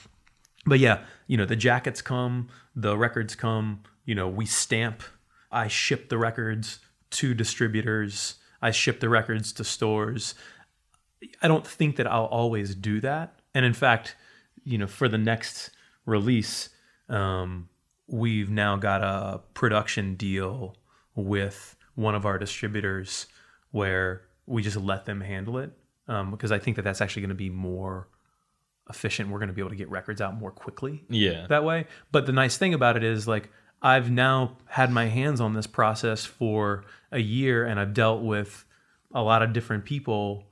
but 0.66 0.80
yeah 0.80 1.04
you 1.28 1.38
know 1.38 1.46
the 1.46 1.56
jackets 1.56 2.02
come 2.02 2.50
the 2.76 2.98
records 2.98 3.36
come 3.36 3.82
you 4.06 4.16
know 4.16 4.28
we 4.28 4.46
stamp 4.46 5.04
i 5.52 5.68
ship 5.68 6.10
the 6.10 6.18
records 6.18 6.80
to 7.10 7.34
distributors 7.34 8.36
i 8.62 8.72
ship 8.72 9.00
the 9.00 9.10
records 9.10 9.52
to 9.54 9.64
stores 9.64 10.36
I 11.42 11.50
don't 11.50 11.68
think 11.68 11.98
that 11.98 12.08
I'll 12.08 12.28
always 12.32 12.74
do 12.74 13.02
that. 13.02 13.42
And 13.54 13.66
in 13.66 13.74
fact, 13.74 14.16
you 14.64 14.78
know, 14.78 14.88
for 14.88 15.10
the 15.10 15.18
next 15.18 15.70
release, 16.06 16.70
um, 17.10 17.68
we've 18.08 18.50
now 18.50 18.78
got 18.78 19.04
a 19.04 19.42
production 19.54 20.16
deal 20.16 20.78
with 21.16 21.76
one 21.96 22.16
of 22.16 22.26
our 22.26 22.38
distributors 22.38 23.28
where 23.72 24.22
we 24.46 24.62
just 24.64 24.78
let 24.78 25.04
them 25.06 25.20
handle 25.20 25.58
it 25.58 25.74
um, 26.08 26.32
because 26.32 26.54
I 26.54 26.58
think 26.60 26.78
that 26.78 26.84
that's 26.84 27.02
actually 27.02 27.24
going 27.24 27.30
to 27.30 27.36
be 27.36 27.50
more 27.50 28.08
efficient. 28.90 29.30
We're 29.30 29.40
going 29.40 29.50
to 29.50 29.54
be 29.54 29.62
able 29.62 29.72
to 29.72 29.76
get 29.76 29.90
records 29.90 30.22
out 30.22 30.36
more 30.40 30.52
quickly 30.52 31.04
Yeah. 31.10 31.48
that 31.50 31.66
way. 31.66 31.86
But 32.14 32.28
the 32.28 32.32
nice 32.32 32.56
thing 32.58 32.74
about 32.74 32.96
it 32.96 33.04
is 33.04 33.28
like 33.28 33.50
I've 33.82 34.12
now 34.12 34.58
had 34.66 34.92
my 34.92 35.06
hands 35.06 35.40
on 35.40 35.54
this 35.54 35.68
process 35.68 36.26
for 36.26 36.84
a 37.12 37.20
year 37.20 37.66
and 37.66 37.80
I've 37.80 37.94
dealt 37.94 38.22
with 38.22 38.66
a 39.14 39.22
lot 39.22 39.42
of 39.42 39.54
different 39.54 39.86
people 39.86 40.48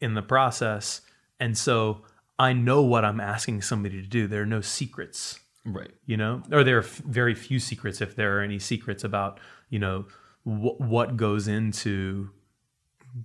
in 0.00 0.14
the 0.14 0.22
process. 0.22 1.00
And 1.40 1.56
so 1.56 2.02
I 2.38 2.52
know 2.52 2.82
what 2.82 3.04
I'm 3.04 3.20
asking 3.20 3.62
somebody 3.62 4.00
to 4.00 4.06
do. 4.06 4.26
There 4.26 4.42
are 4.42 4.46
no 4.46 4.60
secrets, 4.60 5.40
right. 5.64 5.90
you 6.06 6.16
know, 6.16 6.42
or 6.52 6.64
there 6.64 6.76
are 6.76 6.82
f- 6.82 6.98
very 6.98 7.34
few 7.34 7.58
secrets 7.58 8.00
if 8.00 8.14
there 8.16 8.38
are 8.38 8.42
any 8.42 8.58
secrets 8.58 9.04
about, 9.04 9.40
you 9.70 9.78
know, 9.78 10.06
wh- 10.44 10.80
what 10.80 11.16
goes 11.16 11.48
into 11.48 12.30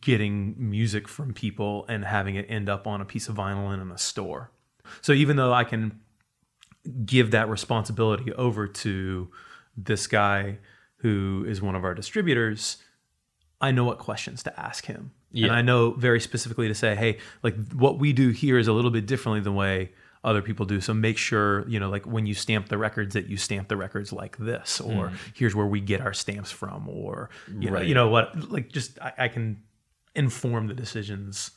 getting 0.02 0.56
music 0.58 1.08
from 1.08 1.34
people 1.34 1.86
and 1.90 2.06
having 2.06 2.36
it 2.36 2.46
end 2.50 2.70
up 2.70 2.88
on 2.88 3.02
a 3.02 3.06
piece 3.06 3.28
of 3.28 3.36
vinyl 3.36 3.72
and 3.72 3.82
in 3.82 3.92
a 3.92 3.98
store. 3.98 4.52
So 5.02 5.14
even 5.14 5.36
though 5.36 5.54
I 5.54 5.64
can 5.64 6.00
give 7.06 7.32
that 7.32 7.50
responsibility 7.50 8.34
over 8.34 8.68
to 8.68 9.30
this 9.76 10.08
guy 10.08 10.58
who 10.98 11.46
is 11.48 11.62
one 11.62 11.76
of 11.76 11.84
our 11.84 11.94
distributors, 11.94 12.78
I 13.60 13.72
know 13.72 13.86
what 13.86 14.00
questions 14.00 14.44
to 14.44 14.60
ask 14.60 14.86
him. 14.86 15.12
Yeah. 15.32 15.48
And 15.48 15.56
I 15.56 15.62
know 15.62 15.92
very 15.92 16.20
specifically 16.20 16.68
to 16.68 16.76
say, 16.76 16.96
hey, 16.96 17.18
like 17.42 17.56
what 17.74 17.98
we 18.00 18.14
do 18.14 18.30
here 18.30 18.58
is 18.58 18.68
a 18.68 18.74
little 18.74 18.92
bit 18.92 19.06
differently 19.06 19.40
than 19.40 19.54
the 19.54 19.58
way 19.58 19.92
other 20.24 20.42
people 20.42 20.66
do. 20.66 20.80
So 20.80 20.94
make 20.94 21.18
sure, 21.18 21.68
you 21.68 21.80
know, 21.80 21.90
like 21.90 22.06
when 22.06 22.26
you 22.26 22.34
stamp 22.34 22.70
the 22.70 22.78
records 22.78 23.14
that 23.14 23.28
you 23.28 23.36
stamp 23.36 23.68
the 23.68 23.76
records 23.76 24.14
like 24.14 24.38
this, 24.38 24.80
or 24.80 25.10
mm. 25.10 25.18
here's 25.34 25.56
where 25.56 25.66
we 25.66 25.82
get 25.82 26.02
our 26.02 26.14
stamps 26.14 26.52
from, 26.52 26.88
or 26.88 27.30
you 27.60 27.70
know, 27.70 27.82
you 27.82 27.94
know 27.94 28.08
what, 28.08 28.52
like 28.52 28.72
just 28.72 29.00
I, 29.02 29.14
I 29.18 29.28
can 29.28 29.62
inform 30.16 30.68
the 30.68 30.74
decisions 30.74 31.52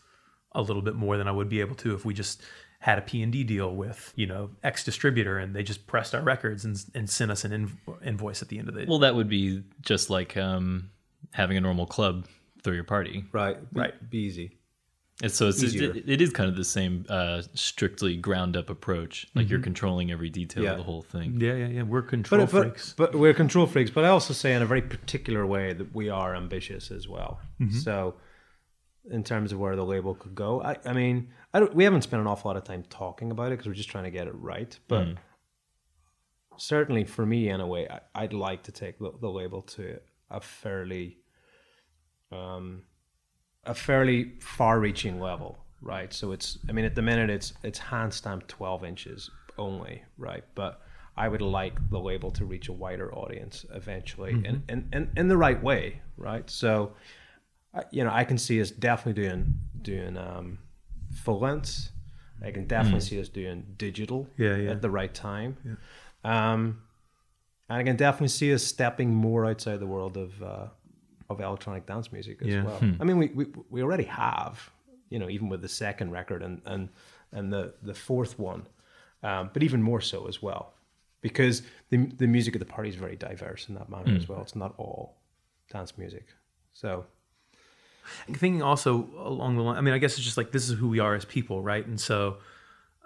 a 0.53 0.63
little 0.63 0.83
bit 0.83 0.95
more 0.95 1.17
than 1.17 1.29
I 1.29 1.33
would 1.33 1.49
be 1.49 1.61
able 1.61 1.77
to 1.77 1.95
if 1.95 2.05
we 2.05 2.15
just 2.15 2.43
had 2.87 2.99
a 2.99 3.03
P&D 3.03 3.43
deal 3.43 3.75
with, 3.75 4.13
you 4.15 4.27
know, 4.29 4.49
X 4.63 4.85
distributor 4.85 5.39
and 5.39 5.57
they 5.57 5.65
just 5.65 5.89
pressed 5.89 6.15
our 6.15 6.23
records 6.23 6.65
and, 6.65 6.77
and 6.95 7.11
sent 7.11 7.33
us 7.33 7.45
an 7.45 7.53
in, 7.53 7.77
invoice 8.05 8.43
at 8.43 8.49
the 8.49 8.61
end 8.61 8.69
of 8.69 8.75
the 8.77 8.85
Well, 8.87 9.01
that 9.01 9.17
would 9.17 9.29
be 9.29 9.65
just 9.83 10.09
like 10.09 10.37
um, 10.37 10.91
having 11.33 11.57
a 11.57 11.61
normal 11.61 11.87
club 11.87 12.27
throw 12.63 12.73
your 12.73 12.85
party. 12.85 13.25
Right. 13.33 13.57
Right. 13.73 13.93
Be 14.09 14.19
easy. 14.19 14.53
And 15.21 15.33
so 15.33 15.49
it's, 15.49 15.61
Easier. 15.65 15.97
it, 15.97 16.09
it 16.09 16.21
is 16.21 16.31
kind 16.31 16.49
of 16.49 16.55
the 16.57 16.65
same 16.65 17.07
uh, 17.09 17.43
strictly 17.55 18.17
ground 18.17 18.57
up 18.57 18.71
approach. 18.71 19.27
Like 19.35 19.49
you're 19.51 19.59
controlling 19.61 20.13
every 20.13 20.31
detail 20.31 20.63
Yeah. 20.63 20.71
of 20.73 20.77
the 20.77 20.85
whole 20.85 21.03
thing. 21.03 21.41
Yeah, 21.41 21.55
yeah, 21.55 21.67
yeah. 21.67 21.83
We're 21.83 22.03
control 22.03 22.43
But, 22.43 22.53
but, 22.53 22.63
freaks. 22.63 22.95
but 22.97 23.15
we're 23.17 23.35
control 23.35 23.67
freaks. 23.67 23.91
But 23.91 24.05
I 24.05 24.09
also 24.11 24.33
say 24.33 24.55
in 24.55 24.63
a 24.63 24.67
very 24.67 24.83
particular 24.83 25.45
way 25.45 25.73
that 25.73 25.93
we 25.93 26.09
are 26.09 26.37
ambitious 26.37 26.93
as 26.93 27.09
well. 27.09 27.41
So, 27.83 28.15
in 29.11 29.23
terms 29.25 29.53
of 29.53 29.59
where 29.59 29.75
the 29.77 29.85
label 29.85 30.15
could 30.15 30.35
go, 30.35 30.61
I, 30.63 30.77
I 30.85 30.93
mean, 30.93 31.29
I 31.57 31.61
don't, 31.61 31.75
we 31.75 31.85
haven't 31.85 32.03
spent 32.03 32.21
an 32.21 32.27
awful 32.27 32.51
lot 32.51 32.59
of 32.59 32.65
time 32.65 32.85
talking 32.91 33.31
about 33.31 33.47
it 33.47 33.51
because 33.53 33.67
we're 33.67 33.73
just 33.73 33.89
trying 33.89 34.05
to 34.05 34.11
get 34.11 34.27
it 34.27 34.35
right. 34.35 34.79
But 34.89 35.09
certainly 36.59 37.05
for 37.05 37.25
me, 37.25 37.49
in 37.49 37.63
a 37.63 37.67
way, 37.67 37.89
I, 37.89 38.01
I'd 38.15 38.35
like 38.35 38.63
to 38.65 38.73
take 38.73 38.99
the, 38.99 39.13
the 39.23 39.31
label 39.31 39.63
to 39.63 39.99
a 40.31 40.41
fairly, 40.41 41.17
um, 42.31 42.83
a 43.65 43.75
fairly 43.75 44.35
far-reaching 44.41 45.19
level, 45.19 45.65
right? 45.81 46.13
So 46.13 46.33
it's, 46.33 46.59
I 46.69 46.73
mean, 46.73 46.85
at 46.85 46.95
the 46.95 47.01
minute, 47.01 47.31
it's 47.31 47.55
it's 47.63 47.79
hand 47.79 48.13
stamped 48.13 48.49
twelve 48.49 48.85
inches 48.85 49.31
only, 49.57 50.03
right? 50.19 50.45
But 50.55 50.83
I 51.17 51.27
would 51.29 51.41
like 51.41 51.79
the 51.89 51.99
label 51.99 52.31
to 52.33 52.45
reach 52.45 52.69
a 52.69 52.73
wider 52.75 53.15
audience 53.15 53.65
eventually, 53.73 54.33
and 54.45 54.63
and 54.69 54.89
and 54.93 55.11
in 55.17 55.29
the 55.29 55.39
right 55.39 55.63
way, 55.63 56.03
right? 56.19 56.51
So, 56.51 56.93
you 57.91 58.05
know, 58.05 58.13
I 58.13 58.25
can 58.25 58.37
see 58.37 58.61
us 58.61 58.71
definitely 58.71 59.23
doing 59.23 59.55
doing 59.81 60.19
um, 60.19 60.59
full 61.17 61.41
lengths. 61.41 61.91
I 62.43 62.51
can 62.51 62.67
definitely 62.67 63.01
see 63.01 63.21
us 63.21 63.29
doing 63.29 63.65
digital 63.79 64.29
Yeah, 64.37 64.57
yeah. 64.57 64.71
at 64.71 64.83
the 64.83 64.91
right 64.91 65.13
time. 65.13 65.57
Um, 66.25 66.83
and 67.69 67.79
I 67.79 67.83
can 67.83 67.97
definitely 67.97 68.29
see 68.29 68.53
us 68.53 68.63
stepping 68.63 69.15
more 69.15 69.47
outside 69.47 69.81
the 69.81 69.87
world 69.87 70.17
of 70.17 70.43
uh, 70.43 70.67
of 71.29 71.41
electronic 71.41 71.87
dance 71.87 72.13
music 72.13 72.41
as 72.43 72.49
Yeah. 72.49 72.63
well. 72.63 72.79
I 73.01 73.05
mean, 73.05 73.19
we, 73.19 73.27
we 73.29 73.47
we 73.71 73.83
already 73.83 74.05
have, 74.05 74.71
you 75.09 75.19
know, 75.19 75.29
even 75.29 75.49
with 75.49 75.63
the 75.63 75.69
second 75.69 76.11
record 76.13 76.43
and 76.43 76.61
and 76.67 76.89
and 77.33 77.53
the 77.53 77.75
the 77.83 77.95
fourth 77.95 78.39
one, 78.39 78.67
um, 79.23 79.51
but 79.53 79.63
even 79.63 79.83
more 79.83 80.01
so 80.01 80.27
as 80.29 80.41
well, 80.43 80.75
because 81.23 81.63
the 81.91 81.97
the 82.19 82.27
music 82.27 82.55
of 82.55 82.61
the 82.61 82.67
party 82.67 82.91
is 82.91 82.95
very 82.97 83.17
diverse 83.17 83.69
in 83.69 83.75
that 83.75 83.89
manner 83.89 84.15
as 84.17 84.29
well. 84.29 84.43
It's 84.43 84.55
not 84.55 84.75
all 84.77 85.17
dance 85.73 85.97
music, 85.99 86.27
so 86.73 87.07
thinking 88.27 88.63
also 88.63 89.09
along 89.19 89.57
the 89.57 89.63
line 89.63 89.77
i 89.77 89.81
mean 89.81 89.95
i 89.95 89.99
guess 89.99 90.15
it's 90.17 90.25
just 90.25 90.37
like 90.37 90.53
this 90.53 90.69
is 90.69 90.79
who 90.79 90.89
we 90.89 90.99
are 90.99 91.15
as 91.15 91.25
people 91.25 91.63
right? 91.63 91.87
And 91.87 92.01
so 92.01 92.39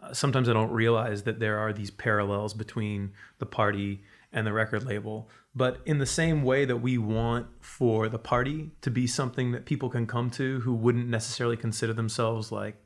uh, 0.03 0.13
sometimes 0.13 0.49
i 0.49 0.53
don't 0.53 0.71
realize 0.71 1.23
that 1.25 1.41
there 1.41 1.59
are 1.59 1.73
these 1.73 1.91
parallels 1.91 2.55
between 2.55 3.13
the 3.39 3.47
party 3.47 4.03
and 4.33 4.47
the 4.47 4.53
record 4.53 4.85
label. 4.85 5.29
But 5.57 5.81
in 5.85 5.99
the 5.99 6.07
same 6.07 6.45
way 6.45 6.65
that 6.65 6.77
we 6.77 6.97
want 6.99 7.49
for 7.61 8.09
the 8.09 8.19
party 8.19 8.71
to 8.83 8.91
be 8.91 9.09
something 9.09 9.51
that 9.51 9.65
people 9.67 9.91
can 9.91 10.07
come 10.07 10.31
to 10.31 10.61
who 10.61 10.73
wouldn't 10.73 11.09
necessarily 11.09 11.57
consider 11.57 11.93
themselves 11.93 12.53
like 12.53 12.77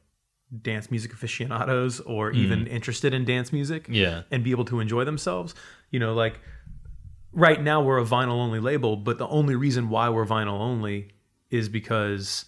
dance 0.62 0.90
music 0.90 1.12
aficionados 1.12 2.00
or 2.00 2.30
even 2.30 2.66
interested 2.66 3.12
in 3.12 3.26
dance 3.26 3.52
music 3.52 3.86
Yeah. 3.90 4.22
and 4.30 4.42
be 4.42 4.52
able 4.52 4.64
to 4.66 4.80
enjoy 4.80 5.04
themselves 5.04 5.54
you 5.90 5.98
know 6.00 6.14
like 6.14 6.40
right 7.32 7.60
now 7.62 7.82
we're 7.82 7.98
a 7.98 8.04
vinyl 8.04 8.38
only 8.40 8.60
label, 8.60 8.96
but 8.96 9.18
the 9.18 9.26
only 9.28 9.54
reason 9.56 9.88
why 9.90 10.08
we're 10.08 10.24
vinyl 10.26 10.60
only 10.60 11.08
is 11.50 11.68
because 11.68 12.44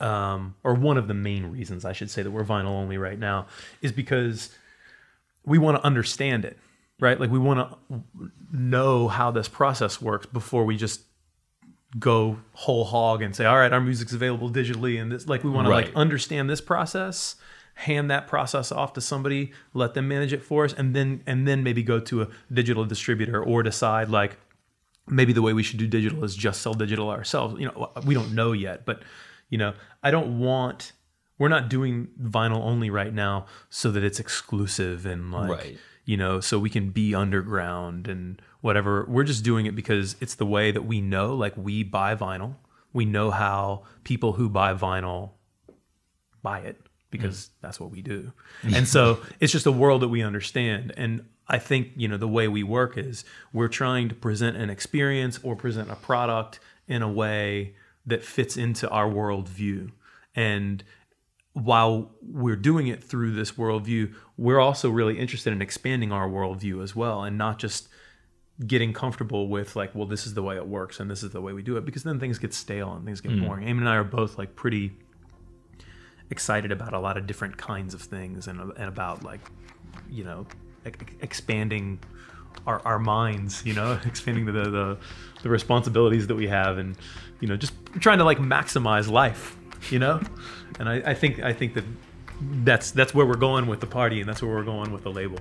um 0.00 0.54
or 0.64 0.74
one 0.74 0.96
of 0.96 1.08
the 1.08 1.14
main 1.14 1.46
reasons 1.46 1.84
I 1.84 1.92
should 1.92 2.10
say 2.10 2.22
that 2.22 2.30
we're 2.30 2.44
vinyl 2.44 2.70
only 2.70 2.98
right 2.98 3.18
now 3.18 3.46
is 3.80 3.92
because 3.92 4.50
we 5.46 5.58
want 5.58 5.76
to 5.76 5.84
understand 5.84 6.44
it, 6.44 6.58
right? 7.00 7.18
Like 7.20 7.30
we 7.30 7.38
want 7.38 7.70
to 7.70 8.00
know 8.52 9.08
how 9.08 9.30
this 9.30 9.48
process 9.48 10.00
works 10.00 10.26
before 10.26 10.64
we 10.64 10.76
just 10.76 11.02
go 11.98 12.38
whole 12.54 12.84
hog 12.84 13.22
and 13.22 13.36
say, 13.36 13.44
all 13.44 13.56
right, 13.56 13.72
our 13.72 13.80
music's 13.80 14.12
available 14.12 14.50
digitally 14.50 15.00
and 15.00 15.12
this 15.12 15.28
like 15.28 15.44
we 15.44 15.50
want 15.50 15.66
to 15.66 15.70
like 15.70 15.94
understand 15.94 16.50
this 16.50 16.60
process, 16.60 17.36
hand 17.74 18.10
that 18.10 18.26
process 18.26 18.72
off 18.72 18.94
to 18.94 19.00
somebody, 19.00 19.52
let 19.74 19.94
them 19.94 20.08
manage 20.08 20.32
it 20.32 20.42
for 20.42 20.64
us, 20.64 20.72
and 20.72 20.94
then 20.94 21.22
and 21.26 21.46
then 21.46 21.62
maybe 21.62 21.82
go 21.82 22.00
to 22.00 22.22
a 22.22 22.28
digital 22.52 22.84
distributor 22.84 23.42
or 23.42 23.62
decide 23.62 24.08
like 24.08 24.38
maybe 25.06 25.32
the 25.32 25.42
way 25.42 25.52
we 25.52 25.62
should 25.62 25.78
do 25.78 25.86
digital 25.86 26.24
is 26.24 26.34
just 26.34 26.62
sell 26.62 26.74
digital 26.74 27.10
ourselves. 27.10 27.60
You 27.60 27.66
know, 27.66 27.90
we 28.04 28.14
don't 28.14 28.34
know 28.34 28.52
yet, 28.52 28.84
but 28.84 29.02
you 29.48 29.58
know, 29.58 29.74
I 30.02 30.10
don't 30.10 30.38
want 30.38 30.92
we're 31.38 31.48
not 31.48 31.68
doing 31.68 32.08
vinyl 32.22 32.62
only 32.62 32.90
right 32.90 33.12
now 33.12 33.46
so 33.68 33.90
that 33.90 34.04
it's 34.04 34.20
exclusive 34.20 35.04
and 35.04 35.32
like 35.32 35.50
Right. 35.50 35.78
you 36.04 36.16
know, 36.16 36.40
so 36.40 36.58
we 36.58 36.70
can 36.70 36.90
be 36.90 37.14
underground 37.14 38.08
and 38.08 38.40
whatever. 38.60 39.04
We're 39.08 39.24
just 39.24 39.44
doing 39.44 39.66
it 39.66 39.74
because 39.74 40.16
it's 40.20 40.36
the 40.36 40.46
way 40.46 40.70
that 40.70 40.82
we 40.82 41.00
know 41.00 41.34
like 41.34 41.56
we 41.56 41.82
buy 41.82 42.14
vinyl. 42.14 42.56
We 42.92 43.04
know 43.04 43.30
how 43.30 43.82
people 44.04 44.32
who 44.32 44.48
buy 44.48 44.74
vinyl 44.74 45.30
buy 46.42 46.60
it 46.60 46.80
because 47.10 47.46
mm. 47.46 47.50
that's 47.62 47.80
what 47.80 47.90
we 47.90 48.02
do. 48.02 48.32
And 48.62 48.86
so 48.86 49.20
it's 49.40 49.52
just 49.52 49.66
a 49.66 49.72
world 49.72 50.02
that 50.02 50.08
we 50.08 50.22
understand. 50.22 50.92
And 50.96 51.24
I 51.48 51.58
think, 51.58 51.90
you 51.96 52.08
know, 52.08 52.16
the 52.16 52.28
way 52.28 52.48
we 52.48 52.62
work 52.62 52.96
is 52.96 53.24
we're 53.52 53.68
trying 53.68 54.08
to 54.08 54.14
present 54.14 54.56
an 54.56 54.70
experience 54.70 55.38
or 55.42 55.56
present 55.56 55.90
a 55.90 55.96
product 55.96 56.58
in 56.88 57.02
a 57.02 57.08
way 57.08 57.74
that 58.06 58.24
fits 58.24 58.56
into 58.56 58.88
our 58.88 59.08
worldview. 59.08 59.90
And 60.34 60.82
while 61.52 62.10
we're 62.22 62.56
doing 62.56 62.88
it 62.88 63.04
through 63.04 63.32
this 63.32 63.52
worldview, 63.52 64.14
we're 64.36 64.60
also 64.60 64.90
really 64.90 65.18
interested 65.18 65.52
in 65.52 65.62
expanding 65.62 66.12
our 66.12 66.28
worldview 66.28 66.82
as 66.82 66.96
well 66.96 67.22
and 67.22 67.36
not 67.36 67.58
just 67.58 67.88
getting 68.66 68.92
comfortable 68.92 69.48
with 69.48 69.76
like, 69.76 69.94
well, 69.94 70.06
this 70.06 70.26
is 70.26 70.34
the 70.34 70.42
way 70.42 70.56
it 70.56 70.66
works 70.66 70.98
and 70.98 71.10
this 71.10 71.22
is 71.22 71.30
the 71.30 71.40
way 71.40 71.52
we 71.52 71.62
do 71.62 71.76
it 71.76 71.84
because 71.84 72.04
then 72.04 72.18
things 72.18 72.38
get 72.38 72.54
stale 72.54 72.92
and 72.92 73.04
things 73.04 73.20
get 73.20 73.32
hmm. 73.32 73.44
boring. 73.44 73.66
Eamon 73.66 73.78
and 73.78 73.88
I 73.88 73.96
are 73.96 74.04
both 74.04 74.38
like 74.38 74.56
pretty 74.56 74.92
excited 76.30 76.72
about 76.72 76.94
a 76.94 76.98
lot 76.98 77.16
of 77.16 77.26
different 77.26 77.56
kinds 77.56 77.94
of 77.94 78.00
things 78.00 78.48
and, 78.48 78.60
and 78.60 78.88
about 78.88 79.22
like 79.22 79.40
you 80.10 80.24
know 80.24 80.46
expanding 81.20 81.98
our, 82.66 82.80
our 82.84 82.98
minds 82.98 83.64
you 83.64 83.74
know 83.74 83.98
expanding 84.06 84.46
the, 84.46 84.52
the 84.52 84.98
the 85.42 85.48
responsibilities 85.48 86.26
that 86.26 86.34
we 86.34 86.46
have 86.46 86.78
and 86.78 86.96
you 87.40 87.48
know 87.48 87.56
just 87.56 87.74
trying 88.00 88.18
to 88.18 88.24
like 88.24 88.38
maximize 88.38 89.10
life 89.10 89.56
you 89.90 89.98
know? 89.98 90.20
And 90.78 90.88
I, 90.88 90.94
I 91.10 91.14
think 91.14 91.40
i 91.42 91.52
think 91.52 91.74
that 91.74 91.84
that's 92.64 92.90
that's 92.90 93.14
where 93.14 93.26
we're 93.26 93.36
going 93.36 93.66
with 93.66 93.80
the 93.80 93.86
party 93.86 94.20
and 94.20 94.28
that's 94.28 94.42
where 94.42 94.52
we're 94.52 94.64
going 94.64 94.92
with 94.92 95.02
the 95.02 95.12
label 95.12 95.38